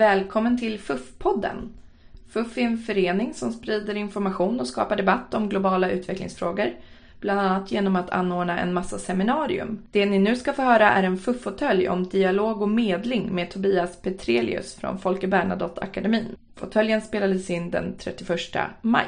Välkommen 0.00 0.58
till 0.58 0.78
FUF-podden. 0.78 1.68
FUF 2.28 2.58
är 2.58 2.62
en 2.62 2.78
förening 2.78 3.34
som 3.34 3.52
sprider 3.52 3.94
information 3.94 4.60
och 4.60 4.66
skapar 4.66 4.96
debatt 4.96 5.34
om 5.34 5.48
globala 5.48 5.90
utvecklingsfrågor. 5.90 6.70
Bland 7.20 7.40
annat 7.40 7.72
genom 7.72 7.96
att 7.96 8.10
anordna 8.10 8.60
en 8.60 8.72
massa 8.72 8.98
seminarium. 8.98 9.82
Det 9.90 10.06
ni 10.06 10.18
nu 10.18 10.36
ska 10.36 10.52
få 10.52 10.62
höra 10.62 10.90
är 10.90 11.02
en 11.02 11.18
FUF-fåtölj 11.18 11.88
om 11.88 12.08
dialog 12.08 12.62
och 12.62 12.68
medling 12.68 13.34
med 13.34 13.50
Tobias 13.50 14.02
Petrelius 14.02 14.74
från 14.74 14.98
Folke 14.98 15.26
Bernadotte-akademin. 15.26 16.36
Fåtöljen 16.56 17.00
spelades 17.00 17.50
in 17.50 17.70
den 17.70 17.94
31 17.98 18.38
maj. 18.82 19.06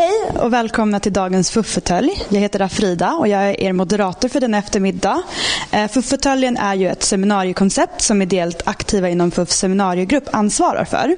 Hej 0.00 0.40
och 0.40 0.52
välkomna 0.52 1.00
till 1.00 1.12
dagens 1.12 1.50
Fuffetölj. 1.50 2.22
Jag 2.28 2.40
heter 2.40 2.60
Afrida 2.60 3.12
och 3.12 3.28
jag 3.28 3.42
är 3.42 3.60
er 3.60 3.72
moderator 3.72 4.28
för 4.28 4.40
den 4.40 4.54
eftermiddag. 4.54 5.22
Eh, 5.70 5.88
Fuffetöljen 5.88 6.56
är 6.56 6.74
ju 6.74 6.88
ett 6.88 7.02
seminariekoncept 7.02 8.00
som 8.00 8.22
ideellt 8.22 8.62
aktiva 8.64 9.08
inom 9.08 9.30
FUFs 9.30 9.58
seminariegrupp 9.58 10.24
ansvarar 10.32 10.84
för. 10.84 11.16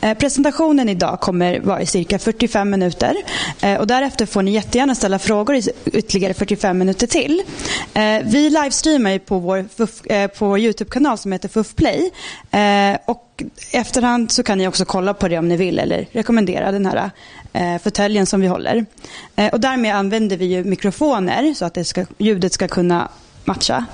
Eh, 0.00 0.18
presentationen 0.18 0.88
idag 0.88 1.20
kommer 1.20 1.60
vara 1.60 1.80
i 1.80 1.86
cirka 1.86 2.18
45 2.18 2.70
minuter 2.70 3.16
eh, 3.60 3.80
och 3.80 3.86
därefter 3.86 4.26
får 4.26 4.42
ni 4.42 4.50
jättegärna 4.50 4.94
ställa 4.94 5.18
frågor 5.18 5.56
i 5.56 5.68
ytterligare 5.84 6.34
45 6.34 6.78
minuter 6.78 7.06
till. 7.06 7.42
Vi 8.24 8.50
livestreamar 8.50 9.18
på 9.18 9.38
vår, 9.38 9.64
på 10.28 10.46
vår 10.46 10.58
Youtube-kanal 10.58 11.18
som 11.18 11.32
heter 11.32 11.48
FUF-play 11.48 12.10
och 13.04 13.42
efterhand 13.72 14.30
så 14.30 14.42
kan 14.42 14.58
ni 14.58 14.68
också 14.68 14.84
kolla 14.84 15.14
på 15.14 15.28
det 15.28 15.38
om 15.38 15.48
ni 15.48 15.56
vill 15.56 15.78
eller 15.78 16.06
rekommendera 16.12 16.72
den 16.72 16.86
här 16.86 17.10
eh, 17.54 17.78
fåtöljen 17.82 18.26
som 18.26 18.40
vi 18.40 18.46
håller. 18.46 18.86
Eh, 19.36 19.52
och 19.52 19.60
därmed 19.60 19.94
använder 19.94 20.36
vi 20.36 20.44
ju 20.44 20.64
mikrofoner 20.64 21.54
så 21.54 21.64
att 21.64 21.74
det 21.74 21.84
ska, 21.84 22.06
ljudet 22.18 22.52
ska 22.52 22.68
kunna 22.68 23.08
matcha. 23.44 23.84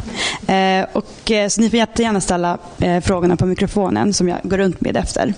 Eh, 0.46 0.86
och, 0.92 1.30
eh, 1.30 1.48
så 1.48 1.60
ni 1.60 1.70
får 1.70 1.78
jättegärna 1.78 2.20
ställa 2.20 2.58
eh, 2.78 3.00
frågorna 3.00 3.36
på 3.36 3.46
mikrofonen 3.46 4.12
som 4.12 4.28
jag 4.28 4.38
går 4.42 4.58
runt 4.58 4.80
med 4.80 4.96
efter. 4.96 5.34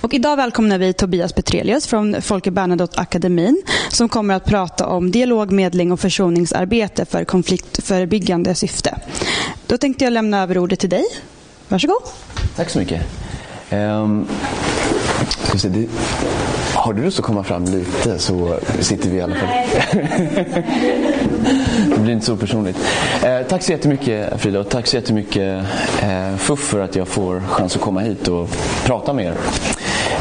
Och 0.00 0.14
idag 0.14 0.36
välkomnar 0.36 0.78
vi 0.78 0.92
Tobias 0.92 1.32
Petrelius 1.32 1.86
från 1.86 2.22
Folke 2.22 2.50
Bernadotte-akademin 2.50 3.62
som 3.88 4.08
kommer 4.08 4.34
att 4.34 4.44
prata 4.44 4.86
om 4.86 5.10
dialog, 5.10 5.52
medling 5.52 5.92
och 5.92 6.00
försoningsarbete 6.00 7.04
för 7.04 7.24
konfliktförebyggande 7.24 8.54
syfte. 8.54 8.98
Då 9.66 9.78
tänkte 9.78 10.04
jag 10.04 10.12
lämna 10.12 10.42
över 10.42 10.58
ordet 10.58 10.78
till 10.78 10.90
dig. 10.90 11.04
Varsågod. 11.68 12.02
Tack 12.56 12.70
så 12.70 12.78
mycket. 12.78 13.02
Um, 13.70 14.26
se, 15.58 15.68
det, 15.68 15.88
har 16.74 16.92
du 16.92 17.02
lust 17.02 17.18
att 17.18 17.24
komma 17.24 17.42
fram 17.42 17.64
lite 17.64 18.18
så 18.18 18.58
sitter 18.80 19.10
vi 19.10 19.16
i 19.16 19.20
alla 19.20 19.34
fall. 19.34 19.48
det 21.88 22.00
blir 22.00 22.12
inte 22.12 22.26
så 22.26 22.36
personligt. 22.36 22.76
Eh, 23.24 23.46
tack 23.48 23.62
så 23.62 23.72
jättemycket 23.72 24.40
Frida 24.40 24.60
och 24.60 24.68
tack 24.68 24.86
så 24.86 24.96
jättemycket 24.96 25.64
eh, 26.02 26.36
FUF 26.36 26.58
för 26.58 26.80
att 26.80 26.96
jag 26.96 27.08
får 27.08 27.40
chans 27.40 27.76
att 27.76 27.82
komma 27.82 28.00
hit 28.00 28.28
och 28.28 28.48
prata 28.84 29.12
med 29.12 29.24
er 29.24 29.34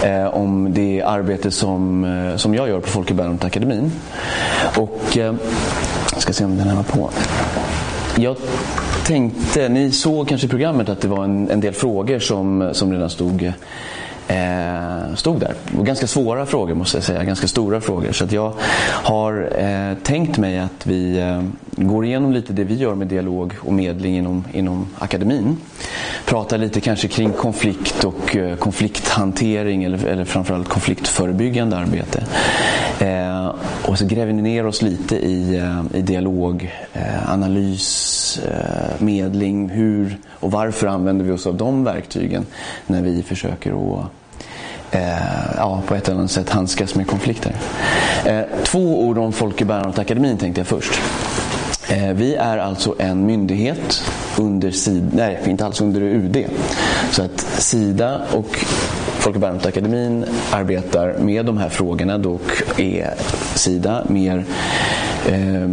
eh, 0.03 0.27
om 0.27 0.73
det 0.73 1.01
arbete 1.01 1.51
som, 1.51 2.03
eh, 2.03 2.35
som 2.35 2.55
jag 2.55 2.69
gör 2.69 2.79
på 2.79 2.87
Folke 2.87 3.13
Bernadotte-akademin. 3.13 3.91
Och 4.77 5.17
eh, 5.17 5.33
jag 6.13 6.21
ska 6.21 6.33
se 6.33 6.45
om 6.45 6.57
den 6.57 6.67
här 6.67 6.75
var 6.75 6.83
på. 6.83 7.09
Jag 8.17 8.35
tänkte, 9.05 9.69
ni 9.69 9.91
såg 9.91 10.27
kanske 10.27 10.47
i 10.47 10.49
programmet 10.49 10.89
att 10.89 11.01
det 11.01 11.07
var 11.07 11.23
en, 11.23 11.49
en 11.49 11.59
del 11.59 11.73
frågor 11.73 12.19
som, 12.19 12.69
som 12.73 12.93
redan 12.93 13.09
stod 13.09 13.53
eh, 14.27 15.15
stod 15.15 15.39
där. 15.39 15.53
Och 15.77 15.85
ganska 15.85 16.07
svåra 16.07 16.45
frågor 16.45 16.75
måste 16.75 16.97
jag 16.97 17.03
säga, 17.03 17.23
ganska 17.23 17.47
stora 17.47 17.81
frågor. 17.81 18.11
Så 18.11 18.25
jag 18.29 18.53
har 18.87 19.53
eh, 19.57 19.97
tänkt 20.03 20.37
mig 20.37 20.59
att 20.59 20.87
vi 20.87 21.19
eh, 21.19 21.43
går 21.75 22.05
igenom 22.05 22.31
lite 22.31 22.53
det 22.53 22.63
vi 22.63 22.75
gör 22.75 22.95
med 22.95 23.07
dialog 23.07 23.53
och 23.59 23.73
medling 23.73 24.17
inom, 24.17 24.43
inom 24.53 24.87
akademin. 24.99 25.57
Pratar 26.25 26.57
lite 26.57 26.81
kanske 26.81 27.07
kring 27.07 27.31
konflikt 27.31 28.03
och 28.03 28.35
eh, 28.35 28.55
konflikthantering 28.55 29.83
eller, 29.83 30.05
eller 30.05 30.25
framförallt 30.25 30.67
konfliktförebyggande 30.69 31.77
arbete. 31.77 32.23
Eh, 32.99 33.55
och 33.85 33.97
så 33.97 34.05
gräver 34.05 34.33
ni 34.33 34.41
ner 34.41 34.65
oss 34.65 34.81
lite 34.81 35.15
i, 35.15 35.57
eh, 35.57 35.99
i 35.99 36.01
dialog, 36.01 36.71
eh, 36.93 37.33
analys, 37.33 38.39
eh, 38.47 39.03
medling, 39.05 39.69
hur 39.69 40.17
och 40.41 40.51
varför 40.51 40.87
använder 40.87 41.25
vi 41.25 41.31
oss 41.31 41.47
av 41.47 41.55
de 41.55 41.83
verktygen 41.83 42.45
när 42.87 43.01
vi 43.01 43.23
försöker 43.23 43.71
att 43.71 44.05
eh, 44.91 45.55
ja, 45.57 45.81
på 45.87 45.95
ett 45.95 46.09
eller 46.09 46.19
annat 46.19 46.31
sätt 46.31 46.49
handskas 46.49 46.95
med 46.95 47.07
konflikter. 47.07 47.55
Eh, 48.25 48.41
två 48.63 49.05
ord 49.05 49.17
om 49.17 49.33
Folke 49.33 49.65
Bernadotteakademin 49.65 50.37
tänkte 50.37 50.61
jag 50.61 50.67
först. 50.67 51.01
Eh, 51.89 52.13
vi 52.13 52.35
är 52.35 52.57
alltså 52.57 52.95
en 52.99 53.25
myndighet 53.25 54.03
under 54.37 54.71
SIDA, 54.71 55.09
nej 55.13 55.39
inte 55.45 55.65
alls 55.65 55.81
under 55.81 56.01
UD. 56.01 56.45
Så 57.11 57.23
att 57.23 57.39
SIDA 57.39 58.21
och 58.31 58.57
Folke 59.19 59.39
Bernadotteakademin 59.39 60.25
arbetar 60.51 61.17
med 61.19 61.45
de 61.45 61.57
här 61.57 61.69
frågorna. 61.69 62.17
Dock 62.17 62.79
är 62.79 63.13
SIDA 63.55 64.03
mer 64.07 64.45
Eh, 65.27 65.69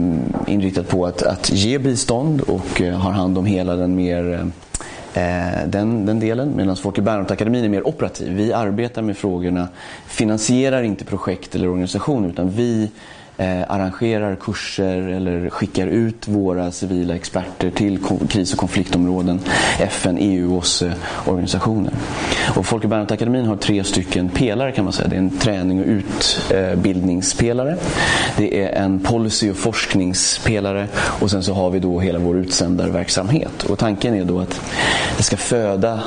inriktat 0.46 0.88
på 0.88 1.06
att, 1.06 1.22
att 1.22 1.50
ge 1.50 1.78
bistånd 1.78 2.40
och 2.40 2.80
eh, 2.80 2.94
har 2.94 3.10
hand 3.10 3.38
om 3.38 3.46
hela 3.46 3.76
den 3.76 3.94
mer 3.94 4.50
eh, 5.14 5.22
eh 5.24 5.66
den, 5.66 6.06
den 6.06 6.20
delen. 6.20 6.52
Medan 6.56 6.76
Folke 6.76 7.02
Bernadotteakademin 7.02 7.64
är 7.64 7.68
mer 7.68 7.86
operativ. 7.86 8.32
Vi 8.32 8.52
arbetar 8.52 9.02
med 9.02 9.16
frågorna, 9.16 9.68
finansierar 10.06 10.82
inte 10.82 11.04
projekt 11.04 11.54
eller 11.54 11.68
organisationer 11.68 12.28
utan 12.28 12.50
vi 12.50 12.90
eh, 13.38 13.62
arrangerar 13.68 14.36
kurser 14.36 15.08
eller 15.08 15.50
skickar 15.50 15.86
ut 15.86 16.28
våra 16.28 16.70
civila 16.70 17.14
experter 17.14 17.70
till 17.70 17.98
kris 18.28 18.52
och 18.52 18.58
konfliktområden, 18.58 19.40
FN, 19.78 20.18
EU, 20.20 20.52
och 20.52 20.58
OSSE, 20.58 20.92
organisationer. 21.26 21.92
Och 22.56 22.66
Folke 22.66 22.88
Bernadotteakademin 22.88 23.46
har 23.46 23.56
tre 23.56 23.84
stycken 23.84 24.28
pelare 24.28 24.72
kan 24.72 24.84
man 24.84 24.92
säga. 24.92 25.08
Det 25.08 25.16
är 25.16 25.20
en 25.20 25.38
träning 25.38 25.80
och 25.80 25.86
utbildningspelare. 25.86 27.76
Det 28.36 28.62
är 28.62 28.82
en 28.82 29.00
policy 29.00 29.50
och 29.50 29.56
forskningspelare 29.56 30.88
och 30.94 31.30
sen 31.30 31.42
så 31.42 31.54
har 31.54 31.70
vi 31.70 31.78
då 31.78 32.00
hela 32.00 32.18
vår 32.18 32.38
utsändarverksamhet. 32.38 33.62
Och 33.62 33.78
tanken 33.78 34.14
är 34.14 34.24
då 34.24 34.40
att 34.40 34.60
det 35.16 35.22
ska 35.22 35.36
föda 35.36 36.00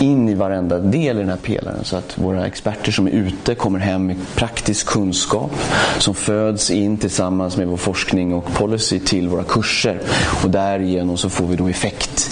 in 0.00 0.28
i 0.28 0.34
varenda 0.34 0.78
del 0.78 1.16
i 1.16 1.20
den 1.20 1.28
här 1.28 1.36
pelaren 1.36 1.84
så 1.84 1.96
att 1.96 2.18
våra 2.18 2.46
experter 2.46 2.92
som 2.92 3.06
är 3.06 3.10
ute 3.10 3.54
kommer 3.54 3.78
hem 3.78 4.06
med 4.06 4.16
praktisk 4.34 4.86
kunskap 4.86 5.50
som 5.98 6.14
föds 6.14 6.70
in 6.70 6.96
tillsammans 6.96 7.56
med 7.56 7.66
vår 7.66 7.76
forskning 7.76 8.34
och 8.34 8.54
policy 8.54 9.00
till 9.00 9.28
våra 9.28 9.44
kurser 9.44 10.00
och 10.44 10.50
därigenom 10.50 11.16
så 11.16 11.30
får 11.30 11.46
vi 11.46 11.56
då 11.56 11.68
effekt 11.68 12.30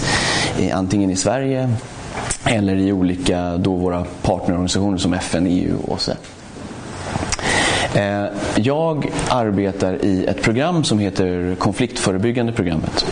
eh, 0.59 0.77
antingen 0.77 1.09
i 1.09 1.15
Sverige 1.15 1.69
eller 2.45 2.75
i 2.75 2.91
olika 2.91 3.57
då 3.57 3.75
våra 3.75 4.05
partnerorganisationer 4.21 4.97
som 4.97 5.13
FN, 5.13 5.47
EU 5.47 5.77
och 5.83 5.93
OSSE. 5.93 6.17
Eh, 7.95 8.25
jag 8.55 9.11
arbetar 9.29 10.05
i 10.05 10.25
ett 10.25 10.41
program 10.41 10.83
som 10.83 10.99
heter 10.99 11.55
konfliktförebyggande 11.55 12.51
programmet. 12.51 13.05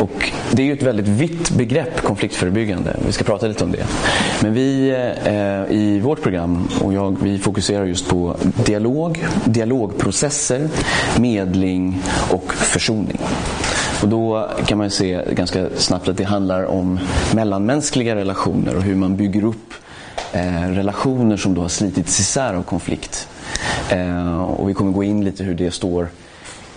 Och 0.00 0.32
det 0.52 0.62
är 0.62 0.66
ju 0.66 0.72
ett 0.72 0.82
väldigt 0.82 1.08
vitt 1.08 1.50
begrepp, 1.50 2.02
konfliktförebyggande. 2.02 2.96
Vi 3.06 3.12
ska 3.12 3.24
prata 3.24 3.46
lite 3.46 3.64
om 3.64 3.72
det. 3.72 3.86
Men 4.42 4.54
vi 4.54 4.90
eh, 5.24 5.76
i 5.76 6.00
vårt 6.00 6.22
program, 6.22 6.68
och 6.82 6.92
jag, 6.92 7.16
vi 7.22 7.38
fokuserar 7.38 7.84
just 7.84 8.08
på 8.08 8.36
dialog, 8.64 9.26
dialogprocesser, 9.44 10.68
medling 11.20 12.02
och 12.30 12.54
försoning. 12.54 13.18
Och 14.02 14.08
då 14.08 14.50
kan 14.66 14.78
man 14.78 14.90
se 14.90 15.22
ganska 15.32 15.68
snabbt 15.76 16.08
att 16.08 16.16
det 16.16 16.24
handlar 16.24 16.64
om 16.64 16.98
mellanmänskliga 17.34 18.16
relationer 18.16 18.76
och 18.76 18.82
hur 18.82 18.94
man 18.94 19.16
bygger 19.16 19.44
upp 19.44 19.74
eh, 20.32 20.68
relationer 20.68 21.36
som 21.36 21.54
då 21.54 21.60
har 21.60 21.68
slitits 21.68 22.20
isär 22.20 22.54
av 22.54 22.62
konflikt. 22.62 23.28
Eh, 23.88 24.42
och 24.42 24.68
vi 24.68 24.74
kommer 24.74 24.92
gå 24.92 25.04
in 25.04 25.24
lite 25.24 25.44
hur 25.44 25.54
det 25.54 25.70
står 25.70 26.08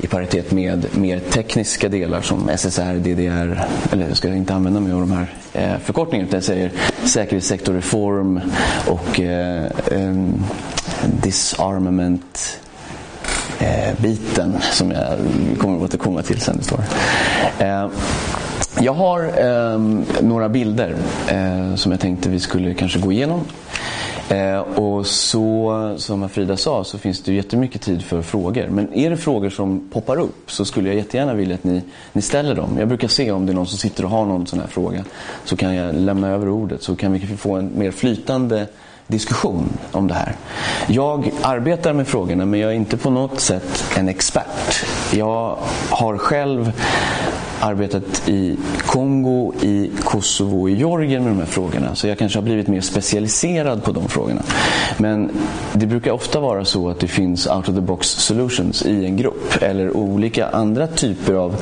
i 0.01 0.07
paritet 0.07 0.51
med 0.51 0.85
mer 0.97 1.19
tekniska 1.19 1.89
delar 1.89 2.21
som 2.21 2.49
SSR, 2.57 2.93
DDR, 2.99 3.65
eller 3.91 4.07
jag 4.07 4.17
ska 4.17 4.33
inte 4.33 4.53
använda 4.53 4.79
mig 4.79 4.93
av 4.93 4.99
de 4.99 5.11
här 5.11 5.33
eh, 5.53 5.79
förkortningarna 5.83 6.27
utan 6.27 6.37
jag 6.37 6.43
säger 6.43 6.71
säkerhetssektorreform 7.03 8.41
och 8.87 9.19
eh, 9.19 9.65
eh, 9.91 10.25
disarmament 11.23 12.59
eh, 13.59 14.01
biten 14.01 14.57
som 14.71 14.91
jag 14.91 15.17
kommer 15.57 15.77
att 15.77 15.83
återkomma 15.83 16.21
till 16.21 16.41
sen 16.41 16.57
det 16.57 16.63
står. 16.63 16.83
Eh, 17.59 17.87
jag 18.81 18.93
har 18.93 19.23
eh, 19.23 19.79
några 20.21 20.49
bilder 20.49 20.95
eh, 21.27 21.75
som 21.75 21.91
jag 21.91 22.01
tänkte 22.01 22.29
vi 22.29 22.39
skulle 22.39 22.73
kanske 22.73 22.99
gå 22.99 23.11
igenom. 23.11 23.41
Eh, 24.29 24.59
och 24.59 25.05
så, 25.07 25.95
som 25.97 26.29
Frida 26.29 26.57
sa, 26.57 26.83
så 26.83 26.97
finns 26.97 27.23
det 27.23 27.33
jättemycket 27.33 27.81
tid 27.81 28.01
för 28.03 28.21
frågor. 28.21 28.67
Men 28.67 28.93
är 28.93 29.09
det 29.09 29.17
frågor 29.17 29.49
som 29.49 29.89
poppar 29.93 30.19
upp 30.19 30.51
så 30.51 30.65
skulle 30.65 30.89
jag 30.89 30.97
jättegärna 30.97 31.33
vilja 31.33 31.55
att 31.55 31.63
ni, 31.63 31.81
ni 32.13 32.21
ställer 32.21 32.55
dem. 32.55 32.75
Jag 32.79 32.87
brukar 32.87 33.07
se 33.07 33.31
om 33.31 33.45
det 33.45 33.51
är 33.51 33.55
någon 33.55 33.67
som 33.67 33.77
sitter 33.77 34.03
och 34.03 34.09
har 34.09 34.25
någon 34.25 34.47
sån 34.47 34.59
här 34.59 34.67
fråga. 34.67 35.05
Så 35.45 35.55
kan 35.55 35.75
jag 35.75 35.95
lämna 35.95 36.27
över 36.27 36.49
ordet 36.49 36.83
så 36.83 36.95
kan 36.95 37.13
vi 37.13 37.19
få 37.19 37.55
en 37.55 37.71
mer 37.75 37.91
flytande 37.91 38.67
diskussion 39.07 39.69
om 39.91 40.07
det 40.07 40.13
här. 40.13 40.35
Jag 40.87 41.31
arbetar 41.41 41.93
med 41.93 42.07
frågorna 42.07 42.45
men 42.45 42.59
jag 42.59 42.71
är 42.71 42.75
inte 42.75 42.97
på 42.97 43.09
något 43.09 43.39
sätt 43.39 43.83
en 43.97 44.09
expert. 44.09 44.85
Jag 45.13 45.57
har 45.89 46.17
själv 46.17 46.71
arbetat 47.59 48.29
i 48.29 48.57
Kongo, 48.85 49.53
i 49.61 49.91
Kosovo 50.03 50.61
och 50.61 50.69
i 50.69 50.73
Georgien 50.73 51.23
med 51.23 51.31
de 51.31 51.39
här 51.39 51.45
frågorna. 51.45 51.95
Så 51.95 52.07
jag 52.07 52.17
kanske 52.17 52.37
har 52.37 52.43
blivit 52.43 52.67
mer 52.67 52.81
specialiserad 52.81 53.83
på 53.83 53.91
de 53.91 54.07
frågorna. 54.09 54.41
Men 54.97 55.31
det 55.73 55.85
brukar 55.85 56.11
ofta 56.11 56.39
vara 56.39 56.65
så 56.65 56.89
att 56.89 56.99
det 56.99 57.07
finns 57.07 57.47
out 57.47 57.69
of 57.69 57.75
the 57.75 57.81
box 57.81 58.07
solutions 58.07 58.85
i 58.85 59.05
en 59.05 59.17
grupp. 59.17 59.61
Eller 59.61 59.97
olika 59.97 60.47
andra 60.47 60.87
typer 60.87 61.33
av 61.33 61.55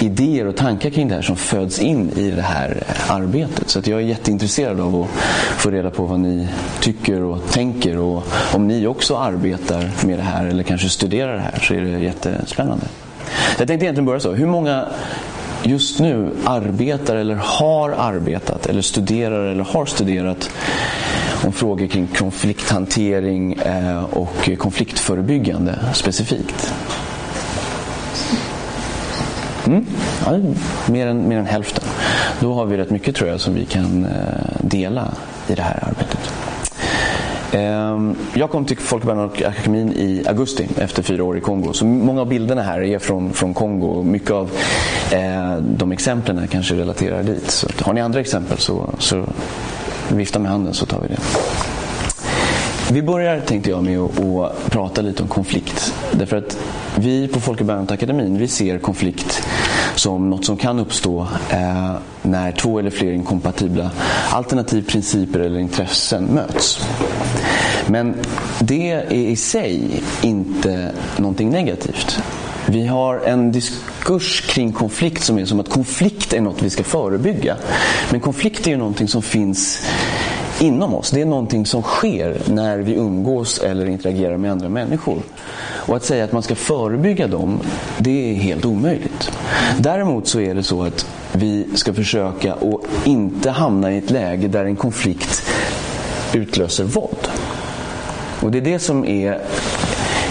idéer 0.00 0.46
och 0.46 0.56
tankar 0.56 0.90
kring 0.90 1.08
det 1.08 1.14
här 1.14 1.22
som 1.22 1.36
föds 1.36 1.78
in 1.78 2.10
i 2.16 2.30
det 2.30 2.42
här 2.42 2.82
arbetet. 3.08 3.70
Så 3.70 3.78
att 3.78 3.86
jag 3.86 4.00
är 4.00 4.04
jätteintresserad 4.04 4.80
av 4.80 5.02
att 5.02 5.08
få 5.56 5.70
reda 5.70 5.90
på 5.90 6.04
vad 6.04 6.20
ni 6.20 6.48
tycker 6.80 7.22
och 7.22 7.50
tänker. 7.50 7.98
Och 7.98 8.22
om 8.54 8.68
ni 8.68 8.86
också 8.86 9.16
arbetar 9.16 9.90
med 10.06 10.18
det 10.18 10.22
här 10.22 10.46
eller 10.46 10.62
kanske 10.62 10.88
studerar 10.88 11.34
det 11.34 11.40
här 11.40 11.58
så 11.62 11.74
är 11.74 11.80
det 11.80 11.98
jättespännande. 11.98 12.86
Jag 13.58 13.68
tänkte 13.68 13.84
egentligen 13.84 14.04
börja 14.04 14.20
så. 14.20 14.32
Hur 14.32 14.46
många 14.46 14.88
just 15.62 16.00
nu 16.00 16.30
arbetar 16.44 17.16
eller 17.16 17.34
har 17.34 17.90
arbetat 17.90 18.66
eller 18.66 18.82
studerar 18.82 19.46
eller 19.46 19.64
har 19.64 19.86
studerat 19.86 20.50
om 21.44 21.52
frågor 21.52 21.86
kring 21.86 22.06
konflikthantering 22.06 23.52
eh, 23.52 24.04
och 24.04 24.50
konfliktförebyggande 24.58 25.78
specifikt? 25.94 26.72
Mm. 29.66 29.86
Ja, 30.24 30.38
mer, 30.86 31.06
än, 31.06 31.28
mer 31.28 31.38
än 31.38 31.46
hälften. 31.46 31.84
Då 32.40 32.54
har 32.54 32.66
vi 32.66 32.76
rätt 32.76 32.90
mycket 32.90 33.14
tror 33.14 33.30
jag 33.30 33.40
som 33.40 33.54
vi 33.54 33.64
kan 33.64 34.04
eh, 34.04 34.10
dela 34.60 35.14
i 35.48 35.54
det 35.54 35.62
här 35.62 35.78
arbetet. 35.82 36.41
Ehm, 37.52 38.16
jag 38.34 38.50
kom 38.50 38.64
till 38.64 38.78
Folkbildningsakademin 38.78 39.92
i 39.92 40.24
augusti 40.26 40.68
efter 40.78 41.02
fyra 41.02 41.24
år 41.24 41.38
i 41.38 41.40
Kongo. 41.40 41.72
Så 41.72 41.86
många 41.86 42.20
av 42.20 42.28
bilderna 42.28 42.62
här 42.62 42.82
är 42.82 42.98
från, 42.98 43.32
från 43.32 43.54
Kongo. 43.54 44.02
Mycket 44.02 44.30
av 44.30 44.50
eh, 45.10 45.56
de 45.56 45.92
exemplen 45.92 46.48
kanske 46.48 46.74
relaterar 46.74 47.22
dit. 47.22 47.50
Så 47.50 47.68
har 47.80 47.92
ni 47.92 48.00
andra 48.00 48.20
exempel 48.20 48.58
så, 48.58 48.90
så 48.98 49.24
vifta 50.08 50.38
med 50.38 50.50
handen 50.50 50.74
så 50.74 50.86
tar 50.86 51.00
vi 51.00 51.08
det. 51.08 51.18
Vi 52.92 53.02
börjar 53.02 53.40
tänkte 53.40 53.70
jag 53.70 53.84
med 53.84 53.98
att, 53.98 54.20
att 54.20 54.70
prata 54.70 55.02
lite 55.02 55.22
om 55.22 55.28
konflikt. 55.28 55.94
Därför 56.12 56.36
att 56.36 56.58
vi 56.96 57.28
på 57.28 57.40
Folke 57.40 57.64
vi 58.28 58.48
ser 58.48 58.78
konflikt 58.78 59.42
som 59.94 60.30
något 60.30 60.44
som 60.44 60.56
kan 60.56 60.78
uppstå 60.78 61.26
eh, 61.50 61.92
när 62.22 62.52
två 62.52 62.78
eller 62.78 62.90
fler 62.90 63.12
inkompatibla 63.12 63.90
alternativ, 64.30 64.82
principer 64.82 65.40
eller 65.40 65.60
intressen 65.60 66.24
möts. 66.24 66.80
Men 67.86 68.14
det 68.60 68.90
är 68.90 69.12
i 69.12 69.36
sig 69.36 70.02
inte 70.22 70.92
någonting 71.16 71.50
negativt. 71.50 72.18
Vi 72.66 72.86
har 72.86 73.18
en 73.18 73.52
diskurs 73.52 74.40
kring 74.40 74.72
konflikt 74.72 75.24
som 75.24 75.38
är 75.38 75.44
som 75.44 75.60
att 75.60 75.68
konflikt 75.68 76.32
är 76.32 76.40
något 76.40 76.62
vi 76.62 76.70
ska 76.70 76.84
förebygga. 76.84 77.56
Men 78.10 78.20
konflikt 78.20 78.66
är 78.66 78.70
ju 78.70 78.76
någonting 78.76 79.08
som 79.08 79.22
finns 79.22 79.82
inom 80.60 80.94
oss. 80.94 81.10
Det 81.10 81.20
är 81.20 81.26
någonting 81.26 81.66
som 81.66 81.82
sker 81.82 82.42
när 82.48 82.78
vi 82.78 82.94
umgås 82.94 83.58
eller 83.58 83.86
interagerar 83.86 84.36
med 84.36 84.52
andra 84.52 84.68
människor. 84.68 85.18
Och 85.86 85.96
att 85.96 86.04
säga 86.04 86.24
att 86.24 86.32
man 86.32 86.42
ska 86.42 86.54
förebygga 86.54 87.26
dem, 87.26 87.60
det 87.98 88.30
är 88.30 88.34
helt 88.34 88.64
omöjligt. 88.64 89.32
Däremot 89.78 90.28
så 90.28 90.40
är 90.40 90.54
det 90.54 90.62
så 90.62 90.82
att 90.82 91.06
vi 91.32 91.66
ska 91.74 91.94
försöka 91.94 92.52
att 92.52 93.06
inte 93.06 93.50
hamna 93.50 93.92
i 93.92 93.98
ett 93.98 94.10
läge 94.10 94.48
där 94.48 94.64
en 94.64 94.76
konflikt 94.76 95.42
utlöser 96.32 96.84
våld. 96.84 97.28
Och 98.42 98.50
det 98.50 98.58
är 98.58 98.62
det 98.62 98.78
som 98.78 99.04
är 99.04 99.40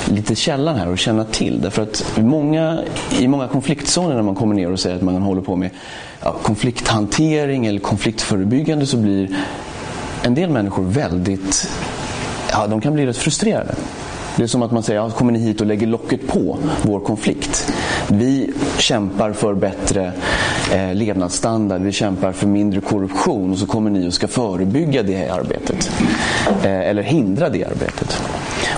lite 0.06 0.36
källan 0.36 0.76
här 0.76 0.94
att 0.94 1.00
känna 1.00 1.24
till. 1.24 1.62
Därför 1.62 1.82
att 1.82 2.18
många, 2.18 2.84
i 3.20 3.28
många 3.28 3.48
konfliktzoner 3.48 4.16
när 4.16 4.22
man 4.22 4.36
kommer 4.36 4.56
ner 4.56 4.72
och 4.72 4.80
säger 4.80 4.96
att 4.96 5.02
man 5.02 5.22
håller 5.22 5.42
på 5.42 5.56
med 5.56 5.70
ja, 6.22 6.36
konflikthantering 6.44 7.66
eller 7.66 7.80
konfliktförebyggande 7.80 8.86
så 8.86 8.98
blir 8.98 9.38
en 10.24 10.36
del 10.36 10.50
människor 10.50 10.84
väldigt, 10.84 11.70
ja 12.52 12.68
de 12.68 12.82
kan 12.82 12.94
bli 12.94 13.06
rätt 13.06 13.18
frustrerade. 13.18 13.76
Det 14.38 14.44
är 14.44 14.48
som 14.48 14.62
att 14.62 14.72
man 14.72 14.84
säger, 14.84 15.00
ja, 15.00 15.10
kommer 15.10 15.32
ni 15.32 15.40
hit 15.40 15.62
och 15.62 15.68
lägger 15.68 15.88
locket 15.88 16.28
på 16.28 16.58
vår 16.82 17.00
konflikt? 17.00 17.74
Vi 18.08 18.54
kämpar 18.78 19.32
för 19.32 19.54
bättre 19.54 20.12
eh, 20.74 20.94
levnadsstandard, 20.94 21.82
vi 21.82 21.92
kämpar 21.92 22.32
för 22.32 22.48
mindre 22.48 22.82
korruption 22.82 23.52
och 23.52 23.58
så 23.58 23.66
kommer 23.66 23.90
ni 23.90 24.08
och 24.08 24.14
ska 24.14 24.28
förebygga 24.28 25.04
det 25.04 25.30
arbetet. 25.30 25.92
Eh, 26.64 26.80
eller 26.80 27.04
hindra 27.04 27.50
det 27.50 27.66
arbetet. 27.66 28.22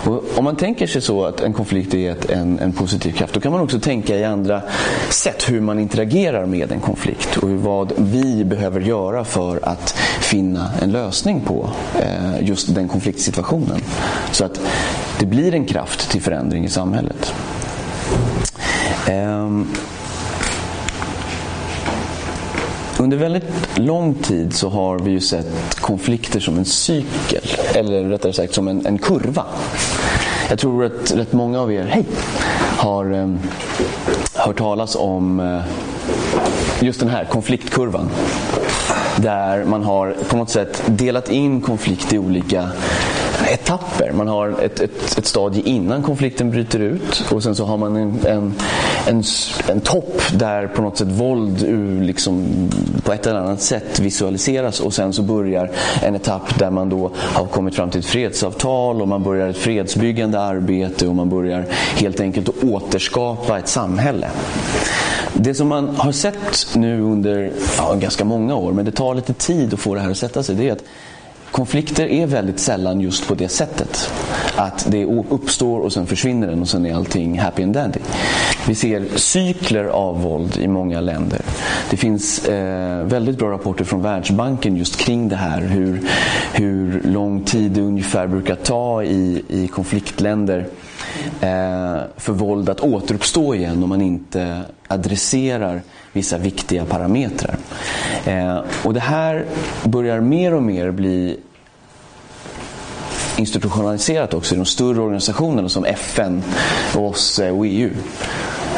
Och 0.06 0.24
om 0.38 0.44
man 0.44 0.56
tänker 0.56 0.88
sig 0.88 1.02
så 1.02 1.26
att 1.26 1.42
en 1.42 1.54
konflikt 1.54 1.94
är 1.94 2.12
ett, 2.12 2.30
en, 2.30 2.60
en 2.60 2.74
positiv 2.74 3.12
kraft, 3.12 3.34
då 3.34 3.40
kan 3.40 3.52
man 3.52 3.62
också 3.62 3.80
tänka 3.80 4.16
i 4.16 4.24
andra 4.24 4.62
sätt 5.10 5.50
hur 5.50 5.62
man 5.62 5.80
interagerar 5.80 6.46
med 6.46 6.72
en 6.72 6.80
konflikt 6.80 7.38
och 7.38 7.50
vad 7.50 7.94
vi 7.98 8.46
behöver 8.46 8.82
göra 8.82 9.24
för 9.26 9.60
att 9.64 9.90
finna 10.20 10.72
en 10.82 10.92
lösning 10.92 11.42
på 11.42 11.70
eh, 12.00 12.48
just 12.48 12.76
den 12.76 12.88
konfliktsituationen. 12.88 13.82
Så 14.32 14.46
att 14.46 14.62
det 15.20 15.26
blir 15.26 15.54
en 15.54 15.66
kraft 15.66 16.12
till 16.12 16.22
förändring 16.22 16.66
i 16.66 16.70
samhället. 16.70 17.34
Eh, 19.08 19.50
under 23.04 23.18
väldigt 23.18 23.44
lång 23.76 24.14
tid 24.14 24.54
så 24.54 24.70
har 24.70 25.00
vi 25.00 25.12
ju 25.12 25.20
sett 25.20 25.76
konflikter 25.76 26.40
som 26.40 26.58
en 26.58 26.66
cykel, 26.66 27.42
eller 27.76 28.04
rättare 28.04 28.34
sagt 28.34 28.54
som 28.54 28.68
en, 28.68 28.86
en 28.86 28.98
kurva. 28.98 29.46
Jag 30.50 30.60
tror 30.60 30.86
att 30.86 31.12
rätt 31.16 31.34
många 31.34 31.62
av 31.62 31.74
er, 31.74 31.84
hej, 31.84 32.06
har 32.78 33.12
eh, 33.12 33.30
hört 34.34 34.58
talas 34.58 34.96
om 34.96 35.40
eh, 35.40 35.62
just 36.80 37.00
den 37.00 37.10
här 37.10 37.26
konfliktkurvan. 37.26 38.10
Där 39.18 39.64
man 39.66 39.84
har 39.84 40.16
på 40.30 40.38
något 40.38 40.50
sätt 40.50 40.84
delat 40.86 41.30
in 41.30 41.62
konflikt 41.62 42.14
i 42.14 42.18
olika 42.18 42.70
etapper. 43.48 44.12
Man 44.12 44.28
har 44.28 44.50
ett, 44.50 44.80
ett, 44.80 45.18
ett 45.18 45.26
stadie 45.26 45.64
innan 45.66 46.04
konflikten 46.04 46.52
bryter 46.52 46.80
ut 46.80 47.26
och 47.32 47.44
sen 47.44 47.56
så 47.56 47.66
har 47.66 47.78
man 47.78 47.96
en, 47.96 48.20
en, 48.26 48.54
en, 49.08 49.24
en 49.70 49.82
topp 49.82 50.22
där 50.34 50.68
på 50.68 50.82
något 50.82 50.98
sätt 50.98 51.08
våld 51.08 51.62
liksom, 52.06 52.46
på 53.04 53.14
ett 53.14 53.28
eller 53.28 53.40
annat 53.40 53.62
sätt 53.62 54.00
visualiseras 54.00 54.80
och 54.80 54.94
sen 54.94 55.14
så 55.14 55.22
börjar 55.22 55.72
en 56.02 56.16
etapp 56.16 56.60
där 56.60 56.70
man 56.70 56.90
då 56.90 57.12
har 57.16 57.46
kommit 57.46 57.76
fram 57.76 57.90
till 57.90 58.00
ett 58.00 58.06
fredsavtal 58.06 59.02
och 59.02 59.08
man 59.08 59.24
börjar 59.24 59.50
ett 59.50 59.58
fredsbyggande 59.58 60.40
arbete 60.40 61.08
och 61.08 61.16
man 61.16 61.30
börjar 61.30 61.66
helt 61.95 62.19
enkelt 62.19 62.50
att 62.50 62.64
återskapa 62.64 63.60
ett 63.60 63.68
samhälle. 63.68 64.30
Det 65.33 65.54
som 65.54 65.68
man 65.68 65.95
har 65.95 66.12
sett 66.12 66.76
nu 66.76 67.02
under 67.02 67.52
ja, 67.78 67.94
ganska 67.94 68.26
många 68.26 68.56
år, 68.56 68.72
men 68.72 68.86
det 68.86 68.92
tar 68.92 69.16
lite 69.16 69.33
tid 69.33 69.74
att 69.74 69.80
få 69.80 69.95
det 69.95 70.02
här 70.02 70.12
att 70.12 70.18
sätta 70.18 70.44
sig, 70.44 70.56
det 70.56 70.69
är 70.69 70.72
att 70.72 70.83
konflikter 71.54 72.07
är 72.07 72.28
väldigt 72.28 72.60
sällan 72.60 73.02
just 73.02 73.28
på 73.28 73.36
det 73.36 73.48
sättet. 73.48 74.12
Att 74.56 74.88
det 74.90 75.06
uppstår 75.06 75.80
och 75.80 75.94
sen 75.94 76.07
försvinner 76.07 76.48
den 76.48 76.62
och 76.62 76.68
sen 76.68 76.86
är 76.86 76.95
allting 76.95 77.40
happy 77.40 77.64
and 77.64 77.74
dandy. 77.74 78.00
Vi 78.68 78.76
ser 78.76 79.06
cykler 79.16 79.86
av 79.86 80.22
våld 80.22 80.57
i 80.57 80.68
många 80.68 81.02
länder. 81.02 81.42
Det 81.90 81.98
finns 81.98 82.45
eh, 82.45 83.06
väldigt 83.06 83.38
bra 83.38 83.52
rapporter 83.52 83.86
från 83.86 84.02
Världsbanken 84.02 84.78
just 84.78 84.98
kring 84.98 85.30
det 85.30 85.36
här. 85.36 85.62
Hur, 85.62 86.02
hur 86.54 87.02
lång 87.06 87.44
tid 87.44 87.72
det 87.72 87.81
ungefär 87.81 88.28
brukar 88.28 88.56
ta 88.56 89.04
i, 89.04 89.44
i 89.48 89.68
konfliktländer 89.68 90.68
eh, 91.42 92.02
för 92.18 92.33
våld 92.33 92.69
att 92.69 92.80
återuppstå 92.80 93.56
igen 93.56 93.83
om 93.83 93.90
man 93.90 94.02
inte 94.02 94.62
adresserar 94.88 95.81
vissa 96.14 96.38
viktiga 96.38 96.86
parametrar. 96.86 97.58
Eh, 98.26 98.60
och 98.84 98.94
det 98.94 99.00
här 99.00 99.46
börjar 99.84 100.20
mer 100.20 100.54
och 100.54 100.64
mer 100.64 100.92
bli 100.92 101.40
institutionaliserat 103.38 104.34
också 104.34 104.56
i 104.56 104.58
de 104.58 104.66
större 104.66 105.02
organisationerna 105.02 105.70
som 105.70 105.86
FN, 105.86 106.44
OSSE 106.96 107.48
eh, 107.48 107.58
och 107.58 107.66
EU. 107.66 107.90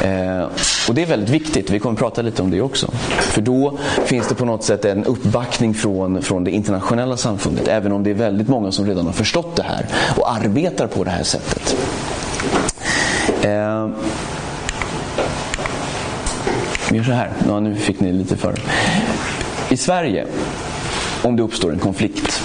Eh, 0.02 0.48
och 0.88 0.96
det 0.96 1.02
är 1.02 1.06
väldigt 1.06 1.30
viktigt, 1.30 1.70
vi 1.70 1.80
kommer 1.80 1.94
att 1.94 2.00
prata 2.00 2.22
lite 2.22 2.42
om 2.42 2.52
det 2.52 2.62
också. 2.62 2.92
För 3.20 3.42
då 3.42 3.78
finns 4.06 4.28
det 4.28 4.36
på 4.36 4.46
något 4.46 4.64
sätt 4.64 4.86
en 4.86 5.04
uppbackning 5.06 5.74
från, 5.74 6.22
från 6.22 6.44
det 6.44 6.52
internationella 6.52 7.18
samfundet, 7.18 7.68
även 7.68 7.92
om 7.92 8.04
det 8.04 8.10
är 8.10 8.14
väldigt 8.14 8.48
många 8.48 8.72
som 8.72 8.86
redan 8.86 9.06
har 9.06 9.14
förstått 9.14 9.56
det 9.56 9.64
här 9.64 9.86
och 10.18 10.32
arbetar 10.32 10.88
på 10.88 11.04
det 11.04 11.12
här 11.12 11.24
sättet. 11.24 11.76
Eh, 13.42 13.90
gör 16.92 17.04
så 17.04 17.12
här, 17.12 17.32
ja, 17.48 17.60
nu 17.60 17.76
fick 17.76 18.00
ni 18.00 18.14
lite 18.14 18.38
för. 18.38 18.56
I 19.70 19.78
Sverige, 19.78 20.26
om 21.24 21.36
det 21.36 21.44
uppstår 21.44 21.72
en 21.74 21.80
konflikt, 21.80 22.42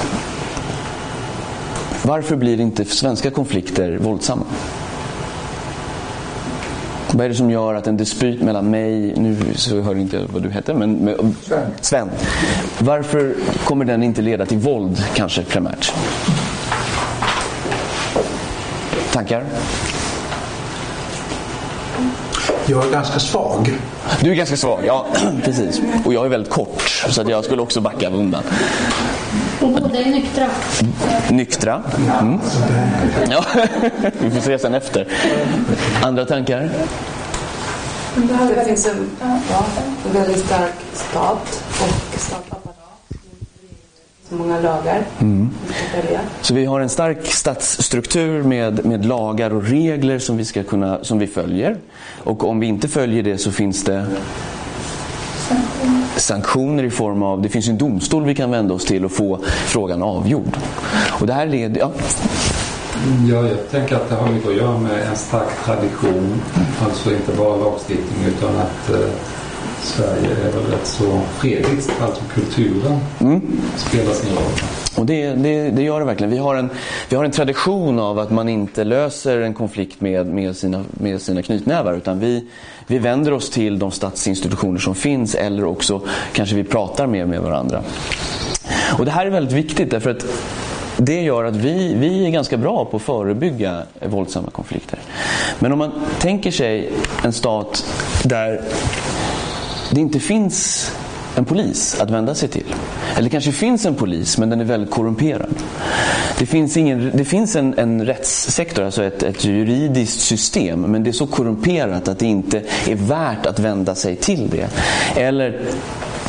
varför 2.02 2.36
blir 2.36 2.60
inte 2.60 2.84
svenska 2.84 3.30
konflikter 3.30 3.96
våldsamma? 3.96 4.44
Vad 7.12 7.24
är 7.24 7.28
det 7.28 7.34
som 7.34 7.50
gör 7.50 7.74
att 7.74 7.86
en 7.86 7.96
dispyt 7.96 8.42
mellan 8.42 8.70
mig, 8.70 9.14
nu 9.16 9.36
så 9.54 9.80
hör 9.80 9.96
inte 9.96 10.26
vad 10.32 10.42
du 10.42 10.50
heter, 10.50 10.74
men 10.74 10.92
med, 10.92 11.34
Sven. 11.42 11.60
Sven. 11.80 12.10
Varför 12.78 13.34
kommer 13.64 13.84
den 13.84 14.02
inte 14.02 14.22
leda 14.22 14.46
till 14.46 14.58
våld 14.58 15.04
kanske 15.14 15.42
primärt? 15.42 15.92
Tankar? 19.12 19.44
Jag 22.70 22.86
är 22.86 22.90
ganska 22.90 23.20
svag. 23.20 23.78
Du 24.20 24.30
är 24.30 24.34
ganska 24.34 24.56
svag, 24.56 24.80
ja 24.86 25.06
precis. 25.44 25.80
Och 26.04 26.14
jag 26.14 26.24
är 26.24 26.28
väldigt 26.28 26.52
kort 26.52 27.04
så 27.08 27.20
att 27.20 27.28
jag 27.28 27.44
skulle 27.44 27.62
också 27.62 27.80
backa 27.80 28.08
undan. 28.08 28.42
Och 29.60 29.68
båda 29.68 29.98
är 29.98 30.10
nyktra. 30.10 30.46
Nyktra. 31.30 31.82
Mm. 32.20 32.40
Ja, 33.30 33.44
vi 34.18 34.30
får 34.30 34.40
se 34.40 34.58
sen 34.58 34.74
efter. 34.74 35.08
Andra 36.02 36.24
tankar? 36.24 36.70
Det 38.54 38.64
finns 38.66 38.86
en, 38.86 39.10
väldigt 40.12 40.46
stark 40.46 40.74
stat 40.92 41.62
och 41.70 42.20
statsapparat. 42.20 42.59
Så 44.30 44.36
många 44.36 44.60
lagar 44.60 45.02
mm. 45.20 45.50
Så 46.40 46.54
vi 46.54 46.64
har 46.64 46.80
en 46.80 46.88
stark 46.88 47.26
statsstruktur 47.26 48.42
med, 48.42 48.84
med 48.84 49.04
lagar 49.04 49.50
och 49.50 49.62
regler 49.62 50.18
som 50.18 50.36
vi, 50.36 50.44
ska 50.44 50.62
kunna, 50.62 51.04
som 51.04 51.18
vi 51.18 51.26
följer. 51.26 51.76
Och 52.24 52.44
om 52.48 52.60
vi 52.60 52.66
inte 52.66 52.88
följer 52.88 53.22
det 53.22 53.38
så 53.38 53.52
finns 53.52 53.84
det 53.84 54.06
sanktioner 56.16 56.84
i 56.84 56.90
form 56.90 57.22
av, 57.22 57.42
det 57.42 57.48
finns 57.48 57.68
en 57.68 57.78
domstol 57.78 58.24
vi 58.24 58.34
kan 58.34 58.50
vända 58.50 58.74
oss 58.74 58.84
till 58.84 59.04
och 59.04 59.12
få 59.12 59.38
frågan 59.44 60.02
avgjord. 60.02 60.56
Och 61.20 61.26
det 61.26 61.32
här 61.32 61.46
leder, 61.46 61.80
ja. 61.80 61.92
Ja, 63.28 63.48
jag 63.48 63.70
tänker 63.70 63.96
att 63.96 64.08
det 64.08 64.14
har 64.14 64.32
mycket 64.32 64.48
att 64.48 64.56
göra 64.56 64.78
med 64.78 65.06
en 65.10 65.16
stark 65.16 65.64
tradition. 65.64 66.42
Alltså 66.84 67.10
inte 67.10 67.32
bara 67.38 67.56
lagstiftning 67.56 68.24
utan 68.36 68.56
att 68.56 68.90
eh, 68.90 69.10
Sverige 69.82 70.30
är 70.30 70.52
väl 70.52 70.70
rätt 70.70 70.86
så 70.86 71.20
fredligt. 71.38 71.92
Alltså 72.00 72.22
kulturen 72.34 72.98
mm. 73.20 73.42
spelar 73.76 74.12
sin 74.12 74.34
roll. 74.34 74.52
Och 74.96 75.06
det, 75.06 75.34
det, 75.34 75.70
det, 75.70 75.82
gör 75.82 76.00
det 76.00 76.06
verkligen. 76.06 76.30
Vi 76.30 76.38
har, 76.38 76.54
en, 76.54 76.70
vi 77.08 77.16
har 77.16 77.24
en 77.24 77.30
tradition 77.30 77.98
av 77.98 78.18
att 78.18 78.30
man 78.30 78.48
inte 78.48 78.84
löser 78.84 79.40
en 79.40 79.54
konflikt 79.54 80.00
med, 80.00 80.26
med, 80.26 80.56
sina, 80.56 80.84
med 80.90 81.22
sina 81.22 81.42
knytnävar 81.42 81.94
utan 81.94 82.20
vi, 82.20 82.46
vi 82.86 82.98
vänder 82.98 83.32
oss 83.32 83.50
till 83.50 83.78
de 83.78 83.90
statsinstitutioner 83.90 84.78
som 84.78 84.94
finns 84.94 85.34
eller 85.34 85.64
också 85.64 86.00
kanske 86.32 86.56
vi 86.56 86.64
pratar 86.64 87.06
mer 87.06 87.26
med 87.26 87.40
varandra. 87.40 87.82
Och 88.98 89.04
Det 89.04 89.10
här 89.10 89.26
är 89.26 89.30
väldigt 89.30 89.54
viktigt 89.54 89.90
därför 89.90 90.10
att 90.10 90.26
det 90.96 91.20
gör 91.20 91.44
att 91.44 91.56
vi, 91.56 91.94
vi 91.94 92.26
är 92.26 92.30
ganska 92.30 92.56
bra 92.56 92.84
på 92.84 92.96
att 92.96 93.02
förebygga 93.02 93.82
våldsamma 94.06 94.50
konflikter. 94.50 94.98
Men 95.58 95.72
om 95.72 95.78
man 95.78 95.90
tänker 96.20 96.50
sig 96.50 96.90
en 97.24 97.32
stat 97.32 97.84
där 98.24 98.60
det 99.90 100.00
inte 100.00 100.20
finns 100.20 100.90
en 101.36 101.44
polis 101.44 102.00
att 102.00 102.10
vända 102.10 102.34
sig 102.34 102.48
till. 102.48 102.74
Eller 103.16 103.28
kanske 103.28 103.52
finns 103.52 103.86
en 103.86 103.94
polis 103.94 104.38
men 104.38 104.50
den 104.50 104.60
är 104.60 104.64
väldigt 104.64 104.90
korrumperad. 104.90 105.54
Det 106.38 106.46
finns, 106.46 106.76
ingen, 106.76 107.10
det 107.14 107.24
finns 107.24 107.56
en, 107.56 107.78
en 107.78 108.06
rättssektor, 108.06 108.84
alltså 108.84 109.04
ett, 109.04 109.22
ett 109.22 109.44
juridiskt 109.44 110.20
system 110.20 110.80
men 110.80 111.02
det 111.02 111.10
är 111.10 111.12
så 111.12 111.26
korrumperat 111.26 112.08
att 112.08 112.18
det 112.18 112.26
inte 112.26 112.62
är 112.86 112.94
värt 112.94 113.46
att 113.46 113.58
vända 113.58 113.94
sig 113.94 114.16
till 114.16 114.50
det. 114.50 114.68
Eller 115.20 115.60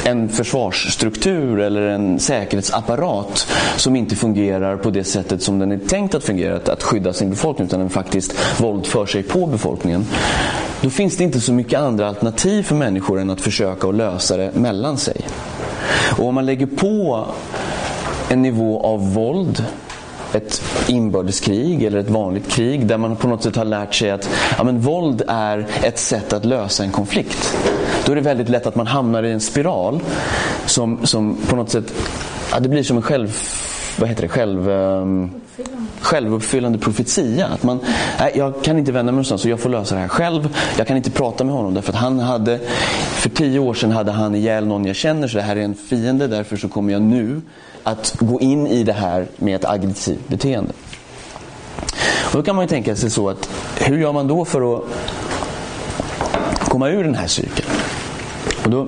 en 0.04 0.30
försvarsstruktur 0.30 1.60
eller 1.60 1.82
en 1.82 2.20
säkerhetsapparat 2.20 3.48
som 3.78 3.96
inte 3.96 4.16
fungerar 4.16 4.78
på 4.78 4.90
det 4.90 5.04
sättet 5.04 5.44
som 5.44 5.60
den 5.60 5.72
är 5.72 5.78
tänkt 5.78 6.16
att 6.16 6.24
fungera, 6.24 6.74
att 6.74 6.84
skydda 6.84 7.14
sin 7.14 7.30
befolkning, 7.30 7.68
utan 7.68 7.80
den 7.80 7.90
faktiskt 7.90 8.36
våldför 8.60 9.06
sig 9.06 9.24
på 9.24 9.46
befolkningen. 9.46 10.06
Då 10.82 10.90
finns 10.90 11.18
det 11.18 11.24
inte 11.24 11.42
så 11.42 11.54
mycket 11.54 11.80
andra 11.80 12.08
alternativ 12.08 12.64
för 12.64 12.76
människor 12.76 13.20
än 13.20 13.30
att 13.30 13.42
försöka 13.42 13.88
att 13.88 13.96
lösa 13.96 14.38
det 14.38 14.52
mellan 14.56 14.98
sig. 14.98 15.22
Och 16.18 16.28
om 16.28 16.36
man 16.36 16.46
lägger 16.46 16.66
på 16.66 17.26
en 18.30 18.42
nivå 18.42 18.82
av 18.82 19.14
våld 19.14 19.66
ett 20.34 20.62
inbördeskrig 20.88 21.84
eller 21.84 22.00
ett 22.00 22.10
vanligt 22.10 22.48
krig 22.48 22.88
där 22.88 22.98
man 22.98 23.16
på 23.16 23.28
något 23.28 23.44
sätt 23.44 23.56
har 23.56 23.66
lärt 23.66 23.94
sig 23.94 24.12
att 24.12 24.30
ja, 24.58 24.64
men 24.64 24.80
våld 24.80 25.24
är 25.28 25.66
ett 25.84 26.00
sätt 26.00 26.34
att 26.34 26.46
lösa 26.46 26.84
en 26.84 26.92
konflikt. 26.92 27.58
Då 28.06 28.12
är 28.12 28.16
det 28.16 28.22
väldigt 28.22 28.50
lätt 28.50 28.68
att 28.68 28.76
man 28.76 28.88
hamnar 28.88 29.24
i 29.24 29.32
en 29.32 29.40
spiral 29.40 30.00
som, 30.66 31.06
som 31.06 31.38
på 31.50 31.56
något 31.56 31.70
sätt, 31.70 31.94
ja, 32.52 32.60
det 32.60 32.70
blir 32.70 32.84
som 32.84 32.98
en 32.98 33.04
själv, 33.04 33.38
vad 34.00 34.10
heter 34.10 34.22
det, 34.22 34.28
själv, 34.28 34.70
um, 34.70 35.32
självuppfyllande 36.02 36.78
profetia. 36.78 37.48
Att 37.48 37.64
man, 37.64 37.80
nej, 38.20 38.32
jag 38.36 38.64
kan 38.64 38.80
inte 38.80 38.92
vända 38.92 39.12
mig 39.12 39.16
någonstans 39.16 39.42
så 39.42 39.50
jag 39.50 39.60
får 39.60 39.70
lösa 39.70 39.96
det 39.96 40.02
här 40.02 40.08
själv. 40.08 40.58
Jag 40.78 40.88
kan 40.88 40.98
inte 40.98 41.12
prata 41.12 41.44
med 41.44 41.56
honom 41.56 41.74
därför 41.74 41.94
att 41.94 42.00
han 42.00 42.20
hade, 42.20 42.60
för 42.98 43.30
tio 43.30 43.60
år 43.60 43.74
sedan 43.74 43.92
hade 43.92 44.12
han 44.12 44.36
ihjäl 44.36 44.68
någon 44.68 44.86
jag 44.86 44.96
känner 44.96 45.28
så 45.28 45.38
det 45.38 45.44
här 45.44 45.56
är 45.56 45.62
en 45.62 45.76
fiende. 45.76 46.28
Därför 46.28 46.58
så 46.58 46.68
kommer 46.68 46.94
jag 46.94 47.02
nu 47.02 47.42
att 47.84 48.16
gå 48.20 48.40
in 48.40 48.68
i 48.68 48.84
det 48.84 48.94
här 48.94 49.28
med 49.38 49.56
ett 49.56 49.66
aggressivt 49.66 50.28
beteende. 50.28 50.74
Och 52.32 52.38
då 52.38 52.44
kan 52.44 52.56
man 52.56 52.66
ju 52.66 52.70
tänka 52.70 52.96
sig 52.96 53.10
så 53.10 53.30
att 53.30 53.50
hur 53.80 53.98
gör 53.98 54.14
man 54.14 54.28
då 54.28 54.46
för 54.46 54.78
att 54.78 54.84
komma 56.60 56.90
ur 56.90 57.04
den 57.04 57.16
här 57.16 57.28
cykeln? 57.28 57.70
Och 58.64 58.70
då 58.70 58.88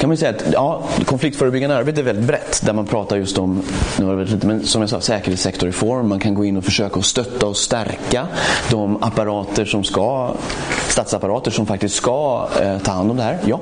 kan 0.00 0.08
man 0.08 0.16
säga 0.16 0.30
att 0.30 0.52
ja, 0.52 0.82
konfliktförebyggande 1.04 1.76
arbete 1.76 2.00
är 2.00 2.04
väldigt 2.04 2.24
brett 2.24 2.60
där 2.64 2.72
man 2.72 2.86
pratar 2.86 3.16
just 3.16 3.38
om, 3.38 3.62
nu 3.98 4.04
har 4.04 4.16
det 4.16 4.24
lite, 4.24 4.46
men 4.46 4.66
som 4.66 4.80
jag 4.80 4.90
sa, 4.90 5.00
säkerhetssektorreform. 5.00 6.08
Man 6.08 6.20
kan 6.20 6.34
gå 6.34 6.44
in 6.44 6.56
och 6.56 6.64
försöka 6.64 6.98
att 6.98 7.04
stötta 7.04 7.46
och 7.46 7.56
stärka 7.56 8.26
de 8.70 9.02
apparater 9.02 9.64
som 9.64 9.84
ska, 9.84 10.34
statsapparater 10.88 11.50
som 11.50 11.66
faktiskt 11.66 11.94
ska 11.94 12.48
eh, 12.60 12.78
ta 12.78 12.92
hand 12.92 13.10
om 13.10 13.16
det 13.16 13.22
här. 13.22 13.38
Ja. 13.46 13.60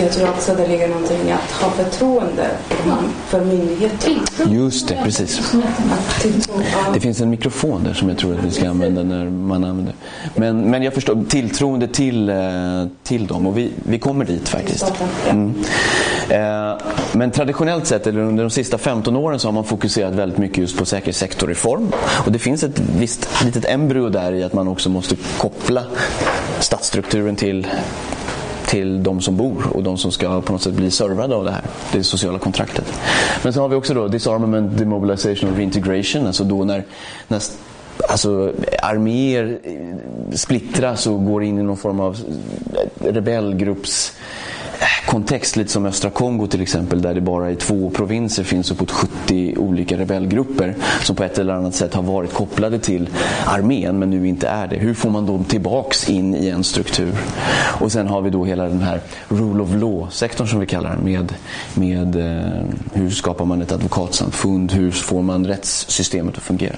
Jag 0.00 0.12
tror 0.12 0.28
också 0.28 0.52
att 0.52 0.58
det 0.58 0.66
ligger 0.66 0.88
någonting 0.88 1.28
i 1.28 1.32
att 1.32 1.52
ha 1.52 1.70
förtroende 1.70 2.50
för 3.26 3.44
myndigheter. 3.44 4.12
Just 4.48 4.88
det, 4.88 4.98
precis. 5.04 5.52
Det 6.94 7.00
finns 7.00 7.20
en 7.20 7.30
mikrofon 7.30 7.84
där 7.84 7.94
som 7.94 8.08
jag 8.08 8.18
tror 8.18 8.38
att 8.38 8.44
vi 8.44 8.50
ska 8.50 8.68
använda 8.68 9.02
när 9.02 9.24
man 9.24 9.64
använder. 9.64 9.94
Men, 10.34 10.70
men 10.70 10.82
jag 10.82 10.94
förstår, 10.94 11.24
tilltroende 11.28 11.88
till, 11.88 12.28
eh, 12.28 12.36
till 13.02 13.26
dem 13.26 13.46
och 13.46 13.58
vi, 13.58 13.70
vi 13.82 13.98
kommer 13.98 14.24
dit 14.24 14.48
faktiskt. 14.48 14.92
Mm. 15.30 15.54
Eh, 16.28 16.78
men 17.12 17.30
traditionellt 17.30 17.86
sett, 17.86 18.06
eller 18.06 18.20
under 18.20 18.44
de 18.44 18.50
sista 18.50 18.78
15 18.78 19.16
åren 19.16 19.38
så 19.38 19.48
har 19.48 19.52
man 19.52 19.64
fokuserat 19.64 20.14
väldigt 20.14 20.38
mycket 20.38 20.58
just 20.58 20.78
på 20.78 20.84
säkerhetssektorreform. 20.84 21.92
Och 22.24 22.32
det 22.32 22.38
finns 22.38 22.62
ett 22.62 22.80
visst 22.98 23.28
litet 23.44 23.64
embryo 23.64 24.08
där 24.08 24.32
i 24.32 24.42
att 24.42 24.52
man 24.52 24.68
också 24.68 24.88
måste 24.88 25.16
koppla 25.38 25.84
statsstrukturen 26.60 27.36
till 27.36 27.66
till 28.66 29.02
de 29.02 29.20
som 29.20 29.36
bor 29.36 29.66
och 29.72 29.82
de 29.82 29.98
som 29.98 30.12
ska 30.12 30.40
på 30.40 30.52
något 30.52 30.62
sätt 30.62 30.74
bli 30.74 30.90
servade 30.90 31.34
av 31.34 31.44
det 31.44 31.50
här, 31.50 31.62
det 31.92 32.04
sociala 32.04 32.38
kontraktet. 32.38 32.92
Men 33.42 33.52
så 33.52 33.60
har 33.60 33.68
vi 33.68 33.76
också 33.76 33.94
då 33.94 34.08
disarmament, 34.08 34.78
demobilization 34.78 35.50
och 35.50 35.56
reintegration, 35.56 36.26
alltså 36.26 36.44
då 36.44 36.64
när, 36.64 36.84
när 37.28 37.40
alltså, 38.08 38.52
arméer 38.82 39.58
eh, 39.62 40.34
splittras 40.36 41.06
och 41.06 41.24
går 41.24 41.44
in 41.44 41.58
i 41.58 41.62
någon 41.62 41.76
form 41.76 42.00
av 42.00 42.16
eh, 42.74 43.12
rebellgrupps 43.12 44.12
kontext, 45.06 45.56
lite 45.56 45.70
som 45.70 45.86
östra 45.86 46.10
Kongo 46.10 46.46
till 46.46 46.62
exempel, 46.62 47.02
där 47.02 47.14
det 47.14 47.20
bara 47.20 47.50
i 47.50 47.56
två 47.56 47.90
provinser 47.90 48.44
finns 48.44 48.70
uppåt 48.70 48.90
70 48.90 49.54
olika 49.56 49.98
rebellgrupper 49.98 50.74
som 51.02 51.16
på 51.16 51.24
ett 51.24 51.38
eller 51.38 51.54
annat 51.54 51.74
sätt 51.74 51.94
har 51.94 52.02
varit 52.02 52.32
kopplade 52.32 52.78
till 52.78 53.08
armén 53.46 53.98
men 53.98 54.10
nu 54.10 54.28
inte 54.28 54.48
är 54.48 54.66
det. 54.66 54.76
Hur 54.76 54.94
får 54.94 55.10
man 55.10 55.26
dem 55.26 55.44
tillbaks 55.44 56.10
in 56.10 56.34
i 56.34 56.48
en 56.48 56.64
struktur? 56.64 57.12
Och 57.80 57.92
sen 57.92 58.08
har 58.08 58.20
vi 58.20 58.30
då 58.30 58.44
hela 58.44 58.64
den 58.64 58.82
här 58.82 59.00
rule 59.28 59.62
of 59.62 59.74
law-sektorn 59.74 60.48
som 60.48 60.60
vi 60.60 60.66
kallar 60.66 60.90
den 60.90 61.04
med, 61.04 61.34
med 61.74 62.16
eh, 62.16 62.62
hur 62.92 63.10
skapar 63.10 63.44
man 63.44 63.62
ett 63.62 63.72
advokatsamfund, 63.72 64.72
hur 64.72 64.90
får 64.90 65.22
man 65.22 65.46
rättssystemet 65.46 66.36
att 66.36 66.42
fungera? 66.42 66.76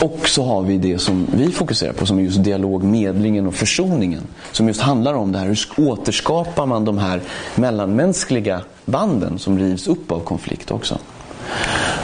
Och 0.00 0.28
så 0.28 0.44
har 0.44 0.62
vi 0.62 0.78
det 0.78 0.98
som 0.98 1.26
vi 1.32 1.50
fokuserar 1.52 1.92
på 1.92 2.06
som 2.06 2.18
är 2.18 2.22
just 2.22 2.44
dialog, 2.44 2.84
medlingen 2.84 3.46
och 3.46 3.54
försoningen. 3.54 4.22
Som 4.52 4.68
just 4.68 4.80
handlar 4.80 5.14
om 5.14 5.32
det 5.32 5.38
här, 5.38 5.46
hur 5.46 5.58
återskapar 5.76 6.66
man 6.66 6.84
de 6.84 6.98
här 6.98 7.20
mellanmänskliga 7.54 8.60
banden 8.84 9.38
som 9.38 9.58
rivs 9.58 9.86
upp 9.88 10.12
av 10.12 10.20
konflikt 10.20 10.70
också. 10.70 10.98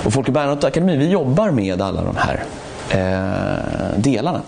Och 0.05 0.13
Folke 0.13 0.33
Bernadotte 0.33 0.67
Akademi, 0.67 0.97
vi 0.97 1.11
jobbar 1.11 1.51
med 1.51 1.83
alla 1.83 2.03
de 2.03 2.17
här 2.17 2.45
eh, 2.91 3.99
delarna 4.01 4.43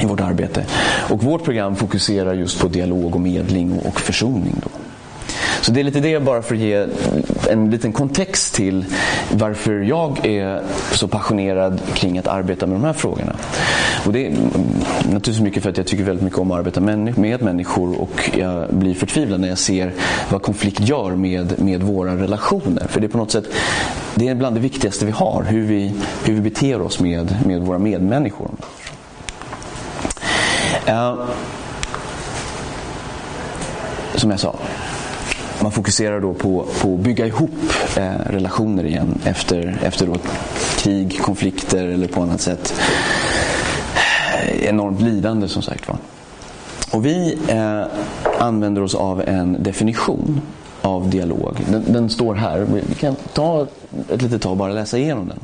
i 0.00 0.06
vårt 0.06 0.20
arbete. 0.20 0.66
Och 1.10 1.22
vårt 1.22 1.44
program 1.44 1.76
fokuserar 1.76 2.34
just 2.34 2.60
på 2.60 2.68
dialog 2.68 3.14
och 3.14 3.20
medling 3.20 3.78
och 3.78 4.00
försoning. 4.00 4.54
Då. 4.62 4.79
Så 5.60 5.72
det 5.72 5.80
är 5.80 5.84
lite 5.84 6.00
det 6.00 6.20
bara 6.20 6.42
för 6.42 6.54
att 6.54 6.60
ge 6.60 6.86
en 7.50 7.70
liten 7.70 7.92
kontext 7.92 8.54
till 8.54 8.84
varför 9.32 9.80
jag 9.80 10.26
är 10.26 10.62
så 10.92 11.08
passionerad 11.08 11.80
kring 11.94 12.18
att 12.18 12.26
arbeta 12.26 12.66
med 12.66 12.76
de 12.76 12.84
här 12.84 12.92
frågorna. 12.92 13.36
Och 14.06 14.12
det 14.12 14.26
är 14.26 14.30
naturligtvis 15.04 15.40
mycket 15.40 15.62
för 15.62 15.70
att 15.70 15.76
jag 15.76 15.86
tycker 15.86 16.04
väldigt 16.04 16.24
mycket 16.24 16.38
om 16.38 16.50
att 16.50 16.58
arbeta 16.58 16.80
med 16.80 17.18
människor 17.42 18.00
och 18.00 18.30
jag 18.38 18.74
blir 18.74 18.94
förtvivlad 18.94 19.40
när 19.40 19.48
jag 19.48 19.58
ser 19.58 19.92
vad 20.30 20.42
konflikt 20.42 20.80
gör 20.80 21.10
med, 21.10 21.62
med 21.62 21.82
våra 21.82 22.16
relationer. 22.16 22.86
För 22.88 23.00
det 23.00 23.06
är 23.06 23.08
på 23.08 23.18
något 23.18 23.30
sätt 23.30 23.44
det 24.14 24.28
är 24.28 24.34
bland 24.34 24.56
det 24.56 24.60
viktigaste 24.60 25.06
vi 25.06 25.12
har, 25.12 25.42
hur 25.42 25.66
vi, 25.66 25.94
hur 26.24 26.34
vi 26.34 26.40
beter 26.40 26.82
oss 26.82 27.00
med, 27.00 27.36
med 27.46 27.60
våra 27.60 27.78
medmänniskor. 27.78 28.50
Uh, 30.88 31.24
som 34.14 34.30
jag 34.30 34.40
sa, 34.40 34.56
man 35.62 35.72
fokuserar 35.72 36.20
då 36.20 36.34
på, 36.34 36.66
på 36.80 36.94
att 36.94 37.00
bygga 37.00 37.26
ihop 37.26 37.50
eh, 37.96 38.12
relationer 38.26 38.86
igen 38.86 39.18
efter, 39.24 39.78
efter 39.82 40.06
då 40.06 40.16
krig, 40.78 41.20
konflikter 41.22 41.86
eller 41.86 42.08
på 42.08 42.22
annat 42.22 42.40
sätt 42.40 42.74
eh, 44.42 44.64
enormt 44.64 45.00
lidande 45.00 45.48
som 45.48 45.62
sagt 45.62 45.88
var. 45.88 45.96
Och 46.92 47.06
vi 47.06 47.38
eh, 47.48 47.82
använder 48.38 48.82
oss 48.82 48.94
av 48.94 49.22
en 49.26 49.62
definition 49.62 50.40
av 50.82 51.10
dialog. 51.10 51.56
Den, 51.70 51.84
den, 51.92 52.10
står 52.10 52.34
här. 52.34 52.66
Vi 52.88 52.94
kan 52.94 53.16
ta 53.32 53.66
ett 54.08 54.22
litet 54.22 54.42
tag 54.42 54.50
och 54.50 54.56
bara 54.58 54.72
läsa 54.72 54.98
igenom 54.98 55.28
den. 55.28 55.38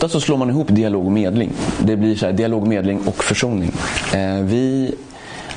Ofta 0.00 0.08
så 0.08 0.20
slår 0.20 0.36
man 0.36 0.50
ihop 0.50 0.66
dialog 0.70 1.06
och 1.06 1.12
medling. 1.12 1.52
Det 1.78 1.96
blir 1.96 2.16
så 2.16 2.26
här, 2.26 2.32
dialog, 2.32 2.66
medling 2.66 3.00
och 3.06 3.24
försoning. 3.24 3.72
Eh, 4.14 4.40
vi 4.42 4.94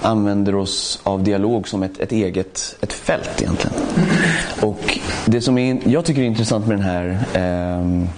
använder 0.01 0.55
oss 0.55 0.99
av 1.03 1.23
dialog 1.23 1.67
som 1.67 1.83
ett, 1.83 1.99
ett 1.99 2.11
eget 2.11 2.75
ett 2.81 2.93
fält 2.93 3.41
egentligen. 3.41 3.75
Och 4.61 4.99
det 5.25 5.41
som 5.41 5.57
är, 5.57 5.79
jag 5.85 6.05
tycker 6.05 6.21
är 6.21 6.25
intressant 6.25 6.67
med 6.67 6.77
den 6.77 6.85
här 6.85 7.19
eh, 7.33 8.09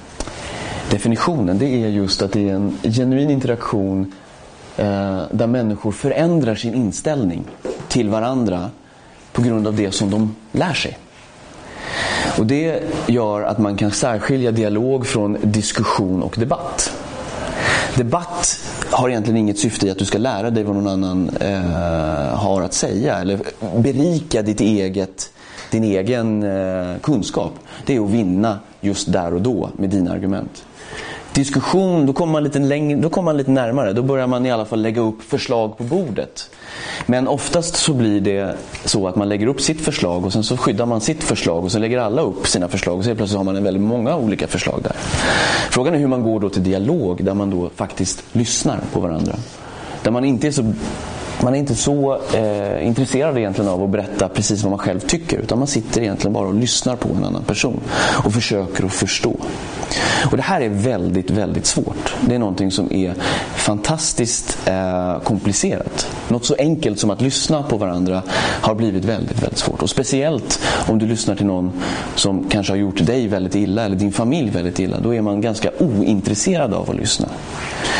definitionen 0.91 1.57
det 1.57 1.83
är 1.83 1.87
just 1.87 2.21
att 2.21 2.31
det 2.31 2.49
är 2.49 2.53
en 2.53 2.77
genuin 2.83 3.29
interaktion 3.29 4.13
eh, 4.77 5.21
där 5.31 5.47
människor 5.47 5.91
förändrar 5.91 6.55
sin 6.55 6.73
inställning 6.73 7.43
till 7.87 8.09
varandra 8.09 8.69
på 9.31 9.41
grund 9.41 9.67
av 9.67 9.75
det 9.75 9.91
som 9.91 10.09
de 10.09 10.35
lär 10.51 10.73
sig. 10.73 10.97
Och 12.37 12.45
Det 12.45 12.83
gör 13.07 13.41
att 13.41 13.57
man 13.57 13.77
kan 13.77 13.91
särskilja 13.91 14.51
dialog 14.51 15.07
från 15.07 15.37
diskussion 15.43 16.23
och 16.23 16.35
debatt. 16.39 16.91
Debatt 17.97 18.59
har 18.91 19.09
egentligen 19.09 19.37
inget 19.37 19.59
syfte 19.59 19.87
i 19.87 19.89
att 19.89 19.97
du 19.97 20.05
ska 20.05 20.17
lära 20.17 20.49
dig 20.49 20.63
vad 20.63 20.75
någon 20.75 20.87
annan 20.87 21.29
eh, 21.29 22.37
har 22.37 22.61
att 22.61 22.73
säga 22.73 23.17
eller 23.17 23.39
berika 23.77 24.41
ditt 24.41 24.61
eget, 24.61 25.31
din 25.71 25.83
egen 25.83 26.43
eh, 26.43 26.97
kunskap. 27.01 27.53
Det 27.85 27.95
är 27.95 28.03
att 28.03 28.09
vinna 28.09 28.59
just 28.81 29.11
där 29.11 29.33
och 29.33 29.41
då 29.41 29.69
med 29.77 29.89
dina 29.89 30.11
argument. 30.11 30.64
Diskussion, 31.35 32.05
då 32.05 32.13
kommer, 32.13 32.33
man 32.33 32.43
lite 32.43 32.59
längre, 32.59 32.99
då 32.99 33.09
kommer 33.09 33.25
man 33.25 33.37
lite 33.37 33.51
närmare. 33.51 33.93
Då 33.93 34.01
börjar 34.01 34.27
man 34.27 34.45
i 34.45 34.51
alla 34.51 34.65
fall 34.65 34.81
lägga 34.81 35.01
upp 35.01 35.23
förslag 35.23 35.77
på 35.77 35.83
bordet. 35.83 36.49
Men 37.05 37.27
oftast 37.27 37.75
så 37.75 37.93
blir 37.93 38.19
det 38.19 38.55
så 38.85 39.07
att 39.07 39.15
man 39.15 39.29
lägger 39.29 39.47
upp 39.47 39.61
sitt 39.61 39.81
förslag 39.81 40.25
och 40.25 40.33
sen 40.33 40.43
så 40.43 40.57
skyddar 40.57 40.85
man 40.85 41.01
sitt 41.01 41.23
förslag 41.23 41.63
och 41.63 41.71
så 41.71 41.79
lägger 41.79 41.97
alla 41.97 42.21
upp 42.21 42.47
sina 42.47 42.67
förslag 42.67 42.97
och 42.97 43.03
så 43.03 43.15
plötsligt 43.15 43.37
har 43.37 43.43
man 43.43 43.55
en 43.55 43.63
väldigt 43.63 43.83
många 43.83 44.17
olika 44.17 44.47
förslag 44.47 44.79
där. 44.83 44.95
Frågan 45.69 45.93
är 45.93 45.99
hur 45.99 46.07
man 46.07 46.23
går 46.23 46.39
då 46.39 46.49
till 46.49 46.63
dialog 46.63 47.23
där 47.23 47.33
man 47.33 47.49
då 47.49 47.69
faktiskt 47.75 48.23
lyssnar 48.31 48.79
på 48.93 48.99
varandra. 48.99 49.35
Där 50.03 50.11
man 50.11 50.25
inte 50.25 50.47
är 50.47 50.51
så 50.51 50.73
man 51.43 51.55
är 51.55 51.59
inte 51.59 51.75
så 51.75 52.19
eh, 52.33 52.87
intresserad 52.87 53.37
egentligen 53.37 53.71
av 53.71 53.83
att 53.83 53.89
berätta 53.89 54.27
precis 54.29 54.63
vad 54.63 54.69
man 54.69 54.79
själv 54.79 54.99
tycker 54.99 55.37
utan 55.37 55.59
man 55.59 55.67
sitter 55.67 56.01
egentligen 56.01 56.33
bara 56.33 56.47
och 56.47 56.53
lyssnar 56.53 56.95
på 56.95 57.09
en 57.17 57.23
annan 57.23 57.43
person 57.43 57.79
och 58.23 58.33
försöker 58.33 58.85
att 58.85 58.93
förstå. 58.93 59.35
Och 60.31 60.37
Det 60.37 60.43
här 60.43 60.61
är 60.61 60.69
väldigt, 60.69 61.29
väldigt 61.29 61.65
svårt. 61.65 62.15
Det 62.21 62.35
är 62.35 62.39
någonting 62.39 62.71
som 62.71 62.93
är 62.93 63.13
fantastiskt 63.55 64.57
eh, 64.65 65.19
komplicerat. 65.19 66.07
Något 66.27 66.45
så 66.45 66.55
enkelt 66.59 66.99
som 66.99 67.09
att 67.09 67.21
lyssna 67.21 67.63
på 67.63 67.77
varandra 67.77 68.23
har 68.61 68.75
blivit 68.75 69.05
väldigt, 69.05 69.43
väldigt 69.43 69.59
svårt. 69.59 69.81
Och 69.81 69.89
Speciellt 69.89 70.59
om 70.87 70.99
du 70.99 71.07
lyssnar 71.07 71.35
till 71.35 71.45
någon 71.45 71.71
som 72.15 72.49
kanske 72.49 72.73
har 72.73 72.77
gjort 72.77 73.05
dig 73.05 73.27
väldigt 73.27 73.55
illa 73.55 73.85
eller 73.85 73.95
din 73.95 74.11
familj 74.11 74.49
väldigt 74.49 74.79
illa. 74.79 74.99
Då 74.99 75.13
är 75.15 75.21
man 75.21 75.41
ganska 75.41 75.69
ointresserad 75.79 76.73
av 76.73 76.89
att 76.89 76.95
lyssna. 76.95 77.27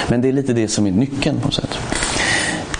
Men 0.07 0.21
det 0.21 0.27
är 0.27 0.33
lite 0.33 0.53
det 0.53 0.67
som 0.67 0.87
är 0.87 0.91
nyckeln 0.91 1.39
på 1.39 1.45
något 1.45 1.53
sätt. 1.53 1.77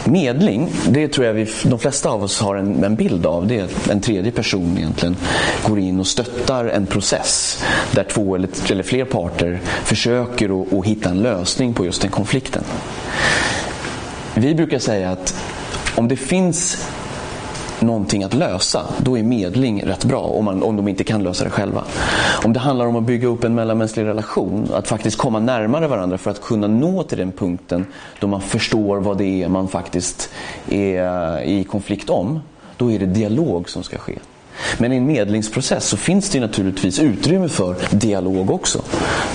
Medling, 0.06 0.72
det 0.88 1.08
tror 1.08 1.26
jag 1.26 1.34
vi, 1.34 1.48
de 1.64 1.80
flesta 1.80 2.10
av 2.10 2.24
oss 2.24 2.42
har 2.42 2.56
en, 2.56 2.84
en 2.84 2.96
bild 2.96 3.26
av. 3.26 3.48
Det 3.48 3.60
är 3.60 3.64
att 3.64 3.90
en 3.90 4.02
tredje 4.02 4.32
person 4.32 4.78
egentligen 4.78 5.16
går 5.68 5.80
in 5.80 6.00
och 6.00 6.08
stöttar 6.08 6.66
en 6.66 6.86
process 6.86 7.64
där 7.92 8.04
två 8.04 8.36
eller, 8.36 8.50
eller 8.72 8.84
fler 8.84 9.06
parter 9.06 9.60
försöker 9.84 10.62
att, 10.62 10.74
att 10.74 10.86
hitta 10.86 11.10
en 11.10 11.22
lösning 11.22 11.74
på 11.74 11.86
just 11.86 12.02
den 12.02 12.12
konflikten. 12.12 12.64
Vi 14.36 14.56
brukar 14.56 14.80
säga 14.80 15.12
att 15.12 15.36
om 15.96 16.08
det 16.08 16.16
finns 16.16 16.88
någonting 17.80 18.24
att 18.24 18.34
lösa, 18.34 18.86
då 18.98 19.18
är 19.18 19.24
medling 19.24 19.84
rätt 19.84 20.06
bra 20.06 20.22
om, 20.22 20.46
man, 20.46 20.64
om 20.64 20.76
de 20.76 20.88
inte 20.88 21.04
kan 21.04 21.24
lösa 21.24 21.44
det 21.44 21.50
själva. 21.50 21.84
Om 22.44 22.54
det 22.54 22.60
handlar 22.60 22.86
om 22.86 22.96
att 22.96 23.04
bygga 23.04 23.28
upp 23.28 23.44
en 23.44 23.56
mellanmänsklig 23.56 24.06
relation, 24.06 24.70
att 24.74 24.88
faktiskt 24.88 25.18
komma 25.18 25.40
närmare 25.40 25.88
varandra 25.88 26.18
för 26.18 26.32
att 26.32 26.42
kunna 26.42 26.68
nå 26.68 27.04
till 27.04 27.18
den 27.18 27.32
punkten 27.32 27.86
då 28.20 28.28
man 28.28 28.42
förstår 28.42 28.98
vad 28.98 29.18
det 29.18 29.44
är 29.44 29.50
man 29.50 29.68
faktiskt 29.68 30.30
är 30.70 31.38
eh, 31.38 31.60
i 31.60 31.64
konflikt 31.64 32.10
om, 32.10 32.40
då 32.78 32.92
är 32.92 33.00
det 33.00 33.06
dialog 33.06 33.70
som 33.70 33.84
ska 33.84 33.98
ske. 33.98 34.20
Men 34.78 34.94
i 34.94 34.98
en 34.98 35.06
medlingsprocess 35.06 35.86
så 35.86 35.98
finns 35.98 36.30
det 36.30 36.40
naturligtvis 36.40 37.00
utrymme 37.00 37.50
för 37.50 37.76
dialog 37.92 38.52
också. 38.52 38.82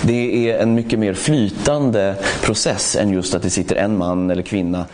Det 0.02 0.50
är 0.50 0.58
en 0.58 0.74
mycket 0.74 0.98
mer 0.98 1.14
flytande 1.14 2.14
process 2.42 2.96
än 2.96 3.10
just 3.10 3.34
att 3.34 3.42
det 3.42 3.50
sitter 3.50 3.76
en 3.76 3.98
man 3.98 4.30
eller 4.30 4.42
kvinna 4.42 4.86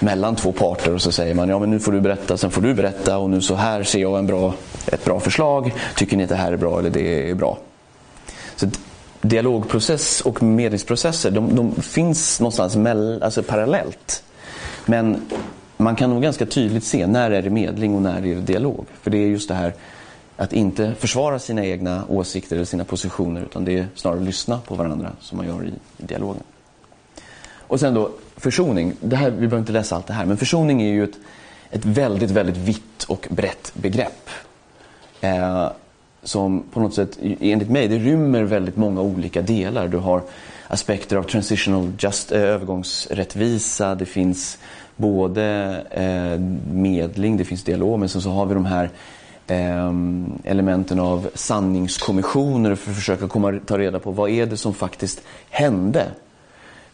mellan 0.00 0.36
två 0.36 0.52
parter 0.52 0.94
och 0.94 1.02
så 1.02 1.12
säger 1.12 1.34
man 1.34 1.48
ja 1.48 1.58
men 1.58 1.70
nu 1.70 1.80
får 1.80 1.92
du 1.92 2.00
berätta, 2.00 2.36
sen 2.36 2.50
får 2.50 2.62
du 2.62 2.74
berätta 2.74 3.18
och 3.18 3.30
nu 3.30 3.40
så 3.40 3.54
här 3.54 3.82
ser 3.82 3.98
jag 3.98 4.18
en 4.18 4.26
bra, 4.26 4.54
ett 4.86 5.04
bra 5.04 5.20
förslag. 5.20 5.74
Tycker 5.96 6.16
ni 6.16 6.22
att 6.22 6.28
det 6.28 6.36
här 6.36 6.52
är 6.52 6.56
bra 6.56 6.78
eller 6.78 6.90
det 6.90 7.30
är 7.30 7.34
bra? 7.34 7.58
Så 8.56 8.66
Dialogprocess 9.20 10.20
och 10.20 10.42
medlingsprocesser 10.42 11.30
de, 11.30 11.56
de 11.56 11.74
finns 11.74 12.40
någonstans 12.40 12.76
mell, 12.76 13.22
alltså 13.22 13.42
parallellt. 13.42 14.22
Men 14.86 15.22
man 15.76 15.96
kan 15.96 16.10
nog 16.10 16.22
ganska 16.22 16.46
tydligt 16.46 16.84
se 16.84 17.06
när 17.06 17.30
är 17.30 17.42
det 17.42 17.50
medling 17.50 17.94
och 17.94 18.02
när 18.02 18.16
är 18.16 18.34
det 18.34 18.34
dialog. 18.34 18.86
För 19.02 19.10
det 19.10 19.18
är 19.18 19.26
just 19.26 19.48
det 19.48 19.54
här 19.54 19.74
att 20.36 20.52
inte 20.52 20.94
försvara 20.98 21.38
sina 21.38 21.64
egna 21.64 22.04
åsikter 22.08 22.56
eller 22.56 22.64
sina 22.64 22.84
positioner 22.84 23.42
utan 23.42 23.64
det 23.64 23.78
är 23.78 23.86
snarare 23.94 24.18
att 24.18 24.26
lyssna 24.26 24.58
på 24.58 24.74
varandra 24.74 25.12
som 25.20 25.38
man 25.38 25.46
gör 25.46 25.64
i, 25.64 26.02
i 26.02 26.06
dialogen. 26.06 26.42
Och 27.68 27.80
sen 27.80 27.94
då 27.94 28.10
försoning. 28.36 28.92
Det 29.00 29.16
här, 29.16 29.30
vi 29.30 29.36
behöver 29.36 29.58
inte 29.58 29.72
läsa 29.72 29.96
allt 29.96 30.06
det 30.06 30.12
här, 30.12 30.26
men 30.26 30.36
försoning 30.36 30.82
är 30.82 30.92
ju 30.92 31.04
ett, 31.04 31.18
ett 31.70 31.84
väldigt, 31.84 32.30
väldigt 32.30 32.56
vitt 32.56 33.04
och 33.08 33.26
brett 33.30 33.72
begrepp. 33.74 34.30
Eh, 35.20 35.70
som 36.22 36.62
på 36.72 36.80
något 36.80 36.94
sätt, 36.94 37.18
enligt 37.40 37.70
mig, 37.70 37.88
det 37.88 37.98
rymmer 37.98 38.42
väldigt 38.42 38.76
många 38.76 39.00
olika 39.00 39.42
delar. 39.42 39.88
Du 39.88 39.98
har 39.98 40.22
aspekter 40.68 41.16
av 41.16 41.22
transitional 41.22 41.92
just, 41.98 42.32
eh, 42.32 42.40
övergångsrättvisa, 42.40 43.94
det 43.94 44.06
finns 44.06 44.58
både 44.96 45.44
eh, 45.90 46.40
medling, 46.74 47.36
det 47.36 47.44
finns 47.44 47.64
dialog, 47.64 47.98
men 47.98 48.08
sen 48.08 48.22
så 48.22 48.30
har 48.30 48.46
vi 48.46 48.54
de 48.54 48.64
här 48.64 48.90
eh, 49.46 49.92
elementen 50.44 51.00
av 51.00 51.28
sanningskommissioner 51.34 52.74
för 52.74 52.90
att 52.90 52.96
försöka 52.96 53.28
komma, 53.28 53.60
ta 53.66 53.78
reda 53.78 53.98
på 53.98 54.10
vad 54.10 54.30
är 54.30 54.46
det 54.46 54.56
som 54.56 54.74
faktiskt 54.74 55.22
hände 55.50 56.06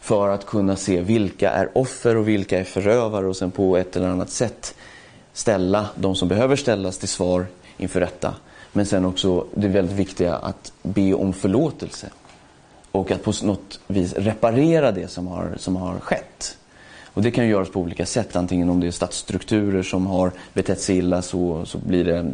för 0.03 0.29
att 0.29 0.45
kunna 0.45 0.75
se 0.75 1.01
vilka 1.01 1.51
är 1.51 1.77
offer 1.77 2.17
och 2.17 2.27
vilka 2.27 2.59
är 2.59 2.63
förövare 2.63 3.27
och 3.27 3.35
sen 3.35 3.51
på 3.51 3.77
ett 3.77 3.95
eller 3.95 4.07
annat 4.07 4.29
sätt 4.29 4.75
ställa 5.33 5.89
de 5.95 6.15
som 6.15 6.27
behöver 6.27 6.55
ställas 6.55 6.97
till 6.97 7.07
svar 7.07 7.45
inför 7.77 7.99
rätta. 7.99 8.35
Men 8.71 8.85
sen 8.85 9.05
också 9.05 9.45
det 9.55 9.67
väldigt 9.67 9.97
viktiga 9.97 10.35
att 10.35 10.73
be 10.81 11.13
om 11.13 11.33
förlåtelse 11.33 12.09
och 12.91 13.11
att 13.11 13.23
på 13.23 13.33
något 13.43 13.79
vis 13.87 14.13
reparera 14.13 14.91
det 14.91 15.07
som 15.07 15.27
har, 15.27 15.53
som 15.57 15.75
har 15.75 15.99
skett. 15.99 16.57
Och 17.05 17.21
Det 17.21 17.31
kan 17.31 17.47
göras 17.47 17.69
på 17.69 17.79
olika 17.79 18.05
sätt, 18.05 18.35
antingen 18.35 18.69
om 18.69 18.79
det 18.79 18.87
är 18.87 18.91
statsstrukturer 18.91 19.83
som 19.83 20.07
har 20.07 20.31
betett 20.53 20.81
sig 20.81 20.97
illa 20.97 21.21
så, 21.21 21.65
så 21.65 21.77
blir 21.77 22.05
det 22.05 22.31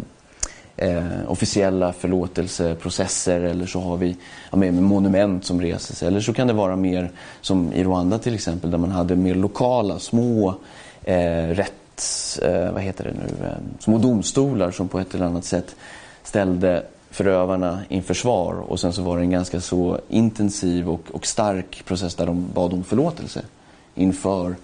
eh, 0.82 1.04
officiella 1.28 1.94
förlåtelseprocesser 1.94 3.42
eller 3.42 3.66
så 3.66 3.80
har 3.80 3.98
vi 3.98 4.18
ja, 4.52 4.58
med 4.58 4.74
monument 4.74 5.46
som 5.46 5.62
reses. 5.62 6.04
Eller 6.04 6.22
så 6.22 6.34
kan 6.34 6.48
det 6.48 6.54
vara 6.54 6.76
mer 6.76 7.12
som 7.42 7.74
i 7.74 7.84
Rwanda 7.84 8.20
till 8.20 8.34
exempel 8.34 8.72
där 8.72 8.78
man 8.78 8.92
hade 8.92 9.16
mer 9.16 9.36
lokala 9.36 10.00
små 10.00 10.56
eh, 11.04 11.48
rätts, 11.48 12.40
eh, 12.40 12.74
vad 12.74 12.82
heter 12.82 13.04
det 13.04 13.14
nu, 13.14 13.48
eh, 13.48 13.54
små 13.80 13.98
domstolar 13.98 14.72
som 14.72 14.88
på 14.88 15.00
ett 15.00 15.14
eller 15.14 15.26
annat 15.26 15.46
sätt 15.46 15.76
ställde 16.24 16.84
förövarna 17.12 17.80
inför 17.90 18.14
svar 18.14 18.54
och 18.54 18.80
sen 18.80 18.94
så 18.94 19.02
var 19.02 19.18
det 19.18 19.24
en 19.24 19.30
ganska 19.30 19.62
så 19.62 20.00
intensiv 20.10 20.90
och, 20.90 21.02
och 21.12 21.26
stark 21.26 21.86
process 21.86 22.16
där 22.16 22.26
de 22.26 22.48
bad 22.54 22.74
om 22.74 22.84
förlåtelse 22.84 23.42
inför 23.96 24.56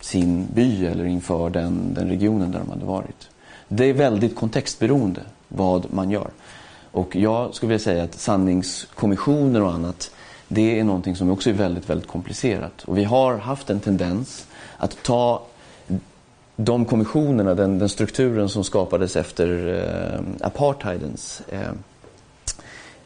sin 0.00 0.46
by 0.54 0.86
eller 0.86 1.04
inför 1.04 1.50
den, 1.50 1.94
den 1.94 2.08
regionen 2.08 2.52
där 2.52 2.58
de 2.58 2.70
hade 2.70 2.84
varit. 2.84 3.28
Det 3.74 3.84
är 3.84 3.92
väldigt 3.92 4.36
kontextberoende 4.36 5.20
vad 5.48 5.92
man 5.92 6.10
gör. 6.10 6.30
Och 6.90 7.16
jag 7.16 7.54
skulle 7.54 7.68
vilja 7.68 7.84
säga 7.84 8.04
att 8.04 8.14
sanningskommissioner 8.14 9.62
och 9.62 9.72
annat 9.72 10.10
det 10.48 10.80
är 10.80 10.84
någonting 10.84 11.16
som 11.16 11.30
också 11.30 11.50
är 11.50 11.54
väldigt, 11.54 11.90
väldigt 11.90 12.08
komplicerat. 12.08 12.84
Och 12.84 12.98
vi 12.98 13.04
har 13.04 13.36
haft 13.36 13.70
en 13.70 13.80
tendens 13.80 14.46
att 14.76 15.02
ta 15.02 15.42
de 16.56 16.84
kommissionerna, 16.84 17.54
den, 17.54 17.78
den 17.78 17.88
strukturen 17.88 18.48
som 18.48 18.64
skapades 18.64 19.16
efter 19.16 19.78
eh, 19.78 20.46
apartheidens 20.46 21.42
eh, 21.48 21.60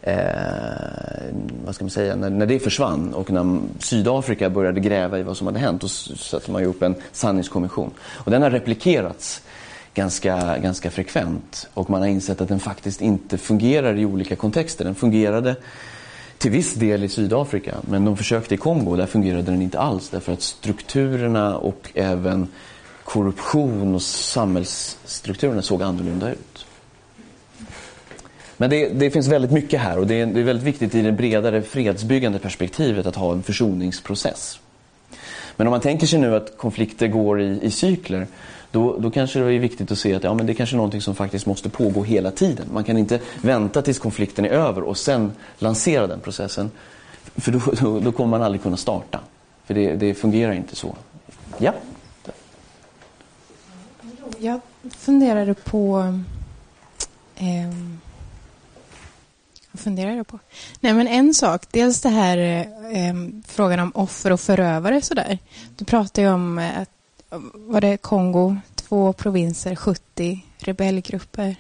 eh, 0.03 1.35
vad 1.65 1.75
ska 1.75 1.85
man 1.85 1.91
säga, 1.91 2.17
när, 2.17 2.31
när 2.31 2.47
det 2.47 2.59
försvann 2.59 3.15
och 3.15 3.31
när 3.31 3.59
Sydafrika 3.79 4.51
började 4.51 4.81
gräva 4.81 5.19
i 5.19 5.23
vad 5.23 5.37
som 5.37 5.47
hade 5.47 5.59
hänt, 5.59 5.81
då 5.81 5.89
satte 5.89 6.51
man 6.51 6.63
ju 6.63 6.69
upp 6.69 6.83
en 6.83 6.95
sanningskommission. 7.13 7.91
Och 8.01 8.31
den 8.31 8.43
har 8.43 8.51
replikerats 8.51 9.43
ganska, 9.97 10.59
ganska 10.59 10.91
frekvent 10.91 11.69
och 11.75 11.91
man 11.91 12.01
har 12.01 12.09
insett 12.09 12.41
att 12.41 12.49
den 12.49 12.61
faktiskt 12.61 13.01
inte 13.01 13.39
fungerar 13.39 13.99
i 13.99 14.05
olika 14.05 14.37
kontexter. 14.37 14.85
Den 14.85 14.95
fungerade 14.95 15.57
till 16.39 16.51
viss 16.51 16.75
del 16.75 17.05
i 17.05 17.09
Sydafrika, 17.09 17.75
men 17.81 18.05
de 18.05 18.17
försökte 18.17 18.55
i 18.55 18.57
Kongo, 18.57 18.97
där 18.97 19.07
fungerade 19.07 19.43
den 19.43 19.63
inte 19.63 19.79
alls 19.79 20.09
därför 20.09 20.33
att 20.33 20.43
strukturerna 20.43 21.57
och 21.57 21.91
även 21.95 22.49
korruption 23.05 23.95
och 23.95 24.03
samhällsstrukturerna 24.03 25.63
såg 25.63 25.83
annorlunda 25.83 26.31
ut. 26.31 26.67
Men 28.57 28.71
det, 28.71 28.89
det, 28.89 29.11
finns 29.11 29.29
väldigt 29.29 29.51
mycket 29.51 29.81
här 29.81 29.99
och 29.99 30.07
det 30.07 30.21
är, 30.21 30.27
det 30.27 30.41
är 30.41 30.45
väldigt 30.45 30.67
viktigt 30.67 30.95
i 30.95 31.03
det 31.03 31.13
bredare 31.13 31.63
fredsbyggande 31.63 32.39
perspektivet 32.39 33.07
att 33.07 33.17
ha 33.17 33.33
en 33.33 33.43
försoningsprocess. 33.43 34.61
Men 35.57 35.67
om 35.67 35.71
man 35.71 35.81
tänker 35.81 36.07
sig 36.07 36.19
nu 36.19 36.37
att 36.37 36.59
konflikter 36.59 37.09
går 37.09 37.41
i, 37.41 37.61
i 37.63 37.71
cykler 37.71 38.27
då, 38.77 38.99
då 38.99 39.11
kanske 39.11 39.39
det 39.39 39.55
är 39.55 39.59
viktigt 39.59 39.91
att 39.91 39.99
se 39.99 40.15
att 40.15 40.25
ja, 40.25 40.35
men 40.35 40.47
det 40.47 40.53
är 40.53 40.55
kanske 40.55 40.75
är 40.75 40.77
någonting 40.77 41.01
som 41.01 41.15
faktiskt 41.15 41.47
måste 41.47 41.69
pågå 41.69 42.05
hela 42.05 42.31
tiden. 42.31 42.67
Man 42.73 42.85
kan 42.85 42.99
inte 42.99 43.21
vänta 43.43 43.83
tills 43.83 43.99
konflikten 43.99 44.45
är 44.45 44.49
över 44.49 44.83
och 44.83 44.97
sen 44.97 45.33
lansera 45.59 46.07
den 46.07 46.21
processen. 46.21 46.71
För 47.37 47.53
då, 47.53 47.61
då, 47.81 48.01
då 48.01 48.13
kommer 48.13 48.31
man 48.31 48.43
aldrig 48.43 48.63
kunna 48.63 48.77
starta. 48.77 49.21
För 49.65 49.75
det, 49.75 49.95
det 49.97 50.15
fungerar 50.15 50.53
inte 50.53 50.77
så. 50.77 50.97
Ja? 51.59 51.73
Jag 54.39 54.61
funderade 54.91 55.55
på... 55.55 55.99
Eh, 57.37 57.75
vad 59.73 59.81
funderar 59.81 60.11
jag 60.11 60.27
på? 60.27 60.39
Nej, 60.81 60.93
men 60.93 61.09
en 61.09 61.35
sak. 61.35 61.63
Dels 61.71 62.01
det 62.01 62.09
här 62.09 62.39
eh, 62.93 63.15
frågan 63.47 63.81
om 63.81 63.93
offer 63.95 64.33
och 64.33 64.41
förövare. 64.41 65.03
Sådär. 65.03 65.39
Du 65.77 65.85
pratade 65.85 66.27
ju 66.27 66.35
om 66.35 66.59
eh, 66.59 66.81
att 66.81 66.96
var 67.53 67.81
det 67.81 67.97
Kongo, 67.97 68.57
två 68.75 69.13
provinser, 69.13 69.77
70 69.77 70.45
rebellgrupper. 70.59 71.57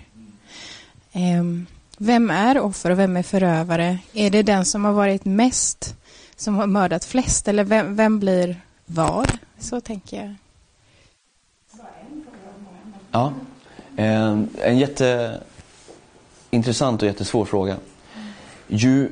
Ehm, 1.12 1.66
vem 1.98 2.30
är 2.30 2.60
offer 2.60 2.90
och 2.90 2.98
vem 2.98 3.16
är 3.16 3.22
förövare? 3.22 3.98
Är 4.12 4.30
det 4.30 4.42
den 4.42 4.64
som 4.64 4.84
har 4.84 4.92
varit 4.92 5.24
mest, 5.24 5.96
som 6.36 6.54
har 6.54 6.66
mördat 6.66 7.04
flest 7.04 7.48
eller 7.48 7.64
vem, 7.64 7.96
vem 7.96 8.20
blir 8.20 8.60
vad? 8.86 9.38
Så 9.58 9.80
tänker 9.80 10.16
jag. 10.16 10.34
Ja, 13.10 13.32
ehm, 13.96 14.48
en 14.58 14.78
jätteintressant 14.78 17.02
och 17.02 17.08
jättesvår 17.08 17.44
fråga. 17.44 17.76
Ju, 18.68 19.08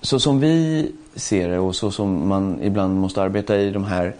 så 0.00 0.20
som 0.20 0.40
vi 0.40 0.92
ser 1.14 1.48
det 1.48 1.58
och 1.58 1.76
så 1.76 1.90
som 1.90 2.28
man 2.28 2.62
ibland 2.62 3.00
måste 3.00 3.22
arbeta 3.22 3.58
i 3.58 3.70
de 3.70 3.84
här 3.84 4.14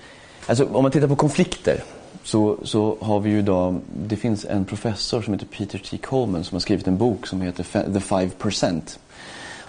Alltså, 0.49 0.65
om 0.65 0.83
man 0.83 0.93
tittar 0.93 1.09
på 1.09 1.17
konflikter 1.17 1.83
så, 2.25 2.57
så 2.63 2.97
har 3.01 3.21
vi 3.21 3.31
ju 3.31 3.39
idag, 3.39 3.81
det 4.07 4.17
finns 4.17 4.45
en 4.45 4.65
professor 4.65 5.23
som 5.23 5.35
heter 5.35 5.47
Peter 5.47 5.79
T. 5.79 5.99
Coleman 5.99 6.45
som 6.45 6.55
har 6.55 6.61
skrivit 6.61 6.87
en 6.87 6.99
bok 6.99 7.27
som 7.27 7.41
heter 7.41 7.65
The 7.65 7.99
5%. 7.99 8.99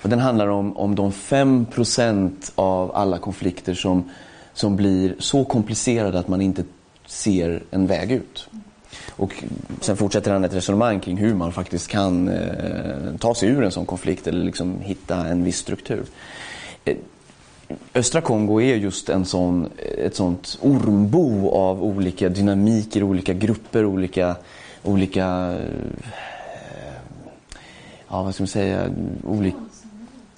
Och 0.02 0.10
den 0.10 0.20
handlar 0.20 0.48
om, 0.48 0.78
om 0.78 0.96
de 0.96 1.12
5% 1.12 2.52
av 2.56 2.96
alla 2.96 3.18
konflikter 3.18 3.74
som, 3.74 4.10
som 4.54 4.76
blir 4.76 5.16
så 5.20 5.46
komplicerade 5.46 6.20
att 6.20 6.28
man 6.28 6.42
inte 6.42 6.64
ser 7.06 7.64
en 7.72 7.88
väg 7.88 8.12
ut. 8.12 8.50
Och 9.10 9.44
sen 9.82 9.98
fortsätter 9.98 10.32
han 10.32 10.44
ett 10.44 10.54
resonemang 10.54 11.00
kring 11.00 11.18
hur 11.18 11.34
man 11.34 11.52
faktiskt 11.52 11.88
kan 11.88 12.28
eh, 12.28 13.16
ta 13.20 13.36
sig 13.36 13.50
ur 13.50 13.64
en 13.64 13.72
sån 13.72 13.86
konflikt 13.86 14.28
eller 14.28 14.44
liksom 14.44 14.80
hitta 14.82 15.28
en 15.28 15.44
viss 15.44 15.58
struktur. 15.58 16.04
Östra 17.94 18.22
Kongo 18.22 18.62
är 18.62 18.76
just 18.76 19.10
en 19.10 19.26
sån, 19.26 19.70
ett 19.98 20.16
sånt 20.16 20.58
ormbo 20.62 21.50
av 21.52 21.84
olika 21.84 22.30
dynamiker, 22.30 23.04
olika 23.04 23.34
grupper, 23.34 23.86
olika, 23.86 24.36
olika 24.84 25.56
eh, 25.60 26.94
ja 28.08 28.24
vad 28.24 28.34
ska 28.34 28.44
man 28.44 28.48
säga, 28.48 28.90
olika 29.24 29.58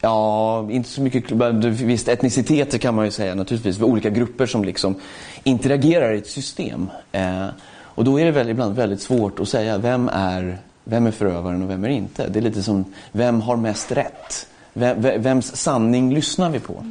Ja, 0.03 0.67
inte 0.71 0.89
så 0.89 1.01
mycket, 1.01 1.31
visst 1.63 2.07
etniciteter 2.07 2.77
kan 2.77 2.95
man 2.95 3.05
ju 3.05 3.11
säga 3.11 3.35
naturligtvis, 3.35 3.81
olika 3.81 4.09
grupper 4.09 4.45
som 4.45 4.63
liksom 4.63 4.95
interagerar 5.43 6.13
i 6.13 6.17
ett 6.17 6.27
system. 6.27 6.89
Eh, 7.11 7.47
och 7.83 8.03
då 8.03 8.19
är 8.19 8.25
det 8.25 8.31
väl 8.31 8.49
ibland 8.49 8.75
väldigt 8.75 9.01
svårt 9.01 9.39
att 9.39 9.49
säga 9.49 9.77
vem 9.77 10.09
är, 10.13 10.57
vem 10.83 11.05
är 11.05 11.11
förövaren 11.11 11.63
och 11.63 11.69
vem 11.69 11.83
är 11.83 11.89
inte. 11.89 12.27
Det 12.27 12.39
är 12.39 12.43
lite 12.43 12.63
som, 12.63 12.85
vem 13.11 13.41
har 13.41 13.55
mest 13.55 13.91
rätt? 13.91 14.47
Vem, 14.73 15.01
vems 15.01 15.55
sanning 15.55 16.13
lyssnar 16.13 16.49
vi 16.49 16.59
på? 16.59 16.85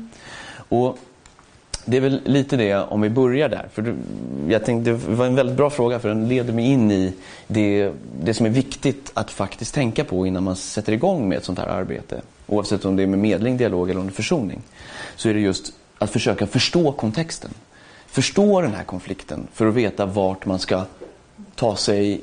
Och 0.71 0.99
det 1.85 1.97
är 1.97 2.01
väl 2.01 2.21
lite 2.25 2.57
det 2.57 2.75
om 2.75 3.01
vi 3.01 3.11
börjar 3.11 3.49
där. 3.49 3.69
För 3.73 3.97
jag 4.49 4.65
tänkte, 4.65 4.91
det 4.91 4.97
var 4.97 5.27
en 5.27 5.35
väldigt 5.35 5.57
bra 5.57 5.71
fråga 5.71 5.99
för 5.99 6.09
den 6.09 6.29
leder 6.29 6.53
mig 6.53 6.65
in 6.65 6.91
i 6.91 7.13
det, 7.47 7.93
det 8.23 8.35
som 8.35 8.47
är 8.47 8.51
viktigt 8.51 9.11
att 9.15 9.31
faktiskt 9.31 9.75
tänka 9.75 10.05
på 10.05 10.27
innan 10.27 10.45
man 10.45 10.57
sätter 10.57 10.93
igång 10.93 11.29
med 11.29 11.39
ett 11.39 11.45
sånt 11.45 11.59
här 11.59 11.67
arbete. 11.67 12.21
Oavsett 12.47 12.85
om 12.85 12.97
det 12.97 13.03
är 13.03 13.07
med 13.07 13.19
medling, 13.19 13.57
dialog 13.57 13.91
eller 13.91 14.11
försoning. 14.11 14.63
Så 15.17 15.29
är 15.29 15.35
det 15.35 15.41
just 15.41 15.73
att 15.99 16.11
försöka 16.11 16.47
förstå 16.47 16.93
kontexten. 16.93 17.51
Förstå 18.07 18.61
den 18.61 18.75
här 18.75 18.85
konflikten 18.85 19.47
för 19.53 19.67
att 19.67 19.75
veta 19.75 20.07
vart 20.07 20.47
man 20.47 20.59
ska 20.59 20.85
ta 21.55 21.77
sig 21.77 22.21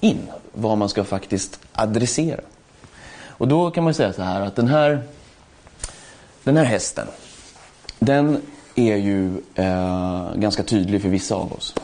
in. 0.00 0.18
Vad 0.52 0.78
man 0.78 0.88
ska 0.88 1.04
faktiskt 1.04 1.60
adressera. 1.72 2.40
Och 3.26 3.48
då 3.48 3.70
kan 3.70 3.84
man 3.84 3.94
säga 3.94 4.12
så 4.12 4.22
här 4.22 4.40
att 4.40 4.56
den 4.56 4.68
här, 4.68 5.02
den 6.44 6.56
här 6.56 6.64
hästen 6.64 7.06
den 8.00 8.42
är 8.74 8.96
ju 8.96 9.42
eh, 9.54 10.34
ganska 10.34 10.62
tydlig 10.62 11.02
för 11.02 11.08
vissa 11.08 11.34
av 11.34 11.52
oss. 11.52 11.74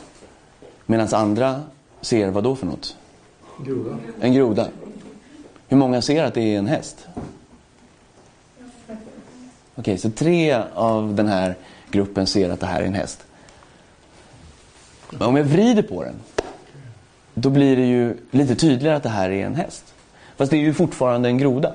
Medan 0.86 1.08
andra 1.12 1.62
ser 2.00 2.30
vad 2.30 2.44
då 2.44 2.56
för 2.56 2.66
något? 2.66 2.96
Groda. 3.66 3.98
En 4.20 4.34
groda. 4.34 4.68
Hur 5.68 5.76
många 5.76 6.02
ser 6.02 6.24
att 6.24 6.34
det 6.34 6.40
är 6.40 6.58
en 6.58 6.66
häst? 6.66 7.06
Okej, 8.88 9.00
okay, 9.74 9.98
så 9.98 10.10
tre 10.10 10.62
av 10.74 11.14
den 11.14 11.28
här 11.28 11.54
gruppen 11.90 12.26
ser 12.26 12.50
att 12.50 12.60
det 12.60 12.66
här 12.66 12.80
är 12.80 12.86
en 12.86 12.94
häst. 12.94 13.24
Men 15.10 15.22
om 15.22 15.36
jag 15.36 15.44
vrider 15.44 15.82
på 15.82 16.04
den, 16.04 16.14
då 17.34 17.50
blir 17.50 17.76
det 17.76 17.86
ju 17.86 18.16
lite 18.30 18.54
tydligare 18.54 18.96
att 18.96 19.02
det 19.02 19.08
här 19.08 19.30
är 19.30 19.46
en 19.46 19.54
häst. 19.54 19.94
Fast 20.36 20.50
det 20.50 20.56
är 20.56 20.60
ju 20.60 20.74
fortfarande 20.74 21.28
en 21.28 21.38
groda. 21.38 21.74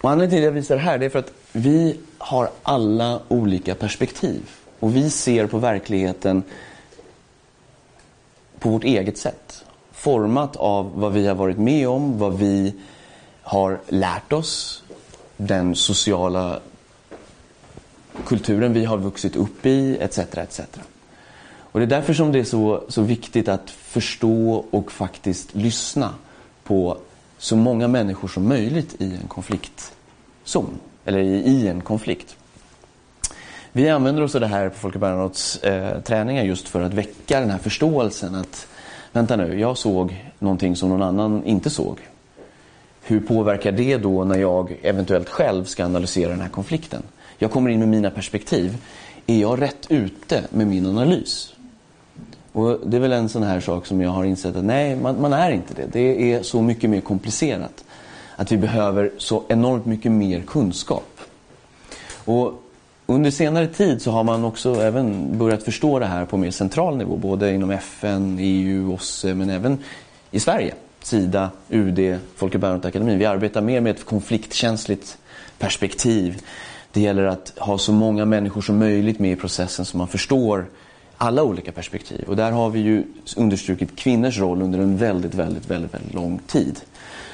Och 0.00 0.10
anledningen 0.10 0.30
till 0.30 0.48
att 0.48 0.54
jag 0.54 0.60
visar 0.60 0.74
det 0.74 0.80
här 0.80 1.02
är 1.02 1.08
för 1.08 1.18
att 1.18 1.32
vi 1.52 2.00
har 2.18 2.50
alla 2.62 3.20
olika 3.28 3.74
perspektiv. 3.74 4.50
Och 4.80 4.96
vi 4.96 5.10
ser 5.10 5.46
på 5.46 5.58
verkligheten 5.58 6.42
på 8.58 8.68
vårt 8.68 8.84
eget 8.84 9.18
sätt. 9.18 9.64
Format 9.92 10.56
av 10.56 11.00
vad 11.00 11.12
vi 11.12 11.26
har 11.26 11.34
varit 11.34 11.58
med 11.58 11.88
om, 11.88 12.18
vad 12.18 12.38
vi 12.38 12.74
har 13.42 13.80
lärt 13.88 14.32
oss, 14.32 14.82
den 15.36 15.74
sociala 15.74 16.60
kulturen 18.26 18.72
vi 18.72 18.84
har 18.84 18.98
vuxit 18.98 19.36
upp 19.36 19.66
i, 19.66 19.98
etc. 20.00 20.18
etc. 20.18 20.60
Och 21.72 21.80
Det 21.80 21.84
är 21.84 21.86
därför 21.86 22.14
som 22.14 22.32
det 22.32 22.38
är 22.38 22.44
så, 22.44 22.84
så 22.88 23.02
viktigt 23.02 23.48
att 23.48 23.70
förstå 23.70 24.64
och 24.70 24.92
faktiskt 24.92 25.54
lyssna 25.54 26.14
på 26.64 26.98
så 27.40 27.56
många 27.56 27.88
människor 27.88 28.28
som 28.28 28.48
möjligt 28.48 28.96
i 28.98 29.04
en 29.04 29.28
konfliktzon 29.28 30.80
eller 31.04 31.18
i, 31.18 31.34
i 31.34 31.68
en 31.68 31.80
konflikt. 31.80 32.36
Vi 33.72 33.88
använder 33.88 34.22
oss 34.22 34.34
av 34.34 34.40
det 34.40 34.46
här 34.46 34.68
på 34.68 34.74
Folke 34.76 34.98
Bernadottes 34.98 35.56
eh, 35.62 36.00
träningar 36.00 36.44
just 36.44 36.68
för 36.68 36.82
att 36.82 36.94
väcka 36.94 37.40
den 37.40 37.50
här 37.50 37.58
förståelsen 37.58 38.34
att 38.34 38.66
vänta 39.12 39.36
nu, 39.36 39.60
jag 39.60 39.78
såg 39.78 40.32
någonting 40.38 40.76
som 40.76 40.88
någon 40.88 41.02
annan 41.02 41.44
inte 41.44 41.70
såg. 41.70 41.98
Hur 43.02 43.20
påverkar 43.20 43.72
det 43.72 43.96
då 43.96 44.24
när 44.24 44.38
jag 44.38 44.76
eventuellt 44.82 45.28
själv 45.28 45.64
ska 45.64 45.84
analysera 45.84 46.30
den 46.30 46.40
här 46.40 46.48
konflikten? 46.48 47.02
Jag 47.38 47.50
kommer 47.50 47.70
in 47.70 47.78
med 47.78 47.88
mina 47.88 48.10
perspektiv. 48.10 48.76
Är 49.26 49.40
jag 49.40 49.62
rätt 49.62 49.86
ute 49.88 50.44
med 50.50 50.66
min 50.66 50.86
analys? 50.86 51.54
Och 52.52 52.78
Det 52.84 52.96
är 52.96 53.00
väl 53.00 53.12
en 53.12 53.28
sån 53.28 53.42
här 53.42 53.60
sak 53.60 53.86
som 53.86 54.00
jag 54.00 54.10
har 54.10 54.24
insett 54.24 54.56
att 54.56 54.64
nej, 54.64 54.96
man, 54.96 55.20
man 55.20 55.32
är 55.32 55.50
inte 55.50 55.74
det. 55.74 55.86
Det 55.92 56.32
är 56.32 56.42
så 56.42 56.62
mycket 56.62 56.90
mer 56.90 57.00
komplicerat 57.00 57.84
att 58.36 58.52
vi 58.52 58.56
behöver 58.56 59.10
så 59.18 59.42
enormt 59.48 59.86
mycket 59.86 60.12
mer 60.12 60.40
kunskap. 60.40 61.20
Och 62.24 62.62
under 63.06 63.30
senare 63.30 63.66
tid 63.66 64.02
så 64.02 64.10
har 64.10 64.24
man 64.24 64.44
också 64.44 64.74
även 64.74 65.38
börjat 65.38 65.62
förstå 65.62 65.98
det 65.98 66.06
här 66.06 66.24
på 66.24 66.36
mer 66.36 66.50
central 66.50 66.96
nivå, 66.96 67.16
både 67.16 67.54
inom 67.54 67.70
FN, 67.70 68.38
EU, 68.40 68.94
OSSE, 68.94 69.34
men 69.34 69.50
även 69.50 69.78
i 70.30 70.40
Sverige. 70.40 70.74
Sida, 71.02 71.50
UD, 71.68 72.18
Folke 72.36 72.58
Bernadotteakademin. 72.58 73.18
Vi 73.18 73.26
arbetar 73.26 73.60
mer 73.60 73.80
med 73.80 73.90
ett 73.90 74.04
konfliktkänsligt 74.04 75.18
perspektiv. 75.58 76.42
Det 76.92 77.00
gäller 77.00 77.24
att 77.24 77.52
ha 77.58 77.78
så 77.78 77.92
många 77.92 78.24
människor 78.24 78.60
som 78.60 78.78
möjligt 78.78 79.18
med 79.18 79.32
i 79.32 79.36
processen 79.36 79.84
så 79.84 79.96
man 79.96 80.08
förstår 80.08 80.66
alla 81.22 81.42
olika 81.42 81.72
perspektiv. 81.72 82.24
Och 82.28 82.36
där 82.36 82.50
har 82.50 82.70
vi 82.70 82.80
ju 82.80 83.04
understrukit 83.36 83.96
kvinnors 83.96 84.38
roll 84.38 84.62
under 84.62 84.78
en 84.78 84.96
väldigt, 84.96 85.34
väldigt, 85.34 85.70
väldigt, 85.70 85.94
väldigt 85.94 86.14
lång 86.14 86.38
tid. 86.46 86.80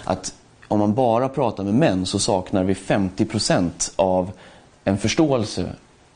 Att 0.04 0.34
om 0.68 0.78
man 0.78 0.94
bara 0.94 1.28
pratar 1.28 1.64
med 1.64 1.74
män 1.74 2.06
så 2.06 2.18
saknar 2.18 2.64
vi 2.64 2.74
50% 2.74 3.92
av 3.96 4.30
en 4.84 4.98
förståelse 4.98 5.72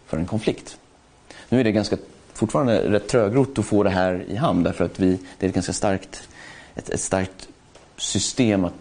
för 0.06 0.18
en 0.18 0.26
konflikt. 0.26 0.78
Nu 1.48 1.60
är 1.60 1.64
det 1.64 1.72
ganska 1.72 1.96
fortfarande 2.32 2.90
rätt 2.90 3.08
trögrott 3.08 3.58
att 3.58 3.64
få 3.64 3.82
det 3.82 3.90
här 3.90 4.24
i 4.28 4.36
hamn 4.36 4.62
därför 4.62 4.84
att 4.84 5.00
vi, 5.00 5.18
det 5.38 5.46
är 5.46 5.48
ett 5.48 5.54
ganska 5.54 5.72
starkt, 5.72 6.28
ett, 6.74 6.90
ett 6.90 7.00
starkt 7.00 7.48
system 7.96 8.64
att, 8.64 8.74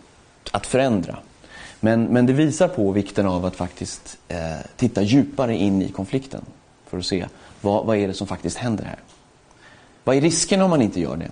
att 0.52 0.68
förändra. 0.68 1.18
Men, 1.80 2.04
men 2.04 2.26
det 2.26 2.34
visar 2.34 2.68
på 2.68 2.92
vikten 2.92 3.26
av 3.26 3.46
att 3.46 3.56
faktiskt 3.56 4.18
eh, 4.28 4.38
titta 4.76 5.02
djupare 5.02 5.56
in 5.56 5.82
i 5.82 5.90
konflikten 5.90 6.42
för 6.88 6.98
att 6.98 7.06
se 7.06 7.26
vad, 7.62 7.86
vad 7.86 7.98
är 7.98 8.08
det 8.08 8.14
som 8.14 8.28
faktiskt 8.28 8.58
händer 8.58 8.84
här. 8.84 9.00
Vad 10.04 10.16
är 10.16 10.22
risken 10.22 10.62
om 10.62 10.70
man 10.70 10.82
inte 10.82 11.00
gör 11.00 11.18
det? 11.18 11.32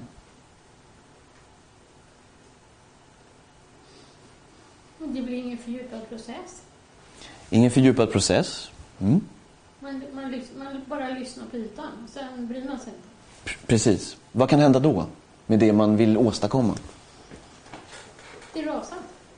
Det 5.00 5.22
blir 5.22 5.38
ingen 5.38 5.58
fördjupad 5.58 6.10
process. 6.10 6.62
Ingen 7.50 7.72
fördjupad 7.72 8.12
process. 8.12 8.72
Mm. 9.00 9.22
Man, 9.80 10.04
man, 10.14 10.42
man, 10.58 10.82
bara 10.86 11.10
lyssnar 11.10 11.46
på 11.46 11.58
ytan, 11.58 12.08
sen 12.14 12.48
bryr 12.48 12.66
man 12.66 12.80
sig 12.80 12.94
inte. 12.94 13.68
Precis. 13.68 14.18
Vad 14.32 14.50
kan 14.50 14.60
hända 14.60 14.80
då 14.80 15.06
med 15.46 15.60
det 15.60 15.74
man 15.74 15.98
vill 15.98 16.18
åstadkomma? 16.18 16.76
Det 18.54 18.62
rasar. 18.62 18.98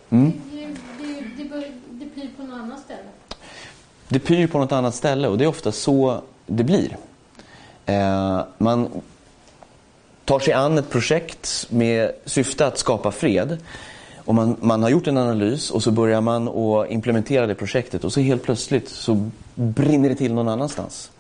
Mm. 0.10 0.32
Det, 0.52 0.68
det, 0.98 1.22
det, 1.38 1.50
bör, 1.50 1.72
det 1.90 2.06
pyr 2.06 2.30
på 2.38 2.44
något 2.44 2.60
annat 2.60 2.80
ställe. 2.80 3.10
Det 4.10 4.20
pyr 4.20 4.48
på 4.48 4.60
något 4.60 4.72
annat 4.72 4.96
ställe 4.96 5.28
och 5.28 5.38
det 5.38 5.44
är 5.44 5.48
ofta 5.48 5.72
så 5.72 6.22
det 6.46 6.64
blir. 6.64 6.98
Eh, 7.86 8.42
man 8.58 8.90
tar 10.26 10.40
sig 10.40 10.54
an 10.54 10.78
ett 10.78 10.90
projekt 10.90 11.68
med 11.70 12.12
syfte 12.26 12.68
att 12.68 12.78
skapa 12.78 13.12
fred. 13.12 13.58
Och 14.16 14.36
man, 14.36 14.56
man 14.60 14.84
har 14.84 14.90
gjort 14.90 15.08
en 15.08 15.18
analys 15.18 15.72
och 15.72 15.84
så 15.84 15.92
börjar 15.92 16.22
man 16.22 16.48
att 16.48 16.92
implementera 16.92 17.48
det 17.48 17.56
projektet 17.56 18.04
och 18.04 18.14
så 18.14 18.20
helt 18.20 18.44
plötsligt 18.44 18.90
så 18.90 19.30
brinner 19.56 20.10
det 20.10 20.16
till 20.16 20.34
någon 20.34 20.48
annanstans. 20.48 21.12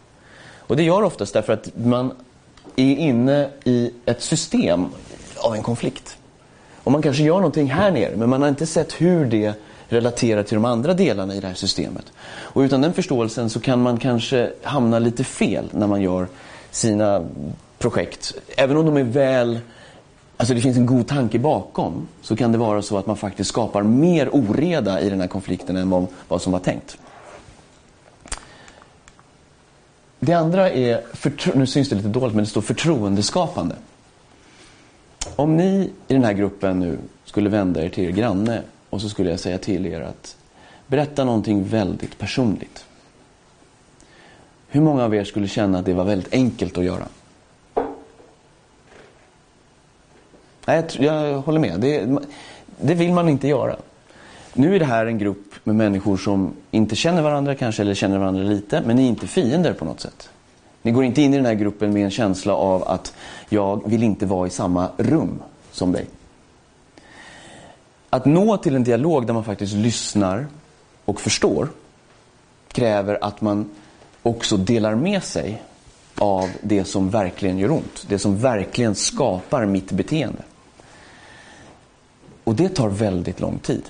Och 0.57 0.77
det 0.77 0.83
gör 0.83 1.03
oftast 1.03 1.33
därför 1.33 1.53
att 1.53 1.77
man 1.77 2.11
är 2.75 2.95
inne 2.95 3.49
i 3.63 3.93
ett 4.05 4.21
system 4.21 4.85
av 5.37 5.55
en 5.55 5.63
konflikt. 5.63 6.17
Och 6.83 6.91
man 6.91 7.01
kanske 7.01 7.23
gör 7.23 7.35
någonting 7.35 7.71
här 7.71 7.91
nere 7.91 8.15
men 8.15 8.29
man 8.29 8.41
har 8.41 8.49
inte 8.49 8.65
sett 8.65 9.01
hur 9.01 9.25
det 9.25 9.53
relaterar 9.89 10.43
till 10.43 10.55
de 10.55 10.65
andra 10.65 10.93
delarna 10.93 11.35
i 11.35 11.39
det 11.39 11.47
här 11.47 11.53
systemet. 11.53 12.05
Och 12.27 12.59
utan 12.59 12.81
den 12.81 12.93
förståelsen 12.93 13.49
så 13.49 13.59
kan 13.59 13.81
man 13.81 13.97
kanske 13.97 14.51
hamna 14.63 14.99
lite 14.99 15.23
fel 15.23 15.69
när 15.71 15.87
man 15.87 16.01
gör 16.01 16.27
sina 16.71 17.25
projekt. 17.77 18.33
Även 18.57 18.77
om 18.77 18.85
de 18.85 18.97
är 18.97 19.03
väl, 19.03 19.59
alltså 20.37 20.53
det 20.53 20.61
finns 20.61 20.77
en 20.77 20.85
god 20.85 21.07
tanke 21.07 21.39
bakom, 21.39 22.07
så 22.21 22.35
kan 22.35 22.51
det 22.51 22.57
vara 22.57 22.81
så 22.81 22.97
att 22.97 23.07
man 23.07 23.17
faktiskt 23.17 23.49
skapar 23.49 23.83
mer 23.83 24.29
oreda 24.35 25.01
i 25.01 25.09
den 25.09 25.21
här 25.21 25.27
konflikten 25.27 25.77
än 25.77 26.07
vad, 26.27 26.41
som 26.41 26.51
var 26.51 26.59
tänkt. 26.59 26.97
Det 30.19 30.33
andra 30.33 30.69
är, 30.69 31.01
nu 31.55 31.67
syns 31.67 31.89
det 31.89 31.95
lite 31.95 32.07
dåligt, 32.07 32.35
men 32.35 32.43
det 32.43 32.49
står 32.49 32.61
förtroendeskapande. 32.61 33.75
Om 35.35 35.57
ni 35.57 35.91
i 36.07 36.13
den 36.13 36.23
här 36.23 36.33
gruppen 36.33 36.79
nu 36.79 36.97
skulle 37.25 37.49
vända 37.49 37.83
er 37.83 37.89
till 37.89 38.03
er 38.03 38.11
granne 38.11 38.61
och 38.89 39.01
så 39.01 39.09
skulle 39.09 39.29
jag 39.29 39.39
säga 39.39 39.57
till 39.57 39.85
er 39.85 40.01
att 40.01 40.35
berätta 40.87 41.23
någonting 41.23 41.63
väldigt 41.63 42.17
personligt. 42.17 42.85
Hur 44.67 44.81
många 44.81 45.03
av 45.03 45.15
er 45.15 45.23
skulle 45.23 45.47
känna 45.47 45.79
att 45.79 45.85
det 45.85 45.93
var 45.93 46.03
väldigt 46.03 46.33
enkelt 46.33 46.77
att 46.77 46.83
göra? 46.83 47.07
Nej, 50.65 50.83
jag, 50.99 51.27
jag 51.29 51.41
håller 51.41 51.59
med. 51.59 51.79
Det, 51.79 52.19
det 52.81 52.93
vill 52.93 53.13
man 53.13 53.29
inte 53.29 53.47
göra. 53.47 53.75
Nu 54.53 54.75
är 54.75 54.79
det 54.79 54.85
här 54.85 55.05
en 55.05 55.17
grupp 55.17 55.53
med 55.63 55.75
människor 55.75 56.17
som 56.17 56.53
inte 56.71 56.95
känner 56.95 57.21
varandra 57.21 57.55
kanske, 57.55 57.81
eller 57.81 57.93
känner 57.93 58.17
varandra 58.17 58.43
lite, 58.43 58.81
men 58.85 58.95
ni 58.95 59.03
är 59.03 59.07
inte 59.07 59.27
fiender 59.27 59.73
på 59.73 59.85
något 59.85 59.99
sätt. 59.99 60.29
Ni 60.81 60.91
går 60.91 61.03
inte 61.03 61.21
in 61.21 61.33
i 61.33 61.37
den 61.37 61.45
här 61.45 61.53
gruppen 61.53 61.93
med 61.93 62.03
en 62.03 62.11
känsla 62.11 62.53
av 62.55 62.83
att 62.83 63.13
jag 63.49 63.89
vill 63.89 64.03
inte 64.03 64.25
vara 64.25 64.47
i 64.47 64.49
samma 64.49 64.89
rum 64.97 65.41
som 65.71 65.91
dig. 65.91 66.07
Att 68.09 68.25
nå 68.25 68.57
till 68.57 68.75
en 68.75 68.83
dialog 68.83 69.27
där 69.27 69.33
man 69.33 69.43
faktiskt 69.43 69.73
lyssnar 69.73 70.47
och 71.05 71.21
förstår 71.21 71.69
kräver 72.71 73.17
att 73.21 73.41
man 73.41 73.69
också 74.23 74.57
delar 74.57 74.95
med 74.95 75.23
sig 75.23 75.63
av 76.17 76.49
det 76.61 76.85
som 76.85 77.09
verkligen 77.09 77.57
gör 77.57 77.71
ont. 77.71 78.05
Det 78.07 78.19
som 78.19 78.37
verkligen 78.37 78.95
skapar 78.95 79.65
mitt 79.65 79.91
beteende. 79.91 80.43
Och 82.43 82.55
det 82.55 82.69
tar 82.69 82.89
väldigt 82.89 83.39
lång 83.39 83.59
tid. 83.59 83.83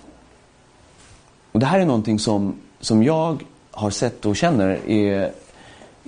Och 1.52 1.60
Det 1.60 1.66
här 1.66 1.80
är 1.80 1.86
någonting 1.86 2.20
som, 2.20 2.56
som 2.80 3.04
jag 3.04 3.44
har 3.72 3.90
sett 3.90 4.26
och 4.26 4.36
känner 4.36 4.90
är 4.90 5.32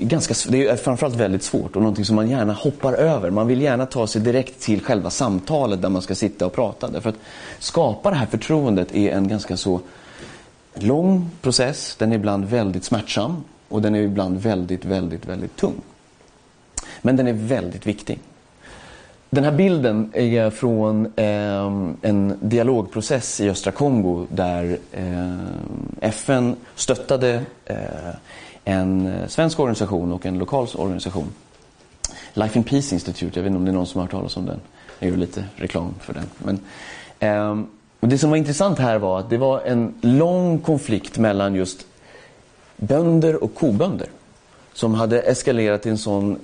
ganska, 0.06 0.34
det 0.50 0.68
är 0.68 0.76
framförallt 0.76 1.16
väldigt 1.16 1.44
svårt 1.44 1.76
och 1.76 1.82
någonting 1.82 2.06
som 2.06 2.16
man 2.16 2.30
gärna 2.30 2.54
hoppar 2.54 2.94
över. 2.94 3.30
Man 3.30 3.48
vill 3.48 3.62
gärna 3.62 3.86
ta 3.86 4.08
sig 4.08 4.22
direkt 4.22 4.60
till 4.60 4.82
själva 4.82 5.10
samtalet 5.10 5.82
där 5.82 5.90
man 5.90 6.02
ska 6.02 6.16
sitta 6.16 6.46
och 6.46 6.54
prata. 6.54 6.88
Därför 6.88 7.10
att 7.10 7.20
skapa 7.60 8.10
det 8.10 8.16
här 8.16 8.26
förtroendet 8.26 8.96
är 8.96 9.12
en 9.12 9.28
ganska 9.28 9.58
så 9.58 9.82
lång 10.74 11.30
process. 11.42 11.96
Den 12.00 12.12
är 12.12 12.16
ibland 12.16 12.46
väldigt 12.46 12.84
smärtsam 12.84 13.44
och 13.70 13.82
den 13.82 13.96
är 13.96 14.02
ibland 14.02 14.40
väldigt, 14.40 14.86
väldigt, 14.86 15.26
väldigt 15.26 15.56
tung. 15.56 15.82
Men 17.02 17.16
den 17.16 17.28
är 17.28 17.34
väldigt 17.34 17.88
viktig. 17.88 18.20
Den 19.34 19.44
här 19.44 19.52
bilden 19.52 20.12
är 20.14 20.50
från 20.50 21.06
eh, 21.16 21.66
en 22.02 22.38
dialogprocess 22.42 23.42
i 23.42 23.50
östra 23.50 23.72
Kongo 23.72 24.28
där 24.30 24.78
eh, 24.92 25.36
FN 26.02 26.56
stöttade 26.76 27.42
eh, 27.66 27.76
en 28.66 29.08
eh, 29.08 29.28
svensk 29.28 29.60
organisation 29.60 30.12
och 30.12 30.26
en 30.26 30.38
lokal 30.38 30.68
organisation. 30.76 31.28
Life 32.34 32.60
in 32.60 32.64
Peace 32.64 32.96
Institute, 32.96 33.40
jag 33.40 33.44
vet 33.44 33.50
inte 33.50 33.58
om 33.58 33.66
det 33.66 33.72
är 33.72 33.74
någon 33.74 33.88
som 33.88 34.00
har 34.00 34.06
hört 34.06 34.12
talas 34.12 34.38
om 34.38 34.46
den. 34.46 34.60
Jag 35.00 35.10
gör 35.10 35.18
lite 35.18 35.46
reklam 35.56 35.94
för 36.00 36.14
den. 36.14 36.26
Men, 36.38 36.60
eh, 37.20 37.66
och 38.00 38.08
det 38.08 38.18
som 38.18 38.30
var 38.30 38.38
intressant 38.38 38.80
här 38.80 38.98
var 38.98 39.20
att 39.20 39.30
det 39.30 39.38
var 39.38 39.62
en 39.62 39.94
lång 40.02 40.60
konflikt 40.60 41.18
mellan 41.18 41.56
just 41.56 41.86
bönder 42.78 43.44
och 43.44 43.56
kobönder. 43.56 44.08
Som 44.74 44.94
hade 44.94 45.22
eskalerat 45.22 45.82
till 45.82 45.92
en 45.92 45.98
sån 45.98 46.40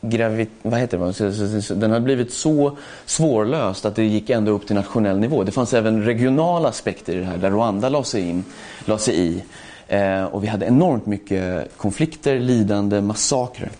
gravit, 0.00 0.50
vad 0.62 0.80
heter 0.80 0.98
det? 0.98 1.74
Den 1.80 1.90
hade 1.90 2.04
blivit 2.04 2.32
så 2.32 2.76
svårlöst 3.06 3.84
att 3.84 3.96
det 3.96 4.04
gick 4.04 4.30
ända 4.30 4.50
upp 4.50 4.66
till 4.66 4.76
nationell 4.76 5.18
nivå. 5.18 5.44
Det 5.44 5.52
fanns 5.52 5.74
även 5.74 6.04
regionala 6.04 6.68
aspekter 6.68 7.16
i 7.16 7.18
det 7.18 7.24
här 7.24 7.36
där 7.36 7.50
Rwanda 7.50 7.88
la 7.88 8.04
sig, 8.04 8.28
in, 8.28 8.44
la 8.84 8.98
sig 8.98 9.14
i. 9.18 9.42
Eh, 9.88 10.24
och 10.24 10.44
vi 10.44 10.48
hade 10.48 10.66
enormt 10.66 11.06
mycket 11.06 11.76
konflikter, 11.76 12.38
lidande, 12.38 13.00
massakrer. 13.00 13.70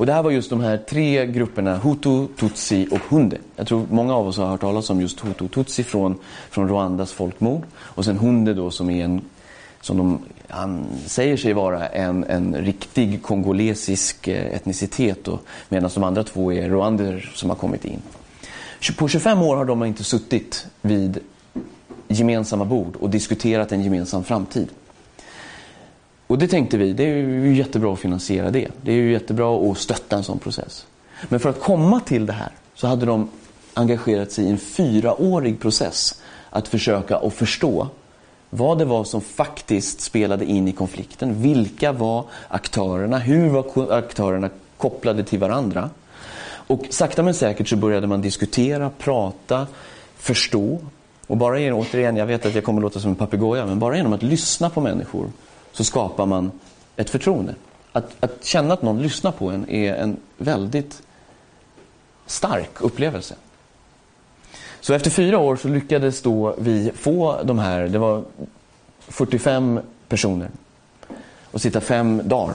Och 0.00 0.06
det 0.06 0.12
här 0.12 0.22
var 0.22 0.30
just 0.30 0.50
de 0.50 0.60
här 0.60 0.76
tre 0.76 1.26
grupperna, 1.26 1.76
Hutu, 1.76 2.26
Tutsi 2.40 2.88
och 2.90 2.98
Hunde. 3.08 3.38
Jag 3.56 3.66
tror 3.66 3.86
många 3.90 4.14
av 4.14 4.28
oss 4.28 4.36
har 4.36 4.46
hört 4.46 4.60
talas 4.60 4.90
om 4.90 5.00
just 5.00 5.20
Hutu 5.20 5.44
och 5.44 5.50
Tutsi 5.50 5.84
från, 5.84 6.18
från 6.50 6.68
Rwandas 6.68 7.12
folkmord. 7.12 7.62
Och 7.76 8.04
sen 8.04 8.18
Hunde 8.18 8.54
då 8.54 8.70
som 8.70 8.90
är 8.90 9.04
en, 9.04 9.20
som 9.80 9.96
de, 9.96 10.18
han 10.50 10.86
säger 11.06 11.36
sig 11.36 11.52
vara 11.52 11.88
en, 11.88 12.24
en 12.24 12.56
riktig 12.56 13.22
kongolesisk 13.22 14.28
eh, 14.28 14.54
etnicitet 14.54 15.28
medan 15.68 15.90
de 15.94 16.04
andra 16.04 16.24
två 16.24 16.52
är 16.52 16.68
rwander 16.68 17.32
som 17.34 17.50
har 17.50 17.56
kommit 17.56 17.84
in. 17.84 18.02
På 18.96 19.08
25 19.08 19.42
år 19.42 19.56
har 19.56 19.64
de 19.64 19.84
inte 19.84 20.04
suttit 20.04 20.66
vid 20.82 21.18
gemensamma 22.08 22.64
bord 22.64 22.96
och 22.96 23.10
diskuterat 23.10 23.72
en 23.72 23.82
gemensam 23.82 24.24
framtid. 24.24 24.68
Och 26.26 26.38
det 26.38 26.48
tänkte 26.48 26.76
vi, 26.76 26.92
det 26.92 27.04
är 27.04 27.16
ju 27.16 27.56
jättebra 27.56 27.92
att 27.92 27.98
finansiera 27.98 28.50
det. 28.50 28.68
Det 28.82 28.92
är 28.92 28.96
ju 28.96 29.12
jättebra 29.12 29.70
att 29.70 29.78
stötta 29.78 30.16
en 30.16 30.24
sån 30.24 30.38
process. 30.38 30.86
Men 31.28 31.40
för 31.40 31.50
att 31.50 31.60
komma 31.60 32.00
till 32.00 32.26
det 32.26 32.32
här 32.32 32.52
så 32.74 32.86
hade 32.86 33.06
de 33.06 33.28
engagerat 33.74 34.32
sig 34.32 34.44
i 34.44 34.50
en 34.50 34.58
fyraårig 34.58 35.60
process 35.60 36.22
att 36.50 36.68
försöka 36.68 37.16
att 37.16 37.34
förstå 37.34 37.88
vad 38.50 38.78
det 38.78 38.84
var 38.84 39.04
som 39.04 39.20
faktiskt 39.20 40.00
spelade 40.00 40.44
in 40.44 40.68
i 40.68 40.72
konflikten. 40.72 41.42
Vilka 41.42 41.92
var 41.92 42.24
aktörerna? 42.48 43.18
Hur 43.18 43.48
var 43.48 43.92
aktörerna 43.92 44.50
kopplade 44.76 45.24
till 45.24 45.38
varandra? 45.38 45.90
Och 46.70 46.86
sakta 46.90 47.22
men 47.22 47.34
säkert 47.34 47.68
så 47.68 47.76
började 47.76 48.06
man 48.06 48.20
diskutera, 48.22 48.90
prata, 48.98 49.66
förstå. 50.16 50.78
Och 51.26 51.36
bara 51.36 51.60
genom, 51.60 51.80
återigen, 51.80 52.16
jag 52.16 52.26
vet 52.26 52.46
att 52.46 52.54
jag 52.54 52.64
kommer 52.64 52.82
låta 52.82 53.00
som 53.00 53.10
en 53.10 53.16
papegoja, 53.16 53.66
men 53.66 53.78
bara 53.78 53.96
genom 53.96 54.12
att 54.12 54.22
lyssna 54.22 54.70
på 54.70 54.80
människor 54.80 55.32
så 55.72 55.84
skapar 55.84 56.26
man 56.26 56.50
ett 56.96 57.10
förtroende. 57.10 57.54
Att, 57.92 58.16
att 58.20 58.44
känna 58.44 58.74
att 58.74 58.82
någon 58.82 59.02
lyssnar 59.02 59.32
på 59.32 59.50
en 59.50 59.70
är 59.70 59.94
en 59.94 60.16
väldigt 60.38 61.02
stark 62.26 62.80
upplevelse. 62.80 63.34
Så 64.80 64.94
efter 64.94 65.10
fyra 65.10 65.38
år 65.38 65.56
så 65.56 65.68
lyckades 65.68 66.22
då 66.22 66.54
vi 66.58 66.92
få 66.94 67.42
de 67.44 67.58
här, 67.58 67.88
det 67.88 67.98
var 67.98 68.22
45 69.08 69.80
personer, 70.08 70.48
och 71.50 71.60
sitta 71.60 71.80
fem 71.80 72.20
dagar 72.24 72.54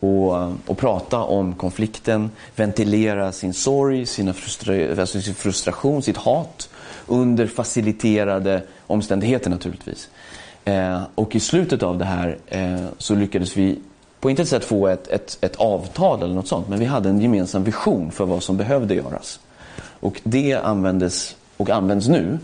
och, 0.00 0.52
och 0.66 0.78
prata 0.78 1.18
om 1.18 1.54
konflikten, 1.54 2.30
ventilera 2.56 3.32
sin 3.32 3.54
sorg, 3.54 4.06
sina 4.06 4.32
frustra, 4.32 5.00
alltså 5.00 5.20
sin 5.20 5.34
frustration, 5.34 6.02
sitt 6.02 6.16
hat 6.16 6.68
under 7.06 7.46
faciliterade 7.46 8.62
omständigheter 8.86 9.50
naturligtvis. 9.50 10.08
Eh, 10.64 11.02
och 11.14 11.36
i 11.36 11.40
slutet 11.40 11.82
av 11.82 11.98
det 11.98 12.04
här 12.04 12.38
eh, 12.46 12.84
så 12.98 13.14
lyckades 13.14 13.56
vi 13.56 13.78
på 14.20 14.30
intet 14.30 14.48
sätt 14.48 14.64
få 14.64 14.88
ett, 14.88 15.08
ett, 15.08 15.38
ett 15.40 15.56
avtal 15.56 16.22
eller 16.22 16.34
något 16.34 16.48
sånt, 16.48 16.68
men 16.68 16.78
vi 16.78 16.84
hade 16.84 17.08
en 17.08 17.20
gemensam 17.20 17.64
vision 17.64 18.10
för 18.10 18.24
vad 18.24 18.42
som 18.42 18.56
behövde 18.56 18.94
göras. 18.94 19.40
Och 20.00 20.20
det 20.24 20.54
användes 20.54 21.36
och 21.62 21.70
används 21.70 22.08
nu 22.08 22.38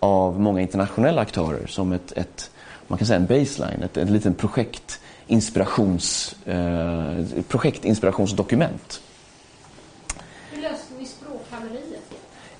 av 0.00 0.40
många 0.40 0.60
internationella 0.60 1.20
aktörer 1.20 1.66
som 1.66 1.92
ett, 1.92 2.12
ett 2.12 2.50
man 2.86 2.98
kan 2.98 3.06
säga 3.06 3.16
en 3.16 3.26
baseline, 3.26 3.82
ett, 3.82 3.96
ett 3.96 4.10
litet 4.10 4.38
projektinspirations, 4.38 6.34
eh, 6.44 7.14
projektinspirationsdokument. 7.48 9.00
Hur 10.52 10.62
löste 10.62 10.94
ni 10.98 11.06
språkhaveriet? 11.06 12.02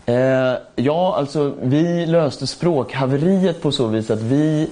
Eh, 0.07 0.55
ja, 0.85 1.17
alltså 1.17 1.55
vi 1.63 2.07
löste 2.07 2.47
språkhaveriet 2.47 3.63
på 3.63 3.73
så 3.73 3.87
vis 3.87 4.11
att 4.11 4.23
vi 4.23 4.71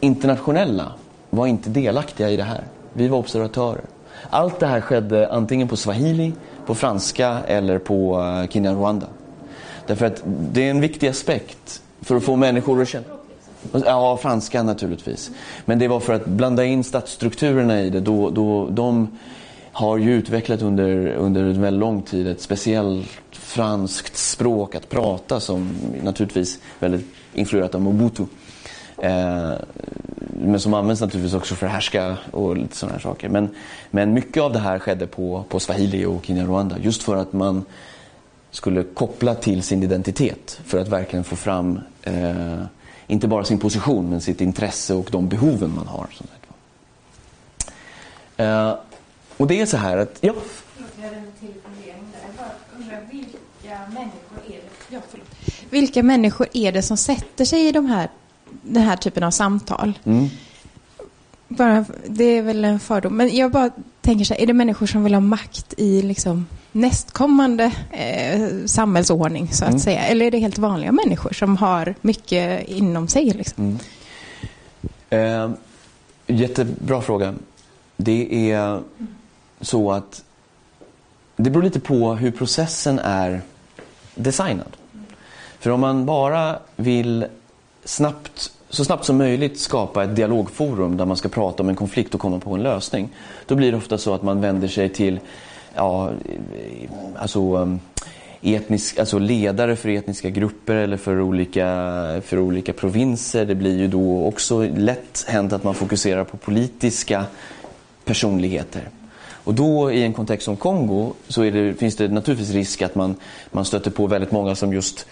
internationella 0.00 0.92
var 1.30 1.46
inte 1.46 1.70
delaktiga 1.70 2.30
i 2.30 2.36
det 2.36 2.42
här. 2.42 2.64
Vi 2.92 3.08
var 3.08 3.18
observatörer. 3.18 3.84
Allt 4.30 4.60
det 4.60 4.66
här 4.66 4.80
skedde 4.80 5.32
antingen 5.32 5.68
på 5.68 5.76
swahili, 5.76 6.32
på 6.66 6.74
franska 6.74 7.38
eller 7.46 7.78
på 7.78 8.20
uh, 8.20 8.48
Kinyarwanda. 8.48 9.06
Därför 9.86 10.06
att 10.06 10.22
det 10.26 10.66
är 10.66 10.70
en 10.70 10.80
viktig 10.80 11.08
aspekt 11.08 11.82
för 12.00 12.16
att 12.16 12.24
få 12.24 12.36
människor 12.36 12.82
att 12.82 12.88
känna... 12.88 13.04
Ja, 13.72 14.16
franska 14.16 14.62
naturligtvis. 14.62 15.30
Men 15.64 15.78
det 15.78 15.88
var 15.88 16.00
för 16.00 16.12
att 16.12 16.26
blanda 16.26 16.64
in 16.64 16.84
stadsstrukturerna 16.84 17.82
i 17.82 17.90
det. 17.90 18.00
Då, 18.00 18.30
då, 18.30 18.68
de 18.70 19.18
har 19.72 19.98
ju 19.98 20.14
utvecklat 20.14 20.62
under, 20.62 21.06
under 21.06 21.42
en 21.44 21.62
väldigt 21.62 21.80
lång 21.80 22.02
tid 22.02 22.26
ett 22.26 22.40
speciellt 22.40 23.08
franskt 23.30 24.16
språk 24.16 24.74
att 24.74 24.88
prata 24.88 25.40
som 25.40 25.70
naturligtvis 26.02 26.58
väldigt 26.78 27.06
influerat 27.34 27.74
av 27.74 27.80
Mobutu. 27.80 28.24
Eh, 28.98 29.52
men 30.40 30.60
som 30.60 30.74
används 30.74 31.00
naturligtvis 31.00 31.34
också 31.34 31.54
för 31.54 31.66
att 31.66 31.72
härska 31.72 32.16
och 32.30 32.56
lite 32.56 32.76
sådana 32.76 32.92
här 32.92 33.02
saker. 33.02 33.28
Men, 33.28 33.48
men 33.90 34.12
mycket 34.12 34.42
av 34.42 34.52
det 34.52 34.58
här 34.58 34.78
skedde 34.78 35.06
på, 35.06 35.44
på 35.48 35.60
swahili 35.60 36.04
och 36.04 36.24
Kinyarwanda 36.24 36.78
just 36.78 37.02
för 37.02 37.16
att 37.16 37.32
man 37.32 37.64
skulle 38.54 38.84
koppla 38.84 39.34
till 39.34 39.62
sin 39.62 39.82
identitet 39.82 40.60
för 40.64 40.78
att 40.78 40.88
verkligen 40.88 41.24
få 41.24 41.36
fram 41.36 41.80
eh, 42.02 42.62
inte 43.06 43.28
bara 43.28 43.44
sin 43.44 43.58
position 43.58 44.10
men 44.10 44.20
sitt 44.20 44.40
intresse 44.40 44.94
och 44.94 45.08
de 45.10 45.28
behoven 45.28 45.74
man 45.74 45.86
har. 45.86 46.08
Eh, 48.36 48.74
och 49.36 49.46
det 49.46 49.60
är 49.60 49.66
så 49.66 49.76
här 49.76 49.96
att, 49.96 50.18
ja. 50.20 50.34
Vilka 55.70 56.02
människor 56.02 56.46
är 56.52 56.72
det 56.72 56.82
som 56.82 56.96
sätter 56.96 57.44
sig 57.44 57.68
i 57.68 57.72
de 57.72 57.86
här, 57.86 58.08
den 58.62 58.82
här 58.82 58.96
typen 58.96 59.22
av 59.22 59.30
samtal? 59.30 59.98
Mm. 60.04 60.28
Bara, 61.48 61.84
det 62.06 62.24
är 62.24 62.42
väl 62.42 62.64
en 62.64 62.80
fördom. 62.80 63.16
Men 63.16 63.36
jag 63.36 63.50
bara 63.50 63.70
tänker 64.00 64.24
så 64.24 64.34
här, 64.34 64.40
är 64.40 64.46
det 64.46 64.52
människor 64.52 64.86
som 64.86 65.04
vill 65.04 65.14
ha 65.14 65.20
makt 65.20 65.74
i 65.76 66.02
liksom 66.02 66.46
nästkommande 66.74 67.72
eh, 67.90 68.48
samhällsordning 68.66 69.48
så 69.52 69.64
att 69.64 69.68
Mm. 69.70 69.80
säga? 69.80 70.00
Eller 70.06 70.26
är 70.26 70.30
det 70.30 70.38
helt 70.38 70.58
vanliga 70.58 70.92
människor 70.92 71.32
som 71.32 71.56
har 71.56 71.94
mycket 72.00 72.68
inom 72.68 73.08
sig? 73.08 73.30
Liksom? 73.30 73.78
Eh, 75.10 75.50
jättebra 76.26 77.00
fråga. 77.00 77.34
Det 77.96 78.50
är 78.50 78.80
så 79.60 79.92
att 79.92 80.24
det 81.36 81.50
beror 81.50 81.62
lite 81.62 81.80
på 81.80 82.14
hur 82.14 82.30
processen 82.30 82.98
är 82.98 83.40
designad. 84.14 84.76
För 85.58 85.70
om 85.70 85.80
man 85.80 86.06
bara 86.06 86.58
vill 86.76 87.26
snabbt, 87.84 88.52
så 88.68 88.84
snabbt 88.84 89.04
som 89.04 89.16
möjligt 89.16 89.60
skapa 89.60 90.04
ett 90.04 90.16
dialogforum 90.16 90.96
där 90.96 91.04
man 91.06 91.16
ska 91.16 91.28
prata 91.28 91.62
om 91.62 91.68
en 91.68 91.76
konflikt 91.76 92.14
och 92.14 92.20
komma 92.20 92.38
på 92.38 92.54
en 92.54 92.62
lösning. 92.62 93.08
Då 93.46 93.54
blir 93.54 93.70
det 93.72 93.78
ofta 93.78 93.98
så 93.98 94.14
att 94.14 94.22
man 94.22 94.40
vänder 94.40 94.68
sig 94.68 94.88
till 94.88 95.20
ja, 95.74 96.12
alltså, 97.16 97.56
um, 97.56 97.80
etnisk, 98.42 98.98
alltså 98.98 99.18
ledare 99.18 99.76
för 99.76 99.88
etniska 99.88 100.30
grupper 100.30 100.74
eller 100.74 100.96
för 100.96 101.20
olika, 101.20 101.66
för 102.24 102.38
olika 102.38 102.72
provinser. 102.72 103.46
Det 103.46 103.54
blir 103.54 103.78
ju 103.78 103.88
då 103.88 104.26
också 104.26 104.62
lätt 104.62 105.24
hänt 105.28 105.52
att 105.52 105.64
man 105.64 105.74
fokuserar 105.74 106.24
på 106.24 106.36
politiska 106.36 107.24
personligheter. 108.04 108.88
Och 109.44 109.54
då 109.54 109.92
i 109.92 110.02
en 110.02 110.12
kontext 110.12 110.44
som 110.44 110.56
Kongo 110.56 111.12
så 111.28 111.42
är 111.42 111.52
det, 111.52 111.74
finns 111.74 111.96
det 111.96 112.08
naturligtvis 112.08 112.54
risk 112.54 112.82
att 112.82 112.94
man, 112.94 113.14
man 113.50 113.64
stöter 113.64 113.90
på 113.90 114.06
väldigt 114.06 114.32
många 114.32 114.54
som 114.54 114.72
just 114.72 115.06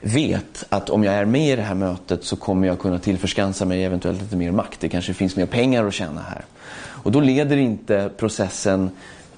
vet 0.00 0.64
att 0.68 0.90
om 0.90 1.04
jag 1.04 1.14
är 1.14 1.24
med 1.24 1.52
i 1.52 1.56
det 1.56 1.62
här 1.62 1.74
mötet 1.74 2.24
så 2.24 2.36
kommer 2.36 2.66
jag 2.66 2.78
kunna 2.78 2.98
tillförskansa 2.98 3.64
mig 3.64 3.84
eventuellt 3.84 4.22
lite 4.22 4.36
mer 4.36 4.50
makt. 4.50 4.80
Det 4.80 4.88
kanske 4.88 5.14
finns 5.14 5.36
mer 5.36 5.46
pengar 5.46 5.84
att 5.84 5.94
tjäna 5.94 6.20
här. 6.20 6.44
Och 6.78 7.12
då 7.12 7.20
leder 7.20 7.56
inte 7.56 8.10
processen 8.16 8.90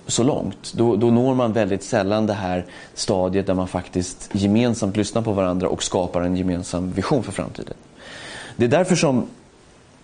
så 0.08 0.22
långt. 0.22 0.72
Då, 0.74 0.96
då 0.96 1.10
når 1.10 1.34
man 1.34 1.52
väldigt 1.52 1.82
sällan 1.82 2.26
det 2.26 2.32
här 2.32 2.64
stadiet 2.94 3.46
där 3.46 3.54
man 3.54 3.68
faktiskt 3.68 4.30
gemensamt 4.32 4.96
lyssnar 4.96 5.22
på 5.22 5.32
varandra 5.32 5.68
och 5.68 5.82
skapar 5.82 6.22
en 6.22 6.36
gemensam 6.36 6.92
vision 6.92 7.22
för 7.22 7.32
framtiden. 7.32 7.74
Det 8.56 8.64
är 8.64 8.68
därför 8.68 8.96
som 8.96 9.26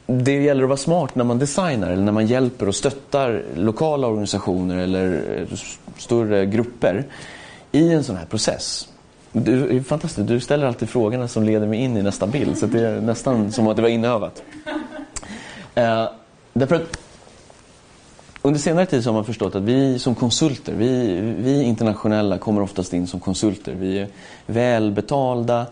det 0.07 0.43
gäller 0.43 0.63
att 0.63 0.69
vara 0.69 0.77
smart 0.77 1.15
när 1.15 1.25
man 1.25 1.39
designar 1.39 1.91
eller 1.91 2.03
när 2.03 2.13
man 2.13 2.27
hjälper 2.27 2.69
och 2.69 2.75
stöttar 2.75 3.43
lokala 3.55 4.07
organisationer 4.07 4.77
eller 4.77 5.39
eh, 5.51 5.59
större 5.99 6.47
grupper 6.47 7.05
i 7.73 7.93
en 7.93 8.05
sån 8.05 8.17
här 8.17 8.27
process. 8.27 8.89
Du 9.33 9.77
är 9.77 9.83
fantastiskt, 9.83 10.29
du 10.29 10.41
ställer 10.41 10.67
alltid 10.67 10.89
frågorna 10.89 11.29
som 11.29 11.43
leder 11.43 11.67
mig 11.67 11.79
in 11.79 11.97
i 11.97 12.03
nästa 12.03 12.27
bild 12.27 12.59
så 12.59 12.67
det 12.67 12.81
är 12.81 13.01
nästan 13.01 13.53
som 13.53 13.69
att 13.69 13.77
det 13.77 13.83
var 13.83 13.89
inövat. 13.89 14.43
Eh, 15.77 16.09
därför 16.53 16.77
att 16.77 17.04
under 18.47 18.61
senare 18.61 18.87
tid 18.87 19.05
så 19.05 19.11
har 19.11 19.15
man 19.15 19.25
förstått 19.25 19.55
att 19.55 19.63
vi 19.63 19.99
som 19.99 20.15
konsulter, 20.15 20.75
vi, 20.75 21.21
vi 21.39 21.63
internationella 21.63 22.39
kommer 22.39 22.61
oftast 22.61 22.93
in 22.93 23.07
som 23.07 23.21
konsulter. 23.21 23.75
Vi 23.75 23.99
är 23.99 24.09
välbetalda, 24.47 25.67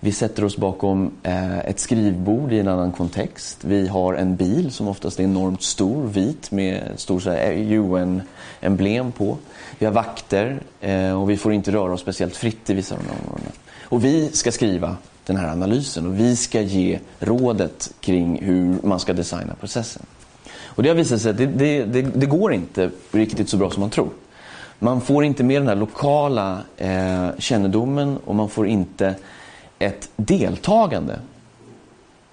vi 0.00 0.12
sätter 0.12 0.44
oss 0.44 0.56
bakom 0.56 1.10
eh, 1.22 1.58
ett 1.58 1.80
skrivbord 1.80 2.52
i 2.52 2.58
en 2.58 2.68
annan 2.68 2.92
kontext. 2.92 3.64
Vi 3.64 3.88
har 3.88 4.14
en 4.14 4.36
bil 4.36 4.72
som 4.72 4.88
oftast 4.88 5.20
är 5.20 5.24
enormt 5.24 5.62
stor, 5.62 6.06
vit 6.06 6.50
med 6.50 6.92
stor 6.96 7.28
eh, 7.28 7.72
UN-emblem 7.72 9.12
på. 9.12 9.36
Vi 9.78 9.86
har 9.86 9.92
vakter 9.92 10.60
eh, 10.80 11.20
och 11.20 11.30
vi 11.30 11.36
får 11.36 11.52
inte 11.52 11.72
röra 11.72 11.92
oss 11.92 12.00
speciellt 12.00 12.36
fritt 12.36 12.70
i 12.70 12.74
vissa 12.74 12.94
av 12.94 13.00
de 13.00 13.08
här 13.08 13.18
områdena. 13.26 13.50
Och 13.82 14.04
vi 14.04 14.30
ska 14.32 14.52
skriva 14.52 14.96
den 15.26 15.36
här 15.36 15.48
analysen 15.48 16.06
och 16.06 16.20
vi 16.20 16.36
ska 16.36 16.60
ge 16.60 16.98
rådet 17.18 17.92
kring 18.00 18.42
hur 18.42 18.76
man 18.82 19.00
ska 19.00 19.12
designa 19.12 19.54
processen. 19.54 20.02
Och 20.78 20.84
det 20.84 20.88
har 20.88 20.96
visat 20.96 21.20
sig 21.20 21.30
att 21.30 21.36
det, 21.36 21.46
det, 21.46 21.84
det, 21.84 22.02
det 22.02 22.26
går 22.26 22.52
inte 22.52 22.90
riktigt 23.10 23.48
så 23.48 23.56
bra 23.56 23.70
som 23.70 23.80
man 23.80 23.90
tror. 23.90 24.08
Man 24.78 25.00
får 25.00 25.24
inte 25.24 25.44
med 25.44 25.60
den 25.60 25.68
här 25.68 25.76
lokala 25.76 26.58
eh, 26.76 27.28
kännedomen 27.38 28.18
och 28.24 28.34
man 28.34 28.48
får 28.48 28.66
inte 28.66 29.14
ett 29.78 30.10
deltagande 30.16 31.18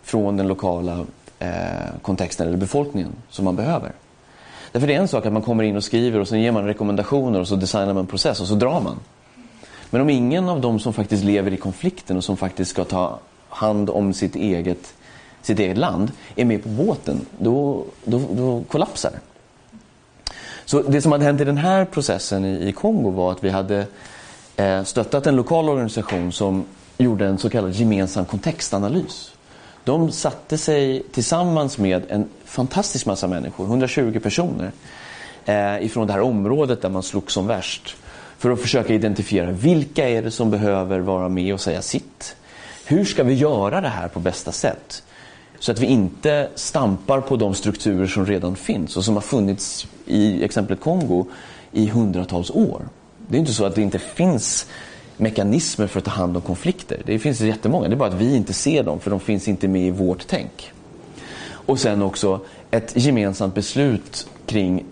från 0.03 0.38
den 0.38 0.47
lokala 0.47 1.05
eh, 1.39 1.49
kontexten 2.01 2.47
eller 2.47 2.58
befolkningen 2.58 3.12
som 3.29 3.45
man 3.45 3.55
behöver. 3.55 3.91
Därför 4.71 4.88
det 4.88 4.95
är 4.95 4.99
en 4.99 5.08
sak 5.08 5.25
att 5.25 5.34
man 5.34 5.41
kommer 5.41 5.63
in 5.63 5.75
och 5.75 5.84
skriver 5.84 6.19
och 6.19 6.27
sen 6.27 6.41
ger 6.41 6.51
man 6.51 6.65
rekommendationer 6.65 7.39
och 7.39 7.47
så 7.47 7.55
designar 7.55 7.93
man 7.93 7.97
en 7.97 8.08
process 8.08 8.41
och 8.41 8.47
så 8.47 8.55
drar 8.55 8.81
man. 8.81 8.99
Men 9.89 10.01
om 10.01 10.10
ingen 10.10 10.49
av 10.49 10.62
de 10.62 10.79
som 10.79 10.93
faktiskt 10.93 11.23
lever 11.23 11.53
i 11.53 11.58
konflikten 11.58 12.17
och 12.17 12.23
som 12.23 12.38
faktiskt 12.38 12.71
ska 12.71 12.84
ta 12.84 13.19
hand 13.49 13.89
om 13.89 14.13
sitt 14.13 14.36
eget, 14.36 14.93
sitt 15.45 15.60
eget 15.60 15.77
land 15.77 16.12
är 16.36 16.45
med 16.45 16.63
på 16.63 16.69
båten, 16.69 17.25
då, 17.38 17.86
då, 18.03 18.21
då 18.31 18.63
kollapsar 18.67 19.12
det. 19.12 19.19
Så 20.65 20.81
det 20.81 21.01
som 21.01 21.12
hade 21.12 21.25
hänt 21.25 21.41
i 21.41 21.43
den 21.43 21.58
här 21.58 21.86
processen 21.86 22.45
i, 22.45 22.67
i 22.67 22.72
Kongo 22.72 23.09
var 23.09 23.32
att 23.32 23.43
vi 23.43 23.49
hade 23.49 23.88
eh, 24.55 24.84
stöttat 24.84 25.28
en 25.28 25.36
lokal 25.36 25.69
organisation 25.69 26.32
som 26.32 26.65
gjorde 26.97 27.28
en 27.28 27.38
så 27.38 27.49
kallad 27.49 27.72
gemensam 27.72 28.26
kontextanalys. 28.26 29.32
De 29.84 30.11
satte 30.11 30.57
sig 30.57 31.03
tillsammans 31.11 31.78
med 31.78 32.03
en 32.09 32.30
fantastisk 32.45 33.05
massa 33.05 33.28
människor, 33.28 33.65
120 33.65 34.19
personer, 34.19 34.72
eh, 35.45 35.86
ifrån 35.86 36.07
det 36.07 36.13
här 36.13 36.22
området 36.22 36.82
där 36.82 36.89
man 36.89 37.03
slogs 37.03 37.34
som 37.34 37.47
värst. 37.47 37.95
För 38.38 38.51
att 38.51 38.61
försöka 38.61 38.93
identifiera 38.93 39.51
vilka 39.51 40.09
är 40.09 40.22
det 40.22 40.32
som 40.32 40.51
behöver 40.51 40.99
vara 40.99 41.30
med 41.30 41.53
och 41.53 41.61
säga 41.61 41.82
sitt. 41.82 42.36
Hur 42.86 43.05
ska 43.05 43.24
vi 43.24 43.34
göra 43.34 43.82
det 43.82 43.89
här 43.89 44.07
på 44.07 44.19
bästa 44.19 44.51
sätt? 44.51 45.03
Så 45.66 45.72
att 45.72 45.80
vi 45.80 45.86
inte 45.86 46.49
stampar 46.55 47.22
på 47.22 47.36
de 47.36 47.53
strukturer 47.53 48.07
som 48.07 48.26
redan 48.26 48.55
finns 48.55 48.97
och 48.97 49.05
som 49.05 49.13
har 49.13 49.22
funnits 49.22 49.88
i 50.05 50.43
exemplet 50.43 50.80
Kongo 50.80 51.26
i 51.72 51.88
hundratals 51.88 52.51
år. 52.51 52.82
Det 53.28 53.38
är 53.38 53.39
inte 53.39 53.53
så 53.53 53.66
att 53.66 53.76
det 53.76 53.82
inte 53.82 53.99
finns 53.99 54.68
mekanismer 55.18 55.88
för 55.88 55.99
att 55.99 56.05
ta 56.05 56.11
hand 56.11 56.36
om 56.36 56.41
konflikter. 56.41 57.01
Det 57.05 57.20
finns 57.20 57.41
jättemånga, 57.41 57.88
det 57.88 57.95
är 57.95 57.97
bara 57.97 58.09
att 58.09 58.22
vi 58.22 58.36
inte 58.36 58.53
ser 58.53 58.84
dem 58.84 58.99
för 58.99 59.11
de 59.11 59.20
finns 59.20 59.47
inte 59.47 59.68
med 59.68 59.88
i 59.88 59.91
vårt 59.91 60.28
tänk. 60.28 60.72
Och 61.47 61.80
sen 61.80 62.01
också 62.01 62.39
ett 62.72 62.93
gemensamt 62.95 63.55
beslut 63.55 64.28
kring 64.45 64.86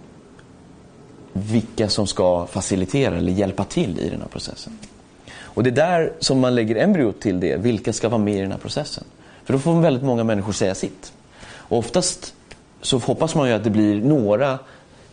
vilka 1.33 1.89
som 1.89 2.07
ska 2.07 2.47
facilitera 2.47 3.17
eller 3.17 3.31
hjälpa 3.31 3.63
till 3.63 3.99
i 3.99 4.09
den 4.09 4.21
här 4.21 4.27
processen. 4.27 4.77
Och 5.39 5.63
det 5.63 5.69
är 5.69 5.75
där 5.75 6.13
som 6.19 6.39
man 6.39 6.55
lägger 6.55 6.75
embryot 6.75 7.19
till 7.19 7.39
det. 7.39 7.57
Vilka 7.57 7.93
ska 7.93 8.09
vara 8.09 8.21
med 8.21 8.35
i 8.35 8.41
den 8.41 8.51
här 8.51 8.59
processen? 8.59 9.03
För 9.45 9.53
då 9.53 9.59
får 9.59 9.81
väldigt 9.81 10.03
många 10.03 10.23
människor 10.23 10.51
säga 10.51 10.75
sitt. 10.75 11.13
Och 11.45 11.77
oftast 11.77 12.33
så 12.81 12.97
hoppas 12.97 13.35
man 13.35 13.47
ju 13.47 13.53
att 13.53 13.63
det 13.63 13.69
blir 13.69 14.01
några 14.01 14.59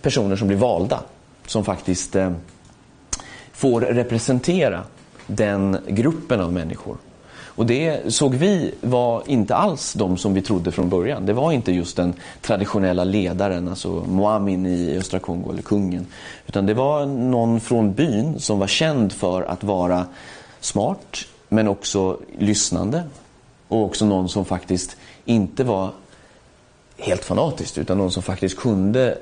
personer 0.02 0.36
som 0.36 0.48
blir 0.48 0.58
valda. 0.58 1.00
Som 1.46 1.64
faktiskt 1.64 2.16
eh, 2.16 2.32
får 3.52 3.80
representera 3.80 4.82
den 5.26 5.78
gruppen 5.88 6.40
av 6.40 6.52
människor. 6.52 6.96
Och 7.60 7.66
det 7.66 8.14
såg 8.14 8.34
vi 8.34 8.74
var 8.80 9.22
inte 9.26 9.54
alls 9.54 9.92
de 9.92 10.16
som 10.16 10.34
vi 10.34 10.42
trodde 10.42 10.72
från 10.72 10.88
början. 10.88 11.26
Det 11.26 11.32
var 11.32 11.52
inte 11.52 11.72
just 11.72 11.96
den 11.96 12.14
traditionella 12.42 13.04
ledaren, 13.04 13.68
alltså 13.68 13.88
Moamin 13.88 14.66
i 14.66 14.98
östra 14.98 15.18
Kongo 15.18 15.52
eller 15.52 15.62
kungen. 15.62 16.06
Utan 16.46 16.66
det 16.66 16.74
var 16.74 17.06
någon 17.06 17.60
från 17.60 17.92
byn 17.92 18.40
som 18.40 18.58
var 18.58 18.66
känd 18.66 19.12
för 19.12 19.42
att 19.42 19.64
vara 19.64 20.06
smart 20.60 21.16
men 21.48 21.68
också 21.68 22.18
lyssnande. 22.38 23.02
Och 23.70 23.84
också 23.84 24.04
någon 24.04 24.28
som 24.28 24.44
faktiskt 24.44 24.96
inte 25.24 25.64
var 25.64 25.90
helt 26.96 27.24
fanatiskt 27.24 27.78
utan 27.78 27.98
någon 27.98 28.10
som 28.10 28.22
faktiskt 28.22 28.58
kunde 28.58 29.18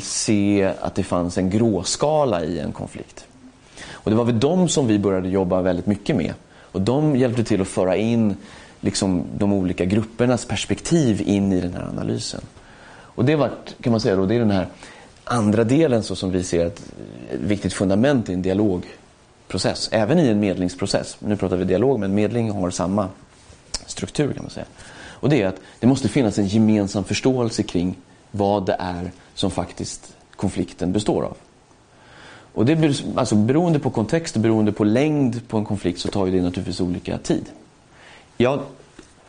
se 0.00 0.72
att 0.80 0.94
det 0.94 1.02
fanns 1.02 1.38
en 1.38 1.50
gråskala 1.50 2.44
i 2.44 2.58
en 2.58 2.72
konflikt. 2.72 3.26
Och 3.90 4.10
det 4.10 4.16
var 4.16 4.24
väl 4.24 4.40
de 4.40 4.68
som 4.68 4.86
vi 4.86 4.98
började 4.98 5.28
jobba 5.28 5.62
väldigt 5.62 5.86
mycket 5.86 6.16
med. 6.16 6.34
Och 6.72 6.80
de 6.80 7.16
hjälpte 7.16 7.44
till 7.44 7.60
att 7.60 7.68
föra 7.68 7.96
in 7.96 8.36
liksom, 8.80 9.24
de 9.38 9.52
olika 9.52 9.84
gruppernas 9.84 10.44
perspektiv 10.44 11.22
in 11.26 11.52
i 11.52 11.60
den 11.60 11.74
här 11.74 11.88
analysen. 11.88 12.40
Och 12.90 13.24
det 13.24 13.36
var, 13.36 13.50
kan 13.80 13.90
man 13.90 14.00
säga 14.00 14.16
då, 14.16 14.26
det 14.26 14.34
är 14.34 14.38
den 14.38 14.50
här 14.50 14.66
andra 15.24 15.64
delen 15.64 16.02
så 16.02 16.16
som 16.16 16.30
vi 16.30 16.44
ser 16.44 16.66
ett, 16.66 16.82
ett 17.30 17.40
viktigt 17.40 17.72
fundament 17.72 18.28
i 18.28 18.32
en 18.32 18.42
dialogprocess. 18.42 19.88
Även 19.92 20.18
i 20.18 20.28
en 20.28 20.40
medlingsprocess. 20.40 21.16
Nu 21.20 21.36
pratar 21.36 21.56
vi 21.56 21.64
dialog 21.64 22.00
men 22.00 22.14
medling 22.14 22.50
har 22.50 22.70
samma 22.70 23.08
struktur 23.90 24.32
kan 24.32 24.42
man 24.42 24.50
säga. 24.50 24.66
Och 25.20 25.28
det 25.28 25.42
är 25.42 25.46
att 25.46 25.60
det 25.80 25.86
måste 25.86 26.08
finnas 26.08 26.38
en 26.38 26.46
gemensam 26.46 27.04
förståelse 27.04 27.62
kring 27.62 27.96
vad 28.30 28.66
det 28.66 28.76
är 28.78 29.10
som 29.34 29.50
faktiskt 29.50 30.16
konflikten 30.36 30.92
består 30.92 31.22
av. 31.22 31.36
Och 32.52 32.66
det, 32.66 33.02
alltså, 33.16 33.34
beroende 33.34 33.78
på 33.78 33.90
kontext 33.90 34.36
och 34.36 34.42
beroende 34.42 34.72
på 34.72 34.84
längd 34.84 35.48
på 35.48 35.58
en 35.58 35.64
konflikt 35.64 36.00
så 36.00 36.08
tar 36.08 36.26
ju 36.26 36.32
det 36.32 36.42
naturligtvis 36.42 36.80
olika 36.80 37.18
tid. 37.18 37.44
Jag 38.36 38.60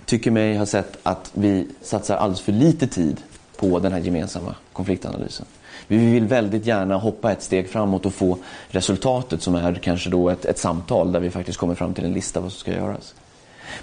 tycker 0.06 0.32
mig 0.32 0.58
ha 0.58 0.66
sett 0.66 0.98
att 1.04 1.32
vi 1.34 1.68
satsar 1.82 2.18
alldeles 2.18 2.42
för 2.42 2.52
lite 2.52 2.88
tid 2.88 3.18
på 3.58 3.80
den 3.80 3.92
här 3.92 4.00
gemensamma 4.00 4.56
konfliktanalysen. 4.74 5.46
Vi 5.88 5.98
vill 5.98 6.26
väldigt 6.26 6.66
gärna 6.66 6.98
hoppa 6.98 7.32
ett 7.32 7.42
steg 7.42 7.70
framåt 7.70 8.06
och 8.06 8.14
få 8.14 8.38
resultatet 8.68 9.42
som 9.42 9.56
är 9.56 9.74
kanske 9.74 10.10
då 10.10 10.30
ett, 10.30 10.46
ett 10.46 10.58
samtal 10.58 11.12
där 11.12 11.20
vi 11.20 11.30
faktiskt 11.30 11.58
kommer 11.58 11.76
fram 11.76 11.94
till 11.94 12.06
en 12.06 12.14
lista 12.14 12.40
vad 12.40 12.52
som 12.52 12.60
ska 12.60 12.72
göras. 12.72 13.16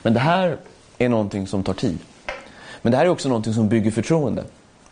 Men 0.03 0.15
det 0.15 0.21
här 0.21 0.57
är 0.99 1.09
någonting 1.09 1.47
som 1.47 1.63
tar 1.63 1.75
tid. 1.75 1.99
Men 2.83 2.91
det 2.91 2.97
här 2.97 3.05
är 3.05 3.09
också 3.09 3.29
någonting 3.29 3.55
som 3.55 3.69
bygger 3.69 3.91
förtroende. 3.91 4.45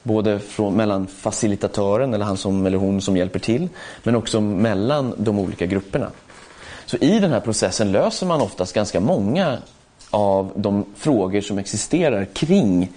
Både 0.02 0.38
från, 0.38 0.74
mellan 0.74 1.06
facilitatören 1.06 2.14
eller 2.14 2.24
han 2.24 2.36
som, 2.36 2.66
eller 2.66 2.78
hon 2.78 3.00
som 3.00 3.16
hjälper 3.16 3.38
till 3.38 3.68
men 4.02 4.16
också 4.16 4.40
mellan 4.40 5.14
de 5.18 5.38
olika 5.38 5.66
grupperna. 5.66 6.10
Så 6.86 6.96
i 6.96 7.18
den 7.18 7.32
här 7.32 7.40
processen 7.40 7.92
löser 7.92 8.26
man 8.26 8.40
oftast 8.40 8.74
ganska 8.74 9.00
många 9.00 9.58
av 10.10 10.52
de 10.54 10.84
frågor 10.96 11.40
som 11.40 11.58
existerar 11.58 12.24
kring 12.24 12.92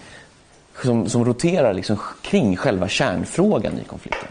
som, 0.84 1.10
som 1.10 1.26
roterar 1.26 1.74
liksom 1.74 1.98
kring 2.22 2.58
själva 2.58 2.88
kärnfrågan 2.88 3.80
i 3.80 3.84
konflikten. 3.84 4.30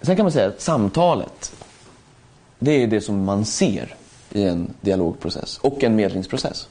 Sen 0.00 0.16
kan 0.16 0.24
man 0.24 0.32
säga 0.32 0.48
att 0.48 0.60
samtalet 0.60 1.52
det 2.64 2.82
är 2.82 2.86
det 2.86 3.00
som 3.00 3.24
man 3.24 3.44
ser 3.44 3.94
i 4.32 4.42
en 4.42 4.74
dialogprocess 4.80 5.58
och 5.58 5.84
en 5.84 5.96
medlingsprocess 5.96 6.68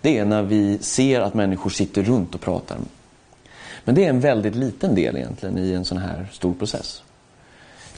det 0.00 0.18
är 0.18 0.24
när 0.24 0.42
vi 0.42 0.78
ser 0.78 1.20
att 1.20 1.34
människor 1.34 1.70
sitter 1.70 2.02
runt 2.02 2.34
och 2.34 2.40
pratar. 2.40 2.78
Men 3.84 3.94
det 3.94 4.04
är 4.04 4.08
en 4.08 4.20
väldigt 4.20 4.54
liten 4.54 4.94
del 4.94 5.16
egentligen 5.16 5.58
i 5.58 5.72
en 5.72 5.84
sån 5.84 5.98
här 5.98 6.28
stor 6.32 6.54
process. 6.54 7.02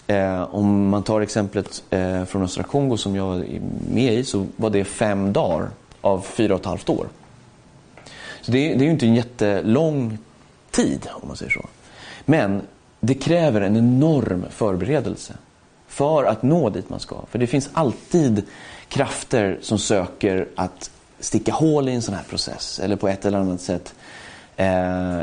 Eh, 0.07 0.55
om 0.55 0.89
man 0.89 1.03
tar 1.03 1.21
exemplet 1.21 1.83
eh, 1.91 2.25
från 2.25 2.43
östra 2.43 2.63
Kongo 2.63 2.97
som 2.97 3.17
jag 3.17 3.41
är 3.41 3.61
med 3.93 4.15
i 4.15 4.25
så 4.25 4.47
var 4.57 4.71
det 4.71 4.85
fem 4.85 5.33
dagar 5.33 5.71
av 6.01 6.21
fyra 6.21 6.55
och 6.55 6.61
ett 6.61 6.67
halvt 6.67 6.89
år. 6.89 7.07
Så 8.41 8.53
det, 8.53 8.59
det 8.59 8.81
är 8.81 8.85
ju 8.85 8.91
inte 8.91 9.07
en 9.07 9.15
jättelång 9.15 10.19
tid 10.71 11.09
om 11.13 11.29
man 11.29 11.37
säger 11.37 11.53
så. 11.53 11.67
Men 12.25 12.63
det 13.01 13.15
kräver 13.15 13.61
en 13.61 13.77
enorm 13.77 14.45
förberedelse 14.51 15.35
för 15.93 16.25
att 16.25 16.43
nå 16.43 16.71
dit 16.71 16.91
man 16.91 17.01
ska. 17.01 17.17
För 17.31 17.39
det 17.39 17.47
finns 17.47 17.71
alltid 17.73 18.43
krafter 18.89 19.59
som 19.63 19.79
söker 19.79 20.49
att 20.57 20.91
sticka 21.21 21.53
hål 21.53 21.89
i 21.89 21.93
en 21.93 22.03
sån 22.03 22.15
här 22.15 22.23
process 22.23 22.81
eller 22.83 22.97
på 22.97 23.09
ett 23.09 23.25
eller 23.25 23.39
annat 23.39 23.61
sätt 23.61 23.95
eh, 24.57 25.23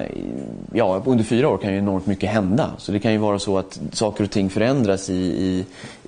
ja, 0.73 1.03
under 1.05 1.23
fyra 1.23 1.49
år 1.49 1.57
kan 1.57 1.71
ju 1.71 1.77
enormt 1.77 2.05
mycket 2.05 2.29
hända. 2.29 2.71
Så 2.77 2.91
det 2.91 2.99
kan 2.99 3.11
ju 3.11 3.17
vara 3.17 3.39
så 3.39 3.57
att 3.57 3.79
saker 3.91 4.23
och 4.23 4.31
ting 4.31 4.49
förändras 4.49 5.09
i, 5.09 5.13
i, 5.13 5.65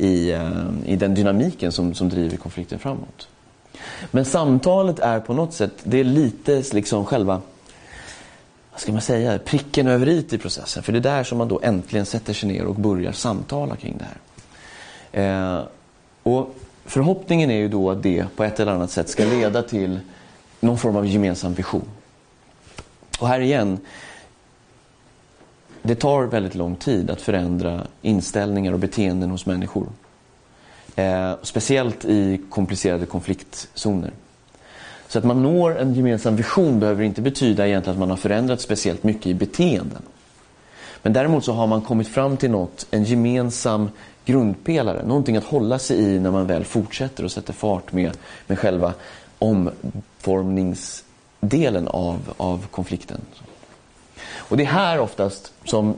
i, 0.07 0.31
eh, 0.31 0.69
i 0.85 0.95
den 0.95 1.13
dynamiken 1.13 1.71
som, 1.71 1.93
som 1.93 2.09
driver 2.09 2.37
konflikten 2.37 2.79
framåt. 2.79 3.27
Men 4.11 4.25
samtalet 4.25 4.99
är 4.99 5.19
på 5.19 5.33
något 5.33 5.53
sätt, 5.53 5.73
det 5.83 5.99
är 5.99 6.03
lite 6.03 6.63
liksom 6.71 7.05
själva 7.05 7.41
vad 8.71 8.79
ska 8.79 8.91
man 8.91 9.01
säga, 9.01 9.39
pricken 9.39 9.87
över 9.87 10.09
i 10.09 10.25
i 10.29 10.37
processen. 10.37 10.83
För 10.83 10.91
det 10.91 10.99
är 10.99 11.01
där 11.01 11.23
som 11.23 11.37
man 11.37 11.47
då 11.47 11.59
äntligen 11.63 12.05
sätter 12.05 12.33
sig 12.33 12.49
ner 12.49 12.65
och 12.65 12.75
börjar 12.75 13.11
samtala 13.11 13.75
kring 13.75 13.97
det 13.97 14.05
här. 14.05 14.17
Eh, 15.11 15.61
och 16.23 16.55
Förhoppningen 16.91 17.51
är 17.51 17.55
ju 17.55 17.67
då 17.67 17.91
att 17.91 18.03
det 18.03 18.25
på 18.35 18.43
ett 18.43 18.59
eller 18.59 18.71
annat 18.71 18.91
sätt 18.91 19.09
ska 19.09 19.25
leda 19.25 19.63
till 19.63 19.99
någon 20.59 20.77
form 20.77 20.95
av 20.95 21.07
gemensam 21.07 21.53
vision. 21.53 21.85
Och 23.19 23.27
här 23.27 23.39
igen, 23.39 23.79
det 25.81 25.95
tar 25.95 26.23
väldigt 26.23 26.55
lång 26.55 26.75
tid 26.75 27.09
att 27.09 27.21
förändra 27.21 27.87
inställningar 28.01 28.73
och 28.73 28.79
beteenden 28.79 29.29
hos 29.29 29.45
människor. 29.45 29.87
Eh, 30.95 31.33
speciellt 31.41 32.05
i 32.05 32.41
komplicerade 32.49 33.05
konfliktzoner. 33.05 34.11
Så 35.07 35.19
att 35.19 35.25
man 35.25 35.43
når 35.43 35.79
en 35.79 35.93
gemensam 35.93 36.35
vision 36.35 36.79
behöver 36.79 37.03
inte 37.03 37.21
betyda 37.21 37.67
egentligen 37.67 37.95
att 37.95 37.99
man 37.99 38.09
har 38.09 38.17
förändrat 38.17 38.61
speciellt 38.61 39.03
mycket 39.03 39.27
i 39.27 39.33
beteenden. 39.33 40.01
Men 41.03 41.13
däremot 41.13 41.45
så 41.45 41.53
har 41.53 41.67
man 41.67 41.81
kommit 41.81 42.07
fram 42.07 42.37
till 42.37 42.51
något, 42.51 42.87
en 42.91 43.03
gemensam 43.03 43.89
grundpelare. 44.25 45.05
Någonting 45.05 45.37
att 45.37 45.43
hålla 45.43 45.79
sig 45.79 45.97
i 45.97 46.19
när 46.19 46.31
man 46.31 46.47
väl 46.47 46.65
fortsätter 46.65 47.23
och 47.23 47.31
sätter 47.31 47.53
fart 47.53 47.91
med, 47.91 48.17
med 48.47 48.59
själva 48.59 48.93
omformningsdelen 49.39 51.87
av, 51.87 52.33
av 52.37 52.65
konflikten. 52.71 53.21
Och 54.35 54.57
det 54.57 54.63
är 54.63 54.67
här 54.67 54.99
oftast 54.99 55.53
som 55.65 55.95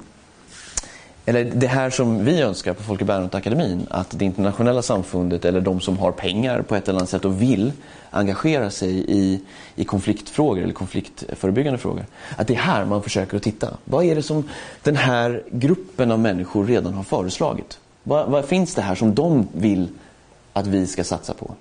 eller 1.26 1.44
det 1.44 1.68
här 1.68 1.90
som 1.90 2.26
vi 2.26 2.42
önskar 2.42 2.74
på 2.74 2.84
Folke 2.84 3.06
Bernadotte-akademin, 3.06 3.88
att 3.90 4.20
det 4.20 4.26
internationella 4.26 4.82
samfundet 4.82 5.46
eller 5.46 5.62
de 5.62 5.82
som 5.82 5.98
har 5.98 6.12
pengar 6.12 6.62
på 6.62 6.76
ett 6.76 6.90
eller 6.90 7.00
annat 7.00 7.10
sätt 7.10 7.26
och 7.26 7.42
vill 7.42 7.72
engagera 8.10 8.70
sig 8.70 9.06
i, 9.08 9.42
i 9.76 9.84
konfliktfrågor 9.84 10.64
eller 10.64 10.74
konfliktförebyggande 10.74 11.80
frågor. 11.80 12.06
Att 12.38 12.48
det 12.48 12.54
är 12.54 12.58
här 12.58 12.86
man 12.86 13.04
försöker 13.04 13.38
att 13.38 13.44
titta. 13.44 13.78
Vad 13.86 14.06
är 14.06 14.16
det 14.16 14.24
som 14.24 14.50
den 14.84 14.96
här 14.96 15.44
gruppen 15.52 16.12
av 16.12 16.20
människor 16.20 16.66
redan 16.66 16.94
har 16.94 17.04
föreslagit? 17.04 17.80
Vad, 18.04 18.30
vad, 18.30 18.46
finns 18.46 18.76
det 18.76 18.82
här 18.82 18.96
som 18.96 19.16
de 19.16 19.48
vill 19.54 19.88
att 20.54 20.68
vi 20.68 20.88
ska 20.88 21.04
satsa 21.04 21.34
på? 21.34 21.52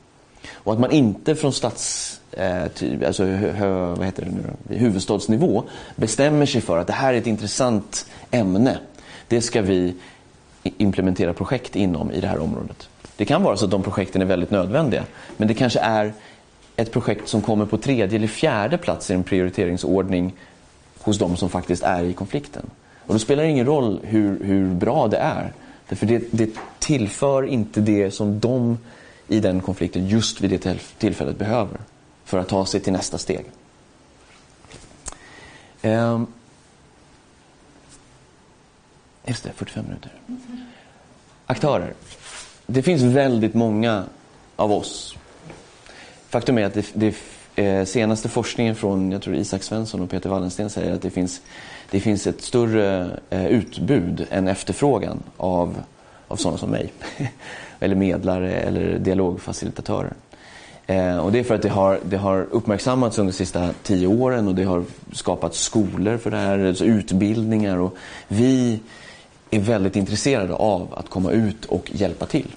Och 0.53 0.73
att 0.73 0.81
man 0.81 0.91
inte 0.91 1.35
från 1.35 1.53
stats, 1.53 2.21
eh, 2.33 2.67
typ, 2.67 3.07
alltså, 3.07 3.25
hö, 3.25 3.95
vad 3.95 4.05
heter 4.05 4.25
det 4.25 4.31
nu, 4.31 4.77
huvudstadsnivå 4.77 5.65
bestämmer 5.97 6.47
sig 6.47 6.61
för 6.61 6.79
att 6.79 6.87
det 6.87 6.93
här 6.93 7.15
är 7.15 7.19
ett 7.19 7.27
intressant 7.27 8.07
ämne. 8.31 8.79
Det 9.29 9.41
ska 9.41 9.63
vi 9.63 9.95
implementera 10.63 11.35
projekt 11.35 11.77
inom 11.77 12.13
i 12.13 12.21
det 12.21 12.27
här 12.27 12.39
området. 12.39 12.89
Det 13.17 13.25
kan 13.25 13.43
vara 13.43 13.57
så 13.57 13.65
att 13.65 13.71
de 13.71 13.83
projekten 13.83 14.23
är 14.23 14.27
väldigt 14.27 14.51
nödvändiga. 14.51 15.05
Men 15.37 15.49
det 15.49 15.55
kanske 15.55 15.81
är 15.81 16.13
ett 16.77 16.93
projekt 16.93 17.29
som 17.29 17.41
kommer 17.41 17.67
på 17.67 17.79
tredje 17.79 18.17
eller 18.17 18.29
fjärde 18.29 18.79
plats 18.79 19.11
i 19.11 19.15
en 19.15 19.23
prioriteringsordning 19.23 20.35
hos 21.01 21.19
de 21.19 21.37
som 21.37 21.49
faktiskt 21.49 21.83
är 21.83 22.05
i 22.05 22.13
konflikten. 22.13 22.71
Och 23.07 23.15
då 23.15 23.19
spelar 23.19 23.43
det 23.43 23.49
ingen 23.49 23.67
roll 23.67 24.01
hur, 24.03 24.45
hur 24.45 24.75
bra 24.75 25.09
det 25.09 25.17
är. 25.17 25.53
Därför 25.93 26.07
det, 26.07 26.23
det 26.31 26.51
tillför 26.79 27.47
inte 27.47 27.81
det 27.81 28.11
som 28.11 28.41
de 28.41 28.79
i 29.29 29.41
den 29.41 29.61
konflikten 29.61 30.09
just 30.09 30.41
vid 30.41 30.51
det 30.51 30.79
tillfället 30.99 31.39
behöver 31.39 31.81
för 32.25 32.39
att 32.39 32.49
ta 32.49 32.67
sig 32.67 32.81
till 32.81 32.93
nästa 32.93 33.19
steg. 33.19 33.45
Ehm. 35.83 36.27
just 39.25 39.45
det, 39.45 39.53
45 39.55 39.85
minuter. 39.85 40.13
Aktörer. 41.47 41.95
Det 42.67 42.83
finns 42.83 43.03
väldigt 43.03 43.55
många 43.55 44.05
av 44.57 44.73
oss. 44.73 45.17
Faktum 46.29 46.59
är 46.59 46.65
att 46.65 46.75
det, 46.75 46.87
det 46.95 47.15
eh, 47.65 47.85
senaste 47.85 48.29
forskningen 48.29 48.77
från 48.77 49.13
jag 49.13 49.23
tror 49.23 49.37
Isak 49.37 49.63
Svensson 49.63 50.01
och 50.01 50.11
Peter 50.11 50.31
Wallensten 50.31 50.71
säger 50.71 50.93
att 50.95 51.03
det 51.03 51.11
finns 51.11 51.41
det 51.93 52.01
finns 52.01 52.27
ett 52.27 52.43
större 52.43 53.19
eh, 53.31 53.47
utbud 53.47 54.27
än 54.31 54.49
efterfrågan 54.49 55.23
av, 55.37 55.83
av 56.29 56.37
sådana 56.37 56.59
som 56.59 56.71
mig. 56.71 56.93
eller 57.81 57.95
medlare 57.95 58.53
eller 58.53 58.99
dialogfacilitatörer. 58.99 60.13
Eh, 60.87 61.19
och 61.19 61.33
det 61.33 61.39
är 61.39 61.45
för 61.45 61.55
att 61.55 61.63
det 61.63 61.69
har, 61.69 62.01
det 62.05 62.17
har 62.17 62.47
uppmärksammats 62.51 63.19
under 63.19 63.33
de 63.33 63.37
sista 63.37 63.71
tio 63.83 64.07
åren 64.07 64.49
och 64.49 64.55
det 64.55 64.65
har 64.65 64.85
skapats 65.13 65.61
skolor 65.61 66.17
för 66.17 66.31
det 66.31 66.37
här, 66.37 66.59
alltså 66.59 66.85
utbildningar. 66.85 67.77
Och 67.77 67.97
vi 68.29 68.81
är 69.51 69.61
väldigt 69.61 69.97
intresserade 69.97 70.55
av 70.55 70.95
att 70.95 71.09
komma 71.09 71.31
ut 71.31 71.65
och 71.65 71.91
hjälpa 71.95 72.27
till. 72.27 72.49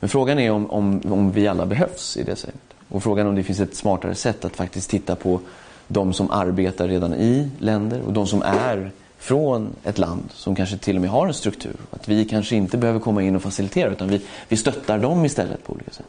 Men 0.00 0.08
frågan 0.08 0.38
är 0.38 0.50
om, 0.50 0.70
om, 0.70 1.00
om 1.12 1.32
vi 1.32 1.48
alla 1.48 1.66
behövs 1.66 2.16
i 2.16 2.22
det 2.22 2.36
sättet. 2.36 2.60
Och 2.88 3.02
frågan 3.02 3.26
är 3.26 3.30
om 3.30 3.36
det 3.36 3.42
finns 3.42 3.60
ett 3.60 3.76
smartare 3.76 4.14
sätt 4.14 4.44
att 4.44 4.56
faktiskt 4.56 4.90
titta 4.90 5.16
på 5.16 5.40
de 5.88 6.12
som 6.12 6.30
arbetar 6.30 6.88
redan 6.88 7.14
i 7.14 7.50
länder 7.58 8.00
och 8.06 8.12
de 8.12 8.26
som 8.26 8.42
är 8.42 8.90
från 9.18 9.68
ett 9.84 9.98
land 9.98 10.22
som 10.34 10.54
kanske 10.54 10.76
till 10.78 10.96
och 10.96 11.02
med 11.02 11.10
har 11.10 11.26
en 11.26 11.34
struktur. 11.34 11.76
Att 11.90 12.08
vi 12.08 12.24
kanske 12.24 12.56
inte 12.56 12.76
behöver 12.76 13.00
komma 13.00 13.22
in 13.22 13.36
och 13.36 13.42
facilitera 13.42 13.90
utan 13.90 14.08
vi, 14.08 14.20
vi 14.48 14.56
stöttar 14.56 14.98
dem 14.98 15.24
istället 15.24 15.64
på 15.64 15.72
olika 15.72 15.90
sätt. 15.90 16.06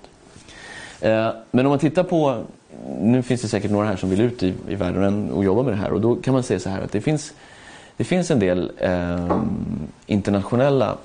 Eh, 1.01 1.29
men 1.51 1.65
om 1.65 1.69
man 1.69 1.79
tittar 1.79 2.03
på, 2.03 2.43
nu 2.99 3.23
finns 3.23 3.41
det 3.41 3.47
säkert 3.47 3.71
några 3.71 3.87
här 3.87 3.95
som 3.95 4.09
vill 4.09 4.21
ut 4.21 4.43
i, 4.43 4.53
i 4.69 4.75
världen 4.75 5.31
och 5.31 5.43
jobba 5.43 5.63
med 5.63 5.73
det 5.73 5.77
här 5.77 5.93
och 5.93 6.01
då 6.01 6.15
kan 6.15 6.33
man 6.33 6.43
säga 6.43 6.59
så 6.59 6.69
här 6.69 6.81
att 6.81 6.91
det 6.91 7.01
finns, 7.01 7.33
det 7.97 8.03
finns 8.03 8.31
en 8.31 8.39
del 8.39 8.71
eh, 8.77 9.41
internationella 10.05 10.97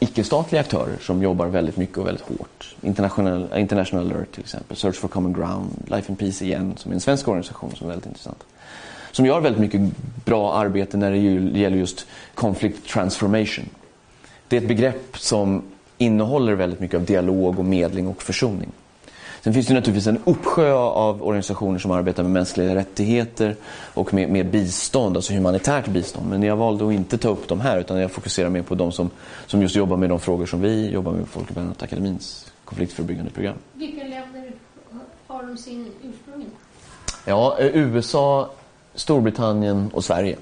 icke-statliga 0.00 0.60
aktörer 0.60 0.96
som 1.00 1.22
jobbar 1.22 1.46
väldigt 1.46 1.76
mycket 1.76 1.98
och 1.98 2.06
väldigt 2.06 2.24
hårt. 2.24 2.76
International, 2.82 3.48
International 3.56 4.06
Alert 4.06 4.32
till 4.32 4.42
exempel, 4.42 4.76
Search 4.76 4.96
for 4.96 5.08
Common 5.08 5.32
Ground, 5.32 5.70
Life 5.86 6.08
and 6.08 6.18
Peace 6.18 6.44
igen 6.44 6.74
som 6.76 6.90
är 6.90 6.94
en 6.94 7.00
svensk 7.00 7.28
organisation 7.28 7.70
som 7.76 7.86
är 7.86 7.88
väldigt 7.88 8.06
intressant. 8.06 8.44
Som 9.12 9.26
gör 9.26 9.40
väldigt 9.40 9.60
mycket 9.60 9.80
bra 10.24 10.54
arbete 10.54 10.96
när 10.96 11.10
det 11.10 11.58
gäller 11.58 11.76
just 11.76 12.06
conflict 12.34 12.88
transformation. 12.88 13.64
Det 14.48 14.56
är 14.56 14.60
ett 14.60 14.68
begrepp 14.68 15.18
som 15.18 15.62
innehåller 15.98 16.52
väldigt 16.52 16.80
mycket 16.80 16.96
av 16.96 17.04
dialog 17.04 17.58
och 17.58 17.64
medling 17.64 18.08
och 18.08 18.22
försoning. 18.22 18.70
Sen 19.42 19.54
finns 19.54 19.66
det 19.66 19.74
naturligtvis 19.74 20.06
en 20.06 20.18
uppsjö 20.24 20.72
av 20.74 21.22
organisationer 21.22 21.78
som 21.78 21.90
arbetar 21.90 22.22
med 22.22 22.32
mänskliga 22.32 22.74
rättigheter 22.74 23.56
och 23.94 24.14
med, 24.14 24.28
med 24.30 24.50
bistånd, 24.50 25.16
alltså 25.16 25.32
humanitärt 25.32 25.86
bistånd. 25.88 26.30
Men 26.30 26.42
jag 26.42 26.56
valde 26.56 26.86
att 26.86 26.92
inte 26.92 27.18
ta 27.18 27.28
upp 27.28 27.48
de 27.48 27.60
här 27.60 27.78
utan 27.78 28.00
jag 28.00 28.10
fokuserar 28.10 28.48
mer 28.48 28.62
på 28.62 28.74
de 28.74 28.92
som, 28.92 29.10
som 29.46 29.62
just 29.62 29.76
jobbar 29.76 29.96
med 29.96 30.08
de 30.08 30.20
frågor 30.20 30.46
som 30.46 30.60
vi 30.60 30.90
jobbar 30.90 31.12
med 31.12 31.20
på 31.20 31.26
Folkbildningsakademins 31.26 32.52
konfliktförebyggande 32.64 33.30
program. 33.30 33.56
Vilka 33.72 34.02
länder 34.02 34.52
har 35.26 35.42
de 35.42 35.56
sin 35.56 35.92
ursprung 36.02 36.46
Ja, 37.24 37.58
eh, 37.58 37.66
USA, 37.66 38.50
Storbritannien 38.94 39.90
och 39.94 40.04
Sverige. 40.04 40.36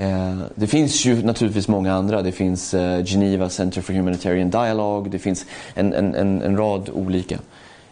Eh, 0.00 0.42
det 0.54 0.66
finns 0.66 1.06
ju 1.06 1.22
naturligtvis 1.22 1.68
många 1.68 1.94
andra. 1.94 2.22
Det 2.22 2.32
finns 2.32 2.74
eh, 2.74 3.04
Geneva 3.04 3.48
Center 3.48 3.80
for 3.80 3.92
Humanitarian 3.92 4.50
Dialogue. 4.50 5.10
Det 5.10 5.18
finns 5.18 5.46
en, 5.74 5.92
en, 5.92 6.14
en, 6.14 6.42
en 6.42 6.56
rad 6.56 6.90
olika. 6.92 7.38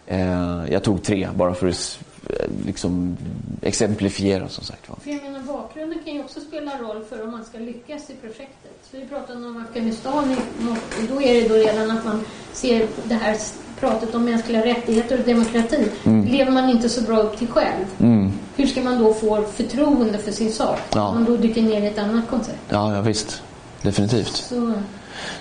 Eh, 0.06 0.62
jag 0.70 0.82
tog 0.82 1.02
tre 1.02 1.28
bara 1.34 1.54
för 1.54 1.68
att 1.68 1.98
liksom 2.66 3.16
exemplifiera 3.62 4.48
som 4.48 4.64
sagt 4.64 4.86
För 5.02 5.10
jag 5.10 5.22
menar 5.22 5.40
bakgrunden 5.40 5.98
kan 6.04 6.14
ju 6.14 6.20
också 6.20 6.40
spela 6.40 6.78
roll 6.78 7.04
för 7.08 7.22
om 7.22 7.30
man 7.30 7.44
ska 7.44 7.58
lyckas 7.58 8.10
i 8.10 8.14
projektet. 8.14 8.78
Så 8.90 8.96
vi 8.96 9.06
pratade 9.06 9.46
om 9.46 9.64
Afghanistan 9.68 10.36
och 10.70 11.08
då 11.08 11.22
är 11.22 11.42
det 11.42 11.48
då 11.48 11.54
redan 11.54 11.90
att 11.90 12.04
man 12.04 12.24
ser 12.52 12.86
det 13.04 13.14
här 13.14 13.36
pratet 13.80 14.14
om 14.14 14.24
mänskliga 14.24 14.64
rättigheter 14.64 15.18
och 15.18 15.26
demokrati. 15.26 15.88
Mm. 16.04 16.26
lever 16.26 16.52
man 16.52 16.70
inte 16.70 16.88
så 16.88 17.02
bra 17.02 17.18
upp 17.18 17.38
till 17.38 17.48
själv. 17.48 17.84
Mm. 18.00 18.32
Hur 18.56 18.66
ska 18.66 18.82
man 18.82 18.98
då 18.98 19.14
få 19.14 19.42
förtroende 19.42 20.18
för 20.18 20.32
sin 20.32 20.52
sak? 20.52 20.80
Ja. 20.94 21.14
Man 21.14 21.24
då 21.24 21.36
dyker 21.36 21.62
ner 21.62 21.82
i 21.82 21.86
ett 21.86 21.98
annat 21.98 22.28
koncept. 22.28 22.58
Ja, 22.68 22.94
ja 22.94 23.00
visst. 23.00 23.42
Definitivt. 23.82 24.36
Så. 24.36 24.72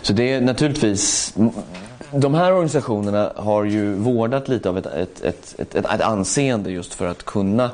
så 0.02 0.14
det 0.14 0.34
är 0.34 0.42
naturligtvis 0.42 1.34
de 2.12 2.34
här 2.34 2.52
organisationerna 2.52 3.32
har 3.36 3.64
ju 3.64 3.94
vårdat 3.94 4.48
lite 4.48 4.70
av 4.70 4.78
ett, 4.78 4.86
ett, 4.86 5.24
ett, 5.24 5.56
ett, 5.58 5.76
ett 5.76 6.02
anseende 6.02 6.72
just 6.72 6.94
för 6.94 7.08
att 7.08 7.24
kunna 7.24 7.72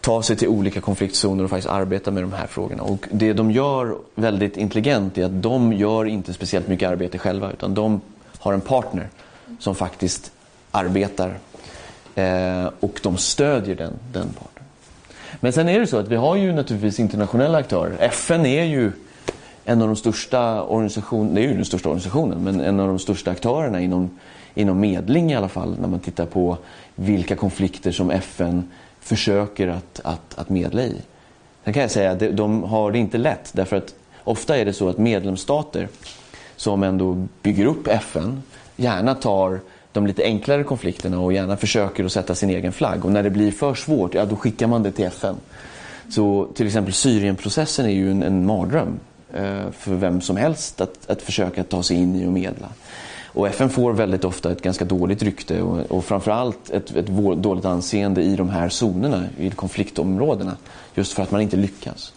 ta 0.00 0.22
sig 0.22 0.36
till 0.36 0.48
olika 0.48 0.80
konfliktzoner 0.80 1.44
och 1.44 1.50
faktiskt 1.50 1.68
arbeta 1.68 2.10
med 2.10 2.22
de 2.22 2.32
här 2.32 2.46
frågorna. 2.46 2.82
Och 2.82 3.08
det 3.10 3.32
de 3.32 3.50
gör 3.50 3.96
väldigt 4.14 4.56
intelligent 4.56 5.18
är 5.18 5.24
att 5.24 5.42
de 5.42 5.72
gör 5.72 6.04
inte 6.04 6.32
speciellt 6.32 6.68
mycket 6.68 6.90
arbete 6.90 7.18
själva 7.18 7.52
utan 7.52 7.74
de 7.74 8.00
har 8.38 8.52
en 8.52 8.60
partner 8.60 9.08
som 9.58 9.74
faktiskt 9.74 10.32
arbetar 10.70 11.38
eh, 12.14 12.70
och 12.80 13.00
de 13.02 13.16
stödjer 13.16 13.76
den, 13.76 13.92
den 14.12 14.28
partnern. 14.28 14.64
Men 15.40 15.52
sen 15.52 15.68
är 15.68 15.80
det 15.80 15.86
så 15.86 15.98
att 15.98 16.08
vi 16.08 16.16
har 16.16 16.36
ju 16.36 16.52
naturligtvis 16.52 17.00
internationella 17.00 17.58
aktörer. 17.58 17.96
FN 18.00 18.46
är 18.46 18.64
ju 18.64 18.92
en 19.68 19.82
av 19.82 19.88
de 19.88 19.96
största 19.96 20.62
organisationerna, 20.62 21.34
det 21.34 21.40
är 21.40 21.48
ju 21.48 21.54
den 21.54 21.64
största 21.64 21.88
organisationen, 21.88 22.44
men 22.44 22.60
en 22.60 22.80
av 22.80 22.88
de 22.88 22.98
största 22.98 23.30
aktörerna 23.30 23.80
inom, 23.80 24.10
inom 24.54 24.80
medling 24.80 25.32
i 25.32 25.34
alla 25.34 25.48
fall 25.48 25.76
när 25.80 25.88
man 25.88 26.00
tittar 26.00 26.26
på 26.26 26.58
vilka 26.94 27.36
konflikter 27.36 27.92
som 27.92 28.10
FN 28.10 28.70
försöker 29.00 29.68
att, 29.68 30.00
att, 30.04 30.38
att 30.38 30.48
medla 30.48 30.82
i. 30.82 30.96
Sen 31.64 31.72
kan 31.72 31.82
jag 31.82 31.90
säga 31.90 32.10
att 32.10 32.36
de 32.36 32.62
har 32.62 32.92
det 32.92 32.98
inte 32.98 33.18
lätt 33.18 33.50
därför 33.52 33.76
att 33.76 33.94
ofta 34.24 34.56
är 34.56 34.64
det 34.64 34.72
så 34.72 34.88
att 34.88 34.98
medlemsstater 34.98 35.88
som 36.56 36.82
ändå 36.82 37.26
bygger 37.42 37.66
upp 37.66 37.88
FN 37.88 38.42
gärna 38.76 39.14
tar 39.14 39.60
de 39.92 40.06
lite 40.06 40.24
enklare 40.24 40.64
konflikterna 40.64 41.20
och 41.20 41.32
gärna 41.32 41.56
försöker 41.56 42.04
att 42.04 42.12
sätta 42.12 42.34
sin 42.34 42.50
egen 42.50 42.72
flagg. 42.72 43.04
Och 43.04 43.12
när 43.12 43.22
det 43.22 43.30
blir 43.30 43.52
för 43.52 43.74
svårt, 43.74 44.14
ja 44.14 44.24
då 44.24 44.36
skickar 44.36 44.66
man 44.66 44.82
det 44.82 44.92
till 44.92 45.04
FN. 45.04 45.36
Så 46.10 46.48
till 46.54 46.66
exempel 46.66 46.92
Syrienprocessen 46.92 47.86
är 47.86 47.90
ju 47.90 48.10
en, 48.10 48.22
en 48.22 48.46
mardröm 48.46 48.98
Eh, 49.34 49.70
för 49.70 49.94
vem 49.94 50.20
som 50.20 50.36
helst 50.36 50.80
att, 50.80 51.10
att 51.10 51.22
försöka 51.22 51.64
ta 51.64 51.82
sig 51.82 51.96
in 51.96 52.16
i 52.16 52.26
och 52.26 52.32
medla. 52.32 52.68
Och 53.26 53.48
FN 53.48 53.70
får 53.70 53.92
väldigt 53.92 54.24
ofta 54.24 54.52
ett 54.52 54.62
ganska 54.62 54.84
dåligt 54.84 55.22
rykte 55.22 55.62
och, 55.62 55.78
och 55.78 56.04
framförallt 56.04 56.70
ett, 56.70 56.96
ett 56.96 57.06
dåligt 57.36 57.64
anseende 57.64 58.22
i 58.22 58.36
de 58.36 58.48
här 58.48 58.68
zonerna, 58.68 59.24
i 59.38 59.50
konfliktområdena. 59.50 60.56
Just 60.94 61.12
för 61.12 61.22
att 61.22 61.30
man 61.30 61.40
inte 61.40 61.56
lyckas. 61.56 62.12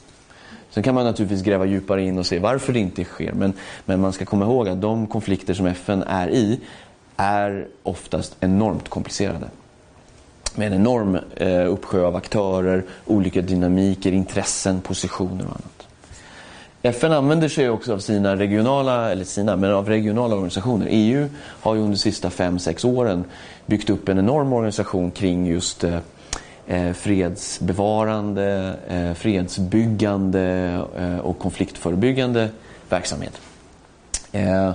Sen 0.70 0.84
kan 0.84 0.95
man 0.95 1.05
naturligtvis 1.05 1.43
gräva 1.43 1.66
djupare 1.66 2.03
in 2.03 2.18
och 2.18 2.26
se 2.26 2.39
varför 2.39 2.74
det 2.74 2.80
inte 2.80 3.03
sker. 3.03 3.34
Men, 3.34 3.53
men 3.86 4.01
man 4.01 4.14
ska 4.14 4.26
komma 4.26 4.45
ihåg 4.45 4.70
att 4.70 4.82
de 4.82 5.07
konflikter 5.07 5.53
som 5.53 5.66
FN 5.66 6.03
är 6.03 6.30
i 6.30 6.60
är 7.18 7.68
oftast 7.84 8.36
enormt 8.39 8.89
komplicerade. 8.89 9.49
Med 10.55 10.68
en 10.68 10.74
enorm 10.74 11.20
eh, 11.36 11.72
uppsjö 11.72 12.05
av 12.05 12.16
aktörer, 12.16 12.84
olika 13.05 13.41
dynamiker, 13.41 14.12
intressen, 14.12 14.82
positioner 14.82 15.45
och 15.45 15.51
annat. 15.51 15.79
FN 16.82 17.12
använder 17.12 17.50
sig 17.50 17.70
också 17.70 17.94
av 17.94 18.00
sina 18.00 18.36
regionala, 18.36 19.12
eller 19.12 19.24
sina, 19.24 19.56
men 19.56 19.72
av 19.72 19.88
regionala 19.90 20.36
organisationer. 20.36 20.88
EU 20.90 21.28
har 21.38 21.76
ju 21.76 21.82
under 21.82 21.94
de 21.94 22.00
sista 22.00 22.30
5-6 22.30 22.86
åren 22.86 23.24
byggt 23.66 23.90
upp 23.90 24.10
en 24.10 24.20
enorm 24.20 24.54
organisation 24.54 25.12
kring 25.12 25.48
just 25.48 25.84
eh, 25.84 25.98
eh, 26.68 26.94
fredsbevarande, 26.94 28.76
eh, 28.90 29.14
fredsbyggande 29.14 30.42
eh, 30.98 31.18
och 31.18 31.40
konfliktförebyggande 31.40 32.50
verksamhet. 32.90 33.42
Eh, 34.32 34.72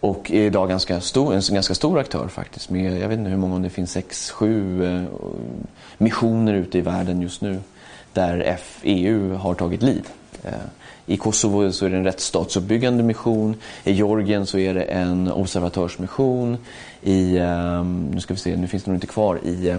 och 0.00 0.30
är 0.30 0.42
idag 0.42 0.68
ganska 0.68 1.00
stor, 1.00 1.34
en 1.34 1.42
ganska 1.50 1.74
stor 1.74 1.98
aktör 1.98 2.28
faktiskt. 2.28 2.70
Med, 2.70 2.98
jag 3.00 3.08
vet 3.08 3.18
inte 3.18 3.30
hur 3.30 3.36
många, 3.36 3.54
om 3.54 3.62
det 3.62 3.70
finns 3.70 3.92
sex, 3.92 4.30
sju 4.30 4.84
eh, 4.84 5.02
missioner 5.98 6.54
ute 6.54 6.78
i 6.78 6.80
världen 6.80 7.22
just 7.22 7.40
nu 7.40 7.60
där 8.12 8.58
EU 8.82 9.34
har 9.34 9.54
tagit 9.54 9.82
lead. 9.82 10.06
Eh, 10.44 10.52
i 11.06 11.16
Kosovo 11.16 11.72
så 11.72 11.86
är 11.86 11.90
det 11.90 11.96
en 11.96 12.04
rättsstatsuppbyggande 12.04 13.02
mission. 13.02 13.54
I 13.84 13.92
Georgien 13.92 14.46
så 14.46 14.58
är 14.58 14.74
det 14.74 14.82
en 14.82 15.32
observatörsmission. 15.32 16.58
I, 17.02 17.38
ehm, 17.38 18.10
nu 18.14 18.20
ska 18.20 18.34
vi 18.34 18.40
se, 18.40 18.56
nu 18.56 18.68
finns 18.68 18.82
det 18.82 18.90
nog 18.90 18.96
inte 18.96 19.06
kvar 19.06 19.40
i 19.44 19.68
eh, 19.68 19.78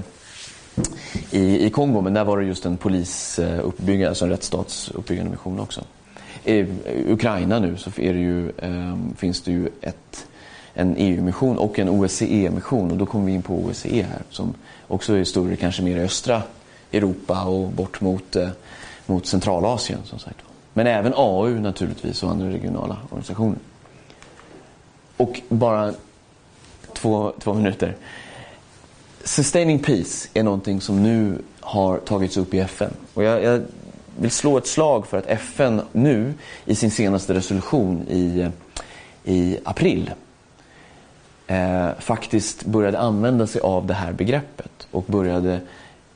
i, 1.31 1.65
i 1.65 1.69
Kongo, 1.69 2.01
men 2.01 2.13
där 2.13 2.23
var 2.23 2.37
det 2.39 2.45
just 2.45 2.65
en 2.65 2.77
polisuppbyggande, 2.77 4.09
alltså 4.09 4.25
en 4.25 4.31
rättsstatsuppbyggande 4.31 5.31
mission 5.31 5.59
också. 5.59 5.81
I 6.43 6.59
eh, 6.59 6.67
Ukraina 7.07 7.59
nu 7.59 7.77
så 7.77 7.89
är 7.97 8.13
det 8.13 8.19
ju, 8.19 8.49
eh, 8.49 8.97
finns 9.17 9.41
det 9.41 9.51
ju 9.51 9.69
ett, 9.81 10.27
en 10.73 10.95
EU-mission 10.97 11.57
och 11.57 11.79
en 11.79 11.89
OSCE-mission 11.89 12.91
och 12.91 12.97
då 12.97 13.05
kommer 13.05 13.25
vi 13.25 13.31
in 13.31 13.41
på 13.41 13.53
OSCE 13.53 14.05
här 14.09 14.21
som 14.29 14.53
också 14.87 15.13
är 15.13 15.23
större 15.23 15.55
kanske 15.55 15.81
mer 15.81 15.97
i 15.97 16.01
östra 16.01 16.41
Europa 16.91 17.43
och 17.43 17.69
bort 17.71 18.01
mot, 18.01 18.35
eh, 18.35 18.49
mot 19.05 19.25
Centralasien 19.25 19.99
som 20.05 20.19
sagt. 20.19 20.46
Men 20.77 20.87
även 20.87 21.13
AU 21.15 21.59
naturligtvis 21.59 22.23
och 22.23 22.31
andra 22.31 22.49
regionala 22.49 22.97
organisationer. 23.09 23.57
Och 25.17 25.41
bara 25.49 25.93
två, 26.93 27.33
två 27.39 27.53
minuter. 27.53 27.95
Sustaining 29.23 29.79
Peace 29.79 30.29
är 30.33 30.43
någonting 30.43 30.81
som 30.81 31.03
nu 31.03 31.41
har 31.59 31.97
tagits 31.97 32.37
upp 32.37 32.53
i 32.53 32.59
FN. 32.59 32.93
Och 33.13 33.23
jag, 33.23 33.43
jag, 33.43 33.61
vill 34.17 34.31
slå 34.31 34.57
ett 34.57 34.67
slag 34.67 35.07
för 35.07 35.17
att 35.17 35.25
FN 35.27 35.81
nu 35.91 36.33
i 36.65 36.75
sin 36.75 36.91
senaste 36.91 37.33
resolution 37.33 38.05
i, 38.09 38.49
i 39.23 39.57
april 39.63 40.11
eh, 41.47 41.89
faktiskt 41.99 42.65
började 42.65 42.99
använda 42.99 43.47
sig 43.47 43.61
av 43.61 43.85
det 43.85 43.93
här 43.93 44.13
begreppet 44.13 44.87
och 44.91 45.03
började 45.07 45.59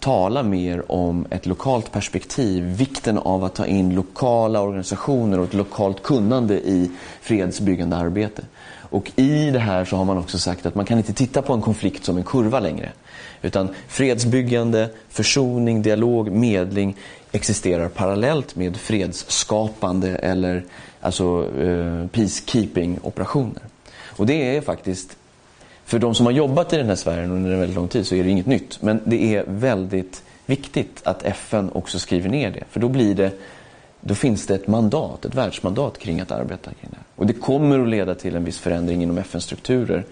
tala 0.01 0.43
mer 0.43 0.91
om 0.91 1.25
ett 1.29 1.45
lokalt 1.45 1.91
perspektiv, 1.91 2.63
vikten 2.63 3.17
av 3.17 3.43
att 3.43 3.55
ta 3.55 3.65
in 3.65 3.95
lokala 3.95 4.61
organisationer 4.61 5.39
och 5.39 5.45
ett 5.45 5.53
lokalt 5.53 6.03
kunnande 6.03 6.53
i 6.53 6.91
fredsbyggande 7.21 7.95
arbete. 7.95 8.43
Och 8.91 9.11
i 9.15 9.51
det 9.51 9.59
här 9.59 9.85
så 9.85 9.95
har 9.95 10.05
man 10.05 10.17
också 10.17 10.39
sagt 10.39 10.65
att 10.65 10.75
man 10.75 10.85
kan 10.85 10.97
inte 10.97 11.13
titta 11.13 11.41
på 11.41 11.53
en 11.53 11.61
konflikt 11.61 12.05
som 12.05 12.17
en 12.17 12.23
kurva 12.23 12.59
längre. 12.59 12.89
Utan 13.41 13.69
fredsbyggande, 13.87 14.89
försoning, 15.09 15.81
dialog, 15.81 16.31
medling 16.31 16.95
existerar 17.31 17.89
parallellt 17.89 18.55
med 18.55 18.77
fredsskapande 18.77 20.15
eller 20.15 20.63
alltså 21.01 21.47
eh, 21.59 22.07
peacekeeping-operationer. 22.07 23.61
Och 24.17 24.25
det 24.25 24.57
är 24.57 24.61
faktiskt, 24.61 25.17
för 25.91 25.99
de 25.99 26.15
som 26.15 26.25
har 26.25 26.33
jobbat 26.33 26.73
i 26.73 26.77
den 26.77 26.87
här 26.87 26.95
sfären 26.95 27.31
under 27.31 27.51
en 27.51 27.59
väldigt 27.59 27.75
lång 27.75 27.87
tid 27.87 28.07
så 28.07 28.15
är 28.15 28.23
det 28.23 28.29
inget 28.29 28.45
nytt. 28.45 28.81
Men 28.81 29.01
det 29.05 29.35
är 29.35 29.43
väldigt 29.47 30.23
viktigt 30.45 31.01
att 31.03 31.23
FN 31.23 31.69
också 31.73 31.99
skriver 31.99 32.29
ner 32.29 32.51
det. 32.51 32.63
För 32.69 32.79
då 32.79 32.89
blir 32.89 33.15
det 33.15 33.31
då 34.01 34.15
finns 34.15 34.47
det 34.47 34.55
ett 34.55 34.67
mandat, 34.67 35.25
ett 35.25 35.35
världsmandat 35.35 35.97
kring 35.97 36.21
att 36.21 36.31
arbeta 36.31 36.71
kring 36.73 36.89
det 36.89 36.95
här. 36.95 37.05
Och 37.15 37.25
det 37.25 37.33
kommer 37.33 37.79
att 37.79 37.87
leda 37.87 38.15
till 38.15 38.35
en 38.35 38.43
viss 38.43 38.59
förändring 38.59 39.03
inom 39.03 39.17
FN-strukturer 39.17 40.03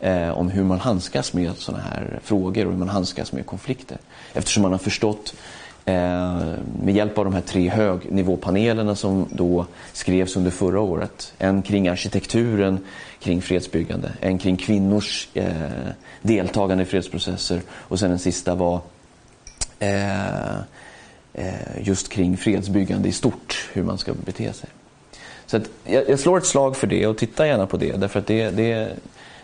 eh, 0.00 0.38
om 0.38 0.50
hur 0.50 0.64
man 0.64 0.80
handskas 0.80 1.32
med 1.32 1.56
sådana 1.56 1.82
här 1.82 2.20
frågor 2.22 2.66
och 2.66 2.72
hur 2.72 2.78
man 2.78 2.88
handskas 2.88 3.32
med 3.32 3.46
konflikter. 3.46 3.98
Eftersom 4.34 4.62
man 4.62 4.72
har 4.72 4.78
förstått 4.78 5.34
eh, 5.84 5.94
med 6.82 6.94
hjälp 6.94 7.18
av 7.18 7.24
de 7.24 7.34
här 7.34 7.40
tre 7.40 7.68
högnivåpanelerna 7.68 8.94
som 8.94 9.28
då 9.30 9.66
skrevs 9.92 10.36
under 10.36 10.50
förra 10.50 10.80
året. 10.80 11.34
En 11.38 11.62
kring 11.62 11.88
arkitekturen 11.88 12.78
kring 13.22 13.42
fredsbyggande, 13.42 14.12
en 14.20 14.38
kring 14.38 14.56
kvinnors 14.56 15.28
eh, 15.34 15.54
deltagande 16.22 16.82
i 16.82 16.86
fredsprocesser 16.86 17.60
och 17.70 17.98
sen 17.98 18.10
den 18.10 18.18
sista 18.18 18.54
var 18.54 18.80
eh, 19.78 20.56
eh, 21.32 21.80
just 21.80 22.08
kring 22.08 22.36
fredsbyggande 22.36 23.08
i 23.08 23.12
stort, 23.12 23.68
hur 23.72 23.82
man 23.82 23.98
ska 23.98 24.14
bete 24.14 24.52
sig. 24.52 24.68
Så 25.46 25.60
jag, 25.84 26.08
jag, 26.08 26.18
slår 26.18 26.38
ett 26.38 26.46
slag 26.46 26.76
för 26.76 26.86
det 26.86 27.06
och 27.06 27.18
titta 27.18 27.46
gärna 27.46 27.66
på 27.66 27.76
det 27.76 27.96
därför 27.96 28.18
att 28.18 28.26
det, 28.26 28.50
det, 28.50 28.96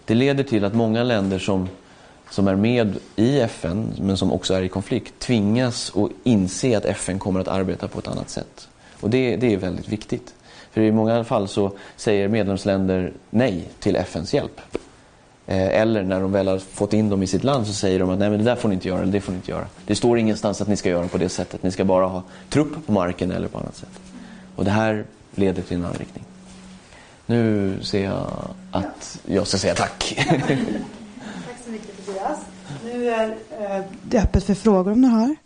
det 0.05 0.15
leder 0.15 0.45
till 0.45 0.65
att 0.65 0.75
många 0.75 1.03
länder 1.03 1.39
som, 1.39 1.69
som 2.31 2.49
är 2.49 2.57
med 2.57 2.99
i 3.17 3.41
FN 3.41 3.93
men 4.01 4.17
som 4.17 4.33
också 4.33 4.55
är 4.55 4.63
i 4.63 4.69
konflikt 4.69 5.19
tvingas 5.19 5.93
att 5.97 6.11
inse 6.25 6.77
att 6.77 6.85
FN 6.85 7.19
kommer 7.19 7.41
att 7.41 7.49
arbeta 7.49 7.89
på 7.89 7.99
ett 7.99 8.09
annat 8.09 8.31
sätt. 8.31 8.69
Och 9.01 9.11
det, 9.11 9.37
det 9.37 9.53
är 9.53 9.57
väldigt 9.57 9.89
viktigt. 9.89 10.35
För 10.79 10.83
i 10.83 10.93
många 10.93 11.25
fall 11.25 11.49
så 11.49 11.73
säger 11.97 12.29
medlemsländer 12.29 13.13
nej 13.31 13.69
till 13.79 13.97
FNs 13.97 14.35
hjälp. 14.35 14.61
Eh, 15.47 15.81
eller 15.81 16.03
när 16.03 16.21
de 16.21 16.33
väl 16.33 16.49
har 16.49 16.59
fått 16.59 16.93
in 16.93 17.09
dem 17.11 17.23
i 17.23 17.27
sitt 17.27 17.45
land 17.45 17.67
så 17.67 17.73
säger 17.73 17.99
de 17.99 18.11
att 18.11 18.19
nej 18.19 18.31
men 18.31 18.39
det 18.39 18.45
där 18.45 18.57
får 18.57 18.69
ni 18.69 18.75
inte 18.75 18.89
göra, 18.89 19.03
eller 19.03 19.13
det 19.13 19.21
får 19.21 19.33
ni 19.33 19.37
inte 19.37 19.51
göra. 19.51 19.67
Det 19.87 19.95
står 19.95 20.19
ingenstans 20.19 20.61
att 20.61 20.69
ni 20.69 20.77
ska 20.77 20.89
göra 20.89 21.09
på 21.09 21.19
det 21.19 21.29
sättet. 21.29 21.63
Ni 21.63 21.71
ska 21.71 21.85
bara 21.85 22.07
ha 22.07 22.23
trupp 22.49 22.87
på 22.87 22.93
marken 22.93 23.31
eller 23.31 23.49
på 23.49 23.59
annat 23.59 23.77
sätt. 23.77 24.01
Och 24.57 24.65
det 24.65 24.71
här 24.71 25.05
leder 25.35 25.63
till 25.63 25.77
en 25.77 25.85
annan 25.85 25.97
riktning. 25.97 26.25
Nu 27.27 27.75
ser 27.83 28.05
jag 28.05 28.31
att 28.71 29.21
jag 29.27 29.47
ska 29.47 29.59
säga 29.59 29.75
tack. 29.75 30.15
tack 30.27 31.59
så 31.65 31.71
mycket 31.71 32.07
Tobias. 32.07 32.39
Nu 32.85 33.11
är 33.11 33.29
eh, 33.61 33.85
det 34.03 34.19
öppet 34.19 34.45
för 34.45 34.55
frågor 34.55 34.93
om 34.93 35.01
ni 35.01 35.09
har. 35.09 35.37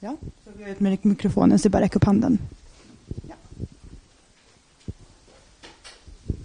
Ja, 0.00 0.16
så 0.44 0.50
går 0.50 0.62
jag 0.62 0.70
ut 0.70 0.80
med 0.80 0.98
mikrofonen 1.02 1.58
så 1.58 1.68
bara 1.68 1.82
räck 1.82 1.96
upp 1.96 2.04
handen. 2.04 2.38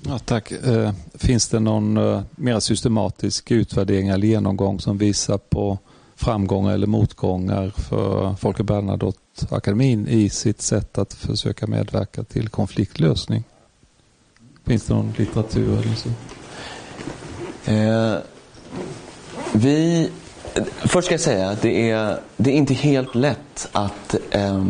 Ja, 0.10 0.20
tack. 0.20 0.51
Eh, 0.51 0.91
finns 1.14 1.47
det 1.47 1.60
någon 1.60 1.97
eh, 1.97 2.22
mer 2.32 2.60
systematisk 2.60 3.51
utvärdering 3.51 4.07
eller 4.07 4.28
genomgång 4.28 4.80
som 4.80 4.97
visar 4.97 5.38
på 5.38 5.78
framgångar 6.16 6.74
eller 6.74 6.88
motgångar 6.88 7.74
för 7.76 8.36
Folke 8.36 8.64
Bernadotte-akademin 8.64 10.07
i 10.07 10.30
sitt 10.30 10.62
sätt 10.62 10.97
att 10.97 11.14
försöka 11.14 11.68
medverka 11.68 12.24
till 12.24 12.49
konfliktlösning? 12.49 13.43
Finns 14.66 14.86
det 14.86 14.93
någon 14.93 15.14
litteratur 15.18 15.82
eller 15.82 15.95
så? 15.95 16.10
Eh, 17.72 18.18
vi, 19.53 20.10
först 20.80 21.05
ska 21.05 21.14
jag 21.14 21.22
säga 21.22 21.49
att 21.49 21.62
det 21.62 21.91
är, 21.91 22.20
det 22.38 22.51
är 22.51 22.55
inte 22.55 22.74
helt 22.74 23.16
lätt 23.16 23.70
att 23.72 24.16
eh, 24.32 24.66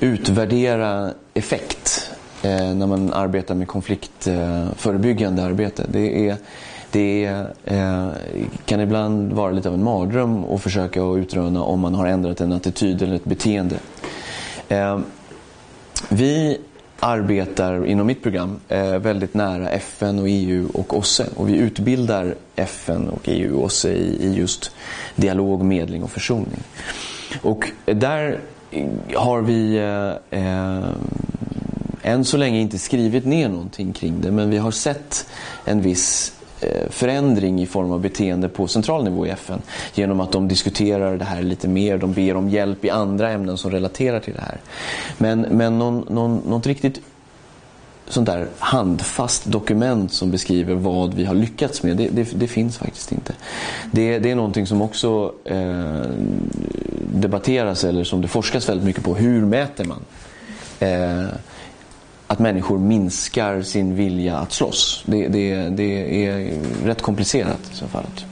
utvärdera 0.00 1.12
effekt 1.34 2.05
Eh, 2.46 2.74
när 2.74 2.86
man 2.86 3.12
arbetar 3.12 3.54
med 3.54 3.68
konfliktförebyggande 3.68 5.42
eh, 5.42 5.48
arbete. 5.48 5.86
Det, 5.88 6.28
är, 6.28 6.36
det 6.90 7.24
är, 7.24 7.52
eh, 7.64 8.08
kan 8.64 8.80
ibland 8.80 9.32
vara 9.32 9.50
lite 9.50 9.68
av 9.68 9.74
en 9.74 9.84
mardröm 9.84 10.44
att 10.44 10.62
försöka 10.62 11.00
utröna 11.00 11.62
om 11.62 11.80
man 11.80 11.94
har 11.94 12.06
ändrat 12.06 12.40
en 12.40 12.52
attityd 12.52 13.02
eller 13.02 13.16
ett 13.16 13.24
beteende. 13.24 13.76
Eh, 14.68 14.98
vi 16.08 16.58
arbetar 17.00 17.86
inom 17.86 18.06
mitt 18.06 18.22
program 18.22 18.60
eh, 18.68 18.98
väldigt 18.98 19.34
nära 19.34 19.70
FN, 19.70 20.18
och 20.18 20.26
EU 20.28 20.68
och 20.74 20.98
OSSE. 20.98 21.26
Och 21.36 21.48
vi 21.48 21.56
utbildar 21.56 22.34
FN, 22.56 23.08
och 23.08 23.22
EU 23.24 23.58
och 23.58 23.64
OSSE 23.64 23.92
i, 23.92 24.26
i 24.26 24.34
just 24.34 24.70
dialog, 25.16 25.64
medling 25.64 26.02
och 26.02 26.10
försoning. 26.10 26.62
Och 27.42 27.70
där 27.84 28.40
har 29.14 29.40
vi 29.40 29.76
eh, 29.76 30.40
eh 30.40 30.84
än 32.06 32.24
så 32.24 32.36
länge 32.36 32.60
inte 32.60 32.78
skrivit 32.78 33.24
ner 33.24 33.48
någonting 33.48 33.92
kring 33.92 34.20
det 34.20 34.30
men 34.30 34.50
vi 34.50 34.58
har 34.58 34.70
sett 34.70 35.26
en 35.64 35.80
viss 35.82 36.32
eh, 36.60 36.90
förändring 36.90 37.62
i 37.62 37.66
form 37.66 37.92
av 37.92 38.00
beteende 38.00 38.48
på 38.48 38.68
central 38.68 39.04
nivå 39.04 39.26
i 39.26 39.30
FN 39.30 39.62
genom 39.94 40.20
att 40.20 40.32
de 40.32 40.48
diskuterar 40.48 41.16
det 41.16 41.24
här 41.24 41.42
lite 41.42 41.68
mer, 41.68 41.98
de 41.98 42.12
ber 42.12 42.36
om 42.36 42.48
hjälp 42.48 42.84
i 42.84 42.90
andra 42.90 43.30
ämnen 43.30 43.58
som 43.58 43.70
relaterar 43.70 44.20
till 44.20 44.34
det 44.34 44.40
här. 44.40 44.60
Men, 45.18 45.40
men 45.40 45.78
någon, 45.78 46.06
någon, 46.08 46.42
något 46.46 46.66
riktigt 46.66 47.00
sånt 48.08 48.26
där 48.26 48.48
handfast 48.58 49.44
dokument 49.44 50.12
som 50.12 50.30
beskriver 50.30 50.74
vad 50.74 51.14
vi 51.14 51.24
har 51.24 51.34
lyckats 51.34 51.82
med, 51.82 51.96
det, 51.96 52.08
det, 52.08 52.40
det 52.40 52.48
finns 52.48 52.78
faktiskt 52.78 53.12
inte. 53.12 53.32
Det, 53.90 54.18
det, 54.18 54.30
är 54.30 54.34
någonting 54.34 54.66
som 54.66 54.82
också 54.82 55.32
eh, 55.44 56.02
debatteras 57.14 57.84
eller 57.84 58.04
som 58.04 58.22
det 58.22 58.28
forskas 58.28 58.68
väldigt 58.68 58.86
mycket 58.86 59.04
på. 59.04 59.14
Hur 59.14 59.44
mäter 59.44 59.84
man? 59.84 60.00
Eh, 60.80 61.28
att 62.26 62.38
människor 62.38 62.78
minskar 62.78 63.62
sin 63.62 63.94
vilja 63.94 64.36
att 64.36 64.52
slåss. 64.52 65.02
Det, 65.06 65.28
det, 65.28 65.68
det 65.68 66.26
är 66.26 66.60
rätt 66.84 67.02
komplicerat 67.02 67.60
i 67.72 67.76
så 67.76 67.86
fallet. 67.86 68.24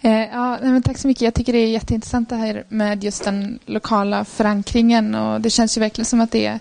Eh, 0.00 0.12
ja, 0.12 0.58
men 0.62 0.82
tack 0.82 0.98
så 0.98 1.08
mycket. 1.08 1.22
Jag 1.22 1.34
tycker 1.34 1.52
det 1.52 1.58
är 1.58 1.66
jätteintressant 1.66 2.28
det 2.28 2.36
här 2.36 2.64
med 2.68 3.04
just 3.04 3.24
den 3.24 3.58
lokala 3.66 4.24
förankringen. 4.24 5.14
Och 5.14 5.40
det 5.40 5.50
känns 5.50 5.76
ju 5.76 5.80
verkligen 5.80 6.06
som 6.06 6.20
att 6.20 6.30
det 6.30 6.46
är 6.46 6.60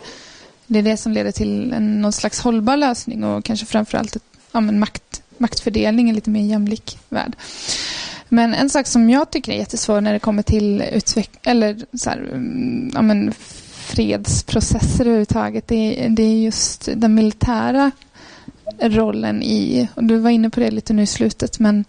det, 0.68 0.80
är 0.80 0.84
det 0.84 0.98
som 0.98 1.12
leder 1.12 1.32
till 1.32 1.74
en, 1.74 2.02
någon 2.02 2.12
slags 2.12 2.40
hållbar 2.40 2.78
lösning 2.78 3.24
och 3.24 3.46
kanske 3.46 3.66
framförallt 3.66 4.18
ja, 4.52 4.62
makt, 4.62 5.22
maktfördelning, 5.38 6.10
en 6.10 6.16
lite 6.16 6.30
mer 6.30 6.42
jämlik 6.42 6.98
värld. 7.10 7.36
Men 8.36 8.54
en 8.54 8.70
sak 8.70 8.88
som 8.88 9.10
jag 9.10 9.32
tycker 9.32 9.52
är 9.52 9.58
jättesvår 9.58 10.02
när 10.02 10.14
det 10.14 10.20
kommer 10.20 10.44
till 10.44 10.82
utveck- 10.82 11.40
eller 11.44 11.78
så 11.94 12.10
här, 12.10 12.18
mm, 12.18 12.92
ja, 12.94 13.02
men 13.02 13.34
fredsprocesser 13.72 15.06
överhuvudtaget, 15.06 15.68
det 15.68 16.06
är, 16.06 16.10
det 16.10 16.24
är 16.24 16.38
just 16.38 16.90
den 16.96 17.16
militära 17.16 17.92
rollen 18.82 19.44
i, 19.44 19.88
och 19.96 20.04
du 20.04 20.18
var 20.18 20.30
inne 20.30 20.50
på 20.50 20.60
det 20.60 20.72
lite 20.72 20.94
nu 20.94 21.02
i 21.02 21.08
slutet, 21.08 21.60
men 21.60 21.86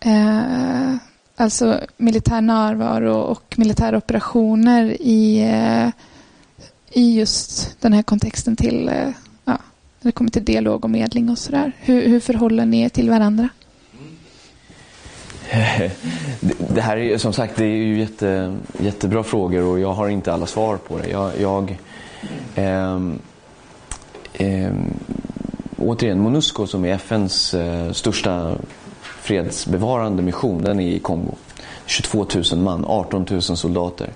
eh, 0.00 0.94
alltså 1.36 1.80
militär 1.96 2.40
närvaro 2.40 3.14
och 3.14 3.54
militära 3.56 3.96
operationer 3.96 4.96
i, 5.00 5.40
eh, 5.40 5.88
i 6.90 7.18
just 7.18 7.76
den 7.80 7.92
här 7.92 8.02
kontexten 8.02 8.56
till, 8.56 8.88
eh, 8.88 9.08
ja, 9.44 9.58
när 10.00 10.08
det 10.08 10.12
kommer 10.12 10.30
till 10.30 10.44
dialog 10.44 10.84
och 10.84 10.90
medling 10.90 11.30
och 11.30 11.38
sådär. 11.38 11.72
Hur, 11.78 12.08
hur 12.08 12.20
förhåller 12.20 12.66
ni 12.66 12.80
er 12.80 12.88
till 12.88 13.10
varandra? 13.10 13.48
det 16.74 16.80
här 16.80 16.96
är 16.96 17.18
som 17.18 17.32
sagt 17.32 17.56
det 17.56 17.64
är 17.64 17.76
ju 17.76 17.98
jätte, 17.98 18.56
jättebra 18.78 19.22
frågor 19.22 19.64
och 19.64 19.80
jag 19.80 19.92
har 19.92 20.08
inte 20.08 20.32
alla 20.32 20.46
svar 20.46 20.76
på 20.76 20.98
det. 20.98 21.08
Jag, 21.08 21.30
jag 21.40 21.78
eh, 22.54 22.94
eh, 24.32 24.72
återigen, 25.78 26.20
Monusco 26.20 26.66
som 26.66 26.84
är 26.84 26.94
FNs 26.94 27.54
eh, 27.54 27.92
största 27.92 28.56
fredsbevarande 29.02 30.22
mission, 30.22 30.62
den 30.62 30.80
är 30.80 30.88
i 30.88 30.98
Kongo. 30.98 31.34
22 31.86 32.26
000 32.52 32.60
man, 32.60 32.84
18 32.84 33.26
000 33.30 33.42
soldater. 33.42 34.10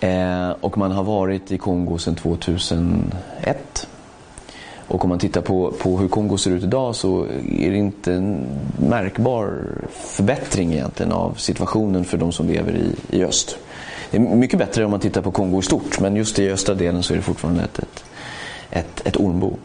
Eh, 0.00 0.50
och 0.50 0.78
man 0.78 0.92
har 0.92 1.04
varit 1.04 1.52
i 1.52 1.58
Kongo 1.58 1.98
sedan 1.98 2.14
2001. 2.14 3.88
Och 4.88 5.04
om 5.04 5.08
man 5.08 5.18
tittar 5.18 5.40
på, 5.40 5.72
på 5.78 5.98
hur 5.98 6.08
Kongo 6.08 6.38
ser 6.38 6.50
ut 6.50 6.62
idag 6.62 6.94
så 6.94 7.26
är 7.58 7.70
det 7.70 7.76
inte 7.76 8.14
en 8.14 8.46
märkbar 8.76 9.64
förbättring 9.90 10.72
egentligen 10.72 11.12
av 11.12 11.34
situationen 11.34 12.04
för 12.04 12.18
de 12.18 12.32
som 12.32 12.46
lever 12.46 12.72
i, 12.72 13.16
i 13.16 13.24
öst. 13.24 13.56
Det 14.10 14.16
är 14.16 14.20
mycket 14.20 14.58
bättre 14.58 14.84
om 14.84 14.90
man 14.90 15.00
tittar 15.00 15.22
på 15.22 15.30
Kongo 15.30 15.58
i 15.58 15.62
stort 15.62 16.00
men 16.00 16.16
just 16.16 16.38
i 16.38 16.50
östra 16.50 16.74
delen 16.74 17.02
så 17.02 17.12
är 17.12 17.16
det 17.16 17.22
fortfarande 17.22 17.62
ett, 17.62 17.78
ett, 17.78 18.04
ett, 18.70 19.06
ett 19.06 19.16
ormbo. 19.16 19.56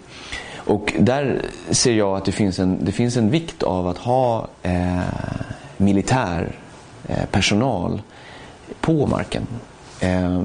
Och 0.56 0.94
där 1.00 1.42
ser 1.70 1.94
jag 1.94 2.18
att 2.18 2.26
det 2.26 2.32
finns 2.32 2.60
en, 2.60 2.86
det 2.86 2.92
finns 2.92 3.18
en 3.18 3.30
vikt 3.30 3.64
av 3.64 3.88
att 3.88 3.98
ha 3.98 4.48
eh, 4.64 5.00
militär 5.78 6.56
eh, 7.08 7.26
personal 7.32 8.02
på 8.82 9.08
marken. 9.08 9.48
Eh, 10.00 10.42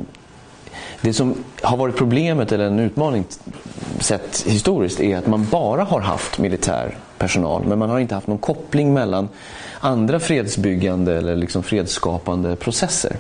det 1.00 1.12
som 1.12 1.34
har 1.62 1.76
varit 1.76 1.96
problemet 1.96 2.52
eller 2.52 2.66
en 2.66 2.78
utmaning 2.78 3.24
sett 4.00 4.44
historiskt 4.46 5.00
är 5.00 5.16
att 5.16 5.26
man 5.26 5.46
bara 5.50 5.84
har 5.84 6.00
haft 6.00 6.38
militär 6.38 6.96
personal 7.18 7.64
men 7.64 7.78
man 7.78 7.90
har 7.90 7.98
inte 7.98 8.14
haft 8.14 8.26
någon 8.26 8.38
koppling 8.38 8.94
mellan 8.94 9.28
andra 9.80 10.20
fredsbyggande 10.20 11.18
eller 11.18 11.36
liksom 11.36 11.62
fredsskapande 11.62 12.56
processer. 12.56 13.16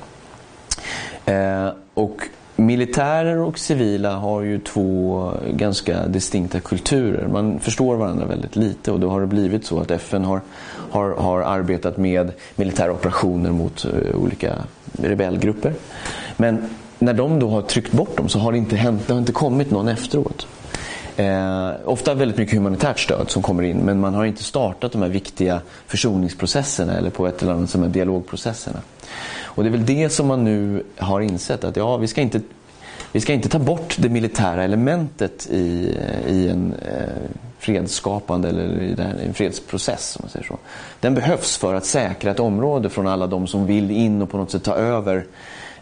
Eh, 1.24 1.68
och 1.94 2.28
Militärer 2.56 3.38
och 3.38 3.58
civila 3.58 4.16
har 4.16 4.42
ju 4.42 4.58
två 4.58 5.30
ganska 5.50 6.06
distinkta 6.06 6.60
kulturer. 6.60 7.28
Man 7.28 7.58
förstår 7.60 7.96
varandra 7.96 8.26
väldigt 8.26 8.56
lite 8.56 8.92
och 8.92 9.00
då 9.00 9.10
har 9.10 9.20
det 9.20 9.26
blivit 9.26 9.66
så 9.66 9.80
att 9.80 9.90
FN 9.90 10.24
har, 10.24 10.40
har, 10.90 11.10
har 11.10 11.40
arbetat 11.40 11.96
med 11.96 12.32
militära 12.56 12.92
operationer 12.92 13.50
mot 13.50 13.84
eh, 13.84 14.16
olika 14.16 14.54
rebellgrupper. 15.02 15.74
Men 16.36 16.68
när 17.04 17.14
de 17.14 17.38
då 17.38 17.50
har 17.50 17.62
tryckt 17.62 17.92
bort 17.92 18.16
dem 18.16 18.28
så 18.28 18.38
har 18.38 18.52
det 18.52 18.58
inte, 18.58 18.76
hänt, 18.76 19.02
det 19.06 19.12
har 19.12 19.20
inte 19.20 19.32
kommit 19.32 19.70
någon 19.70 19.88
efteråt. 19.88 20.46
Eh, 21.16 21.70
ofta 21.84 22.14
väldigt 22.14 22.38
mycket 22.38 22.54
humanitärt 22.54 22.98
stöd 22.98 23.30
som 23.30 23.42
kommer 23.42 23.62
in 23.62 23.76
men 23.76 24.00
man 24.00 24.14
har 24.14 24.24
inte 24.24 24.42
startat 24.42 24.92
de 24.92 25.02
här 25.02 25.08
viktiga 25.08 25.60
försoningsprocesserna 25.86 26.96
eller 26.98 27.10
på 27.10 27.26
ett 27.26 27.42
eller 27.42 27.52
annat 27.52 27.70
sätt 27.70 27.92
dialogprocesserna. 27.92 28.80
Och 29.42 29.62
det 29.62 29.68
är 29.68 29.70
väl 29.70 29.86
det 29.86 30.08
som 30.08 30.26
man 30.26 30.44
nu 30.44 30.82
har 30.96 31.20
insett 31.20 31.64
att 31.64 31.76
ja, 31.76 31.96
vi 31.96 32.06
ska 32.06 32.20
inte, 32.20 32.40
vi 33.12 33.20
ska 33.20 33.32
inte 33.32 33.48
ta 33.48 33.58
bort 33.58 33.96
det 33.98 34.08
militära 34.08 34.64
elementet 34.64 35.48
i, 35.50 35.96
i 36.28 36.48
en 36.48 36.74
eh, 36.74 37.30
fredsskapande 37.58 38.48
eller 38.48 38.82
i 38.82 38.96
en 39.26 39.34
fredsprocess. 39.34 40.16
Om 40.16 40.20
man 40.22 40.30
säger 40.30 40.46
så. 40.46 40.58
Den 41.00 41.14
behövs 41.14 41.56
för 41.56 41.74
att 41.74 41.84
säkra 41.84 42.30
ett 42.30 42.40
område 42.40 42.90
från 42.90 43.06
alla 43.06 43.26
de 43.26 43.46
som 43.46 43.66
vill 43.66 43.90
in 43.90 44.22
och 44.22 44.30
på 44.30 44.36
något 44.36 44.50
sätt 44.50 44.62
ta 44.62 44.74
över 44.74 45.26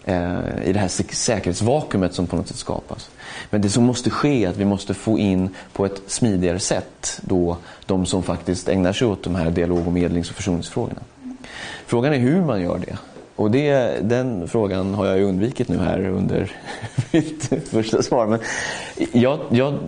Eh, 0.05 0.65
i 0.65 0.73
det 0.73 0.79
här 0.79 0.89
säkerhetsvakuumet 1.15 2.15
som 2.15 2.27
på 2.27 2.37
något 2.37 2.49
sätt 2.49 2.57
skapas. 2.57 3.11
Men 3.51 3.63
det 3.63 3.71
som 3.71 3.85
måste 3.85 4.11
ske 4.11 4.45
är 4.45 4.49
att 4.49 4.57
vi 4.57 4.65
måste 4.65 4.95
få 4.95 5.19
in 5.19 5.49
på 5.73 5.87
ett 5.87 6.03
smidigare 6.07 6.59
sätt 6.59 7.21
då 7.21 7.57
de 7.87 8.07
som 8.07 8.23
faktiskt 8.23 8.69
ägnar 8.69 8.93
sig 8.93 9.07
åt 9.07 9.23
de 9.25 9.35
här 9.35 9.51
dialog 9.51 9.87
och 9.87 9.93
medlings 9.93 10.31
och 10.31 10.37
försoningsfrågorna. 10.37 11.01
Frågan 11.87 12.13
är 12.13 12.19
hur 12.19 12.41
man 12.41 12.63
gör 12.63 12.79
det. 12.79 12.99
Och 13.37 13.51
det, 13.51 13.97
den 14.03 14.49
frågan 14.49 14.95
har 14.95 15.07
jag 15.07 15.19
ju 15.19 15.25
undvikit 15.25 15.69
nu 15.69 15.79
här 15.79 16.09
under 16.09 16.53
mitt 17.11 17.53
första 17.71 18.03
svar. 18.03 18.27
Men 18.27 18.39
jag, 19.13 19.41
jag, 19.51 19.79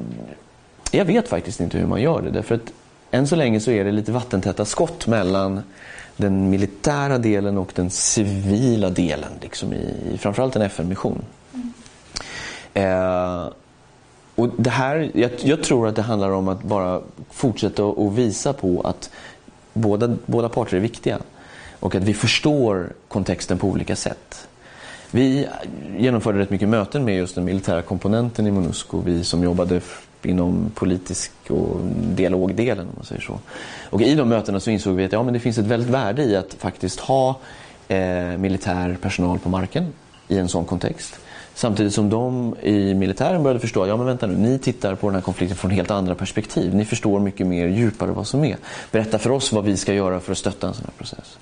jag 0.90 1.04
vet 1.04 1.28
faktiskt 1.28 1.60
inte 1.60 1.78
hur 1.78 1.86
man 1.86 2.02
gör 2.02 2.22
det. 2.22 2.30
Därför 2.30 2.54
att 2.54 2.72
än 3.10 3.26
så 3.26 3.36
länge 3.36 3.60
så 3.60 3.70
är 3.70 3.84
det 3.84 3.92
lite 3.92 4.12
vattentäta 4.12 4.64
skott 4.64 5.06
mellan 5.06 5.62
den 6.16 6.50
militära 6.50 7.18
delen 7.18 7.58
och 7.58 7.72
den 7.74 7.90
civila 7.90 8.90
delen 8.90 9.32
liksom 9.40 9.72
i, 9.72 10.18
framförallt 10.18 10.56
en 10.56 10.62
FN-mission. 10.62 11.24
Mm. 11.54 11.72
Eh, 12.74 13.48
och 14.34 14.48
det 14.56 14.70
här, 14.70 15.10
jag, 15.14 15.30
jag, 15.42 15.62
tror 15.62 15.88
att 15.88 15.96
det 15.96 16.02
handlar 16.02 16.30
om 16.30 16.48
att 16.48 16.62
bara 16.62 17.00
fortsätta 17.30 17.84
och 17.84 18.18
visa 18.18 18.52
på 18.52 18.80
att 18.80 19.10
båda, 19.72 20.16
båda 20.26 20.48
parter 20.48 20.76
är 20.76 20.80
viktiga 20.80 21.18
och 21.80 21.94
att 21.94 22.02
vi 22.02 22.14
förstår 22.14 22.92
kontexten 23.08 23.58
på 23.58 23.68
olika 23.68 23.96
sätt. 23.96 24.48
Vi 25.10 25.48
genomförde 25.98 26.38
rätt 26.38 26.50
mycket 26.50 26.68
möten 26.68 27.04
med 27.04 27.16
just 27.16 27.34
den 27.34 27.44
militära 27.44 27.82
komponenten 27.82 28.46
i 28.46 28.50
Monusco, 28.50 29.00
vi 29.00 29.24
som 29.24 29.42
jobbade 29.42 29.80
inom 30.26 30.70
politisk 30.74 31.32
och 31.48 31.80
dialogdelen. 31.94 32.86
Om 32.88 32.94
man 32.96 33.04
säger 33.04 33.22
så. 33.22 33.38
Och 33.90 34.02
I 34.02 34.14
de 34.14 34.28
mötena 34.28 34.60
så 34.60 34.70
insåg 34.70 34.96
vi 34.96 35.04
att 35.04 35.12
ja, 35.12 35.22
men 35.22 35.34
det 35.34 35.40
finns 35.40 35.58
ett 35.58 35.66
väldigt 35.66 35.90
värde 35.90 36.22
i 36.22 36.36
att 36.36 36.54
faktiskt 36.54 37.00
ha 37.00 37.40
eh, 37.88 37.98
militär 38.38 38.96
personal 39.02 39.38
på 39.38 39.48
marken 39.48 39.92
i 40.28 40.38
en 40.38 40.48
sån 40.48 40.64
kontext. 40.64 41.20
Samtidigt 41.54 41.94
som 41.94 42.10
de 42.10 42.56
i 42.62 42.94
militären 42.94 43.42
började 43.42 43.60
förstå 43.60 43.82
att 43.82 43.88
ja, 43.88 43.96
men 43.96 44.06
vänta 44.06 44.26
nu, 44.26 44.36
ni 44.36 44.58
tittar 44.58 44.94
på 44.94 45.06
den 45.06 45.14
här 45.14 45.22
konflikten 45.22 45.56
från 45.56 45.70
helt 45.70 45.90
andra 45.90 46.14
perspektiv. 46.14 46.74
Ni 46.74 46.84
förstår 46.84 47.20
mycket 47.20 47.46
mer 47.46 47.66
djupare 47.66 48.10
vad 48.10 48.26
som 48.26 48.44
är. 48.44 48.56
Berätta 48.90 49.18
för 49.18 49.30
oss 49.30 49.52
vad 49.52 49.64
vi 49.64 49.76
ska 49.76 49.94
göra 49.94 50.20
för 50.20 50.32
att 50.32 50.38
stötta 50.38 50.66
en 50.66 50.74
sån 50.74 50.84
här 50.84 50.92
process. 50.98 51.38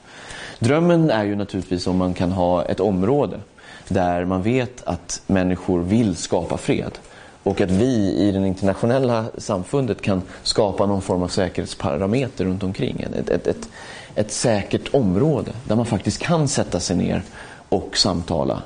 Drömmen 0.59 1.11
är 1.11 1.25
ju 1.25 1.37
naturligtvis 1.37 1.87
om 1.87 1.97
man 1.97 2.15
kan 2.15 2.33
ha 2.33 2.65
ett 2.65 2.81
område 2.81 3.41
där 3.89 4.25
man 4.25 4.43
vet 4.43 4.83
att 4.85 5.23
människor 5.27 5.81
vill 5.81 6.17
skapa 6.17 6.57
fred 6.57 6.99
och 7.43 7.61
att 7.61 7.71
vi 7.71 8.15
i 8.17 8.33
det 8.33 8.47
internationella 8.47 9.25
samfundet 9.39 10.03
kan 10.03 10.23
skapa 10.43 10.87
någon 10.87 11.03
form 11.03 11.23
av 11.23 11.29
säkerhetsparameter 11.29 12.45
runt 12.45 12.63
omkring. 12.63 13.01
Ett, 13.01 13.29
ett, 13.29 13.47
ett, 13.47 13.69
ett 14.15 14.33
säkert 14.33 14.95
område 14.95 15.53
där 15.65 15.77
man 15.77 15.87
faktiskt 15.87 16.19
kan 16.19 16.49
sätta 16.49 16.81
sig 16.81 16.97
ner 16.97 17.23
och 17.69 17.97
samtala. 17.97 18.63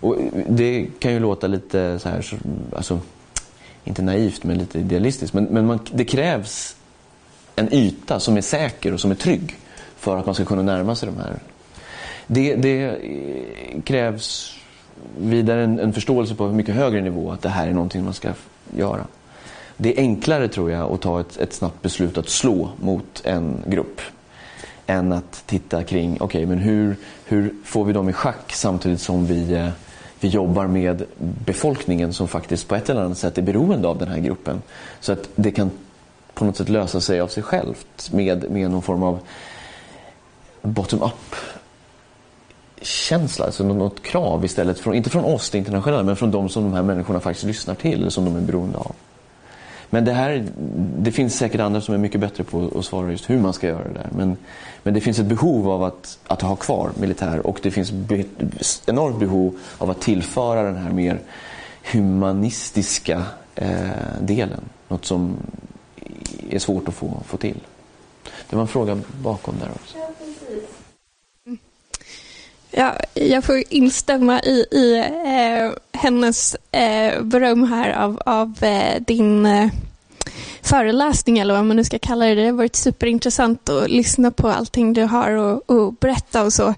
Och 0.00 0.16
det 0.48 0.86
kan 0.98 1.12
ju 1.12 1.20
låta 1.20 1.46
lite 1.46 1.98
så 1.98 2.08
här, 2.08 2.24
alltså, 2.76 2.98
inte 3.84 4.02
naivt 4.02 4.44
men 4.44 4.58
lite 4.58 4.78
idealistiskt. 4.78 5.34
Men, 5.34 5.44
men 5.44 5.66
man, 5.66 5.78
det 5.92 6.04
krävs 6.04 6.76
en 7.56 7.74
yta 7.74 8.20
som 8.20 8.36
är 8.36 8.40
säker 8.40 8.94
och 8.94 9.00
som 9.00 9.10
är 9.10 9.14
trygg 9.14 9.56
för 9.96 10.16
att 10.16 10.26
man 10.26 10.34
ska 10.34 10.44
kunna 10.44 10.62
närma 10.62 10.94
sig 10.94 11.08
de 11.08 11.16
här. 11.16 11.38
Det, 12.26 12.54
det 12.54 12.96
krävs 13.84 14.56
vidare 15.18 15.64
en, 15.64 15.78
en, 15.78 15.92
förståelse 15.92 16.34
på 16.34 16.48
mycket 16.48 16.74
högre 16.74 17.00
nivå 17.00 17.32
att 17.32 17.42
det 17.42 17.48
här 17.48 17.66
är 17.66 17.72
någonting 17.72 18.04
man 18.04 18.14
ska 18.14 18.32
göra. 18.76 19.06
Det 19.76 19.98
är 19.98 20.02
enklare 20.02 20.48
tror 20.48 20.70
jag 20.70 20.92
att 20.92 21.00
ta 21.00 21.20
ett, 21.20 21.36
ett 21.36 21.52
snabbt 21.52 21.82
beslut 21.82 22.18
att 22.18 22.28
slå 22.28 22.70
mot 22.80 23.22
en 23.24 23.62
grupp 23.66 24.00
än 24.86 25.12
att 25.12 25.42
titta 25.46 25.82
kring, 25.82 26.16
okej 26.20 26.24
okay, 26.24 26.46
men 26.46 26.58
hur, 26.58 26.96
hur 27.24 27.54
får 27.64 27.84
vi 27.84 27.92
dem 27.92 28.08
i 28.08 28.12
schack 28.12 28.52
samtidigt 28.52 29.00
som 29.00 29.26
vi, 29.26 29.52
eh, 29.52 29.68
vi 30.20 30.28
jobbar 30.28 30.66
med 30.66 31.04
befolkningen 31.18 32.12
som 32.12 32.28
faktiskt 32.28 32.68
på 32.68 32.74
ett 32.74 32.90
eller 32.90 33.00
annat 33.00 33.18
sätt 33.18 33.38
är 33.38 33.42
beroende 33.42 33.88
av 33.88 33.98
den 33.98 34.08
här 34.08 34.18
gruppen. 34.18 34.62
Så 35.00 35.12
att 35.12 35.28
det 35.36 35.50
kan 35.50 35.70
på 36.34 36.44
något 36.44 36.56
sätt 36.56 36.68
lösa 36.68 37.00
sig 37.00 37.20
av 37.20 37.28
sig 37.28 37.42
självt 37.42 38.10
med, 38.12 38.50
med 38.50 38.70
någon 38.70 38.82
form 38.82 39.02
av 39.02 39.18
bottom-up 40.62 41.34
känsla, 42.80 43.44
alltså 43.44 43.64
något 43.64 44.02
krav 44.02 44.44
istället 44.44 44.78
från, 44.78 44.94
inte 44.94 45.10
från 45.10 45.24
oss 45.24 45.50
det 45.50 45.58
internationella, 45.58 46.02
men 46.02 46.16
från 46.16 46.30
de 46.30 46.48
som 46.48 46.62
de 46.62 46.72
här 46.72 46.82
människorna 46.82 47.20
faktiskt 47.20 47.46
lyssnar 47.46 47.74
till, 47.74 48.10
som 48.10 48.24
de 48.24 48.36
är 48.36 48.40
beroende 48.40 48.78
av. 48.78 48.92
Men 49.90 50.04
det 50.04 50.12
här, 50.12 50.46
det 50.98 51.12
finns 51.12 51.36
säkert 51.36 51.60
andra 51.60 51.80
som 51.80 51.94
är 51.94 51.98
mycket 51.98 52.20
bättre 52.20 52.44
på 52.44 52.70
att 52.78 52.84
svara 52.84 53.10
just 53.10 53.30
hur 53.30 53.38
man 53.38 53.52
ska 53.52 53.66
göra 53.66 53.84
det 53.84 53.94
där. 53.94 54.08
Men, 54.16 54.36
men 54.82 54.94
det 54.94 55.00
finns 55.00 55.18
ett 55.18 55.26
behov 55.26 55.70
av 55.70 55.84
att, 55.84 56.18
att 56.26 56.42
ha 56.42 56.56
kvar 56.56 56.90
militär 57.00 57.46
och 57.46 57.60
det 57.62 57.70
finns 57.70 57.92
be, 57.92 58.24
enormt 58.86 59.18
behov 59.18 59.58
av 59.78 59.90
att 59.90 60.00
tillföra 60.00 60.62
den 60.62 60.76
här 60.76 60.92
mer 60.92 61.20
humanistiska 61.92 63.22
eh, 63.54 63.68
delen. 64.20 64.60
Något 64.88 65.04
som 65.04 65.36
är 66.50 66.58
svårt 66.58 66.88
att 66.88 66.94
få, 66.94 67.22
få 67.26 67.36
till. 67.36 67.60
Det 68.50 68.56
var 68.56 68.62
en 68.62 68.68
fråga 68.68 68.98
bakom 69.22 69.54
där 69.60 69.68
också. 69.74 69.96
Ja, 72.70 72.96
jag 73.14 73.44
får 73.44 73.62
instämma 73.68 74.40
i, 74.42 74.66
i 74.70 74.98
eh, 74.98 76.00
hennes 76.00 76.56
eh, 76.72 77.22
beröm 77.22 77.62
här 77.62 77.92
av, 77.92 78.22
av 78.26 78.64
eh, 78.64 79.00
din 79.00 79.46
eh, 79.46 79.70
föreläsning 80.62 81.38
eller 81.38 81.54
vad 81.54 81.64
man 81.64 81.76
nu 81.76 81.84
ska 81.84 81.98
kalla 81.98 82.24
det. 82.24 82.34
Det 82.34 82.44
har 82.44 82.52
varit 82.52 82.76
superintressant 82.76 83.68
att 83.68 83.90
lyssna 83.90 84.30
på 84.30 84.48
allting 84.48 84.92
du 84.92 85.02
har 85.02 85.30
och, 85.30 85.70
och 85.70 85.94
berätta 85.94 86.42
och 86.42 86.52
så. 86.52 86.74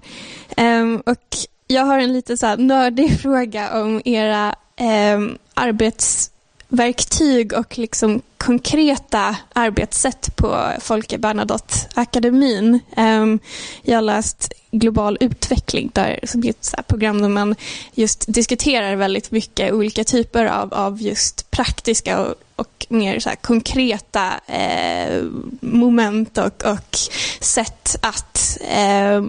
Ehm, 0.57 1.03
och 1.05 1.37
jag 1.67 1.85
har 1.85 1.99
en 1.99 2.13
lite 2.13 2.37
så 2.37 2.45
här 2.45 2.57
nördig 2.57 3.19
fråga 3.21 3.81
om 3.81 4.01
era 4.05 4.55
ehm, 4.75 5.37
arbets 5.53 6.29
verktyg 6.73 7.53
och 7.53 7.77
liksom 7.77 8.21
konkreta 8.37 9.35
arbetssätt 9.53 10.35
på 10.35 10.71
Folke 10.79 11.17
Bernadotte-akademin. 11.17 12.79
Ehm, 12.95 13.39
jag 13.81 13.97
har 13.97 14.01
läst 14.01 14.53
global 14.71 15.17
utveckling 15.19 15.89
där, 15.93 16.19
som 16.23 16.43
är 16.43 16.49
ett 16.49 16.87
program 16.87 17.21
där 17.21 17.29
man 17.29 17.55
just 17.93 18.33
diskuterar 18.33 18.95
väldigt 18.95 19.31
mycket 19.31 19.73
olika 19.73 20.03
typer 20.03 20.45
av, 20.45 20.73
av 20.73 21.01
just 21.01 21.51
praktiska 21.51 22.19
och, 22.19 22.35
och 22.55 22.85
mer 22.89 23.19
så 23.19 23.29
konkreta 23.41 24.31
eh, 24.47 25.23
moment 25.59 26.37
och, 26.37 26.65
och 26.65 26.97
sätt 27.39 27.95
att 28.01 28.57
eh, 28.61 29.21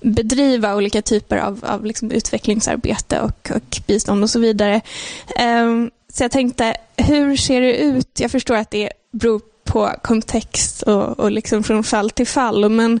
bedriva 0.00 0.76
olika 0.76 1.02
typer 1.02 1.36
av, 1.36 1.64
av 1.68 1.84
liksom 1.84 2.10
utvecklingsarbete 2.10 3.20
och, 3.20 3.50
och 3.54 3.80
bistånd 3.86 4.22
och 4.22 4.30
så 4.30 4.38
vidare. 4.38 4.80
Eh, 5.36 5.66
så 6.14 6.24
jag 6.24 6.30
tänkte, 6.30 6.76
hur 6.96 7.36
ser 7.36 7.60
det 7.60 7.76
ut? 7.76 8.20
Jag 8.20 8.30
förstår 8.30 8.54
att 8.54 8.70
det 8.70 8.90
beror 9.10 9.40
på 9.64 9.92
kontext 10.02 10.82
och, 10.82 11.20
och 11.20 11.30
liksom 11.30 11.62
från 11.62 11.84
fall 11.84 12.10
till 12.10 12.26
fall, 12.26 12.68
men 12.68 13.00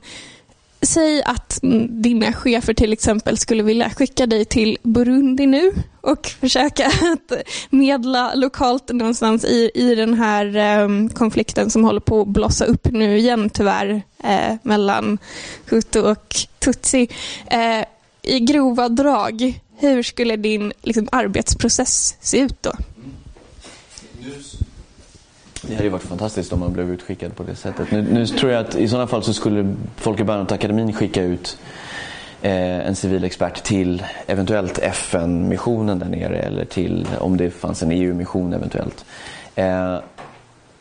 säg 0.82 1.22
att 1.22 1.58
dina 1.88 2.32
chefer 2.32 2.74
till 2.74 2.92
exempel 2.92 3.38
skulle 3.38 3.62
vilja 3.62 3.90
skicka 3.90 4.26
dig 4.26 4.44
till 4.44 4.78
Burundi 4.82 5.46
nu 5.46 5.72
och 6.00 6.26
försöka 6.26 6.86
att 7.12 7.32
medla 7.70 8.34
lokalt 8.34 8.88
någonstans 8.92 9.44
i, 9.44 9.70
i 9.74 9.94
den 9.94 10.14
här 10.14 10.56
eh, 10.56 11.08
konflikten 11.08 11.70
som 11.70 11.84
håller 11.84 12.00
på 12.00 12.20
att 12.20 12.28
blossa 12.28 12.64
upp 12.64 12.86
nu 12.90 13.18
igen 13.18 13.50
tyvärr 13.50 14.02
eh, 14.24 14.54
mellan 14.62 15.18
Hutu 15.70 16.00
och 16.00 16.36
Tutsi. 16.58 17.08
Eh, 17.46 17.84
I 18.22 18.40
grova 18.40 18.88
drag, 18.88 19.60
hur 19.76 20.02
skulle 20.02 20.36
din 20.36 20.72
liksom, 20.82 21.08
arbetsprocess 21.12 22.16
se 22.20 22.38
ut 22.38 22.62
då? 22.62 22.72
Det 25.68 25.74
hade 25.74 25.84
ju 25.84 25.90
varit 25.90 26.02
fantastiskt 26.02 26.52
om 26.52 26.60
man 26.60 26.72
blev 26.72 26.90
utskickad 26.90 27.36
på 27.36 27.42
det 27.42 27.54
sättet. 27.54 27.90
Nu, 27.90 28.02
nu 28.02 28.26
tror 28.26 28.52
jag 28.52 28.60
att 28.60 28.74
i 28.74 28.88
sådana 28.88 29.06
fall 29.06 29.22
så 29.22 29.32
skulle 29.32 29.74
Folke 29.96 30.24
Bernadotteakademin 30.24 30.92
skicka 30.92 31.22
ut 31.22 31.58
eh, 32.42 32.86
en 32.86 32.96
civil 32.96 33.24
expert 33.24 33.62
till 33.62 34.02
eventuellt 34.26 34.78
FN-missionen 34.78 35.98
där 35.98 36.08
nere 36.08 36.38
eller 36.38 36.64
till 36.64 37.08
om 37.18 37.36
det 37.36 37.50
fanns 37.50 37.82
en 37.82 37.92
EU-mission 37.92 38.52
eventuellt. 38.52 39.04
Eh, 39.54 39.98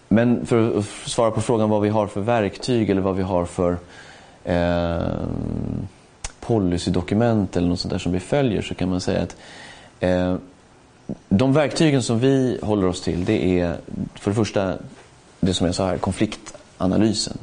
men 0.07 0.45
för 0.45 0.77
att 0.77 0.85
svara 0.85 1.31
på 1.31 1.41
frågan 1.41 1.69
vad 1.69 1.81
vi 1.81 1.89
har 1.89 2.07
för 2.07 2.21
verktyg 2.21 2.89
eller 2.89 3.01
vad 3.01 3.15
vi 3.15 3.23
har 3.23 3.45
för 3.45 3.77
eh, 4.43 5.27
policydokument 6.39 7.57
eller 7.57 7.67
något 7.67 7.79
sånt 7.79 7.91
där 7.91 7.99
som 7.99 8.11
vi 8.11 8.19
följer 8.19 8.61
så 8.61 8.75
kan 8.75 8.89
man 8.89 9.01
säga 9.01 9.21
att 9.21 9.35
eh, 9.99 10.35
de 11.29 11.53
verktygen 11.53 12.03
som 12.03 12.19
vi 12.19 12.59
håller 12.61 12.87
oss 12.87 13.01
till 13.01 13.25
det 13.25 13.59
är 13.59 13.77
för 14.15 14.31
det 14.31 14.35
första 14.35 14.73
det 15.39 15.53
som 15.53 15.65
jag 15.65 15.75
sa 15.75 15.87
här, 15.87 15.97
konfliktanalysen. 15.97 17.37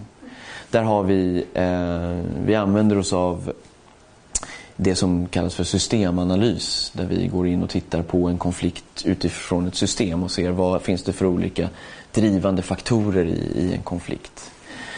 Där 0.70 0.82
har 0.82 1.02
vi, 1.02 1.44
eh, 1.54 2.44
vi 2.46 2.54
använder 2.54 2.98
oss 2.98 3.12
av 3.12 3.52
det 4.76 4.94
som 4.94 5.26
kallas 5.26 5.54
för 5.54 5.64
systemanalys. 5.64 6.92
Där 6.94 7.06
vi 7.06 7.26
går 7.26 7.46
in 7.46 7.62
och 7.62 7.70
tittar 7.70 8.02
på 8.02 8.28
en 8.28 8.38
konflikt 8.38 9.02
utifrån 9.04 9.66
ett 9.66 9.74
system 9.74 10.22
och 10.22 10.30
ser 10.30 10.50
vad 10.50 10.82
finns 10.82 11.02
det 11.02 11.12
för 11.12 11.26
olika 11.26 11.68
drivande 12.12 12.62
faktorer 12.62 13.24
i, 13.24 13.52
i 13.54 13.72
en 13.74 13.82
konflikt. 13.82 14.50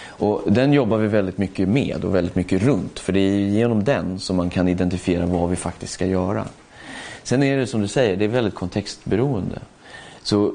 Och 0.06 0.42
den 0.46 0.72
jobbar 0.72 0.98
vi 0.98 1.08
väldigt 1.08 1.38
mycket 1.38 1.68
med 1.68 2.04
och 2.04 2.14
väldigt 2.14 2.34
mycket 2.34 2.62
runt. 2.62 2.98
För 2.98 3.12
det 3.12 3.20
är 3.20 3.38
genom 3.38 3.84
den 3.84 4.18
som 4.18 4.36
man 4.36 4.50
kan 4.50 4.68
identifiera 4.68 5.26
vad 5.26 5.50
vi 5.50 5.56
faktiskt 5.56 5.92
ska 5.92 6.06
göra. 6.06 6.46
Sen 7.22 7.42
är 7.42 7.56
det 7.56 7.66
som 7.66 7.80
du 7.80 7.88
säger, 7.88 8.16
det 8.16 8.24
är 8.24 8.28
väldigt 8.28 8.54
kontextberoende. 8.54 9.58
Så 10.22 10.52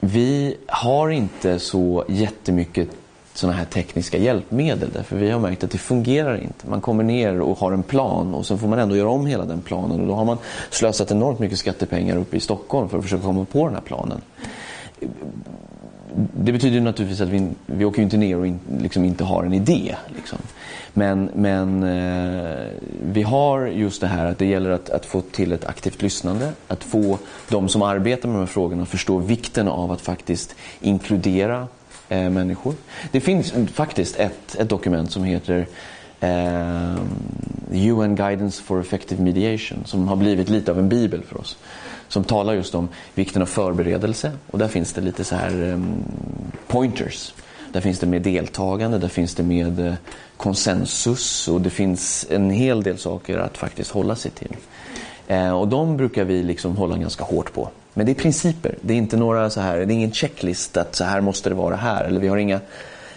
vi 0.00 0.56
har 0.66 1.10
inte 1.10 1.58
så 1.58 2.04
jättemycket 2.08 2.88
sådana 3.34 3.56
här 3.56 3.64
tekniska 3.64 4.18
hjälpmedel 4.18 4.90
därför 4.92 5.16
vi 5.16 5.30
har 5.30 5.40
märkt 5.40 5.64
att 5.64 5.70
det 5.70 5.78
fungerar 5.78 6.42
inte. 6.42 6.68
Man 6.68 6.80
kommer 6.80 7.04
ner 7.04 7.40
och 7.40 7.58
har 7.58 7.72
en 7.72 7.82
plan 7.82 8.34
och 8.34 8.46
sen 8.46 8.58
får 8.58 8.68
man 8.68 8.78
ändå 8.78 8.96
göra 8.96 9.08
om 9.08 9.26
hela 9.26 9.44
den 9.44 9.60
planen 9.60 10.00
och 10.00 10.06
då 10.06 10.14
har 10.14 10.24
man 10.24 10.38
slösat 10.70 11.10
enormt 11.10 11.38
mycket 11.38 11.58
skattepengar 11.58 12.16
uppe 12.16 12.36
i 12.36 12.40
Stockholm 12.40 12.88
för 12.88 12.98
att 12.98 13.04
försöka 13.04 13.22
komma 13.22 13.44
på 13.44 13.66
den 13.66 13.74
här 13.74 13.82
planen. 13.82 14.20
Det 16.14 16.52
betyder 16.52 16.80
naturligtvis 16.80 17.20
att 17.20 17.28
vi, 17.28 17.48
vi 17.66 17.84
åker 17.84 18.02
inte 18.02 18.16
ner 18.16 18.38
och 18.38 18.46
in, 18.46 18.60
liksom 18.80 19.04
inte 19.04 19.24
har 19.24 19.44
en 19.44 19.52
idé. 19.52 19.96
Liksom. 20.16 20.38
Men, 20.98 21.30
men 21.34 21.82
eh, 21.82 22.66
vi 23.02 23.22
har 23.22 23.66
just 23.66 24.00
det 24.00 24.06
här 24.06 24.26
att 24.26 24.38
det 24.38 24.46
gäller 24.46 24.70
att, 24.70 24.90
att, 24.90 25.06
få 25.06 25.20
till 25.20 25.52
ett 25.52 25.64
aktivt 25.64 26.02
lyssnande. 26.02 26.52
Att 26.68 26.84
få 26.84 27.18
de 27.48 27.68
som 27.68 27.82
arbetar 27.82 28.28
med 28.28 28.36
de 28.36 28.40
här 28.40 28.46
frågorna 28.46 28.82
att 28.82 28.88
förstå 28.88 29.18
vikten 29.18 29.68
av 29.68 29.92
att 29.92 30.00
faktiskt 30.00 30.54
inkludera 30.80 31.68
eh, 32.08 32.30
människor. 32.30 32.74
Det 33.10 33.20
finns 33.20 33.54
faktiskt 33.72 34.16
ett, 34.16 34.56
ett 34.58 34.68
dokument 34.68 35.10
som 35.10 35.24
heter 35.24 35.66
eh, 36.20 36.96
UN 37.70 38.16
Guidance 38.16 38.62
for 38.62 38.80
Effective 38.80 39.22
Mediation 39.22 39.78
som 39.84 40.08
har 40.08 40.16
blivit 40.16 40.48
lite 40.48 40.70
av 40.70 40.78
en 40.78 40.88
bibel 40.88 41.22
för 41.22 41.40
oss. 41.40 41.58
Som 42.08 42.24
talar 42.24 42.54
just 42.54 42.74
om 42.74 42.88
vikten 43.14 43.42
av 43.42 43.46
förberedelse 43.46 44.32
och 44.50 44.58
där 44.58 44.68
finns 44.68 44.92
det 44.92 45.00
lite 45.00 45.24
så 45.24 45.34
här 45.34 45.72
eh, 45.72 45.80
pointers. 46.66 47.34
Där 47.72 47.80
finns 47.80 47.98
det 47.98 48.06
med 48.06 48.22
deltagande, 48.22 48.98
där 48.98 49.08
finns 49.08 49.34
det 49.34 49.42
med 49.42 49.80
eh, 49.80 49.94
konsensus 50.36 51.48
och 51.48 51.60
det 51.60 51.70
finns 51.70 52.26
en 52.30 52.50
hel 52.50 52.82
del 52.82 52.98
saker 52.98 53.38
att 53.38 53.58
faktiskt 53.58 53.90
hålla 53.90 54.16
sig 54.16 54.30
till. 54.30 54.56
Eh, 55.26 55.50
och 55.50 55.68
de 55.68 55.96
brukar 55.96 56.24
vi 56.24 56.42
liksom 56.42 56.76
hålla 56.76 56.96
ganska 56.96 57.24
hårt 57.24 57.52
på. 57.52 57.68
Men 57.94 58.06
det 58.06 58.12
är 58.12 58.14
principer. 58.14 58.74
Det 58.80 58.94
är 58.94 58.98
inte 58.98 59.16
några 59.16 59.50
så 59.50 59.60
här, 59.60 59.76
det 59.76 59.82
är 59.82 59.90
ingen 59.90 60.12
checklist 60.12 60.76
att 60.76 60.94
så 60.94 61.04
här 61.04 61.20
måste 61.20 61.48
det 61.48 61.54
vara 61.54 61.76
här. 61.76 62.04
Eller 62.04 62.20
vi 62.20 62.28
har 62.28 62.36
inga 62.36 62.60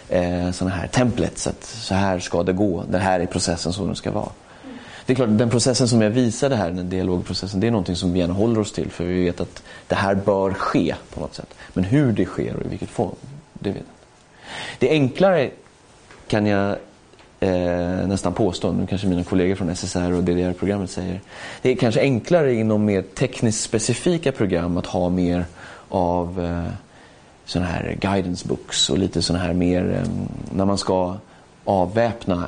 eh, 0.10 0.52
sådana 0.52 0.76
här 0.76 0.88
templates 0.88 1.48
att 1.48 1.64
så 1.64 1.94
här 1.94 2.20
ska 2.20 2.44
det 2.44 2.54
gå. 2.54 2.84
Det 2.90 2.98
här 2.98 3.20
är 3.20 3.26
processen 3.26 3.74
som 3.74 3.86
den 3.86 3.96
ska 3.96 4.12
vara. 4.12 4.30
Det 5.06 5.14
är 5.14 5.16
klart, 5.16 5.30
den 5.32 5.50
processen 5.50 5.88
som 5.88 6.02
jag 6.02 6.10
visade 6.10 6.56
här, 6.56 6.72
den 6.72 6.90
dialogprocessen, 6.90 7.60
det 7.60 7.68
är 7.68 7.72
någonting 7.72 7.96
som 7.96 8.14
vi 8.14 8.20
gärna 8.20 8.34
håller 8.34 8.60
oss 8.60 8.72
till. 8.72 8.92
För 8.92 9.04
vi 9.04 9.24
vet 9.24 9.42
att 9.42 9.64
det 9.88 9.96
här 9.96 10.16
bör 10.16 10.54
ske 10.54 10.96
på 11.14 11.20
något 11.20 11.36
sätt. 11.36 11.54
Men 11.74 11.84
hur 11.84 12.12
det 12.12 12.26
sker 12.26 12.56
och 12.56 12.66
i 12.66 12.70
vilket 12.70 12.90
form, 12.90 13.16
det 13.54 13.70
vet 13.70 13.78
jag 13.78 13.82
inte. 13.82 13.92
Det 14.80 14.90
enklare 14.90 15.50
kan 16.28 16.46
jag 16.46 16.76
eh, 17.40 18.08
nästan 18.08 18.34
påstående, 18.34 18.82
nu 18.82 18.88
kanske 18.88 19.08
mina 19.08 19.24
kollegor 19.24 19.56
från 19.56 19.76
SSR 19.76 20.14
och 20.14 20.24
DDR-programmet 20.24 20.92
säger. 20.92 21.22
Det 21.62 21.72
är 21.72 21.76
kanske 21.76 22.02
enklare 22.02 22.54
inom 22.54 22.86
mer 22.86 23.02
tekniskt 23.02 23.64
specifika 23.64 24.32
program 24.32 24.78
att 24.78 24.86
ha 24.86 25.10
mer 25.10 25.46
av 25.90 26.46
eh, 26.46 26.74
sådana 27.46 27.70
här 27.70 27.98
guidance 28.02 28.48
books 28.48 28.90
och 28.90 28.98
lite 28.98 29.22
sådana 29.22 29.44
här 29.44 29.54
mer 29.54 29.94
eh, 29.94 30.10
när 30.56 30.66
man 30.66 30.78
ska 30.78 31.18
avväpna 31.66 32.48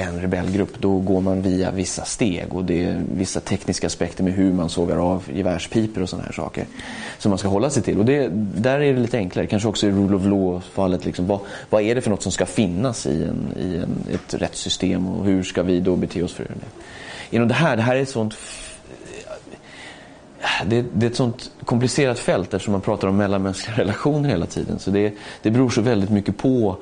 en 0.00 0.20
rebellgrupp 0.20 0.80
då 0.80 0.98
går 0.98 1.20
man 1.20 1.42
via 1.42 1.70
vissa 1.70 2.04
steg 2.04 2.54
och 2.54 2.64
det 2.64 2.84
är 2.84 3.02
vissa 3.14 3.40
tekniska 3.40 3.86
aspekter 3.86 4.24
med 4.24 4.32
hur 4.32 4.52
man 4.52 4.68
sågar 4.68 4.96
av 4.96 5.22
gevärspipor 5.34 6.02
och 6.02 6.08
sådana 6.08 6.26
här 6.26 6.32
saker 6.32 6.66
som 7.18 7.30
man 7.30 7.38
ska 7.38 7.48
hålla 7.48 7.70
sig 7.70 7.82
till. 7.82 7.98
Och 7.98 8.04
det, 8.04 8.28
där 8.54 8.80
är 8.80 8.94
det 8.94 9.00
lite 9.00 9.18
enklare, 9.18 9.46
kanske 9.46 9.68
också 9.68 9.86
i 9.86 9.90
rule 9.90 10.16
of 10.16 10.24
law-fallet. 10.24 11.04
Liksom, 11.04 11.26
vad, 11.26 11.40
vad, 11.70 11.82
är 11.82 11.94
det 11.94 12.00
för 12.00 12.10
något 12.10 12.22
som 12.22 12.32
ska 12.32 12.46
finnas 12.46 13.06
i, 13.06 13.24
en, 13.24 13.54
i 13.60 13.76
en, 13.76 14.14
ett 14.14 14.34
rättssystem 14.34 15.08
och 15.08 15.24
hur 15.24 15.42
ska 15.42 15.62
vi 15.62 15.80
då 15.80 15.96
bete 15.96 16.22
oss 16.22 16.32
för 16.32 16.44
det? 16.44 17.36
Inom 17.36 17.48
det 17.48 17.54
här, 17.54 17.76
det 17.76 17.82
här 17.82 17.96
är 17.96 18.02
ett 18.02 18.08
sånt 18.08 18.34
det, 20.66 20.84
det, 20.92 21.06
är 21.06 21.10
ett 21.10 21.16
sånt 21.16 21.50
komplicerat 21.64 22.18
fält 22.18 22.54
eftersom 22.54 22.72
man 22.72 22.80
pratar 22.80 23.08
om 23.08 23.16
mellanmänskliga 23.16 23.76
relationer 23.78 24.28
hela 24.28 24.46
tiden. 24.46 24.78
Så 24.78 24.90
det, 24.90 25.12
det 25.42 25.50
beror 25.50 25.70
så 25.70 25.80
väldigt 25.80 26.10
mycket 26.10 26.36
på 26.36 26.76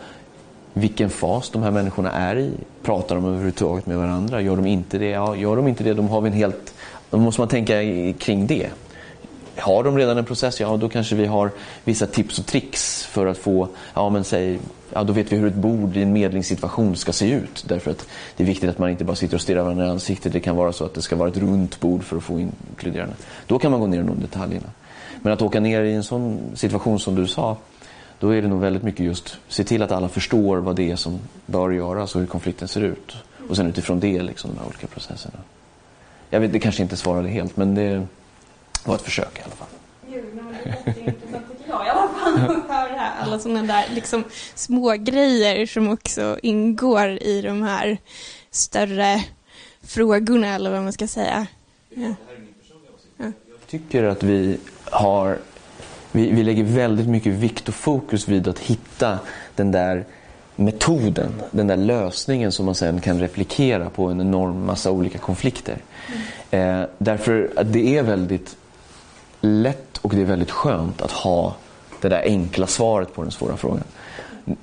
vilken 0.72 1.10
fas 1.10 1.50
de 1.50 1.62
här 1.62 1.70
människorna 1.70 2.12
är 2.12 2.36
i. 2.36 2.50
Pratar 2.82 3.14
de 3.14 3.24
överhuvudtaget 3.24 3.86
med 3.86 3.98
varandra? 3.98 4.40
Gör 4.40 4.56
de 4.56 4.66
inte 4.66 4.98
det? 4.98 5.08
Ja, 5.08 5.36
gör 5.36 5.56
de 5.56 5.68
inte 5.68 5.84
det, 5.84 5.94
då 5.94 6.02
har 6.02 6.20
vi 6.20 6.28
en 6.28 6.36
helt... 6.36 6.74
Då 7.10 7.18
måste 7.18 7.40
man 7.40 7.48
tänka 7.48 7.74
kring 8.18 8.46
det. 8.46 8.68
Har 9.56 9.84
de 9.84 9.98
redan 9.98 10.18
en 10.18 10.24
process, 10.24 10.60
ja 10.60 10.76
då 10.76 10.88
kanske 10.88 11.16
vi 11.16 11.26
har 11.26 11.50
vissa 11.84 12.06
tips 12.06 12.38
och 12.38 12.46
tricks 12.46 13.04
för 13.04 13.26
att 13.26 13.38
få, 13.38 13.68
ja 13.94 14.10
men 14.10 14.24
säg, 14.24 14.58
ja 14.92 15.04
då 15.04 15.12
vet 15.12 15.32
vi 15.32 15.36
hur 15.36 15.46
ett 15.46 15.54
bord 15.54 15.96
i 15.96 16.02
en 16.02 16.12
medlingssituation 16.12 16.96
ska 16.96 17.12
se 17.12 17.30
ut. 17.30 17.64
Därför 17.68 17.90
att 17.90 18.06
det 18.36 18.42
är 18.42 18.46
viktigt 18.46 18.70
att 18.70 18.78
man 18.78 18.90
inte 18.90 19.04
bara 19.04 19.16
sitter 19.16 19.34
och 19.34 19.40
stirrar 19.40 19.62
varandra 19.62 19.86
i 19.86 19.88
ansiktet. 19.88 20.32
Det 20.32 20.40
kan 20.40 20.56
vara 20.56 20.72
så 20.72 20.84
att 20.84 20.94
det 20.94 21.02
ska 21.02 21.16
vara 21.16 21.28
ett 21.28 21.36
runt 21.36 21.80
bord 21.80 22.04
för 22.04 22.16
att 22.16 22.22
få 22.22 22.40
inkluderande. 22.40 23.14
Då 23.46 23.58
kan 23.58 23.70
man 23.70 23.80
gå 23.80 23.86
ner 23.86 24.00
i 24.00 24.06
de 24.06 24.20
detaljerna. 24.20 24.68
Men 25.22 25.32
att 25.32 25.42
åka 25.42 25.60
ner 25.60 25.82
i 25.82 25.94
en 25.94 26.04
sån 26.04 26.40
situation 26.54 27.00
som 27.00 27.14
du 27.14 27.26
sa, 27.26 27.56
då 28.18 28.30
är 28.30 28.42
det 28.42 28.48
nog 28.48 28.60
väldigt 28.60 28.82
mycket 28.82 29.06
just 29.06 29.38
se 29.48 29.64
till 29.64 29.82
att 29.82 29.92
alla 29.92 30.08
förstår 30.08 30.56
vad 30.56 30.76
det 30.76 30.90
är 30.90 30.96
som 30.96 31.18
bör 31.46 31.70
göras 31.70 32.14
och 32.14 32.20
hur 32.20 32.28
konflikten 32.28 32.68
ser 32.68 32.80
ut. 32.80 33.16
Och 33.48 33.56
sen 33.56 33.66
utifrån 33.66 34.00
det 34.00 34.22
liksom 34.22 34.50
de 34.50 34.58
här 34.58 34.66
olika 34.66 34.86
processerna. 34.86 35.38
Jag 36.30 36.40
vet, 36.40 36.52
det 36.52 36.58
kanske 36.58 36.82
inte 36.82 36.96
svarade 36.96 37.28
helt 37.28 37.56
men 37.56 37.74
det 37.74 38.06
var 38.84 38.94
ett 38.94 39.02
försök 39.02 39.38
i 39.38 39.42
alla 39.42 39.54
fall. 39.54 39.68
Jo, 40.08 40.20
det 40.84 40.90
är 40.90 41.14
jag 41.68 41.86
i 41.86 41.88
alla 41.88 42.08
fall 42.08 42.56
att 42.56 42.68
höra 42.68 43.00
alla 43.20 43.38
sådana 43.38 43.62
där 43.62 43.84
liksom, 43.94 44.24
små 44.54 44.92
grejer 44.92 45.66
som 45.66 45.88
också 45.88 46.38
ingår 46.42 47.08
i 47.08 47.42
de 47.42 47.62
här 47.62 47.98
större 48.50 49.24
frågorna 49.82 50.54
eller 50.54 50.70
vad 50.70 50.82
man 50.82 50.92
ska 50.92 51.06
säga. 51.06 51.46
Ja. 51.88 52.14
Jag 53.16 53.32
tycker 53.66 54.04
att 54.04 54.22
vi 54.22 54.58
har 54.84 55.38
vi, 56.12 56.30
vi 56.30 56.42
lägger 56.42 56.64
väldigt 56.64 57.08
mycket 57.08 57.32
vikt 57.32 57.68
och 57.68 57.74
fokus 57.74 58.28
vid 58.28 58.48
att 58.48 58.58
hitta 58.58 59.18
den 59.56 59.72
där 59.72 60.04
metoden, 60.56 61.30
den 61.50 61.66
där 61.66 61.76
lösningen 61.76 62.52
som 62.52 62.66
man 62.66 62.74
sen 62.74 63.00
kan 63.00 63.20
replikera 63.20 63.90
på 63.90 64.06
en 64.06 64.20
enorm 64.20 64.66
massa 64.66 64.90
olika 64.90 65.18
konflikter. 65.18 65.76
Mm. 66.50 66.80
Eh, 66.80 66.88
därför 66.98 67.50
att 67.56 67.72
det 67.72 67.98
är 67.98 68.02
väldigt 68.02 68.56
lätt 69.40 69.98
och 69.98 70.14
det 70.14 70.20
är 70.20 70.24
väldigt 70.24 70.50
skönt 70.50 71.02
att 71.02 71.10
ha 71.10 71.56
det 72.00 72.08
där 72.08 72.22
enkla 72.22 72.66
svaret 72.66 73.14
på 73.14 73.22
den 73.22 73.30
svåra 73.30 73.56
frågan. 73.56 73.84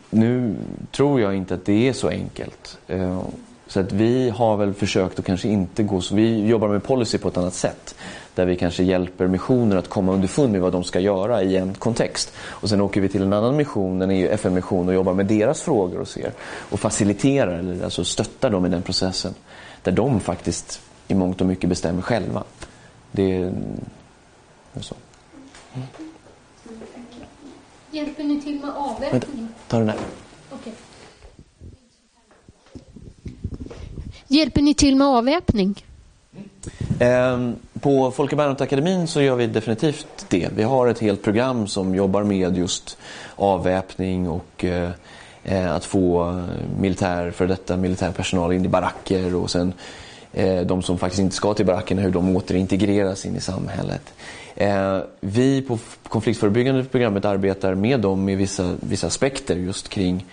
Nu 0.09 0.55
tror 0.91 1.21
jag 1.21 1.35
inte 1.35 1.53
att 1.53 1.65
det 1.65 1.87
är 1.89 1.93
så 1.93 2.09
enkelt. 2.09 2.77
Eh, 2.87 3.21
så 3.67 3.79
att 3.79 3.91
vi 3.91 4.29
har 4.29 4.57
väl 4.57 4.73
försökt 4.73 5.19
att 5.19 5.25
kanske 5.25 5.47
inte 5.47 5.83
gå 5.83 6.01
så... 6.01 6.15
Vi 6.15 6.47
jobbar 6.47 6.67
med 6.67 6.83
policy 6.83 7.17
på 7.17 7.27
ett 7.27 7.37
annat 7.37 7.53
sätt. 7.53 7.95
Där 8.35 8.45
vi 8.45 8.55
kanske 8.55 8.83
hjälper 8.83 9.27
missioner 9.27 9.75
att 9.75 9.89
komma 9.89 10.11
underfund 10.11 10.51
med 10.51 10.61
vad 10.61 10.71
de 10.71 10.83
ska 10.83 10.99
göra 10.99 11.43
i 11.43 11.57
en 11.57 11.73
kontext. 11.73 12.33
Och 12.37 12.69
sen 12.69 12.81
åker 12.81 13.01
vi 13.01 13.09
till 13.09 13.21
en 13.21 13.33
annan 13.33 13.55
mission, 13.55 14.01
en 14.01 14.11
FN-mission 14.11 14.87
och 14.87 14.93
jobbar 14.93 15.13
med 15.13 15.25
deras 15.25 15.61
frågor 15.61 15.99
och 15.99 16.07
ser 16.07 16.31
och 16.69 16.79
faciliterar, 16.79 17.59
eller 17.59 17.83
alltså 17.83 18.03
stöttar 18.03 18.49
dem 18.49 18.65
i 18.65 18.69
den 18.69 18.81
processen. 18.81 19.33
Där 19.83 19.91
de 19.91 20.19
faktiskt 20.19 20.81
i 21.07 21.15
mångt 21.15 21.41
och 21.41 21.47
mycket 21.47 21.69
bestämmer 21.69 22.01
själva. 22.01 22.43
Det 23.11 23.33
är 23.33 23.53
så. 24.81 24.95
Mm. 25.73 25.87
Hjälper 27.91 28.23
ni 28.23 28.41
till 28.41 28.59
med 28.59 28.69
avväpning? 28.75 29.47
Ta 29.67 29.79
den 29.79 29.89
här. 29.89 29.97
Okay. 30.51 30.73
Hjälper 34.27 34.61
ni 34.61 34.73
till 34.73 34.95
med 34.95 35.07
avväpning? 35.07 35.85
Ehm, 36.99 37.55
på 37.79 38.11
Folke 38.11 38.35
Bernhardt 38.35 38.61
akademin 38.61 39.07
så 39.07 39.21
gör 39.21 39.35
vi 39.35 39.47
definitivt 39.47 40.25
det. 40.29 40.49
Vi 40.55 40.63
har 40.63 40.87
ett 40.87 40.99
helt 40.99 41.23
program 41.23 41.67
som 41.67 41.95
jobbar 41.95 42.23
med 42.23 42.57
just 42.57 42.97
avväpning 43.35 44.29
och 44.29 44.65
eh, 44.65 44.89
eh, 45.43 45.75
att 45.75 45.85
få 45.85 46.29
eh, 46.29 46.79
militär, 46.79 47.31
för 47.31 47.47
detta 47.47 47.77
militärpersonal 47.77 48.53
in 48.53 48.65
i 48.65 48.67
baracker 48.67 49.35
och 49.35 49.51
sen 49.51 49.73
de 50.65 50.81
som 50.81 50.97
faktiskt 50.97 51.21
inte 51.21 51.35
ska 51.35 51.53
till 51.53 51.65
barackerna, 51.65 52.01
hur 52.01 52.11
de 52.11 52.35
återintegreras 52.35 53.25
in 53.25 53.35
i 53.35 53.41
samhället. 53.41 54.13
Ehm, 54.55 55.01
vi 55.19 55.61
på 55.61 55.79
konfliktförebyggande 56.07 56.83
programmet 56.83 57.25
arbetar 57.25 57.75
med 57.75 57.99
dem 57.99 58.29
i 58.29 58.35
vissa, 58.35 58.75
vissa 58.79 59.07
aspekter 59.07 59.55
just 59.55 59.89
kring 59.89 60.25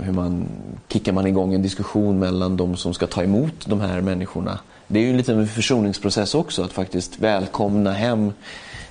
hur 0.00 0.12
man 0.12 0.48
kickar 0.88 1.12
man 1.12 1.26
igång 1.26 1.54
en 1.54 1.62
diskussion 1.62 2.18
mellan 2.18 2.56
de 2.56 2.76
som 2.76 2.94
ska 2.94 3.06
ta 3.06 3.22
emot 3.22 3.66
de 3.66 3.80
här 3.80 4.00
människorna 4.00 4.58
det 4.88 4.98
är 4.98 5.02
ju 5.02 5.16
lite 5.16 5.32
en 5.32 5.48
försoningsprocess 5.48 6.34
också 6.34 6.62
att 6.62 6.72
faktiskt 6.72 7.18
välkomna 7.18 7.92
hem 7.92 8.32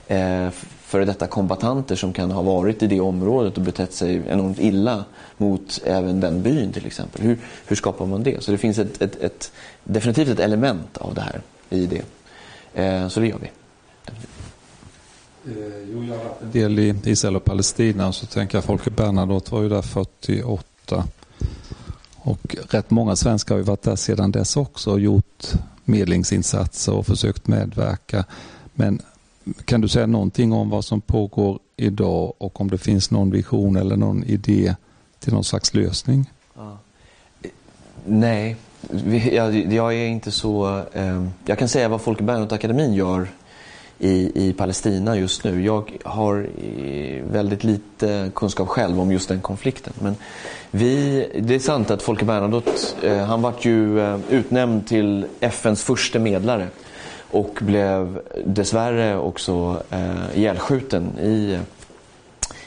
eh, 0.07 0.49
före 0.93 1.05
detta 1.05 1.27
kombatanter 1.27 1.95
som 1.95 2.13
kan 2.13 2.31
ha 2.31 2.41
varit 2.41 2.83
i 2.83 2.87
det 2.87 2.99
området 2.99 3.57
och 3.57 3.63
betett 3.63 3.93
sig 3.93 4.21
enormt 4.29 4.59
illa 4.59 5.05
mot 5.37 5.81
även 5.85 6.19
den 6.19 6.41
byn 6.41 6.73
till 6.73 6.85
exempel. 6.85 7.21
Hur, 7.21 7.37
hur 7.67 7.75
skapar 7.75 8.05
man 8.05 8.23
det? 8.23 8.43
Så 8.43 8.51
det 8.51 8.57
finns 8.57 8.79
ett, 8.79 9.01
ett, 9.01 9.15
ett, 9.15 9.51
definitivt 9.83 10.29
ett 10.29 10.39
element 10.39 10.97
av 10.97 11.13
det 11.13 11.21
här 11.21 11.41
i 11.69 11.85
det. 11.85 12.03
Eh, 12.73 13.07
så 13.07 13.19
det 13.19 13.27
gör 13.27 13.39
vi. 13.41 13.49
Eh, 15.45 15.89
jo, 15.93 16.03
jag 16.03 16.17
har 16.17 16.23
varit 16.23 16.41
en 16.41 16.51
del 16.51 16.79
i 16.79 16.95
Israel 17.03 17.35
och 17.35 17.45
Palestina 17.45 18.13
så 18.13 18.25
tänker 18.25 18.57
jag 18.57 18.65
Folke 18.65 18.89
Bernadotte 18.89 19.51
var 19.53 19.61
ju 19.61 19.69
där 19.69 19.81
48. 19.81 21.05
Och 22.15 22.55
rätt 22.69 22.91
många 22.91 23.15
svenskar 23.15 23.55
har 23.55 23.59
ju 23.59 23.65
varit 23.65 23.81
där 23.81 23.95
sedan 23.95 24.31
dess 24.31 24.57
också 24.57 24.91
och 24.91 24.99
gjort 24.99 25.53
medlingsinsatser 25.85 26.93
och 26.93 27.05
försökt 27.05 27.47
medverka. 27.47 28.25
Men 28.73 29.01
kan 29.65 29.81
du 29.81 29.87
säga 29.87 30.07
någonting 30.07 30.53
om 30.53 30.69
vad 30.69 30.85
som 30.85 31.01
pågår 31.01 31.59
idag 31.77 32.33
och 32.37 32.61
om 32.61 32.69
det 32.69 32.77
finns 32.77 33.11
någon 33.11 33.31
vision 33.31 33.75
eller 33.75 33.95
någon 33.95 34.23
idé 34.23 34.75
till 35.19 35.33
någon 35.33 35.43
slags 35.43 35.73
lösning? 35.73 36.29
Ja. 36.55 36.77
Nej, 38.05 38.55
jag, 39.31 39.73
jag, 39.73 39.93
är 39.93 40.07
inte 40.07 40.31
så... 40.31 40.83
Eh, 40.93 41.27
jag 41.45 41.59
kan 41.59 41.69
säga 41.69 41.89
vad 41.89 42.01
Folke 42.01 42.23
Bernadotte-akademin 42.23 42.93
gör 42.93 43.27
i, 44.03 44.31
i 44.35 44.53
Palestina 44.53 45.17
just 45.17 45.43
nu. 45.43 45.65
Jag 45.65 45.97
har 46.03 46.47
eh, 46.57 47.23
väldigt 47.23 47.63
lite 47.63 48.31
kunskap 48.35 48.67
själv 48.67 48.99
om 48.99 49.11
just 49.11 49.29
den 49.29 49.41
konflikten. 49.41 49.93
Men 49.99 50.15
vi, 50.71 51.27
det 51.39 51.55
är 51.55 51.59
sant 51.59 51.91
att 51.91 52.01
Folke 52.01 52.25
Bernadotte, 52.25 52.71
eh, 53.01 53.17
han 53.17 53.41
vart 53.41 53.65
ju 53.65 53.99
eh, 53.99 54.19
utnämnd 54.29 54.87
till 54.87 55.25
FNs 55.39 55.83
första 55.83 56.19
medlare 56.19 56.67
och 57.31 57.59
blev 57.61 58.19
dessvärre 58.45 59.17
också 59.17 59.83
eh, 59.89 60.37
ihjälskjuten 60.39 61.19
i, 61.19 61.59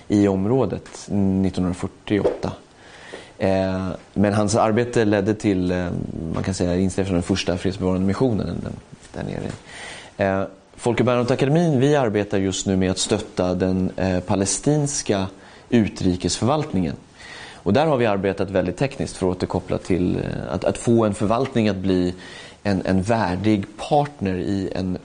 i 0.08 0.28
området 0.28 0.88
1948. 0.88 2.52
Eh, 3.38 3.88
men 4.14 4.34
hans 4.34 4.56
arbete 4.56 5.04
ledde 5.04 5.34
till, 5.34 5.70
eh, 5.70 5.88
man 6.34 6.42
kan 6.42 6.54
säga, 6.54 6.76
instiftelsen 6.76 7.14
av 7.14 7.22
den 7.22 7.36
första 7.36 7.58
fredsbevarande 7.58 8.06
missionen 8.06 8.56
där 9.12 9.22
nere. 9.22 9.50
Eh, 10.16 10.46
Folke 10.78 11.04
Bernadotteakademin, 11.04 11.80
vi 11.80 11.96
arbetar 11.96 12.38
just 12.38 12.66
nu 12.66 12.76
med 12.76 12.90
att 12.90 12.98
stötta 12.98 13.54
den 13.54 13.90
eh, 13.96 14.20
palestinska 14.20 15.26
utrikesförvaltningen. 15.70 16.96
Och 17.54 17.72
där 17.72 17.86
har 17.86 17.96
vi 17.96 18.06
arbetat 18.06 18.50
väldigt 18.50 18.76
tekniskt 18.76 19.16
för 19.16 19.30
att 19.30 19.36
återkoppla 19.36 19.78
till 19.78 20.16
eh, 20.16 20.22
att, 20.50 20.64
att 20.64 20.78
få 20.78 21.04
en 21.04 21.14
förvaltning 21.14 21.68
att 21.68 21.76
bli 21.76 22.14
en, 22.62 22.82
en 22.84 23.02
värdig 23.02 23.64
partner 23.76 24.34
i 24.34 24.70
en 24.74 24.98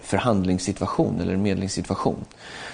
förhandlingssituation 0.00 1.20
eller 1.20 1.34
en 1.34 1.42
medlingssituation. 1.42 2.24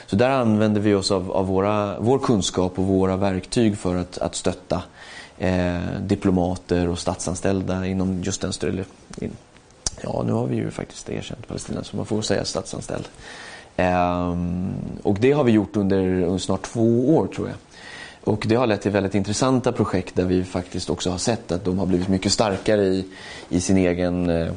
Så 0.07 0.17
där 0.17 0.31
använder 0.31 0.81
vi 0.81 0.95
oss 0.95 1.11
av, 1.11 1.33
av 1.33 1.47
våra, 1.47 2.01
vår 2.01 2.19
kunskap 2.19 2.79
och 2.79 2.85
våra 2.85 3.17
verktyg 3.17 3.79
för 3.79 3.97
att, 3.97 4.19
att 4.19 4.35
stötta 4.35 4.83
eh, 5.39 5.77
diplomater 6.01 6.89
och 6.89 6.99
statsanställda 6.99 7.87
inom 7.87 8.23
just 8.23 8.41
den 8.41 8.53
ja 10.03 10.23
nu 10.27 10.33
har 10.33 10.47
vi 10.47 10.57
ju 10.57 10.71
faktiskt 10.71 11.11
erkänt 11.11 11.49
Palestina 11.49 11.85
så 11.85 11.97
man 11.97 12.07
får 12.07 12.23
säga 12.23 12.45
statsanställd. 12.45 13.09
Ehm, 13.77 14.75
och 15.03 15.17
det 15.21 15.33
har 15.33 15.45
vi 15.45 15.53
gjort 15.53 15.77
under 15.77 16.39
snart 16.39 16.63
två 16.63 17.17
år 17.17 17.27
tror 17.27 17.49
jag. 17.49 17.57
Och 18.25 18.45
det 18.49 18.55
har 18.55 18.67
lett 18.67 18.83
till 18.83 18.91
väldigt 18.91 19.15
intressanta 19.15 19.73
projekt 19.73 20.15
där 20.15 20.25
vi 20.25 20.45
faktiskt 20.45 20.91
också 20.91 21.11
har 21.11 21.19
sett 21.19 21.53
att 21.53 21.65
de 21.65 21.79
har 21.79 21.87
blivit 21.87 22.09
mycket 22.09 22.33
starkare 22.33 22.85
i, 22.85 23.05
i 23.49 23.61
sin 23.61 23.77
egen 23.77 24.31
eh, 24.31 24.53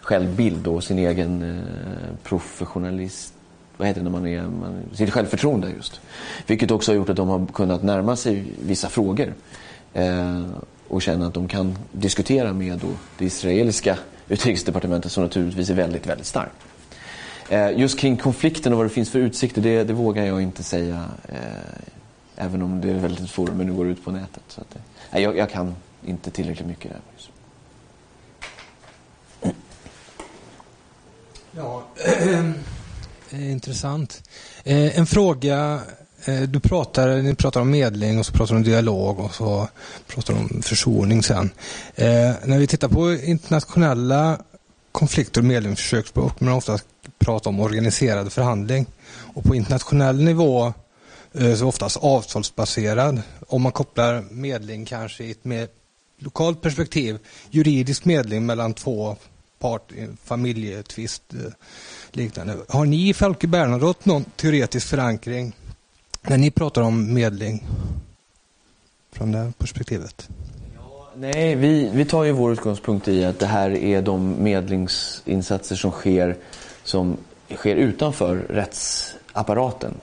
självbild 0.00 0.66
och 0.66 0.84
sin 0.84 0.98
egen 0.98 1.42
eh, 1.42 2.14
professionalist 2.22 3.34
vad 3.76 3.88
heter 3.88 4.00
det 4.00 4.04
när 4.04 4.10
man 4.10 4.26
är, 4.26 4.42
man, 4.42 4.82
sitt 4.92 5.10
självförtroende 5.10 5.70
just. 5.76 6.00
Vilket 6.46 6.70
också 6.70 6.92
har 6.92 6.96
gjort 6.96 7.08
att 7.08 7.16
de 7.16 7.28
har 7.28 7.46
kunnat 7.46 7.82
närma 7.82 8.16
sig 8.16 8.44
vissa 8.62 8.88
frågor. 8.88 9.34
Eh, 9.92 10.42
och 10.88 11.02
känna 11.02 11.26
att 11.26 11.34
de 11.34 11.48
kan 11.48 11.78
diskutera 11.92 12.52
med 12.52 12.78
då 12.78 12.88
det 13.18 13.24
israeliska 13.24 13.98
utrikesdepartementet 14.32 15.12
som 15.12 15.22
naturligtvis 15.22 15.70
är 15.70 15.74
väldigt, 15.74 16.06
väldigt 16.06 16.26
stark. 16.26 16.52
Eh, 17.48 17.78
just 17.78 17.98
kring 17.98 18.16
konflikten 18.16 18.72
och 18.72 18.78
vad 18.78 18.86
det 18.86 18.90
finns 18.90 19.10
för 19.10 19.18
utsikter, 19.18 19.62
det, 19.62 19.84
det 19.84 19.92
vågar 19.92 20.24
jag 20.24 20.42
inte 20.42 20.62
säga. 20.62 21.04
Eh, 21.28 21.36
även 22.36 22.62
om 22.62 22.80
det 22.80 22.90
är 22.90 22.94
ett 22.94 23.02
väldigt 23.02 23.30
forum, 23.30 23.56
men 23.56 23.66
nu 23.66 23.72
går 23.72 23.88
ut 23.88 24.04
på 24.04 24.10
nätet. 24.10 24.42
Så 24.48 24.60
att, 24.60 24.76
eh, 25.10 25.22
jag, 25.22 25.36
jag, 25.36 25.50
kan 25.50 25.76
inte 26.06 26.30
tillräckligt 26.30 26.68
mycket 26.68 26.90
där. 26.90 27.00
Ja, 31.56 31.84
eh, 33.30 33.52
intressant. 33.52 34.22
Eh, 34.64 34.98
en 34.98 35.06
fråga 35.06 35.80
Eh, 36.24 36.42
du 36.42 36.60
pratar, 36.60 37.22
ni 37.22 37.34
pratar 37.34 37.60
om 37.60 37.70
medling 37.70 38.18
och 38.18 38.26
så 38.26 38.32
pratar 38.32 38.54
om 38.54 38.62
dialog 38.62 39.20
och 39.20 39.34
så 39.34 39.68
pratar 40.06 40.34
om 40.34 40.62
försoning 40.62 41.22
sen. 41.22 41.50
Eh, 41.94 42.32
när 42.44 42.58
vi 42.58 42.66
tittar 42.66 42.88
på 42.88 43.14
internationella 43.14 44.38
konflikter 44.92 45.40
och 45.40 45.44
medlingsförsök 45.44 46.06
så 46.06 46.20
brukar 46.20 46.46
man 46.46 46.54
ofta 46.54 46.78
prata 47.18 47.48
om 47.48 47.60
organiserad 47.60 48.32
förhandling. 48.32 48.86
Och 49.34 49.44
på 49.44 49.54
internationell 49.54 50.22
nivå 50.22 50.72
eh, 51.32 51.54
så 51.54 51.68
oftast 51.68 51.96
avtalsbaserad. 51.96 53.22
Om 53.48 53.62
man 53.62 53.72
kopplar 53.72 54.24
medling 54.30 54.84
kanske 54.84 55.24
i 55.24 55.30
ett 55.30 55.44
mer 55.44 55.68
lokalt 56.18 56.60
perspektiv, 56.60 57.18
juridisk 57.50 58.04
medling 58.04 58.46
mellan 58.46 58.74
två 58.74 59.16
parter, 59.58 59.96
eh, 59.98 60.08
familjetvist 60.24 61.22
eh, 61.34 61.52
liknande. 62.10 62.56
Har 62.68 62.84
ni 62.84 63.08
i 63.08 63.14
Folke 63.14 63.46
Bernadotte 63.46 64.08
någon 64.08 64.24
teoretisk 64.24 64.86
förankring 64.86 65.52
när 66.22 66.38
ni 66.38 66.50
pratar 66.50 66.82
om 66.82 67.14
medling 67.14 67.66
från 69.12 69.32
det 69.32 69.52
perspektivet? 69.58 70.28
nej, 71.16 71.54
vi, 71.54 71.90
vi 71.94 72.04
tar 72.04 72.24
ju 72.24 72.32
vår 72.32 72.52
utgångspunkt 72.52 73.08
i 73.08 73.24
att 73.24 73.38
det 73.38 73.46
här 73.46 73.70
är 73.70 74.02
de 74.02 74.42
medlingsinsatser 74.42 75.76
som 75.76 75.90
sker, 75.90 76.36
som 76.84 77.16
sker 77.56 77.76
utanför 77.76 78.36
rättsapparaten. 78.36 79.94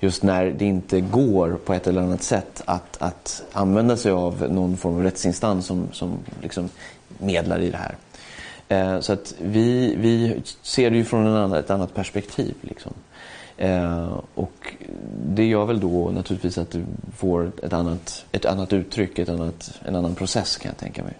Just 0.00 0.22
när 0.22 0.46
det 0.46 0.64
inte 0.64 1.00
går 1.00 1.58
på 1.64 1.74
ett 1.74 1.86
eller 1.86 2.02
annat 2.02 2.22
sätt 2.22 2.62
att, 2.64 2.96
att 3.02 3.42
använda 3.52 3.96
sig 3.96 4.12
av 4.12 4.46
någon 4.50 4.76
form 4.76 4.94
av 4.94 5.02
rättsinstans 5.02 5.66
som, 5.66 5.88
som 5.92 6.18
liksom 6.42 6.68
medlar 7.18 7.60
i 7.60 7.70
det 7.70 7.78
här. 7.78 7.96
Eh, 8.68 9.00
så 9.00 9.12
att 9.12 9.34
vi, 9.38 9.94
vi 9.98 10.42
ser 10.62 10.90
det 10.90 10.96
ju 10.96 11.04
från 11.04 11.26
en 11.26 11.34
annan, 11.34 11.58
ett 11.58 11.70
annat 11.70 11.94
perspektiv. 11.94 12.54
Liksom. 12.60 12.92
Eh, 13.56 14.18
och 14.34 14.74
det 15.26 15.44
gör 15.44 15.64
väl 15.64 15.80
då 15.80 16.10
naturligtvis 16.10 16.58
att 16.58 16.70
du 16.70 16.84
får 17.16 17.52
ett 17.62 17.72
annat, 17.72 18.24
ett 18.32 18.44
annat 18.44 18.72
uttryck, 18.72 19.18
ett 19.18 19.28
annat, 19.28 19.80
en 19.84 19.96
annan 19.96 20.14
process 20.14 20.56
kan 20.56 20.68
jag 20.68 20.78
tänka 20.78 21.02
mig. 21.02 21.14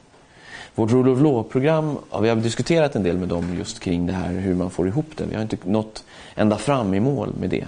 Vårt 0.74 0.90
Rule 0.90 1.10
of 1.10 1.20
Law-program, 1.20 1.98
ja, 2.10 2.20
vi 2.20 2.28
har 2.28 2.36
diskuterat 2.36 2.96
en 2.96 3.02
del 3.02 3.18
med 3.18 3.28
dem 3.28 3.54
just 3.58 3.80
kring 3.80 4.06
det 4.06 4.12
här 4.12 4.32
hur 4.32 4.54
man 4.54 4.70
får 4.70 4.88
ihop 4.88 5.06
det. 5.16 5.24
Vi 5.24 5.34
har 5.34 5.42
inte 5.42 5.56
nått 5.64 6.04
ända 6.34 6.56
fram 6.56 6.94
i 6.94 7.00
mål 7.00 7.32
med 7.40 7.50
det. 7.50 7.66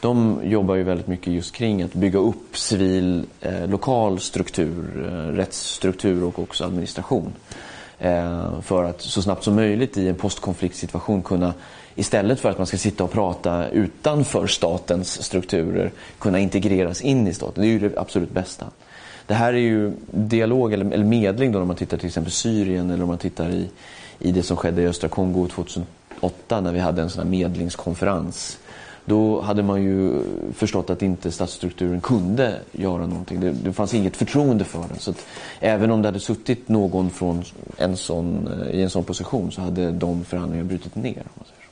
De 0.00 0.40
jobbar 0.44 0.74
ju 0.74 0.82
väldigt 0.82 1.06
mycket 1.06 1.32
just 1.32 1.54
kring 1.54 1.82
att 1.82 1.94
bygga 1.94 2.18
upp 2.18 2.58
civil, 2.58 3.24
eh, 3.40 3.66
lokal 3.66 4.18
struktur, 4.20 5.06
eh, 5.06 5.36
rättsstruktur 5.36 6.24
och 6.24 6.38
också 6.38 6.64
administration. 6.64 7.32
Eh, 7.98 8.60
för 8.60 8.84
att 8.84 9.00
så 9.00 9.22
snabbt 9.22 9.44
som 9.44 9.54
möjligt 9.54 9.96
i 9.96 10.08
en 10.08 10.14
postkonfliktsituation 10.14 11.22
kunna 11.22 11.54
istället 12.00 12.40
för 12.40 12.50
att 12.50 12.58
man 12.58 12.66
ska 12.66 12.76
sitta 12.76 13.04
och 13.04 13.12
prata 13.12 13.68
utanför 13.68 14.46
statens 14.46 15.22
strukturer 15.22 15.90
kunna 16.18 16.38
integreras 16.38 17.00
in 17.00 17.26
i 17.26 17.34
staten. 17.34 17.62
Det 17.62 17.68
är 17.68 17.72
ju 17.72 17.88
det 17.88 17.98
absolut 17.98 18.30
bästa. 18.30 18.66
Det 19.26 19.34
här 19.34 19.52
är 19.52 19.58
ju 19.58 19.92
dialog 20.10 20.72
eller, 20.72 20.92
eller 20.92 21.04
medling 21.04 21.52
då 21.52 21.60
om 21.60 21.66
man 21.66 21.76
tittar 21.76 21.96
till 21.96 22.06
exempel 22.06 22.32
Syrien 22.32 22.90
eller 22.90 23.02
om 23.02 23.08
man 23.08 23.18
tittar 23.18 23.50
i, 23.50 23.68
i 24.18 24.32
det 24.32 24.42
som 24.42 24.56
skedde 24.56 24.82
i 24.82 24.86
östra 24.86 25.08
Kongo 25.08 25.48
2008 25.48 26.60
när 26.60 26.72
vi 26.72 26.78
hade 26.78 27.02
en 27.02 27.10
sån 27.10 27.22
här 27.22 27.30
medlingskonferens. 27.30 28.58
Då 29.04 29.40
hade 29.40 29.62
man 29.62 29.82
ju 29.82 30.22
förstått 30.52 30.90
att 30.90 31.02
inte 31.02 31.32
statsstrukturen 31.32 32.00
kunde 32.00 32.60
göra 32.72 33.06
någonting. 33.06 33.40
Det, 33.40 33.50
det 33.50 33.72
fanns 33.72 33.94
inget 33.94 34.16
förtroende 34.16 34.64
för 34.64 34.78
den. 34.78 34.98
Så 34.98 35.14
även 35.60 35.90
om 35.90 36.02
det 36.02 36.08
hade 36.08 36.20
suttit 36.20 36.68
någon 36.68 37.10
från 37.10 37.42
en 37.76 37.96
sån, 37.96 38.48
eh, 38.48 38.70
i 38.70 38.82
en 38.82 38.90
sån 38.90 39.04
position 39.04 39.52
så 39.52 39.60
hade 39.60 39.90
de 39.90 40.24
förhandlingarna 40.24 40.68
brutit 40.68 40.94
ner. 40.94 41.18
Om 41.18 41.30
man 41.34 41.44
säger 41.46 41.60
så. 41.64 41.70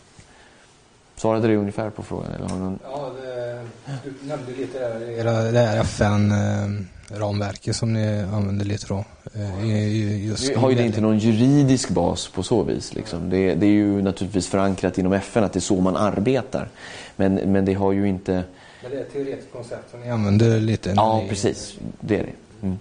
Svarade 1.18 1.48
det 1.48 1.56
ungefär 1.56 1.90
på 1.90 2.02
frågan? 2.02 2.32
Eller 2.32 2.48
har 2.48 2.58
någon... 2.58 2.78
Ja, 2.82 3.10
det, 3.22 3.64
du 4.04 4.28
nämnde 4.28 4.52
lite 4.52 4.78
där, 4.78 5.52
det 5.52 5.58
här 5.58 5.80
FN... 5.80 6.32
Eh 6.32 6.98
ramverket 7.10 7.76
som 7.76 7.92
ni 7.92 8.22
använder 8.22 8.64
lite 8.64 8.86
då. 8.88 9.04
Eh, 9.34 10.26
just 10.26 10.48
nu 10.48 10.56
har 10.56 10.70
ju 10.70 10.76
det 10.76 10.82
inte 10.82 11.00
någon 11.00 11.18
juridisk 11.18 11.90
bas 11.90 12.28
på 12.28 12.42
så 12.42 12.62
vis. 12.62 12.94
Liksom. 12.94 13.30
Det, 13.30 13.54
det, 13.54 13.66
är 13.66 13.70
ju 13.70 14.02
naturligtvis 14.02 14.46
förankrat 14.46 14.98
inom 14.98 15.12
FN 15.12 15.44
att 15.44 15.52
det 15.52 15.58
är 15.58 15.60
så 15.60 15.80
man 15.80 15.96
arbetar. 15.96 16.68
Men, 17.16 17.34
men 17.34 17.64
det 17.64 17.74
har 17.74 17.92
ju 17.92 18.08
inte... 18.08 18.44
Men 18.82 18.90
det 18.90 18.96
är 18.96 19.00
ett 19.00 19.12
teoretiskt 19.12 19.52
koncept 19.52 19.90
som 19.90 20.00
ni 20.00 20.10
använder 20.10 20.60
lite? 20.60 20.92
Ja, 20.96 21.20
ni... 21.22 21.28
precis. 21.28 21.78
Det 22.00 22.16
är 22.16 22.22
det. 22.22 22.66
Mm. 22.66 22.78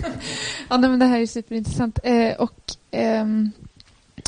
ja, 0.68 0.78
men 0.78 0.98
det 0.98 1.06
här 1.06 1.20
är 1.20 1.26
superintressant. 1.26 1.98
Eh, 2.02 2.32
och, 2.38 2.60
ehm, 2.90 3.50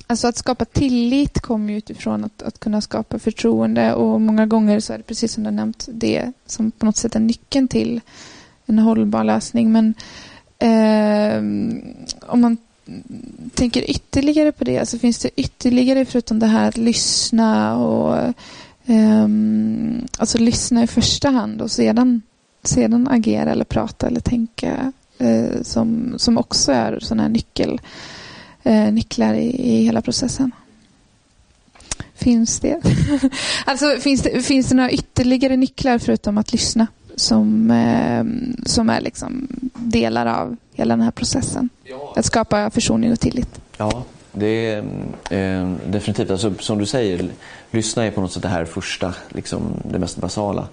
Alltså 0.06 0.28
att 0.28 0.36
skapa 0.36 0.64
tillit 0.64 1.40
kommer 1.40 1.72
ju 1.72 1.78
utifrån 1.78 2.24
att, 2.24 2.42
att 2.42 2.60
kunna 2.60 2.80
skapa 2.80 3.18
förtroende 3.18 3.94
och 3.94 4.20
många 4.20 4.46
gånger 4.46 4.80
så 4.80 4.92
är 4.92 4.98
det 4.98 5.04
precis 5.04 5.32
som 5.32 5.44
du 5.44 5.50
nämnt 5.50 5.88
det 5.92 6.32
som 6.46 6.70
på 6.70 6.86
något 6.86 6.96
sätt 6.96 7.16
är 7.16 7.20
nyckeln 7.20 7.68
till 7.68 8.00
en 8.66 8.78
hållbar 8.78 9.24
lösning. 9.24 9.72
Men 9.72 9.94
eh, 10.58 11.38
om 12.26 12.40
man 12.40 12.56
tänker 13.54 13.90
ytterligare 13.90 14.52
på 14.52 14.64
det 14.64 14.88
så 14.88 14.98
finns 14.98 15.18
det 15.18 15.30
ytterligare 15.36 16.04
förutom 16.04 16.38
det 16.38 16.46
här 16.46 16.68
att 16.68 16.76
lyssna 16.76 17.76
och 17.76 18.16
eh, 18.86 19.28
alltså 20.18 20.38
lyssna 20.38 20.82
i 20.82 20.86
första 20.86 21.30
hand 21.30 21.62
och 21.62 21.70
sedan, 21.70 22.22
sedan 22.62 23.08
agera 23.08 23.52
eller 23.52 23.64
prata 23.64 24.06
eller 24.06 24.20
tänka 24.20 24.92
eh, 25.18 25.62
som, 25.62 26.14
som 26.16 26.38
också 26.38 26.72
är 26.72 26.98
sådana 27.00 27.22
här 27.22 27.30
nyckel 27.30 27.80
eh, 28.64 28.92
nycklar 28.92 29.34
i, 29.34 29.72
i 29.72 29.84
hela 29.84 30.02
processen. 30.02 30.50
Finns 32.14 32.60
det? 32.60 32.80
alltså 33.64 33.96
finns 34.00 34.22
det, 34.22 34.42
finns 34.42 34.68
det 34.68 34.74
några 34.74 34.90
ytterligare 34.90 35.56
nycklar 35.56 35.98
förutom 35.98 36.38
att 36.38 36.52
lyssna 36.52 36.86
som, 37.16 37.70
eh, 37.70 38.24
som 38.66 38.90
är 38.90 39.00
liksom 39.00 39.48
delar 39.74 40.26
av 40.26 40.56
hela 40.72 40.96
den 40.96 41.04
här 41.04 41.10
processen? 41.10 41.68
Ja. 41.84 42.12
Att 42.16 42.24
skapa 42.24 42.70
försoning 42.70 43.12
och 43.12 43.20
tillit. 43.20 43.60
Ja, 43.76 44.04
det 44.32 44.46
är 44.46 44.78
eh, 45.30 45.72
definitivt. 45.86 46.30
Alltså, 46.30 46.54
som 46.58 46.78
du 46.78 46.86
säger, 46.86 47.28
lyssna 47.70 48.04
är 48.04 48.10
på 48.10 48.20
något 48.20 48.32
sätt 48.32 48.42
det 48.42 48.48
här 48.48 48.64
första, 48.64 49.14
liksom, 49.28 49.62
det 49.90 49.98
mest 49.98 50.16
basala. 50.16 50.68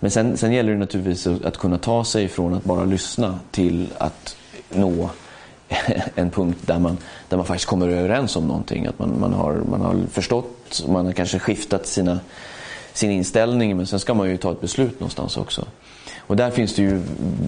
Men 0.00 0.10
sen, 0.10 0.36
sen 0.36 0.52
gäller 0.52 0.72
det 0.72 0.78
naturligtvis 0.78 1.26
att 1.26 1.56
kunna 1.56 1.78
ta 1.78 2.04
sig 2.04 2.28
från 2.28 2.54
att 2.54 2.64
bara 2.64 2.84
lyssna 2.84 3.38
till 3.50 3.88
att 3.98 4.36
nå 4.70 5.10
en 6.14 6.30
punkt 6.30 6.58
där 6.66 6.78
man, 6.78 6.98
där 7.28 7.36
man 7.36 7.46
faktiskt 7.46 7.68
kommer 7.68 7.88
överens 7.88 8.36
om 8.36 8.46
någonting. 8.46 8.86
Att 8.86 8.98
man, 8.98 9.20
man, 9.20 9.32
har, 9.32 9.52
man 9.70 9.80
har 9.80 9.96
förstått, 10.10 10.84
man 10.88 11.06
har 11.06 11.12
kanske 11.12 11.38
skiftat 11.38 11.86
sina, 11.86 12.20
sin 12.92 13.10
inställning 13.10 13.76
men 13.76 13.86
sen 13.86 14.00
ska 14.00 14.14
man 14.14 14.30
ju 14.30 14.36
ta 14.36 14.52
ett 14.52 14.60
beslut 14.60 15.00
någonstans 15.00 15.36
också. 15.36 15.66
Och 16.26 16.36
där 16.36 16.50
finns 16.50 16.74
det 16.74 16.82
ju 16.82 17.02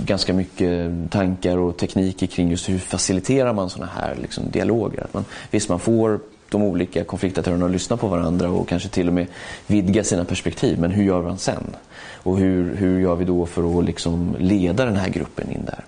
ganska 0.05 0.33
mycket 0.33 0.91
tankar 1.11 1.57
och 1.57 1.77
tekniker 1.77 2.27
kring 2.27 2.51
just 2.51 2.69
hur 2.69 2.79
faciliterar 2.79 3.53
man 3.53 3.71
sådana 3.71 3.93
här 3.97 4.17
liksom, 4.23 4.51
dialoger. 4.51 5.05
Att 5.05 5.15
man, 5.15 5.25
visst, 5.51 5.69
man 5.69 5.81
får 5.81 6.21
de 6.49 6.63
olika 6.63 7.05
konfliktaktörerna 7.05 7.67
att 7.67 7.73
lyssna 7.73 7.97
på 7.97 8.09
varandra 8.09 8.51
och 8.51 8.69
kanske 8.69 8.89
till 8.89 9.09
och 9.09 9.15
med 9.15 9.27
vidga 9.67 10.05
sina 10.05 10.25
perspektiv. 10.25 10.79
Men 10.81 10.91
hur 10.91 11.05
gör 11.05 11.23
man 11.23 11.39
sen? 11.39 11.77
Och 12.13 12.39
hur, 12.39 12.75
hur 12.77 13.01
gör 13.01 13.15
vi 13.15 13.25
då 13.25 13.47
för 13.47 13.79
att 13.79 13.85
liksom 13.85 14.37
leda 14.39 14.85
den 14.85 14.97
här 14.97 15.09
gruppen 15.09 15.51
in 15.51 15.65
där? 15.65 15.85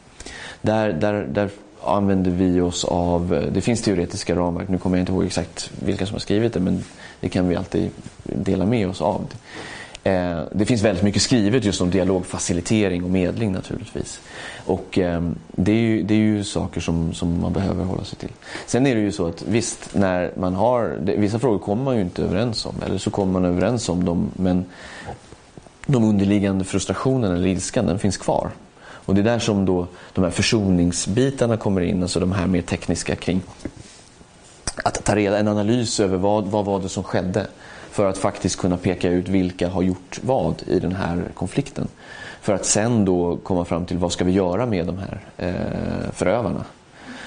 Där, 0.62 0.92
där, 0.92 1.26
där 1.30 1.50
använder 1.96 2.30
vi 2.30 2.60
oss 2.60 2.84
av, 2.84 3.34
eh, 3.34 3.52
det 3.52 3.60
finns 3.60 3.82
teoretiska 3.82 4.36
ramverk, 4.36 4.68
nu 4.68 4.78
kommer 4.78 4.96
jag 4.96 5.02
inte 5.02 5.12
ihåg 5.12 5.24
exakt 5.24 5.70
vilka 5.84 6.06
som 6.06 6.14
har 6.14 6.20
skrivit 6.20 6.52
det 6.52 6.60
men 6.60 6.84
det 7.20 7.28
kan 7.28 7.48
vi 7.48 7.56
alltid 7.56 7.90
dela 8.22 8.66
med 8.66 8.88
oss 8.88 9.02
av. 9.02 9.26
Eh, 10.08 10.42
det 10.52 10.66
finns 10.66 10.82
väldigt 10.82 11.04
mycket 11.04 11.22
skrivet 11.22 11.64
just 11.64 11.80
om 11.80 11.90
dialogfacilitering 11.90 13.04
och 13.04 13.10
medling 13.10 13.52
naturligtvis. 13.52 14.20
Och 14.66 14.98
eh, 14.98 15.22
det 15.52 15.72
är 15.72 15.76
ju, 15.76 16.02
det 16.02 16.14
är 16.14 16.18
ju 16.18 16.44
saker 16.44 16.80
som, 16.80 17.14
som 17.14 17.40
man 17.40 17.52
behöver 17.52 17.84
hålla 17.84 18.04
sig 18.04 18.18
till. 18.18 18.32
Sen 18.66 18.86
är 18.86 18.94
det 18.94 19.00
ju 19.00 19.12
så 19.12 19.26
att 19.26 19.42
visst, 19.42 19.94
när 19.94 20.32
man 20.36 20.54
har, 20.54 20.98
vissa 21.00 21.38
frågor 21.38 21.58
kommer 21.58 21.84
man 21.84 21.96
ju 21.96 22.02
inte 22.02 22.22
överens 22.22 22.66
om 22.66 22.74
eller 22.86 22.98
så 22.98 23.10
kommer 23.10 23.32
man 23.32 23.44
överens 23.44 23.88
om 23.88 24.04
dem 24.04 24.30
men 24.36 24.64
de 25.86 26.04
underliggande 26.04 26.64
frustrationen 26.64 27.36
eller 27.36 27.46
ilskan 27.46 27.86
den 27.86 27.98
finns 27.98 28.16
kvar. 28.16 28.50
Och 29.08 29.14
det 29.14 29.20
är 29.20 29.24
där 29.24 29.38
som 29.38 29.64
då 29.64 29.86
de 30.12 30.24
här 30.24 30.30
försoningsbitarna 30.30 31.56
kommer 31.56 31.80
in, 31.80 32.02
alltså 32.02 32.20
de 32.20 32.32
här 32.32 32.46
mer 32.46 32.62
tekniska 32.62 33.16
kring 33.16 33.42
att 34.84 35.04
ta 35.04 35.16
reda 35.16 35.38
en 35.38 35.48
analys 35.48 36.00
över 36.00 36.16
vad, 36.16 36.44
vad 36.44 36.64
var 36.64 36.80
det 36.80 36.88
som 36.88 37.04
skedde 37.04 37.46
för 37.90 38.06
att 38.06 38.18
faktiskt 38.18 38.56
kunna 38.56 38.76
peka 38.76 39.08
ut 39.08 39.28
vilka 39.28 39.68
har 39.68 39.82
gjort 39.82 40.20
vad 40.22 40.62
i 40.66 40.80
den 40.80 40.92
här 40.92 41.24
konflikten. 41.34 41.88
För 42.40 42.52
att 42.52 42.64
sen 42.64 43.04
då 43.04 43.36
komma 43.36 43.64
fram 43.64 43.86
till 43.86 43.98
vad 43.98 44.12
ska 44.12 44.24
vi 44.24 44.32
göra 44.32 44.66
med 44.66 44.86
de 44.86 44.98
här 44.98 45.20
eh, 45.36 46.10
förövarna 46.12 46.64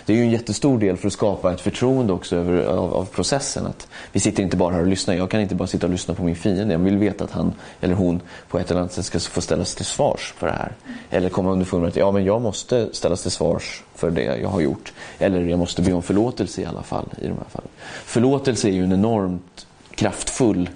det 0.06 0.14
är 0.14 0.18
ju 0.18 0.24
en 0.24 0.32
jättestor 0.32 0.80
del 0.80 0.98
för 0.98 1.08
att 1.08 1.14
skapa 1.14 1.54
ett 1.54 1.62
förtroende 1.62 2.14
också 2.14 2.36
över, 2.36 2.64
av, 2.64 2.94
av, 2.94 3.06
processen. 3.06 3.66
Att 3.66 3.88
vi 4.12 4.20
sitter 4.20 4.44
inte 4.44 4.58
bara 4.58 4.74
här 4.74 4.82
och 4.82 4.88
lyssnar. 4.88 5.16
Jag 5.16 5.30
kan 5.30 5.42
inte 5.42 5.56
bara 5.56 5.68
sitta 5.68 5.86
och 5.86 5.92
lyssna 5.92 6.14
på 6.14 6.24
min 6.24 6.36
fiende. 6.36 6.74
Jag 6.74 6.80
vill 6.80 6.98
veta 6.98 7.24
att 7.24 7.32
han 7.32 7.54
eller 7.82 7.96
hon 7.96 8.22
på 8.48 8.60
ett 8.60 8.72
eller 8.72 8.80
annat 8.80 8.94
sätt 8.94 9.06
ska 9.06 9.20
få 9.20 9.42
ställas 9.42 9.76
till 9.76 9.86
svars 9.86 10.34
för 10.38 10.48
det 10.48 10.54
här. 10.54 10.72
Eller 11.10 11.30
komma 11.30 11.52
underfund 11.52 11.82
med 11.82 11.90
att 11.90 11.96
ja, 11.96 12.12
men 12.12 12.26
jag 12.26 12.42
måste 12.42 12.90
ställas 12.94 13.22
till 13.22 13.32
svars 13.32 13.84
för 13.96 14.12
det 14.12 14.24
jag 14.24 14.50
har 14.50 14.62
gjort. 14.62 14.94
Eller 15.20 15.42
jag 15.42 15.60
måste 15.60 15.82
be 15.82 15.94
om 15.94 16.02
förlåtelse 16.02 16.62
i 16.62 16.66
alla 16.66 16.84
fall. 16.84 17.06
i 17.22 17.28
de 17.28 17.38
här 17.38 17.50
fallen. 17.50 17.70
Förlåtelse 18.06 18.68
är 18.68 18.74
ju 18.74 18.84
en 18.84 18.92
enormt 18.92 19.68
kraftfull 19.96 20.70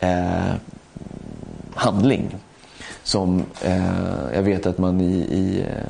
eh, 0.00 0.54
handling. 1.74 2.36
Som 3.02 3.44
eh, 3.62 4.34
jag 4.34 4.42
vet 4.42 4.66
att 4.66 4.78
man 4.78 5.00
i, 5.00 5.14
i, 5.14 5.60
eh, 5.60 5.88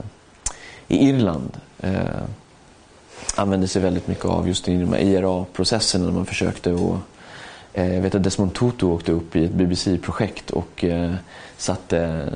i 0.88 1.08
Irland 1.08 1.56
eh, 1.80 1.92
använde 3.34 3.68
sig 3.68 3.82
väldigt 3.82 4.08
mycket 4.08 4.24
av 4.24 4.48
just 4.48 4.68
i 4.68 4.76
de 4.76 4.92
här 4.92 5.00
IRA-processerna 5.00 6.04
när 6.04 6.12
man 6.12 6.26
försökte 6.26 6.72
och 6.72 6.98
eh, 7.72 7.94
jag 7.94 8.02
vet 8.02 8.14
att 8.14 8.22
Desmond 8.22 8.54
Tutu 8.54 8.86
åkte 8.86 9.12
upp 9.12 9.36
i 9.36 9.44
ett 9.44 9.52
BBC-projekt 9.52 10.50
och 10.50 10.84
eh, 10.84 11.14
satte 11.56 12.28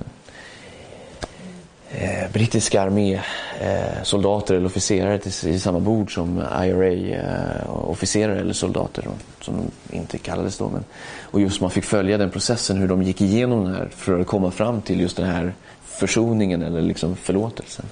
eh, 1.91 2.33
brittiska 2.33 2.83
armésoldater 2.83 4.55
eh, 4.55 4.59
eller 4.59 4.67
officerare 4.67 5.19
till, 5.19 5.51
i 5.51 5.59
samma 5.59 5.81
bord 5.81 6.15
som 6.15 6.39
IRA-officerare 6.39 8.37
eh, 8.37 8.41
eller 8.41 8.55
soldater 8.55 9.05
som 9.41 9.57
de 9.57 9.97
inte 9.97 10.19
kallades 10.19 10.59
då. 10.59 10.69
Men, 10.69 10.85
och 11.21 11.41
just 11.41 11.61
man 11.61 11.71
fick 11.71 11.85
följa 11.85 12.19
den 12.19 12.31
processen, 12.31 12.77
hur 12.77 12.89
de 12.89 13.03
gick 13.03 13.21
igenom 13.21 13.65
det 13.65 13.71
här 13.71 13.89
för 13.97 14.21
att 14.21 14.27
komma 14.27 14.51
fram 14.51 14.81
till 14.81 15.01
just 15.01 15.17
den 15.17 15.27
här 15.27 15.55
försoningen 15.85 16.63
eller 16.63 16.81
liksom 16.81 17.17
förlåtelsen. 17.17 17.87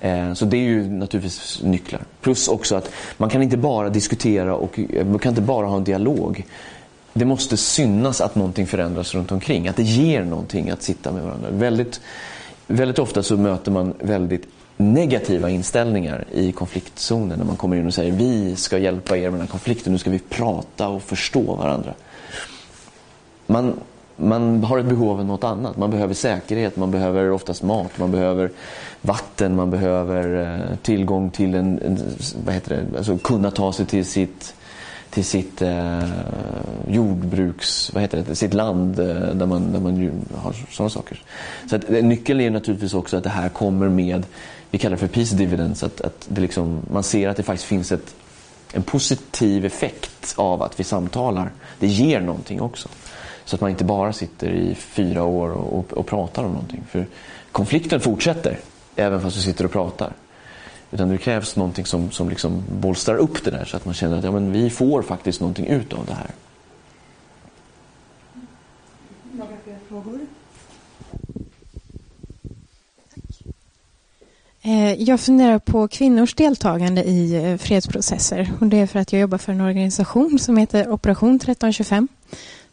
Eh, 0.00 0.32
så 0.32 0.44
det 0.44 0.56
är 0.56 0.60
ju 0.60 0.88
naturligtvis 0.88 1.60
nycklar. 1.62 2.00
Plus 2.20 2.48
också 2.48 2.76
att 2.76 2.90
man 3.16 3.30
kan 3.30 3.42
inte 3.42 3.56
bara 3.56 3.88
diskutera 3.88 4.54
och 4.54 4.78
eh, 4.78 5.06
man 5.06 5.18
kan 5.18 5.30
inte 5.30 5.42
bara 5.42 5.66
ha 5.66 5.76
en 5.76 5.84
dialog. 5.84 6.46
Det 7.12 7.24
måste 7.24 7.56
synas 7.56 8.20
att 8.20 8.34
någonting 8.34 8.66
förändras 8.66 9.14
runt 9.14 9.32
omkring. 9.32 9.68
Att 9.68 9.76
det 9.76 9.82
ger 9.82 10.24
någonting 10.24 10.70
att 10.70 10.82
sitta 10.82 11.12
med 11.12 11.22
varandra. 11.22 11.50
Väldigt, 11.50 12.00
väldigt 12.66 12.98
ofta 12.98 13.22
så 13.22 13.36
möter 13.36 13.70
man 13.70 13.94
väldigt 14.00 14.48
negativa 14.76 15.50
inställningar 15.50 16.24
i 16.32 16.52
konfliktzonen 16.52 17.38
när 17.38 17.44
man 17.44 17.56
kommer 17.56 17.76
in 17.76 17.86
och 17.86 17.94
säger 17.94 18.12
vi 18.12 18.56
ska 18.56 18.78
hjälpa 18.78 19.16
er 19.16 19.22
med 19.22 19.32
den 19.32 19.40
här 19.40 19.48
konflikten, 19.48 19.92
nu 19.92 19.98
ska 19.98 20.10
vi 20.10 20.18
prata 20.18 20.88
och 20.88 21.02
förstå 21.02 21.54
varandra. 21.54 21.94
Man, 23.46 23.80
man 24.16 24.64
har 24.64 24.78
ett 24.78 24.86
behov 24.86 25.20
av 25.20 25.26
något 25.26 25.44
annat. 25.44 25.76
Man 25.76 25.90
behöver 25.90 26.14
säkerhet, 26.14 26.76
man 26.76 26.90
behöver 26.90 27.30
oftast 27.30 27.62
mat, 27.62 27.98
man 27.98 28.12
behöver 28.12 28.50
vatten, 29.02 29.56
man 29.56 29.70
behöver 29.70 30.42
eh, 30.42 30.76
tillgång 30.76 31.30
till 31.30 31.54
en, 31.54 31.78
en, 31.78 31.98
vad 32.44 32.54
heter 32.54 32.76
det, 32.76 32.98
alltså 32.98 33.18
kunna 33.18 33.50
ta 33.50 33.72
sig 33.72 33.86
till 33.86 34.04
sitt 34.04 34.54
till 35.10 35.24
sitt 35.24 35.62
eh, 35.62 36.08
jordbruks, 36.88 37.90
vad 37.94 38.02
heter 38.02 38.24
det, 38.28 38.36
sitt 38.36 38.54
land 38.54 38.98
eh, 38.98 39.06
där 39.06 39.46
man, 39.46 39.72
där 39.72 39.80
man 39.80 40.24
har 40.34 40.52
sådana 40.70 40.90
saker. 40.90 41.22
Så 41.70 41.76
att, 41.76 41.90
eh, 41.90 42.04
nyckeln 42.04 42.40
är 42.40 42.50
naturligtvis 42.50 42.94
också 42.94 43.16
att 43.16 43.24
det 43.24 43.30
här 43.30 43.48
kommer 43.48 43.88
med 43.88 44.24
vi 44.70 44.78
kallar 44.78 44.96
det 44.96 45.00
för 45.00 45.06
peace 45.06 45.36
dividends, 45.36 45.82
att, 45.82 46.00
att 46.00 46.26
det 46.28 46.40
liksom, 46.40 46.80
man 46.92 47.02
ser 47.02 47.28
att 47.28 47.36
det 47.36 47.42
faktiskt 47.42 47.68
finns 47.68 47.92
ett, 47.92 48.14
en 48.72 48.82
positiv 48.82 49.64
effekt 49.64 50.34
av 50.36 50.62
att 50.62 50.80
vi 50.80 50.84
samtalar. 50.84 51.50
Det 51.78 51.86
ger 51.86 52.20
någonting 52.20 52.60
också. 52.60 52.88
Så 53.46 53.54
att 53.54 53.60
man 53.60 53.70
inte 53.70 53.84
bara 53.84 54.12
sitter 54.12 54.50
i 54.50 54.74
fyra 54.74 55.24
år 55.24 55.48
och, 55.50 55.78
och, 55.78 55.92
och 55.92 56.06
pratar 56.06 56.44
om 56.44 56.52
någonting. 56.52 56.84
För 56.88 57.06
konflikten 57.52 58.00
fortsätter, 58.00 58.58
även 58.96 59.20
fast 59.20 59.36
vi 59.36 59.40
sitter 59.40 59.64
och 59.64 59.72
pratar. 59.72 60.12
Utan 60.90 61.08
det 61.08 61.18
krävs 61.18 61.56
någonting 61.56 61.86
som, 61.86 62.10
som 62.10 62.28
liksom 62.28 62.62
bolstrar 62.80 63.16
upp 63.16 63.44
det 63.44 63.50
där 63.50 63.64
så 63.64 63.76
att 63.76 63.84
man 63.84 63.94
känner 63.94 64.18
att 64.18 64.24
ja, 64.24 64.30
men 64.30 64.52
vi 64.52 64.70
får 64.70 65.02
faktiskt 65.02 65.40
någonting 65.40 65.66
ut 65.66 65.92
av 65.92 66.06
det 66.06 66.14
här. 66.14 66.30
Några 69.32 69.52
fler 69.64 69.78
frågor? 69.88 70.20
Eh, 74.62 75.02
Jag 75.02 75.20
funderar 75.20 75.58
på 75.58 75.88
kvinnors 75.88 76.34
deltagande 76.34 77.04
i 77.04 77.34
eh, 77.34 77.56
fredsprocesser. 77.56 78.52
Och 78.60 78.66
det 78.66 78.76
är 78.76 78.86
för 78.86 78.98
att 78.98 79.12
jag 79.12 79.20
jobbar 79.20 79.38
för 79.38 79.52
en 79.52 79.60
organisation 79.60 80.38
som 80.38 80.56
heter 80.56 80.90
Operation 80.90 81.36
1325. 81.36 82.08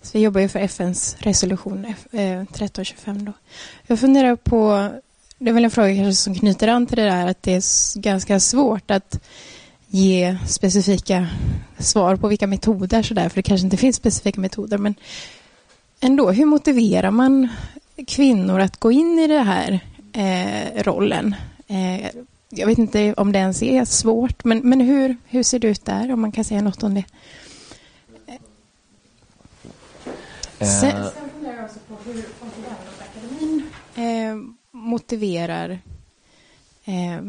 Så 0.04 0.18
vi 0.18 0.24
jobbar 0.24 0.42
ju 0.42 0.48
för 0.48 0.60
FNs 0.60 1.16
resolution 1.20 1.86
eh, 1.86 2.42
1325. 2.42 3.26
Då. 3.26 3.34
Jag 3.88 4.00
funderar 4.00 4.36
på, 4.36 4.90
det 5.38 5.50
är 5.50 5.54
väl 5.54 5.66
en 5.66 5.72
fråga 5.72 5.96
kanske 5.96 6.14
som 6.14 6.36
knyter 6.36 6.68
an 6.68 6.86
till 6.86 6.98
det 6.98 7.04
där 7.04 7.28
att 7.28 7.44
det 7.44 7.54
är 7.54 8.00
ganska 8.00 8.40
svårt 8.40 8.92
att 8.92 9.20
ge 9.88 10.38
specifika 10.48 11.28
svar 11.80 12.16
på 12.16 12.28
vilka 12.28 12.48
metoder 12.48 13.04
sådär, 13.04 13.30
för 13.30 13.36
det 13.36 13.42
kanske 13.42 13.66
inte 13.66 13.78
finns 13.78 13.96
specifika 13.96 14.42
metoder. 14.42 14.78
Men 14.78 14.96
ändå, 16.00 16.32
hur 16.32 16.46
motiverar 16.46 17.12
man 17.12 17.50
kvinnor 18.08 18.60
att 18.60 18.80
gå 18.80 18.92
in 18.92 19.20
i 19.20 19.28
den 19.28 19.48
här 19.48 19.80
eh, 20.14 20.84
rollen? 20.84 21.36
Eh, 21.68 22.08
jag 22.50 22.68
vet 22.68 22.78
inte 22.78 23.14
om 23.14 23.32
det 23.32 23.40
ens 23.40 23.64
är 23.64 23.86
svårt, 23.86 24.44
men, 24.44 24.60
men 24.70 24.82
hur, 24.82 25.18
hur 25.26 25.44
ser 25.44 25.60
det 25.60 25.68
ut 25.68 25.86
där? 25.86 26.14
Om 26.14 26.22
man 26.22 26.32
kan 26.32 26.44
säga 26.44 26.62
något 26.62 26.84
om 26.84 26.94
det. 26.94 27.04
Eh, 30.60 30.68
Sen, 30.68 30.92
sen 30.92 31.30
funderar 31.34 31.56
jag 31.56 31.66
också 31.66 31.80
på 31.88 31.96
hur 32.06 32.22
Folke 32.22 32.74
eh, 33.96 34.36
motiverar 34.72 35.80
eh, 36.86 37.22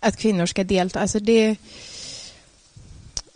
att 0.00 0.16
kvinnor 0.16 0.46
ska 0.46 0.64
delta. 0.64 1.00
Alltså 1.00 1.20
det, 1.20 1.56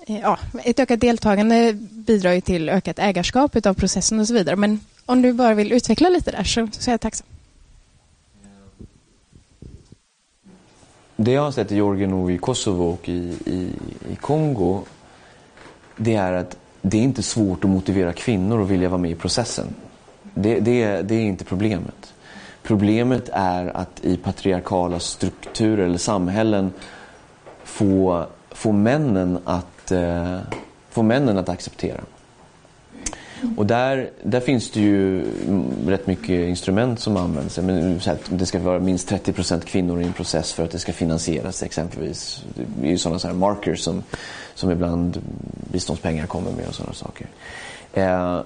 eh, 0.06 0.20
ja, 0.20 0.38
ett 0.64 0.80
ökat 0.80 1.00
deltagande 1.00 1.72
bidrar 1.90 2.32
ju 2.32 2.40
till 2.40 2.68
ökat 2.68 2.98
ägarskap 2.98 3.66
av 3.66 3.74
processen 3.74 4.20
och 4.20 4.26
så 4.26 4.34
vidare. 4.34 4.56
Men 4.56 4.80
om 5.06 5.22
du 5.22 5.32
bara 5.32 5.54
vill 5.54 5.72
utveckla 5.72 6.08
lite 6.08 6.30
där 6.30 6.44
så, 6.44 6.68
så 6.72 6.90
är 6.90 6.92
jag 6.92 7.00
tacksam. 7.00 7.26
Det 11.16 11.32
jag 11.32 11.42
har 11.42 11.52
sett 11.52 11.72
i 11.72 11.74
Georgien 11.74 12.12
och 12.12 12.32
i 12.32 12.38
Kosovo 12.38 12.84
och 12.84 13.08
i, 13.08 13.36
i, 13.46 13.70
i 14.12 14.16
Kongo 14.16 14.84
det 15.96 16.14
är 16.14 16.32
att 16.32 16.56
det 16.82 16.98
är 16.98 17.02
inte 17.02 17.22
svårt 17.22 17.64
att 17.64 17.70
motivera 17.70 18.12
kvinnor 18.12 18.62
att 18.62 18.68
vilja 18.68 18.88
vara 18.88 19.00
med 19.00 19.10
i 19.10 19.14
processen. 19.14 19.66
Det, 20.34 20.60
det, 20.60 21.02
det 21.02 21.14
är 21.14 21.20
inte 21.20 21.44
problemet. 21.44 22.14
Problemet 22.62 23.28
är 23.32 23.76
att 23.76 24.04
i 24.04 24.16
patriarkala 24.16 25.00
strukturer 25.00 25.84
eller 25.84 25.98
samhällen 25.98 26.72
få, 27.64 28.26
få, 28.50 28.72
männen, 28.72 29.38
att, 29.44 29.92
eh, 29.92 30.38
få 30.90 31.02
männen 31.02 31.38
att 31.38 31.48
acceptera. 31.48 32.00
Och 33.56 33.66
där, 33.66 34.10
där 34.22 34.40
finns 34.40 34.70
det 34.70 34.80
ju 34.80 35.24
rätt 35.86 36.06
mycket 36.06 36.48
instrument 36.48 37.00
som 37.00 37.16
används. 37.16 37.58
Men 37.58 38.00
så 38.00 38.10
här, 38.10 38.18
det 38.28 38.46
ska 38.46 38.58
vara 38.58 38.78
minst 38.78 39.10
30% 39.10 39.60
kvinnor 39.60 40.02
i 40.02 40.04
en 40.04 40.12
process 40.12 40.52
för 40.52 40.64
att 40.64 40.70
det 40.70 40.78
ska 40.78 40.92
finansieras 40.92 41.62
exempelvis. 41.62 42.44
Det 42.54 42.86
är 42.86 42.90
ju 42.90 42.98
sådana 42.98 43.18
så 43.18 43.26
här 43.26 43.34
markers 43.34 43.80
som, 43.80 44.02
som 44.54 44.70
ibland 44.70 45.22
biståndspengar 45.72 46.26
kommer 46.26 46.50
med 46.52 46.68
och 46.68 46.74
sådana 46.74 46.94
saker. 46.94 47.26
Eh, 47.92 48.40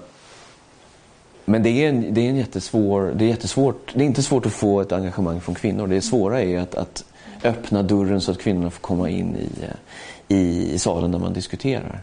men 1.45 1.63
det 1.63 1.69
är, 1.69 1.89
en, 1.89 2.13
det, 2.13 2.21
är 2.21 2.29
en 2.29 2.35
jättesvår, 2.35 3.13
det 3.15 3.25
är 3.25 3.29
jättesvårt. 3.29 3.91
Det 3.93 4.01
är 4.01 4.05
inte 4.05 4.23
svårt 4.23 4.45
att 4.45 4.53
få 4.53 4.81
ett 4.81 4.91
engagemang 4.91 5.41
från 5.41 5.55
kvinnor. 5.55 5.87
Det 5.87 6.01
svåra 6.01 6.41
är 6.41 6.59
att, 6.59 6.75
att 6.75 7.03
öppna 7.43 7.83
dörren 7.83 8.21
så 8.21 8.31
att 8.31 8.39
kvinnorna 8.39 8.69
får 8.69 8.81
komma 8.81 9.09
in 9.09 9.35
i, 9.35 9.49
i, 10.35 10.73
i 10.73 10.79
salen 10.79 11.11
där 11.11 11.19
man 11.19 11.33
diskuterar. 11.33 12.01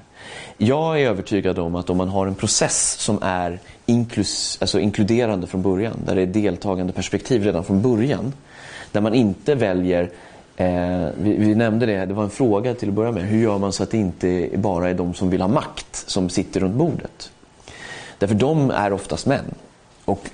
Jag 0.58 1.00
är 1.00 1.06
övertygad 1.06 1.58
om 1.58 1.74
att 1.74 1.90
om 1.90 1.96
man 1.96 2.08
har 2.08 2.26
en 2.26 2.34
process 2.34 2.96
som 3.00 3.18
är 3.22 3.58
inklus, 3.86 4.58
alltså 4.60 4.80
inkluderande 4.80 5.46
från 5.46 5.62
början, 5.62 5.96
där 6.06 6.14
det 6.14 6.22
är 6.22 6.26
deltagande 6.26 6.92
perspektiv 6.92 7.44
redan 7.44 7.64
från 7.64 7.82
början, 7.82 8.32
där 8.92 9.00
man 9.00 9.14
inte 9.14 9.54
väljer 9.54 10.10
Eh, 10.56 11.08
vi, 11.18 11.36
vi, 11.36 11.54
nämnde 11.54 11.86
det, 11.86 12.06
det 12.06 12.14
var 12.14 12.24
en 12.24 12.30
fråga 12.30 12.74
till 12.74 12.88
att 12.88 12.94
börja 12.94 13.12
med. 13.12 13.22
Hur 13.22 13.42
gör 13.42 13.58
man 13.58 13.72
så 13.72 13.82
att 13.82 13.90
det 13.90 13.98
inte 13.98 14.48
bara 14.54 14.90
är 14.90 14.94
de 14.94 15.14
som 15.14 15.30
vill 15.30 15.40
ha 15.40 15.48
makt 15.48 16.04
som 16.06 16.28
sitter 16.28 16.60
runt 16.60 16.74
bordet? 16.74 17.30
Därför 18.18 18.34
de 18.34 18.70
är 18.70 18.92
oftast 18.92 19.26
män. 19.26 19.54
Och 20.04 20.30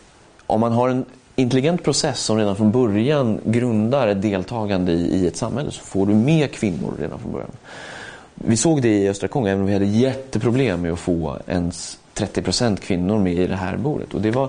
om 0.47 0.60
man 0.60 0.72
har 0.72 0.88
en 0.88 1.05
intelligent 1.36 1.82
process 1.84 2.20
som 2.20 2.38
redan 2.38 2.56
från 2.56 2.70
början 2.72 3.40
grundar 3.44 4.09
ett 4.09 4.22
deltagande 4.22 4.92
i, 4.92 5.22
i 5.22 5.26
ett 5.26 5.36
samhälle 5.36 5.70
så 5.70 5.80
får 5.80 6.06
du 6.06 6.14
med 6.14 6.52
kvinnor 6.52 6.94
redan 6.98 7.18
från 7.18 7.32
början. 7.32 7.51
Vi 8.34 8.56
såg 8.56 8.82
det 8.82 8.98
i 8.98 9.09
Östra 9.09 9.28
Kongo, 9.28 9.48
även 9.48 9.60
om 9.60 9.66
vi 9.66 9.72
hade 9.72 9.84
jätteproblem 9.84 10.82
med 10.82 10.92
att 10.92 10.98
få 10.98 11.38
ens 11.47 11.98
30% 12.14 12.76
kvinnor 12.76 13.18
med 13.18 13.32
i 13.32 13.47
det 13.47 13.56
här 13.56 13.76
bordet. 13.76 14.14
Och 14.14 14.20
det 14.20 14.30
var 14.30 14.48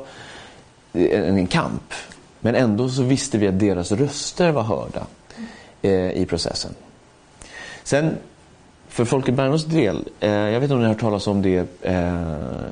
en, 0.94 1.38
en 1.38 1.48
kamp. 1.48 1.94
Men 2.40 2.56
ändå 2.56 2.90
så 2.90 3.04
visste 3.04 3.38
vi 3.38 3.48
att 3.48 3.60
deras 3.60 3.92
röster 3.92 4.52
var 4.52 4.64
hörda 4.64 5.06
Eh, 5.84 6.12
i 6.12 6.26
processen. 6.26 6.72
Sen 7.84 8.18
för 8.88 9.06
Folke 9.06 9.32
Bernadottes 9.32 9.66
del, 9.66 10.08
eh, 10.20 10.30
jag 10.30 10.60
vet 10.60 10.64
inte 10.64 10.74
om 10.74 10.80
ni 10.80 10.86
har 10.86 10.94
hört 10.94 11.02
talas 11.02 11.28
om 11.28 11.42
det 11.42 11.82
eh, 11.82 12.26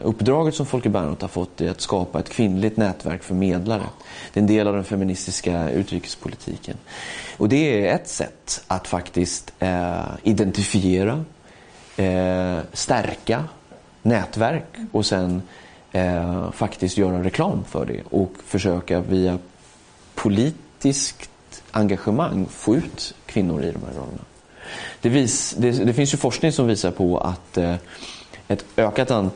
uppdraget 0.03 0.55
som 0.55 0.65
Folke 0.65 0.89
Bernadotte 0.89 1.23
har 1.23 1.29
fått 1.29 1.61
i 1.61 1.69
att 1.69 1.81
skapa 1.81 2.19
ett 2.19 2.29
kvinnligt 2.29 2.77
nätverk 2.77 3.23
för 3.23 3.33
medlare. 3.33 3.83
Det 4.33 4.39
är 4.39 4.41
en 4.41 4.47
del 4.47 4.67
av 4.67 4.73
den 4.73 4.83
feministiska 4.83 5.69
utrikespolitiken. 5.69 6.77
Och 7.37 7.49
det 7.49 7.87
är 7.87 7.95
ett 7.95 8.07
sätt 8.07 8.63
att 8.67 8.87
faktiskt 8.87 9.53
eh, 9.59 10.01
identifiera, 10.23 11.25
eh, 11.97 12.59
stärka 12.73 13.43
nätverk 14.01 14.77
och 14.91 15.05
sen 15.05 15.41
eh, 15.91 16.51
faktiskt 16.51 16.97
göra 16.97 17.23
reklam 17.23 17.63
för 17.63 17.85
det 17.85 18.01
och 18.09 18.33
försöka 18.45 18.99
via 18.99 19.37
politiskt 20.15 21.29
engagemang 21.71 22.45
få 22.49 22.75
ut 22.75 23.13
kvinnor 23.25 23.63
i 23.63 23.71
de 23.71 23.79
här 23.85 23.93
rollerna. 23.93 24.23
Det, 25.01 25.09
vis, 25.09 25.55
det, 25.57 25.71
det, 25.71 25.93
finns 25.93 26.13
ju 26.13 26.17
forskning 26.17 26.51
som 26.51 26.67
visar 26.67 26.91
på 26.91 27.17
att 27.17 27.57
eh, 27.57 27.75
ett, 28.47 28.65
ökat 28.77 29.11
an, 29.11 29.31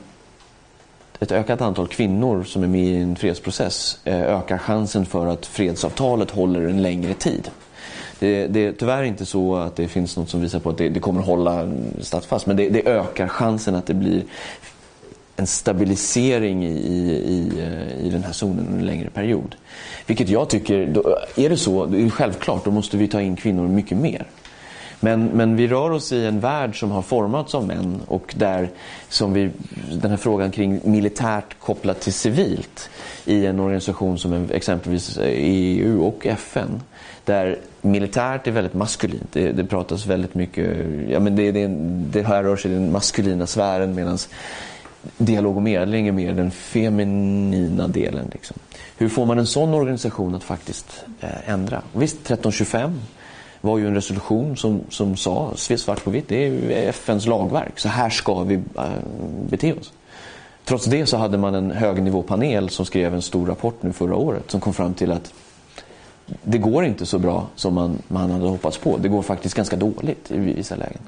ett 1.19 1.31
ökat 1.31 1.61
antal 1.61 1.87
kvinnor 1.87 2.43
som 2.43 2.63
är 2.63 2.67
med 2.67 2.81
i 2.81 2.95
en 2.95 3.15
fredsprocess 3.15 3.99
eh, 4.03 4.21
ökar 4.21 4.57
chansen 4.57 5.05
för 5.05 5.27
att 5.27 5.45
fredsavtalet 5.45 6.31
håller 6.31 6.61
en 6.61 6.81
längre 6.81 7.13
tid. 7.13 7.49
Det, 8.19 8.47
det 8.47 8.65
är 8.65 8.71
tyvärr 8.71 9.03
inte 9.03 9.25
så 9.25 9.55
att 9.55 9.75
det 9.75 9.87
finns 9.87 10.17
något 10.17 10.29
som 10.29 10.41
visar 10.41 10.59
på 10.59 10.69
att 10.69 10.77
det, 10.77 10.89
det 10.89 10.99
kommer 10.99 11.21
hålla 11.21 11.71
stadsfast 12.01 12.45
men 12.45 12.57
det, 12.57 12.69
det, 12.69 12.87
ökar 12.87 13.27
chansen 13.27 13.75
att 13.75 13.85
det 13.85 13.93
blir 13.93 14.23
en 15.35 15.47
stabilisering 15.47 16.65
i, 16.65 16.77
i, 17.11 17.51
eh, 17.59 18.05
i 18.05 18.09
den 18.09 18.23
här 18.23 18.31
zonen 18.31 18.59
under 18.59 18.79
en 18.79 18.85
längre 18.85 19.09
period. 19.09 19.55
Vilket 20.05 20.29
jag 20.29 20.49
tycker, 20.49 20.85
då, 20.85 21.17
är 21.35 21.49
det 21.49 21.57
så, 21.57 21.85
det 21.85 22.01
är 22.01 22.09
självklart, 22.09 22.65
då 22.65 22.71
måste 22.71 22.97
vi 22.97 23.07
ta 23.07 23.21
in 23.21 23.35
kvinnor 23.35 23.67
mycket 23.67 23.97
mer. 23.97 24.25
Men, 24.99 25.25
men 25.25 25.55
vi 25.55 25.67
rör 25.67 25.91
oss 25.91 26.11
i 26.11 26.25
en 26.25 26.39
värld 26.39 26.79
som 26.79 26.91
har 26.91 27.01
formats 27.01 27.55
av 27.55 27.67
män 27.67 28.01
och 28.07 28.33
där 28.37 28.69
som 29.09 29.33
vi, 29.33 29.49
den 29.91 30.11
här 30.11 30.17
frågan 30.17 30.51
kring 30.51 30.81
militärt 30.83 31.59
kopplat 31.59 32.01
till 32.01 32.13
civilt 32.13 32.89
i 33.25 33.45
en 33.45 33.59
organisation 33.59 34.17
som 34.17 34.47
exempelvis 34.51 35.17
eh, 35.17 35.33
EU 35.33 36.03
och 36.03 36.25
FN 36.25 36.81
där 37.25 37.59
militärt 37.81 38.47
är 38.47 38.51
väldigt 38.51 38.73
maskulint. 38.73 39.27
Det, 39.33 39.51
det 39.51 39.63
pratas 39.63 40.05
väldigt 40.05 40.35
mycket, 40.35 40.77
ja 41.09 41.19
men 41.19 41.35
det, 41.35 41.51
det, 41.51 41.67
det 42.11 42.23
här 42.23 42.43
rör 42.43 42.55
sig 42.55 42.71
i 42.71 42.73
den 42.73 42.91
maskulina 42.91 43.47
sfären 43.47 43.95
medan 43.95 44.17
dialog 45.17 45.55
och 45.55 45.63
medling 45.63 46.07
är 46.07 46.11
mer 46.11 46.33
den 46.33 46.51
feminina 46.51 47.87
delen. 47.87 48.29
Liksom. 48.31 48.57
Hur 48.97 49.09
får 49.09 49.25
man 49.25 49.39
en 49.39 49.47
sån 49.47 49.73
organisation 49.73 50.35
att 50.35 50.43
faktiskt 50.43 51.05
eh, 51.21 51.49
ändra? 51.49 51.81
Och 51.93 52.01
visst, 52.01 52.15
1325 52.15 53.01
var 53.61 53.77
ju 53.77 53.87
en 53.87 53.95
resolution 53.95 54.57
som, 54.57 54.81
som 54.89 55.15
sa 55.15 55.53
svart 55.55 56.03
på 56.03 56.09
vitt, 56.09 56.27
det 56.27 56.47
är 56.47 56.89
FNs 56.89 57.25
lagverk. 57.25 57.79
Så 57.79 57.89
här 57.89 58.09
ska 58.09 58.43
vi 58.43 58.55
eh, 58.55 58.83
bete 59.49 59.73
oss. 59.73 59.93
Trots 60.65 60.85
det 60.85 61.05
så 61.05 61.17
hade 61.17 61.37
man 61.37 61.55
en 61.55 61.71
högnivåpanel 61.71 62.69
som 62.69 62.85
skrev 62.85 63.13
en 63.13 63.21
stor 63.21 63.45
rapport 63.45 63.83
nu 63.83 63.93
förra 63.93 64.15
året 64.15 64.51
som 64.51 64.61
kom 64.61 64.73
fram 64.73 64.93
till 64.93 65.11
att 65.11 65.33
det 66.43 66.57
går 66.57 66.85
inte 66.85 67.05
så 67.05 67.19
bra 67.19 67.47
som 67.55 67.73
man, 67.73 68.01
man 68.07 68.31
hade 68.31 68.47
hoppats 68.47 68.77
på. 68.77 68.97
Det 68.97 69.07
går 69.09 69.21
faktiskt 69.21 69.55
ganska 69.55 69.75
dåligt 69.75 70.31
i 70.31 70.37
vissa 70.37 70.75
lägen. 70.75 71.01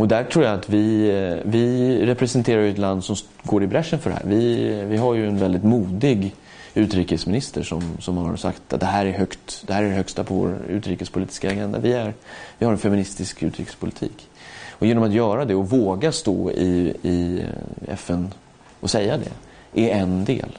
Och 0.00 0.08
där 0.08 0.24
tror 0.24 0.44
jag 0.44 0.54
att 0.54 0.68
vi, 0.68 1.08
eh, 1.08 1.50
vi 1.50 2.06
representerar 2.06 2.62
ett 2.62 2.78
land 2.78 3.04
som 3.04 3.16
går 3.42 3.62
i 3.62 3.66
bräschen 3.66 3.98
för 3.98 4.10
det 4.10 4.16
här. 4.16 4.24
Vi, 4.26 4.84
vi 4.84 4.96
har 4.96 5.14
ju 5.14 5.28
en 5.28 5.38
väldigt 5.38 5.64
modig 5.64 6.34
utrikesminister 6.74 7.62
som, 7.62 7.82
som 7.98 8.16
har 8.16 8.36
sagt 8.36 8.72
att 8.72 8.80
det 8.80 8.86
här 8.86 9.06
är 9.06 9.12
högt, 9.12 9.64
det 9.66 9.72
här 9.72 9.82
är 9.82 9.88
det 9.88 9.94
högsta 9.94 10.24
på 10.24 10.34
vår 10.34 10.58
utrikespolitiska 10.68 11.50
agenda. 11.50 11.78
Vi, 11.78 11.92
är, 11.92 12.14
vi 12.58 12.66
har 12.66 12.72
en 12.72 12.78
feministisk 12.78 13.42
utrikespolitik. 13.42 14.28
Och 14.70 14.86
genom 14.86 15.04
att 15.04 15.12
göra 15.12 15.44
det 15.44 15.54
och 15.54 15.70
våga 15.70 16.12
stå 16.12 16.50
i, 16.50 16.94
i 17.02 17.40
eh, 17.40 17.94
FN 17.94 18.34
och 18.80 18.90
säga 18.90 19.18
det 19.18 19.90
är 19.90 20.02
en 20.02 20.24
del. 20.24 20.58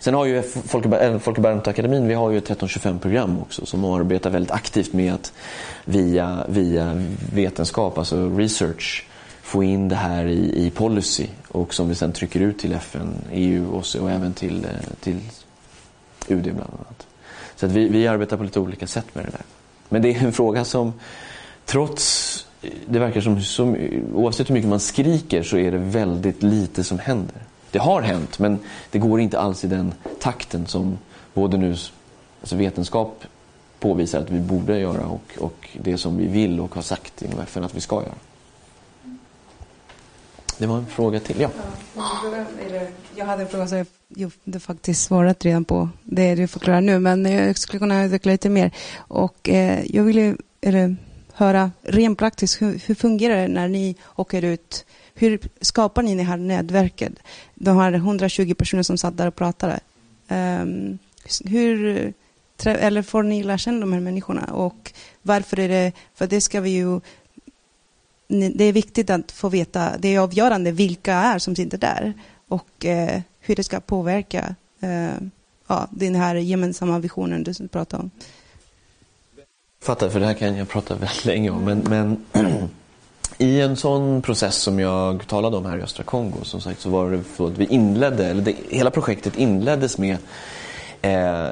Sen 0.00 0.14
har 0.14 0.24
ju 0.24 0.42
Folke, 0.42 1.18
Folke 1.18 1.40
Bernadotte-akademin, 1.40 2.08
vi 2.08 2.14
har 2.14 2.30
ju 2.30 2.38
ett 2.38 2.48
1325-program 2.48 3.38
också 3.40 3.66
som 3.66 3.84
arbetar 3.84 4.30
väldigt 4.30 4.50
aktivt 4.50 4.92
med 4.92 5.14
att 5.14 5.32
via, 5.84 6.46
via 6.48 7.06
vetenskap, 7.32 7.98
alltså 7.98 8.36
research, 8.36 9.06
få 9.42 9.62
in 9.62 9.88
det 9.88 9.96
här 9.96 10.26
i, 10.26 10.66
i 10.66 10.70
policy 10.70 11.26
och 11.48 11.74
som 11.74 11.88
vi 11.88 11.94
sen 11.94 12.12
trycker 12.12 12.40
ut 12.40 12.58
till 12.58 12.72
FN, 12.72 13.14
EU 13.32 13.70
och, 13.70 14.00
och 14.00 14.10
även 14.10 14.34
till, 14.34 14.64
eh, 14.64 14.70
till 15.00 15.20
UD 16.28 16.42
bland 16.42 16.60
annat. 16.60 17.06
Så 17.56 17.66
att 17.66 17.72
vi, 17.72 17.88
vi 17.88 18.06
arbetar 18.06 18.36
på 18.36 18.44
lite 18.44 18.60
olika 18.60 18.86
sätt 18.86 19.06
med 19.12 19.24
det 19.24 19.30
där. 19.30 19.44
Men 19.88 20.02
det 20.02 20.14
är 20.14 20.24
en 20.24 20.32
fråga 20.32 20.64
som 20.64 20.92
trots, 21.64 22.46
det 22.86 22.98
verkar 22.98 23.20
som, 23.20 23.42
som 23.42 23.76
oavsett 24.14 24.50
hur 24.50 24.54
mycket 24.54 24.70
man 24.70 24.80
skriker 24.80 25.42
så 25.42 25.56
är 25.56 25.72
det 25.72 25.78
väldigt 25.78 26.42
lite 26.42 26.84
som 26.84 26.98
händer. 26.98 27.36
Det 27.72 27.78
har 27.78 28.02
hänt 28.02 28.38
men 28.38 28.58
det 28.90 28.98
går 28.98 29.20
inte 29.20 29.38
alls 29.38 29.64
i 29.64 29.66
den 29.66 29.94
takten 30.20 30.66
som 30.66 30.98
både 31.34 31.56
nu 31.56 31.70
alltså 32.40 32.56
vetenskap 32.56 33.24
påvisar 33.78 34.20
att 34.20 34.30
vi 34.30 34.40
borde 34.40 34.78
göra 34.78 35.06
och, 35.06 35.38
och 35.38 35.68
det 35.82 35.98
som 35.98 36.16
vi 36.16 36.26
vill 36.26 36.60
och 36.60 36.74
har 36.74 36.82
sagt 36.82 37.22
inom 37.22 37.40
FN 37.40 37.64
att 37.64 37.74
vi 37.74 37.80
ska 37.80 38.02
göra. 38.02 38.14
Det 40.58 40.66
var 40.66 40.78
en 40.78 40.86
fråga 40.86 41.20
till, 41.20 41.40
ja. 41.40 41.50
Jag 43.16 43.26
hade 43.26 43.42
en 43.42 43.48
fråga 43.48 43.68
som 43.68 43.78
jag 44.08 44.32
du 44.44 44.60
faktiskt 44.60 45.02
svarat 45.02 45.44
redan 45.44 45.64
på 45.64 45.88
det 46.02 46.34
du 46.34 46.48
förklarar 46.48 46.80
nu, 46.80 46.98
men 46.98 47.24
jag 47.24 47.58
skulle 47.58 47.78
kunna 47.78 48.04
utveckla 48.04 48.32
lite 48.32 48.48
mer. 48.48 48.70
Och 48.96 49.48
eh, 49.48 49.84
jag 49.96 50.02
ville 50.02 50.36
eller, 50.60 50.96
höra 51.32 51.70
rent 51.82 52.18
praktiskt, 52.18 52.62
hur, 52.62 52.78
hur 52.86 52.94
fungerar 52.94 53.36
det 53.36 53.48
när 53.48 53.68
ni 53.68 53.96
åker 54.16 54.44
ut? 54.44 54.84
Hur 55.14 55.40
skapar 55.60 56.02
ni 56.02 56.14
det 56.14 56.22
här 56.22 56.36
nätverket? 56.36 57.12
De 57.54 57.76
här 57.76 57.92
120 57.92 58.54
personer 58.54 58.82
som 58.82 58.98
satt 58.98 59.16
där 59.16 59.26
och 59.26 59.36
pratade. 59.36 59.80
Um, 60.28 60.98
hur, 61.44 62.12
eller 62.64 63.02
får 63.02 63.22
ni 63.22 63.42
lära 63.42 63.58
känna 63.58 63.80
de 63.80 63.92
här 63.92 64.00
människorna? 64.00 64.44
Och 64.44 64.92
varför 65.22 65.58
är 65.58 65.68
det, 65.68 65.92
för 66.14 66.26
det 66.26 66.40
ska 66.40 66.60
vi 66.60 66.70
ju 66.70 67.00
det 68.54 68.64
är 68.64 68.72
viktigt 68.72 69.10
att 69.10 69.32
få 69.32 69.48
veta, 69.48 69.92
det 69.98 70.14
är 70.14 70.20
avgörande 70.20 70.72
vilka 70.72 71.14
är 71.14 71.38
som 71.38 71.56
sitter 71.56 71.78
där 71.78 72.14
och 72.48 72.84
eh, 72.84 73.20
hur 73.40 73.56
det 73.56 73.64
ska 73.64 73.80
påverka 73.80 74.54
eh, 74.80 75.14
ja, 75.66 75.88
den 75.90 76.14
här 76.14 76.34
gemensamma 76.34 76.98
visionen 76.98 77.42
du 77.42 77.68
pratar 77.68 77.98
om. 77.98 78.10
Fattar, 79.82 80.08
för 80.08 80.20
det 80.20 80.26
här 80.26 80.34
kan 80.34 80.56
jag 80.56 80.68
prata 80.68 80.94
väldigt 80.94 81.24
länge 81.24 81.50
om. 81.50 81.64
Men, 81.64 81.78
men 81.78 82.24
i 83.38 83.60
en 83.60 83.76
sån 83.76 84.22
process 84.22 84.56
som 84.56 84.78
jag 84.78 85.26
talade 85.26 85.56
om 85.56 85.66
här 85.66 85.78
i 85.78 85.82
östra 85.82 86.04
Kongo, 86.04 86.44
som 86.44 86.60
sagt, 86.60 86.80
så 86.80 86.90
var 86.90 87.10
det 87.10 87.20
så 87.36 87.46
att 87.46 87.58
vi 87.58 87.64
inledde, 87.64 88.26
eller 88.26 88.42
det, 88.42 88.54
hela 88.68 88.90
projektet 88.90 89.36
inleddes 89.36 89.98
med 89.98 90.16
eh, 91.02 91.46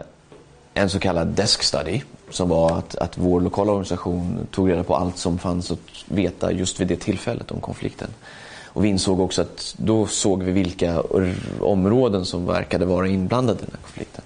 en 0.74 0.90
så 0.90 0.98
kallad 0.98 1.28
desk 1.28 1.62
study 1.62 2.00
som 2.30 2.48
var 2.48 2.78
att, 2.78 2.94
att 2.94 3.18
vår 3.18 3.40
lokala 3.40 3.72
organisation 3.72 4.46
tog 4.50 4.70
reda 4.70 4.82
på 4.82 4.96
allt 4.96 5.18
som 5.18 5.38
fanns 5.38 5.70
att 5.70 6.04
veta 6.08 6.52
just 6.52 6.80
vid 6.80 6.88
det 6.88 6.96
tillfället 6.96 7.50
om 7.50 7.60
konflikten. 7.60 8.08
Och 8.64 8.84
vi 8.84 8.88
insåg 8.88 9.20
också 9.20 9.42
att 9.42 9.74
då 9.78 10.06
såg 10.06 10.42
vi 10.42 10.52
vilka 10.52 11.02
områden 11.60 12.24
som 12.24 12.46
verkade 12.46 12.84
vara 12.84 13.08
inblandade 13.08 13.58
i 13.58 13.62
den 13.62 13.70
här 13.72 13.82
konflikten. 13.82 14.24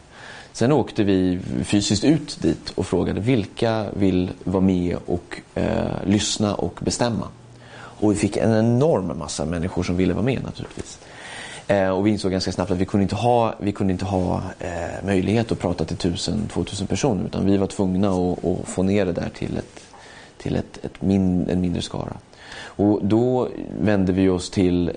Sen 0.55 0.72
åkte 0.72 1.05
vi 1.05 1.40
fysiskt 1.64 2.05
ut 2.05 2.43
dit 2.43 2.70
och 2.74 2.86
frågade 2.86 3.20
vilka 3.20 3.86
vill 3.93 4.31
vara 4.44 4.60
med 4.60 4.97
och 5.06 5.40
eh, 5.55 6.05
lyssna 6.06 6.55
och 6.55 6.78
bestämma. 6.82 7.28
Och 7.74 8.12
vi 8.12 8.16
fick 8.16 8.36
en 8.36 8.55
enorm 8.55 9.18
massa 9.18 9.44
människor 9.44 9.82
som 9.82 9.97
ville 9.97 10.14
vara 10.14 10.24
med 10.24 10.43
naturligtvis. 10.43 10.98
Eh, 11.66 11.89
och 11.89 12.06
vi 12.06 12.10
insåg 12.10 12.32
ganska 12.32 12.52
snabbt 12.52 12.70
att 12.70 12.78
vi 12.78 12.85
kunde 12.85 13.02
inte 13.02 13.14
ha, 13.14 13.55
vi 13.60 13.72
kunde 13.72 13.93
inte 13.93 14.05
ha 14.05 14.43
eh, 14.59 15.05
möjlighet 15.05 15.52
att 15.52 15.59
prata 15.59 15.85
till 15.85 15.97
1000-2000 15.97 16.86
personer 16.86 17.24
utan 17.24 17.47
vi 17.47 17.56
var 17.56 17.66
tvungna 17.66 18.09
att, 18.09 18.44
att, 18.44 18.68
få 18.68 18.82
ner 18.82 19.06
det 19.06 19.12
där 19.12 19.31
till, 19.35 19.56
ett, 19.56 19.81
till 20.39 20.56
ett, 20.56 20.85
ett 20.85 21.02
min, 21.02 21.48
en 21.48 21.60
mindre 21.60 21.82
skara. 21.82 22.16
Och 22.56 23.01
då 23.02 23.48
vände 23.81 24.12
vi 24.12 24.28
oss 24.28 24.51
till 24.51 24.93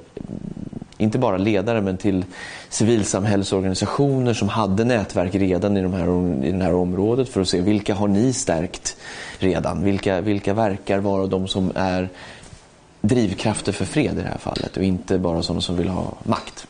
inte 0.98 1.18
bara 1.18 1.38
ledare 1.38 1.82
men 1.82 1.98
till 1.98 2.26
civilsamhällsorganisationer 2.70 4.34
som 4.34 4.50
hade 4.50 4.84
nätverk 4.84 5.36
redan 5.36 5.78
i, 5.78 5.82
de 5.82 5.94
här, 5.94 6.46
i 6.46 6.52
det 6.52 6.64
här 6.64 6.74
området 6.74 7.30
för 7.30 7.42
att 7.42 7.50
se 7.50 7.62
vilka 7.62 7.96
har 7.96 8.08
ni 8.08 8.34
stärkt 8.34 8.98
redan? 9.40 9.84
Vilka, 9.84 10.22
vilka 10.22 10.54
verkar 10.54 11.00
vara 11.00 11.28
de 11.28 11.48
som 11.48 11.72
är 11.76 12.10
drivkrafter 13.02 13.72
för 13.72 13.86
fred 13.86 14.20
i 14.20 14.22
det 14.22 14.30
här 14.30 14.38
fallet 14.38 14.78
och 14.78 14.84
inte 14.84 15.18
bara 15.18 15.42
sådana 15.44 15.62
som 15.62 15.78
vill 15.78 15.90
ha 15.90 16.14
makt. 16.24 16.68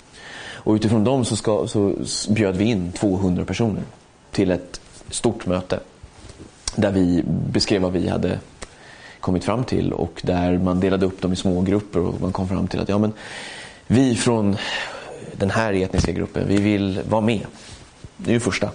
Och 0.67 0.73
utifrån 0.73 1.03
dem 1.03 1.25
så, 1.25 1.35
ska, 1.35 1.67
så 1.67 1.93
bjöd 2.29 2.57
vi 2.57 2.65
in 2.65 2.91
200 2.91 3.45
personer 3.45 3.83
till 4.31 4.51
ett 4.51 4.81
stort 5.09 5.45
möte 5.45 5.79
där 6.75 6.91
vi 6.91 7.23
beskrev 7.25 7.81
vad 7.81 7.91
vi 7.91 8.09
hade 8.09 8.39
kommit 9.19 9.43
fram 9.43 9.63
till 9.63 9.93
och 9.93 10.21
där 10.23 10.57
man 10.57 10.79
delade 10.79 11.05
upp 11.05 11.21
dem 11.21 11.33
i 11.33 11.35
små 11.35 11.61
grupper 11.61 11.99
och 11.99 12.21
man 12.21 12.31
kom 12.31 12.47
fram 12.47 12.67
till 12.67 12.79
att 12.79 12.89
ja, 12.89 12.97
men 12.97 13.13
vi 13.88 14.15
från 14.15 14.57
den 15.38 15.49
här 15.49 15.73
etniska 15.73 16.11
gruppen, 16.11 16.47
vi 16.47 16.57
vill 16.57 17.01
vara 17.09 17.22
med. 17.22 17.45
Det 18.18 18.31
är 18.31 18.34
ju 18.34 18.39
första. 18.39 18.69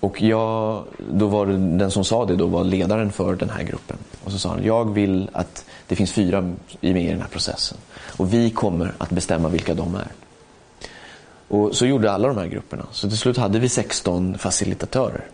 Och 0.00 0.22
jag, 0.22 0.84
då 1.10 1.26
var 1.26 1.46
det, 1.46 1.56
den 1.56 1.90
som 1.90 2.04
sa 2.04 2.24
det 2.24 2.36
då 2.36 2.46
var 2.46 2.64
ledaren 2.64 3.12
för 3.12 3.34
den 3.34 3.50
här 3.50 3.62
gruppen. 3.62 3.96
Och 4.24 4.32
så 4.32 4.38
sa 4.38 4.48
han, 4.48 4.64
jag 4.64 4.94
vill 4.94 5.30
att 5.32 5.64
det 5.86 5.96
finns 5.96 6.12
fyra 6.12 6.40
med 6.80 7.02
i 7.04 7.08
den 7.08 7.20
här 7.20 7.28
processen. 7.28 7.78
Och 8.16 8.32
vi 8.32 8.50
kommer 8.50 8.92
att 8.98 9.10
bestämma 9.10 9.48
vilka 9.48 9.74
de 9.74 9.94
är. 9.94 10.08
Och 11.48 11.76
så 11.76 11.86
gjorde 11.86 12.12
alla 12.12 12.28
de 12.28 12.36
här 12.36 12.46
grupperna. 12.46 12.86
Så 12.92 13.08
till 13.08 13.18
slut 13.18 13.36
hade 13.36 13.58
vi 13.58 13.68
16 13.68 14.38
facilitatörer. 14.38 15.24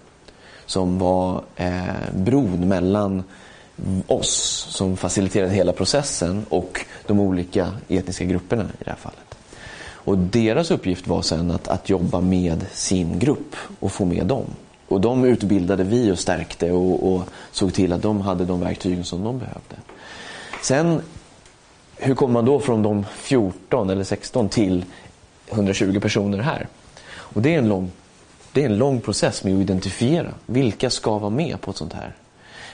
Som 0.67 0.99
var 0.99 1.43
eh, 1.57 1.85
bron 2.15 2.69
mellan 2.69 3.25
oss 4.07 4.67
som 4.71 4.97
faciliterade 4.97 5.53
hela 5.53 5.73
processen 5.73 6.47
och 6.49 6.87
de 7.07 7.21
olika 7.21 7.73
etniska 7.89 8.25
grupperna 8.25 8.63
i 8.63 8.85
det 8.85 8.91
här 8.91 8.97
fallet. 8.97 9.35
Och 10.05 10.19
deras 10.19 10.71
uppgift 10.71 11.07
var 11.07 11.23
sen 11.23 11.51
att, 11.51 11.69
att 11.69 11.91
jobba 11.91 12.21
med 12.21 12.67
sin 12.73 13.19
grupp 13.19 13.57
och 13.81 13.93
få 13.93 14.05
med 14.05 14.27
dem. 14.27 14.45
Och 14.89 15.01
de 15.01 15.25
utbildade 15.25 15.85
vi 15.85 16.11
och 16.11 16.19
stärkte 16.19 16.73
och, 16.73 17.15
och 17.15 17.23
såg 17.53 17.75
till 17.75 17.93
att 17.93 18.03
de 18.03 18.21
hade 18.21 18.45
de 18.45 18.61
verktygen 18.61 19.05
som 19.05 19.25
de 19.25 19.39
behövde. 19.39 19.77
Sen, 20.63 21.01
hur 21.97 22.15
kommer 22.15 22.33
man 22.33 22.45
då 22.45 22.61
från 22.61 22.83
de 22.83 23.07
14 23.15 23.91
eller 23.91 24.05
16 24.05 24.49
till 24.49 24.85
120 25.51 26.01
personer 26.01 26.39
här? 26.39 26.69
Och 27.07 27.43
det 27.43 27.55
är 27.55 27.59
en 27.59 27.69
lång, 27.69 27.91
det 28.53 28.63
är 28.63 28.67
en 28.67 28.79
lång 28.79 29.01
process 29.01 29.45
med 29.45 29.55
att 29.55 29.61
identifiera 29.61 30.35
vilka 30.47 30.91
ska 30.91 31.19
vara 31.19 31.31
med 31.31 31.61
på 31.61 31.71
ett 31.71 31.77
sånt 31.77 31.93
här. 31.93 32.15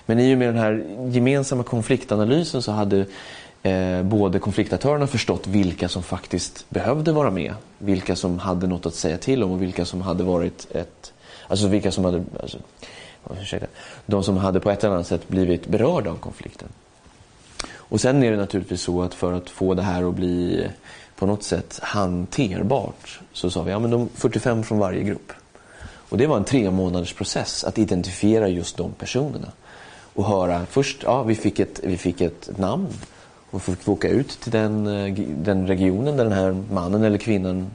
Men 0.07 0.19
i 0.19 0.35
och 0.35 0.39
med 0.39 0.49
den 0.49 0.59
här 0.59 0.85
gemensamma 1.11 1.63
konfliktanalysen 1.63 2.63
så 2.63 2.73
hade 2.73 3.07
eh, 3.63 4.03
både 4.03 4.39
konfliktaktörerna 4.39 5.07
förstått 5.07 5.47
vilka 5.47 5.89
som 5.89 6.03
faktiskt 6.03 6.71
behövde 6.71 7.13
vara 7.13 7.31
med. 7.31 7.55
Vilka 7.79 8.17
som 8.17 8.39
hade 8.39 8.67
något 8.67 8.87
att 8.87 8.95
säga 8.95 9.19
till 9.19 9.43
om 9.43 9.51
och 9.51 9.63
vilka 9.63 9.85
som 9.85 10.01
hade 10.01 10.25
varit 10.25 10.67
ett... 10.71 11.13
Alltså 11.49 11.69
vilka 11.69 11.93
som 11.93 12.05
hade... 12.05 12.25
Alltså, 12.41 12.59
ursäkta, 13.41 13.67
de 14.07 14.25
som 14.25 14.37
hade 14.37 14.61
på 14.61 14.71
ett 14.71 14.85
eller 14.85 14.95
annat 14.95 15.07
sätt 15.07 15.29
blivit 15.29 15.67
berörda 15.67 16.11
av 16.11 16.17
konflikten. 16.17 16.69
Och 17.91 18.01
sen 18.01 18.23
är 18.23 18.31
det 18.31 18.37
naturligtvis 18.37 18.83
så 18.83 19.03
att 19.03 19.15
för 19.15 19.33
att 19.33 19.51
få 19.51 19.75
det 19.75 19.83
här 19.83 20.09
att 20.09 20.15
bli 20.15 20.63
eh, 20.65 20.71
på 21.17 21.27
något 21.27 21.43
sätt 21.43 21.81
hanterbart 21.83 23.21
så 23.33 23.51
sa 23.51 23.63
vi 23.63 23.71
ja 23.71 23.79
men 23.79 23.91
de 23.91 24.09
45 24.15 24.63
från 24.63 24.79
varje 24.79 25.03
grupp. 25.03 25.33
Och 25.83 26.19
det 26.19 26.27
var 26.27 26.37
en 26.37 26.45
tre 26.45 26.71
månaders 26.71 27.13
process 27.13 27.65
att 27.65 27.79
identifiera 27.79 28.49
just 28.49 28.77
de 28.77 28.93
personerna. 28.93 29.53
Och 30.21 30.27
höra 30.27 30.67
först, 30.67 31.03
ja 31.03 31.23
vi 31.23 31.35
fick 31.35 31.61
ett, 31.61 31.81
vi 31.83 31.97
fick 31.97 32.21
ett 32.21 32.59
namn 32.59 32.89
och 33.51 33.63
fick 33.63 33.89
åka 33.89 34.09
ut 34.09 34.29
till 34.29 34.53
den, 34.53 34.87
eh, 34.87 35.15
den 35.29 35.67
regionen 35.67 36.17
där 36.17 36.25
den 36.25 36.33
här 36.33 36.63
mannen 36.73 37.03
eller 37.03 37.19
kvinnan 37.19 37.71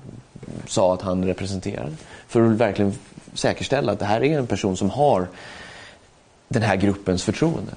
sa 0.68 0.94
att 0.94 1.02
han 1.02 1.26
representerade. 1.26 1.92
För 2.28 2.42
att 2.42 2.58
verkligen 2.58 2.94
säkerställa 3.34 3.92
att 3.92 4.00
det 4.00 4.06
här 4.06 4.24
är 4.24 4.40
en 4.40 4.48
person 4.48 4.78
som 4.78 4.90
har 4.90 5.28
den 6.48 6.62
här 6.62 6.76
gruppens 6.76 7.24
förtroende. 7.24 7.72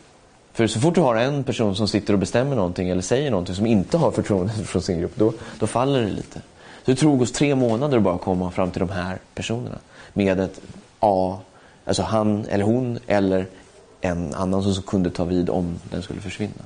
För 0.53 0.67
så 0.67 0.81
fort 0.81 0.95
du 0.95 1.01
har 1.01 1.17
en 1.17 1.45
person 1.45 1.77
som 1.77 1.89
sitter 1.89 2.13
och 2.13 2.19
bestämmer 2.19 2.57
någonting 2.57 2.89
eller 2.89 3.03
säger 3.03 3.31
någonting 3.31 3.55
som 3.55 3.67
inte 3.67 3.97
har 3.97 4.11
förtroende 4.11 4.53
från 4.65 4.83
sin 4.83 5.01
grupp, 5.01 5.17
då, 5.17 5.33
då 5.59 5.67
faller 5.67 6.01
det 6.01 6.09
lite. 6.09 6.41
Så 6.85 6.91
det 6.91 6.97
tog 6.97 7.23
oss 7.23 7.33
tre 7.33 7.55
månader 7.55 7.97
att 7.97 8.03
bara 8.03 8.19
komma 8.19 8.51
fram 8.51 8.71
till 8.71 8.81
de 8.81 8.91
här 8.91 9.19
personerna. 9.35 9.79
Med 10.13 10.41
ett 10.41 10.61
A, 11.01 11.39
alltså 11.85 12.03
han 12.03 12.47
eller 12.47 12.65
hon 12.65 12.99
eller 13.07 13.47
en 14.01 14.35
annan 14.35 14.75
som 14.75 14.83
kunde 14.83 15.11
ta 15.11 15.25
vid 15.25 15.51
om 15.51 15.79
den 15.91 16.03
skulle 16.03 16.21
försvinna. 16.21 16.65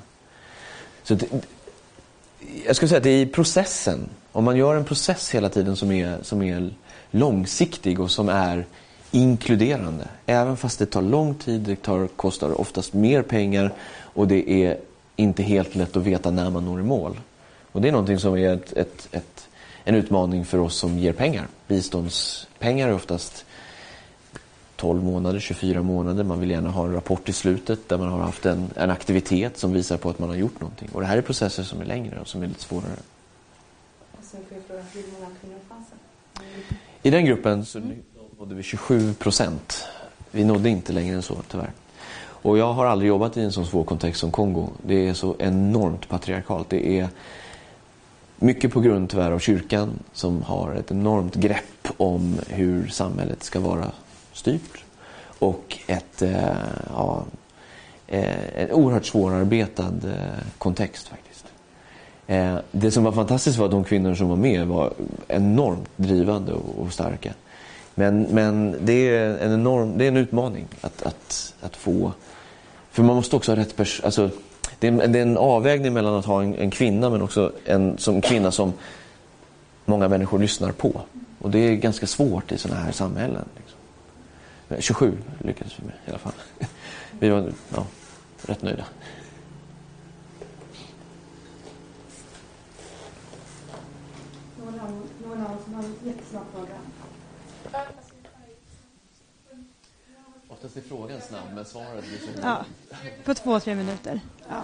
Så 1.03 1.15
det, 1.15 1.27
jag 2.67 2.77
skulle 2.77 2.89
säga 2.89 2.97
att 2.97 3.05
det 3.05 3.11
är 3.11 3.23
i 3.23 3.27
processen, 3.27 4.09
om 4.33 4.45
man 4.45 4.57
gör 4.57 4.77
en 4.77 4.85
process 4.85 5.35
hela 5.35 5.49
tiden 5.49 5.77
som 5.77 5.93
är, 5.93 6.19
som 6.23 6.43
är 6.43 6.71
långsiktig 7.11 8.01
och 8.01 8.11
som 8.11 8.29
är 8.29 8.67
inkluderande. 9.11 10.09
Även 10.27 10.57
fast 10.57 10.79
det 10.79 10.87
tar 10.87 11.03
lång 11.03 11.35
tid, 11.35 11.61
det 11.61 11.83
tar, 11.83 12.07
kostar 12.07 12.61
oftast 12.61 12.93
mer 12.93 13.23
pengar 13.23 13.73
och 13.93 14.29
det 14.29 14.51
är 14.51 14.79
inte 15.17 15.43
helt 15.43 15.75
lätt 15.75 15.97
att 15.97 16.03
veta 16.03 16.31
när 16.31 16.51
man 16.51 16.65
når 16.65 16.81
i 16.81 16.83
mål. 16.83 17.21
Och 17.73 17.81
det 17.81 17.89
är 17.89 17.93
någonting 17.93 18.19
som 18.19 18.37
är 18.37 18.53
ett, 18.55 18.73
ett, 18.73 19.09
ett, 19.13 19.49
en 19.85 19.95
utmaning 19.95 20.45
för 20.45 20.59
oss 20.59 20.75
som 20.75 20.99
ger 20.99 21.13
pengar. 21.13 21.47
Biståndspengar 21.69 22.89
är 22.89 22.95
oftast 22.95 23.45
12 24.83 25.05
månader, 25.05 25.41
24 25.41 25.83
månader. 25.83 26.25
Man 26.25 26.41
vill 26.41 26.51
gärna 26.51 26.71
ha 26.71 26.85
en 26.85 26.93
rapport 26.93 27.29
i 27.29 27.33
slutet 27.33 27.89
där 27.89 27.99
man 27.99 28.09
har 28.09 28.19
haft 28.19 28.47
en, 28.47 28.71
en 28.77 28.91
aktivitet 28.91 29.59
som 29.59 29.73
visar 29.73 29.97
på 29.97 30.11
att 30.11 30.19
man 30.19 30.29
har 30.29 30.37
gjort 30.37 30.61
någonting. 30.61 30.89
Och 30.93 31.01
det 31.01 31.07
här 31.07 31.17
är 31.17 31.23
processer 31.23 31.63
som 31.63 31.81
är 31.81 31.85
längre 31.85 32.21
och 32.21 32.29
som 32.29 32.43
är 32.43 32.47
lite 32.47 32.61
svårare. 32.61 32.97
I 37.03 37.11
den 37.11 37.25
gruppen 37.25 37.65
så 37.65 37.81
nådde 38.39 38.55
vi 38.55 38.63
27 38.63 39.15
procent. 39.15 39.85
Vi 40.31 40.45
nådde 40.45 40.69
inte 40.69 40.93
längre 40.93 41.15
än 41.17 41.23
så 41.23 41.37
tyvärr. 41.49 41.71
Och 42.25 42.59
jag 42.59 42.73
har 42.73 42.87
aldrig 42.87 43.09
jobbat 43.09 43.37
i 43.37 43.41
en 43.41 43.53
så 43.53 43.65
svår 43.65 43.85
kontext 43.85 44.21
som 44.21 44.31
Kongo. 44.31 44.69
Det 44.83 45.09
är 45.09 45.15
så 45.15 45.37
enormt 45.39 46.09
patriarkalt. 46.09 46.71
Det 46.71 47.01
är 47.01 47.09
mycket 48.37 48.73
på 48.73 48.81
grund 48.81 49.11
tyvärr 49.11 49.31
av 49.31 49.39
kyrkan 49.39 49.99
som 50.13 50.43
har 50.43 50.75
ett 50.75 50.91
enormt 50.91 51.35
grepp 51.35 51.89
om 51.97 52.39
hur 52.49 52.89
samhället 52.89 53.43
ska 53.43 53.61
vara 53.61 53.93
styrt. 54.33 54.85
Och 55.39 55.79
ett, 55.87 56.23
eh, 56.23 56.33
ja, 56.89 57.25
eh, 58.07 58.63
en 58.63 58.71
oerhört 58.73 59.07
svårarbetad 59.07 59.95
eh, 60.05 60.45
kontext 60.59 61.09
faktiskt. 61.09 61.45
Eh, 62.27 62.57
det 62.71 62.91
som 62.91 63.05
var 63.05 63.13
fantastiskt 63.13 63.59
var 63.59 63.65
att 63.65 63.71
de 63.71 63.85
kvinnor 63.85 64.15
som 64.15 64.29
var 64.29 64.37
med 64.37 64.67
var 64.67 64.93
enormt 65.29 65.89
drivande 65.97 66.53
och, 66.53 66.79
och 66.79 66.93
starka. 66.93 67.33
Men, 67.95 68.23
men 68.23 68.77
det, 68.81 68.93
är 68.93 69.39
en 69.39 69.53
enorm, 69.53 69.99
det 69.99 70.05
är 70.05 70.09
en 70.09 70.17
utmaning 70.17 70.67
att, 70.81 71.03
att, 71.03 71.55
att 71.61 71.77
få... 71.77 72.13
För 72.91 73.03
man 73.03 73.17
måste 73.17 73.37
också 73.37 73.53
ha 73.53 73.57
rätt 73.57 73.77
person... 73.77 74.05
Alltså, 74.05 74.31
det, 74.79 74.89
är, 74.89 75.09
det 75.09 75.19
är 75.19 75.23
en 75.23 75.37
avvägning 75.37 75.93
mellan 75.93 76.15
att 76.15 76.25
ha 76.25 76.43
en, 76.43 76.55
en, 76.55 76.71
kvinna 76.71 77.11
men 77.11 77.23
också 77.23 77.53
en 77.65 77.99
som 77.99 78.21
kvinna 78.21 78.51
som 78.51 78.73
många 79.85 80.09
människor 80.09 80.39
lyssnar 80.39 80.73
på. 80.73 81.01
Och 81.39 81.51
det 81.51 81.59
är 81.59 81.75
ganska 81.75 82.07
svårt 82.07 82.53
i 82.53 82.59
sådana 82.59 82.81
här 82.81 82.93
samhällen. 82.93 83.45
Liksom. 83.57 83.79
27 84.81 85.19
lyckades 85.39 85.79
vi 85.79 85.85
med 85.85 85.95
i 86.07 86.11
alla 86.11 86.19
fall. 86.19 86.33
Vi 87.21 87.29
var 87.29 87.53
ja, 87.75 87.87
rätt 88.43 88.63
nöjda. 88.63 88.85
Någon 95.25 95.41
annan 95.41 95.59
som 95.65 95.75
har 95.75 95.83
en 95.83 95.95
jättesnabb 96.05 96.45
fråga? 96.53 96.75
Oftast 100.49 100.77
är 100.77 100.81
frågan 100.81 101.21
snabb, 101.21 101.55
men 101.55 101.65
svaret 101.65 102.05
blir 102.05 102.19
så... 102.19 102.41
Ja, 102.43 102.65
på 103.25 103.35
två, 103.35 103.61
tre 103.61 103.75
minuter. 103.75 104.21
Ja. 104.49 104.63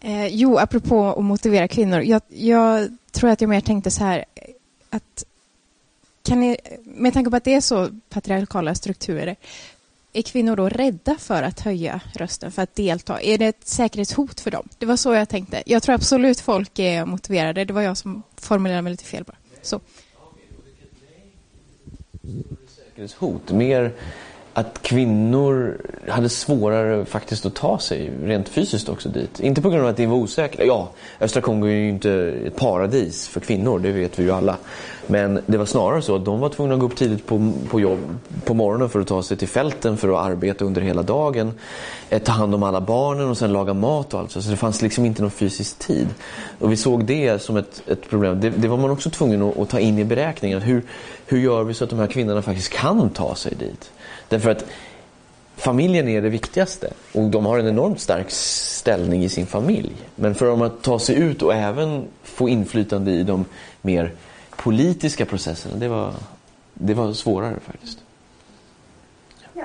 Eh, 0.00 0.26
jo, 0.26 0.58
apropå 0.58 1.06
att 1.06 1.24
motivera 1.24 1.68
kvinnor. 1.68 2.00
Jag, 2.00 2.22
jag, 2.28 2.96
tror 3.12 3.30
att 3.30 3.40
jag 3.40 3.50
mer 3.50 3.60
tänkte 3.60 3.90
så 3.90 4.04
här 4.04 4.24
att 4.90 5.24
kan 6.32 6.40
ni, 6.40 6.56
med 6.84 7.12
tanke 7.12 7.30
på 7.30 7.36
att 7.36 7.44
det 7.44 7.54
är 7.54 7.60
så 7.60 7.88
patriarkala 8.08 8.74
strukturer, 8.74 9.36
är 10.12 10.22
kvinnor 10.22 10.56
då 10.56 10.68
rädda 10.68 11.16
för 11.18 11.42
att 11.42 11.60
höja 11.60 12.00
rösten, 12.14 12.52
för 12.52 12.62
att 12.62 12.74
delta? 12.74 13.20
Är 13.20 13.38
det 13.38 13.46
ett 13.46 13.68
säkerhetshot 13.68 14.40
för 14.40 14.50
dem? 14.50 14.68
Det 14.78 14.86
var 14.86 14.96
så 14.96 15.14
jag 15.14 15.28
tänkte. 15.28 15.62
Jag 15.66 15.82
tror 15.82 15.94
absolut 15.94 16.40
folk 16.40 16.78
är 16.78 17.04
motiverade. 17.04 17.64
Det 17.64 17.72
var 17.72 17.82
jag 17.82 17.96
som 17.96 18.22
formulerade 18.36 18.82
mig 18.82 18.90
lite 18.90 19.04
fel 19.04 19.24
bara. 19.24 19.36
Så. 19.62 19.80
Säkerhetshot, 22.76 23.50
mer 23.50 23.92
att 24.54 24.82
kvinnor 24.82 25.76
hade 26.08 26.28
svårare 26.28 27.04
faktiskt 27.04 27.46
att 27.46 27.54
ta 27.54 27.78
sig 27.78 28.12
rent 28.24 28.48
fysiskt 28.48 28.88
också 28.88 29.08
dit. 29.08 29.40
Inte 29.40 29.62
på 29.62 29.70
grund 29.70 29.82
av 29.82 29.88
att 29.88 29.96
det 29.96 30.06
var 30.06 30.16
osäkert. 30.16 30.60
Ja, 30.66 30.88
östra 31.20 31.42
Kongo 31.42 31.66
är 31.66 31.70
ju 31.70 31.88
inte 31.88 32.12
ett 32.46 32.56
paradis 32.56 33.28
för 33.28 33.40
kvinnor, 33.40 33.78
det 33.78 33.92
vet 33.92 34.18
vi 34.18 34.22
ju 34.22 34.30
alla. 34.30 34.56
Men 35.06 35.40
det 35.46 35.56
var 35.58 35.66
snarare 35.66 36.02
så 36.02 36.16
att 36.16 36.24
de 36.24 36.40
var 36.40 36.48
tvungna 36.48 36.74
att 36.74 36.80
gå 36.80 36.86
upp 36.86 36.96
tidigt 36.96 37.26
på, 37.26 37.52
på 37.70 37.80
jobb 37.80 37.98
på 38.44 38.54
morgonen 38.54 38.88
för 38.88 39.00
att 39.00 39.06
ta 39.06 39.22
sig 39.22 39.36
till 39.36 39.48
fälten 39.48 39.96
för 39.96 40.08
att 40.08 40.26
arbeta 40.26 40.64
under 40.64 40.80
hela 40.80 41.02
dagen. 41.02 41.52
Eh, 42.10 42.22
ta 42.22 42.32
hand 42.32 42.54
om 42.54 42.62
alla 42.62 42.80
barnen 42.80 43.28
och 43.28 43.38
sen 43.38 43.52
laga 43.52 43.74
mat 43.74 44.14
och 44.14 44.20
allt. 44.20 44.30
Så 44.30 44.50
det 44.50 44.56
fanns 44.56 44.82
liksom 44.82 45.04
inte 45.04 45.22
någon 45.22 45.30
fysisk 45.30 45.78
tid. 45.78 46.08
Och 46.58 46.72
vi 46.72 46.76
såg 46.76 47.04
det 47.04 47.42
som 47.42 47.56
ett, 47.56 47.82
ett 47.86 48.10
problem. 48.10 48.40
Det, 48.40 48.50
det, 48.50 48.68
var 48.68 48.76
man 48.76 48.90
också 48.90 49.10
tvungen 49.10 49.42
att, 49.42 49.58
att 49.58 49.68
ta 49.68 49.78
in 49.78 49.98
i 49.98 50.04
beräkningen. 50.04 50.60
Hur, 50.60 50.82
hur 51.26 51.38
gör 51.38 51.64
vi 51.64 51.74
så 51.74 51.84
att 51.84 51.90
de 51.90 51.98
här 51.98 52.06
kvinnorna 52.06 52.42
faktiskt 52.42 52.72
kan 52.72 53.10
ta 53.10 53.34
sig 53.34 53.54
dit? 53.58 53.90
Därför 54.32 54.50
att 54.50 54.64
familjen 55.56 56.08
är 56.08 56.22
det 56.22 56.28
viktigaste 56.28 56.92
och 57.12 57.30
de 57.30 57.46
har 57.46 57.58
en 57.58 57.68
enormt 57.68 58.00
stark 58.00 58.30
ställning 58.30 59.24
i 59.24 59.28
sin 59.28 59.46
familj. 59.46 59.92
Men 60.16 60.34
för 60.34 60.46
dem 60.46 60.62
att 60.62 60.82
ta 60.82 60.98
sig 60.98 61.16
ut 61.16 61.42
och 61.42 61.54
även 61.54 62.04
få 62.22 62.48
inflytande 62.48 63.10
i 63.10 63.22
de 63.22 63.44
mer 63.82 64.14
politiska 64.50 65.26
processerna, 65.26 65.76
det 65.76 65.88
var, 65.88 66.14
det 66.74 66.94
var 66.94 67.12
svårare 67.12 67.60
faktiskt. 67.60 67.98
Ja. 69.54 69.64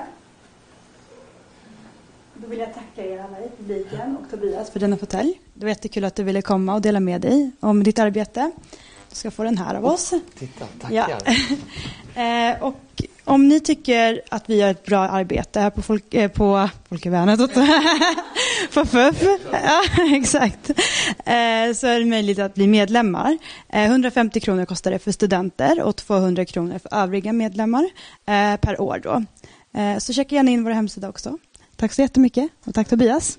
Då 2.34 2.48
vill 2.48 2.58
jag 2.58 2.74
tacka 2.74 3.06
er 3.06 3.18
alla 3.18 3.38
i 3.38 3.48
publiken 3.58 4.16
och 4.16 4.30
Tobias 4.30 4.70
för 4.70 4.80
denna 4.80 4.96
fåtölj. 4.96 5.40
Det 5.54 5.64
var 5.64 5.68
jättekul 5.68 6.04
att 6.04 6.14
du 6.14 6.22
ville 6.22 6.42
komma 6.42 6.74
och 6.74 6.80
dela 6.80 7.00
med 7.00 7.20
dig 7.20 7.50
om 7.60 7.82
ditt 7.82 7.98
arbete. 7.98 8.50
Du 9.10 9.16
ska 9.16 9.30
få 9.30 9.42
den 9.42 9.58
här 9.58 9.74
av 9.74 9.84
oss. 9.84 10.14
Titta, 10.38 10.66
tackar. 10.80 11.20
Ja. 12.14 12.22
eh, 12.52 12.62
och 12.62 12.74
om 13.28 13.48
ni 13.48 13.60
tycker 13.60 14.20
att 14.28 14.50
vi 14.50 14.56
gör 14.56 14.70
ett 14.70 14.84
bra 14.84 14.98
arbete 14.98 15.60
här 15.60 15.70
på, 15.70 15.82
folk, 15.82 16.14
eh, 16.14 16.30
på 16.30 16.68
Folkevärnet, 16.88 17.38
på 18.74 18.84
FUF, 18.84 19.22
ja, 19.52 19.82
exakt, 20.16 20.70
eh, 21.18 21.74
så 21.74 21.86
är 21.86 21.98
det 21.98 22.04
möjligt 22.04 22.38
att 22.38 22.54
bli 22.54 22.66
medlemmar. 22.66 23.38
Eh, 23.68 23.84
150 23.84 24.40
kronor 24.40 24.64
kostar 24.64 24.90
det 24.90 24.98
för 24.98 25.12
studenter 25.12 25.82
och 25.82 25.96
200 25.96 26.44
kronor 26.44 26.78
för 26.78 26.94
övriga 26.94 27.32
medlemmar 27.32 27.84
eh, 28.26 28.56
per 28.56 28.80
år. 28.80 29.00
Då. 29.02 29.24
Eh, 29.80 29.98
så 29.98 30.12
checka 30.12 30.34
gärna 30.34 30.50
in 30.50 30.64
vår 30.64 30.70
hemsida 30.70 31.08
också. 31.08 31.38
Tack 31.76 31.92
så 31.92 32.02
jättemycket 32.02 32.48
och 32.64 32.74
tack 32.74 32.88
Tobias. 32.88 33.38